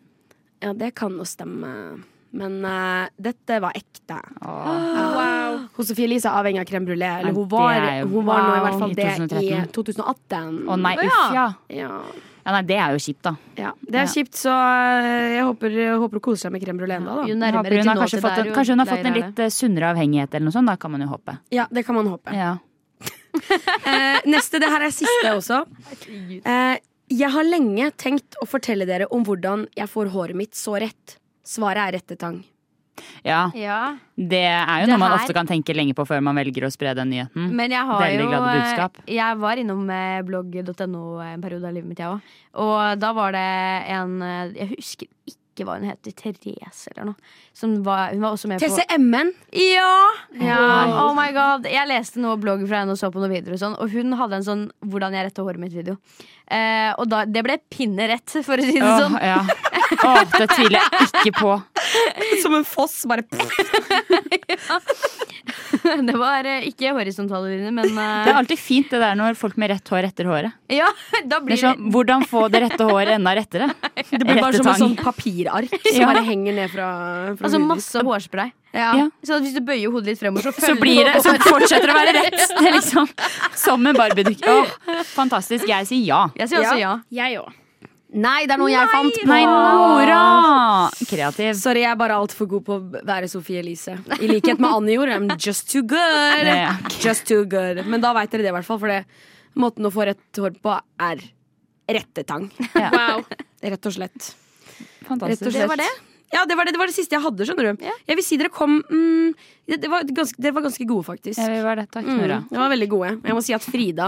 Ja, 0.63 0.73
det 0.73 0.93
kan 0.95 1.15
jo 1.19 1.25
stemme. 1.27 2.03
Men 2.33 2.65
uh, 2.65 3.05
dette 3.21 3.59
var 3.61 3.75
ekte. 3.77 4.15
Åh. 4.41 5.67
Hun 5.75 5.85
Sofie 5.85 6.07
Elise 6.07 6.25
er 6.31 6.39
avhengig 6.39 6.63
av 6.63 6.65
crème 6.69 6.87
brulé. 6.87 7.09
Eller 7.21 7.33
hun 7.35 7.47
var, 7.51 7.75
jo- 7.99 8.07
hun 8.09 8.25
var 8.25 8.41
nå 8.47 8.53
i 8.55 8.61
hvert 8.65 8.79
fall 8.81 8.91
I 8.91 8.95
det 8.97 9.09
i 9.43 9.65
2018. 9.75 10.63
Å 10.65 10.77
nei, 10.81 10.95
uff, 10.97 11.11
ja. 11.35 11.45
Ja. 11.69 11.89
ja. 11.89 11.99
Nei, 12.43 12.61
det 12.67 12.75
er 12.75 12.91
jo 12.91 12.99
kjipt, 12.99 13.21
da. 13.23 13.35
ja. 13.55 13.69
Det 13.79 13.95
er 14.01 14.07
Ja. 14.07 14.11
kjipt, 14.11 14.33
så 14.35 14.51
eh, 14.51 15.35
jeg 15.37 15.43
håper, 15.47 15.69
jeg 15.77 15.99
håper 16.01 16.17
hun 16.19 16.25
koser 16.25 16.41
seg 16.49 16.51
med 16.51 16.63
crème 16.65 16.81
brulé 16.81 16.97
ennå, 16.97 17.13
Jo 17.13 17.21
da. 17.21 17.27
Jo 17.29 17.35
nærmere 17.39 17.61
håper 17.61 17.77
hun 17.77 17.83
til 17.83 17.87
har 17.87 17.95
nå 17.95 18.07
til 18.09 18.19
fått 18.25 18.35
der, 18.35 18.47
en, 18.49 18.55
kanskje 18.57 18.73
hun 18.73 18.79
har 18.83 18.89
fått 18.89 19.05
en 19.05 19.13
litt 19.19 19.39
uh, 19.39 19.49
sunnere 19.53 19.91
avhengighet 19.93 20.33
eller 20.35 20.45
noe 20.49 20.55
sånt. 20.57 20.67
Da 20.67 20.75
kan 20.75 20.91
man 20.91 21.01
jo 21.05 21.07
håpe. 21.13 21.37
Ja, 21.55 21.67
det 21.71 21.85
kan 21.85 21.95
man 21.95 22.07
håpe. 22.11 22.33
Ja. 22.35 22.57
Eh, 23.89 24.21
neste, 24.29 24.59
det 24.61 24.69
her 24.69 24.81
er 24.87 24.91
siste 24.93 25.29
også. 25.33 25.63
Eh, 26.45 26.77
jeg 27.13 27.29
har 27.33 27.43
lenge 27.43 27.91
tenkt 27.99 28.37
å 28.41 28.47
fortelle 28.47 28.85
dere 28.89 29.07
om 29.13 29.23
hvordan 29.27 29.67
jeg 29.77 29.89
får 29.91 30.11
håret 30.13 30.35
mitt 30.39 30.53
så 30.57 30.77
rett. 30.81 31.17
Svaret 31.45 31.81
er 31.89 31.97
rettetang. 31.99 32.43
ja. 33.25 33.49
Ja, 33.57 33.97
Det 34.15 34.43
er 34.45 34.83
jo 34.83 34.85
Det 34.85 34.91
noe 34.93 34.99
man 35.01 35.11
her- 35.11 35.19
ofte 35.25 35.33
kan 35.33 35.47
tenke 35.49 35.73
lenge 35.75 35.95
på 35.97 36.05
før 36.07 36.21
man 36.21 36.35
velger 36.37 36.63
å 36.67 36.71
spre 36.71 36.93
den 36.95 37.09
nyheten. 37.09 37.49
Men 37.51 37.71
jeg 37.73 37.85
har 37.89 38.01
Veldig 38.01 38.27
jo 38.29 38.41
budskap. 38.45 38.97
eh, 39.07 39.15
Jeg 39.15 39.37
var 39.41 39.55
innom 39.57 39.87
blogg.no 40.27 41.19
en 41.21 41.41
periode 41.41 41.65
av 41.67 41.73
livet 41.73 41.89
mitt, 41.89 41.99
jeg 41.99 42.07
òg. 42.07 42.21
Og 42.55 42.99
da 42.99 43.11
var 43.13 43.31
det 43.31 43.89
en 43.97 44.19
Jeg 44.55 44.69
husker 44.77 45.07
ikke 45.27 45.39
hva 45.61 45.77
hun 45.77 45.85
heter. 45.85 46.15
Therese 46.17 46.89
eller 46.89 47.11
noe. 47.11 47.31
Som 47.53 47.75
var, 47.85 48.09
hun 48.15 48.23
var 48.25 48.33
også 48.33 48.49
med 48.49 48.63
på 48.63 48.65
TCM-en. 48.65 49.29
Ja! 49.53 49.93
Ja. 50.41 50.59
Oh 51.03 51.11
my 51.13 51.27
god 51.35 51.67
Jeg 51.69 51.85
leste 51.87 52.21
noe 52.23 52.39
blogg 52.41 52.63
fra 52.65 52.81
henne 52.81 52.95
og 52.95 52.99
så 52.99 53.11
på 53.13 53.21
noe 53.21 53.29
videoer, 53.29 53.53
og 53.53 53.61
sånn 53.61 53.75
Og 53.77 53.93
hun 53.93 54.15
hadde 54.17 54.39
en 54.39 54.47
sånn 54.47 54.63
'Hvordan 54.81 55.13
jeg 55.13 55.27
retta 55.27 55.45
håret 55.45 55.61
mitt'-video. 55.61 55.97
Eh, 56.49 56.91
og 56.97 57.07
da, 57.11 57.23
det 57.29 57.43
ble 57.45 57.59
pinne 57.69 58.07
rett, 58.09 58.33
for 58.43 58.57
å 58.57 58.65
si 58.65 58.79
det 58.79 58.87
oh, 58.87 59.05
sånn. 59.05 59.19
ja. 59.21 59.39
Åh, 60.09 60.23
det 60.37 60.49
tviler 60.55 60.79
jeg 60.81 61.09
ikke 61.11 61.35
på. 61.37 61.53
Som 62.43 62.55
en 62.57 62.65
foss. 62.67 63.03
Bare 63.09 63.23
Det 66.07 66.15
var 66.17 66.45
eh, 66.47 66.65
ikke 66.69 66.93
horisontale 66.95 67.49
linjer, 67.51 67.73
men 67.75 67.89
eh, 67.91 68.23
Det 68.25 68.31
er 68.31 68.37
alltid 68.39 68.59
fint 68.61 68.89
det 68.93 68.99
der 69.01 69.15
når 69.19 69.35
folk 69.39 69.57
med 69.59 69.71
rett 69.73 69.89
hår 69.91 70.01
retter 70.07 70.29
håret. 70.29 70.55
Ja, 70.71 70.87
da 71.25 71.39
Det 71.39 71.45
blir 71.47 71.57
er 71.57 71.61
sånn, 71.65 71.89
hvordan 71.93 72.23
få 72.29 72.45
det 72.53 72.61
rette 72.65 72.87
håret 72.87 73.13
enda 73.17 73.33
rettere? 73.37 73.67
Det 73.93 74.21
blir 74.23 74.39
bare 74.39 74.55
som 74.55 74.67
en 74.67 74.73
Rettetang. 74.73 74.79
sånn 74.83 74.95
papirark 74.99 75.73
som 75.73 75.99
Ja. 76.01 76.07
bare 76.11 76.23
henger 76.27 76.53
ned 76.59 76.71
fra, 76.71 76.87
fra 77.37 77.45
Altså 77.49 77.57
huden. 77.59 77.67
masse 77.73 78.03
hårspray. 78.07 78.51
Ja. 78.73 78.91
Ja. 78.97 79.07
Så 79.27 79.37
hvis 79.43 79.53
du 79.53 79.61
bøyer 79.61 79.91
hodet 79.93 80.13
litt 80.13 80.19
fremover, 80.21 80.47
så, 80.47 80.53
Så 80.55 80.61
følger 80.71 80.81
blir 80.81 81.03
det, 81.05 81.15
så 81.21 81.35
fortsetter 81.45 81.87
det 81.91 81.93
å 81.93 81.99
være 81.99 82.13
rett. 82.17 82.39
Det 82.57 82.67
er 82.69 82.73
liksom 82.79 83.09
Som 83.65 83.85
en 83.87 83.95
barbiedukke. 83.99 84.49
Åh, 84.49 85.03
Fantastisk. 85.13 85.67
Jeg 85.69 85.85
sier 85.91 86.05
ja. 86.07 86.23
Jeg 86.39 86.49
sier 86.49 86.63
også 86.63 86.79
ja. 86.79 86.95
Jeg 87.11 87.37
òg. 87.43 87.51
Nei, 88.13 88.43
det 88.45 88.53
er 88.53 88.61
noe 88.61 88.69
jeg 88.69 88.89
fant 88.91 89.15
på. 89.17 89.27
Nei, 89.29 89.41
Nora! 89.49 90.89
Kreativ. 91.09 91.55
Sorry, 91.57 91.81
jeg 91.81 91.89
er 91.89 91.97
bare 91.97 92.17
altfor 92.21 92.49
god 92.51 92.65
på 92.67 92.75
å 92.77 93.03
være 93.09 93.29
Sofie 93.31 93.63
Elise. 93.63 93.95
I 94.19 94.29
likhet 94.29 94.61
med 94.61 94.69
Annie 94.69 94.97
gjorde. 94.99 95.17
I'm 95.17 95.33
just 95.41 95.71
too 95.71 95.81
good. 95.81 96.49
Just 97.01 97.25
too 97.29 97.47
good. 97.49 97.81
Men 97.89 98.03
da 98.03 98.13
veit 98.13 98.29
dere 98.33 98.45
det, 98.45 98.53
i 98.53 98.55
hvert 98.59 98.67
fall. 98.69 98.81
For 98.83 98.93
det, 98.93 99.01
måten 99.57 99.89
å 99.89 99.93
få 99.93 100.05
rett 100.11 100.41
hår 100.43 100.59
på 100.61 100.77
er 101.09 101.25
rettetang. 101.97 102.49
Wow. 102.77 103.25
Rett 103.63 103.89
og 103.89 103.95
slett. 103.95 104.29
Rett 104.29 105.07
Fantastisk. 105.09 105.47
og 105.47 105.55
slett. 105.55 105.61
Det 105.63 105.71
var 105.73 105.81
det? 105.81 105.91
Ja, 106.33 106.45
det 106.49 106.55
var 106.57 106.65
det, 106.65 106.73
det 106.73 106.81
var 106.81 106.89
det 106.89 106.95
siste 106.95 107.13
jeg 107.13 107.21
hadde, 107.23 107.45
skjønner 107.45 107.67
du. 107.69 107.83
Ja. 107.85 107.93
Jeg 108.09 108.17
vil 108.17 108.25
si 108.25 108.37
dere 108.41 108.49
kom 108.53 108.79
mm, 108.81 109.33
det, 109.69 109.77
det, 109.83 109.89
var 109.91 110.05
var 110.05 110.65
ganske 110.65 110.87
gode, 110.89 111.05
faktisk. 111.05 111.37
Ja, 111.37 111.49
vi 111.51 111.59
var 111.65 111.77
det. 111.81 111.89
Takk, 111.93 112.07
Mm, 112.09 112.47
det 112.49 112.57
var 112.61 112.71
veldig 112.73 112.89
gode. 112.89 113.11
Jeg 113.21 113.37
må 113.37 113.43
si 113.45 113.53
at 113.53 113.65
Frida 113.65 114.07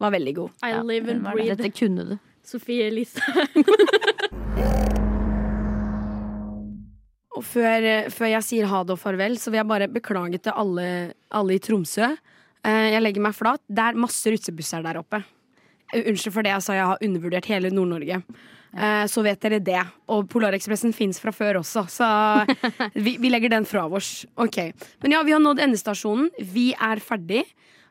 var 0.00 0.14
veldig 0.14 0.34
god. 0.38 0.50
I 0.66 0.72
Ja, 0.74 0.82
live 0.82 1.14
and 1.14 1.22
breathe 1.28 1.56
Dette 1.56 1.70
kunne 1.76 2.06
du. 2.08 2.18
Sofie 2.50 2.88
Elise. 2.90 3.22
Og 7.38 7.44
før, 7.46 7.84
før 8.12 8.32
jeg 8.32 8.42
sier 8.46 8.66
ha 8.68 8.80
det 8.84 8.94
og 8.96 9.00
farvel, 9.00 9.36
så 9.38 9.52
vil 9.52 9.60
jeg 9.62 9.68
bare 9.70 9.86
beklage 9.92 10.40
til 10.42 10.56
alle, 10.58 10.86
alle 11.30 11.56
i 11.56 11.60
Tromsø. 11.62 12.08
Eh, 12.66 12.86
Jeg 12.92 13.02
legger 13.04 13.22
meg 13.24 13.36
flat. 13.38 13.62
Det 13.70 13.84
er 13.86 14.00
masse 14.02 14.32
rutsebusser 14.34 14.82
der 14.84 14.98
oppe. 15.00 15.22
Eh, 15.94 16.08
Unnskyld 16.10 16.34
for 16.34 16.42
det 16.44 16.52
jeg 16.56 16.64
sa, 16.66 16.74
jeg 16.76 16.88
har 16.90 17.04
undervurdert 17.06 17.46
hele 17.52 17.70
Nord-Norge. 17.72 18.18
Ja. 18.20 18.48
Så 19.10 19.24
vet 19.26 19.40
dere 19.42 19.58
det. 19.66 19.80
Og 20.14 20.28
Polarekspressen 20.30 20.92
fins 20.94 21.18
fra 21.18 21.32
før 21.34 21.56
også, 21.58 21.82
så 21.90 22.06
vi, 22.94 23.16
vi 23.18 23.30
legger 23.32 23.50
den 23.50 23.64
fra 23.66 23.82
oss. 23.90 24.24
Ok. 24.38 24.60
Men 25.02 25.16
ja, 25.16 25.22
vi 25.26 25.32
har 25.34 25.42
nådd 25.42 25.58
endestasjonen. 25.64 26.28
Vi 26.52 26.68
er 26.76 27.02
ferdig. 27.02 27.42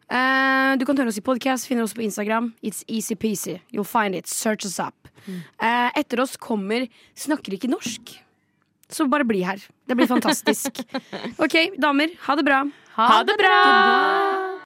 Eh, 0.09 0.71
du 0.81 0.85
kan 0.89 0.97
høre 0.97 1.11
oss 1.11 1.19
i 1.21 1.25
podkast, 1.25 1.67
finner 1.69 1.85
oss 1.85 1.93
på 1.93 2.01
Instagram. 2.05 2.51
It's 2.65 2.83
easy-peasy. 2.87 3.59
You'll 3.71 3.87
find 3.87 4.15
it. 4.15 4.27
Search 4.27 4.65
us 4.65 4.79
up. 4.79 4.95
Eh, 5.29 5.89
etter 5.99 6.21
oss 6.23 6.37
kommer 6.37 6.87
Snakker 7.15 7.53
ikke 7.53 7.69
norsk. 7.69 8.15
Så 8.89 9.05
bare 9.09 9.27
bli 9.27 9.43
her. 9.45 9.61
Det 9.85 9.95
blir 9.97 10.09
fantastisk. 10.09 10.81
Ok, 11.45 11.77
damer, 11.77 12.15
ha 12.25 12.35
det 12.35 12.45
bra. 12.47 12.63
Ha 12.97 13.23
det 13.23 13.37
bra! 13.37 14.49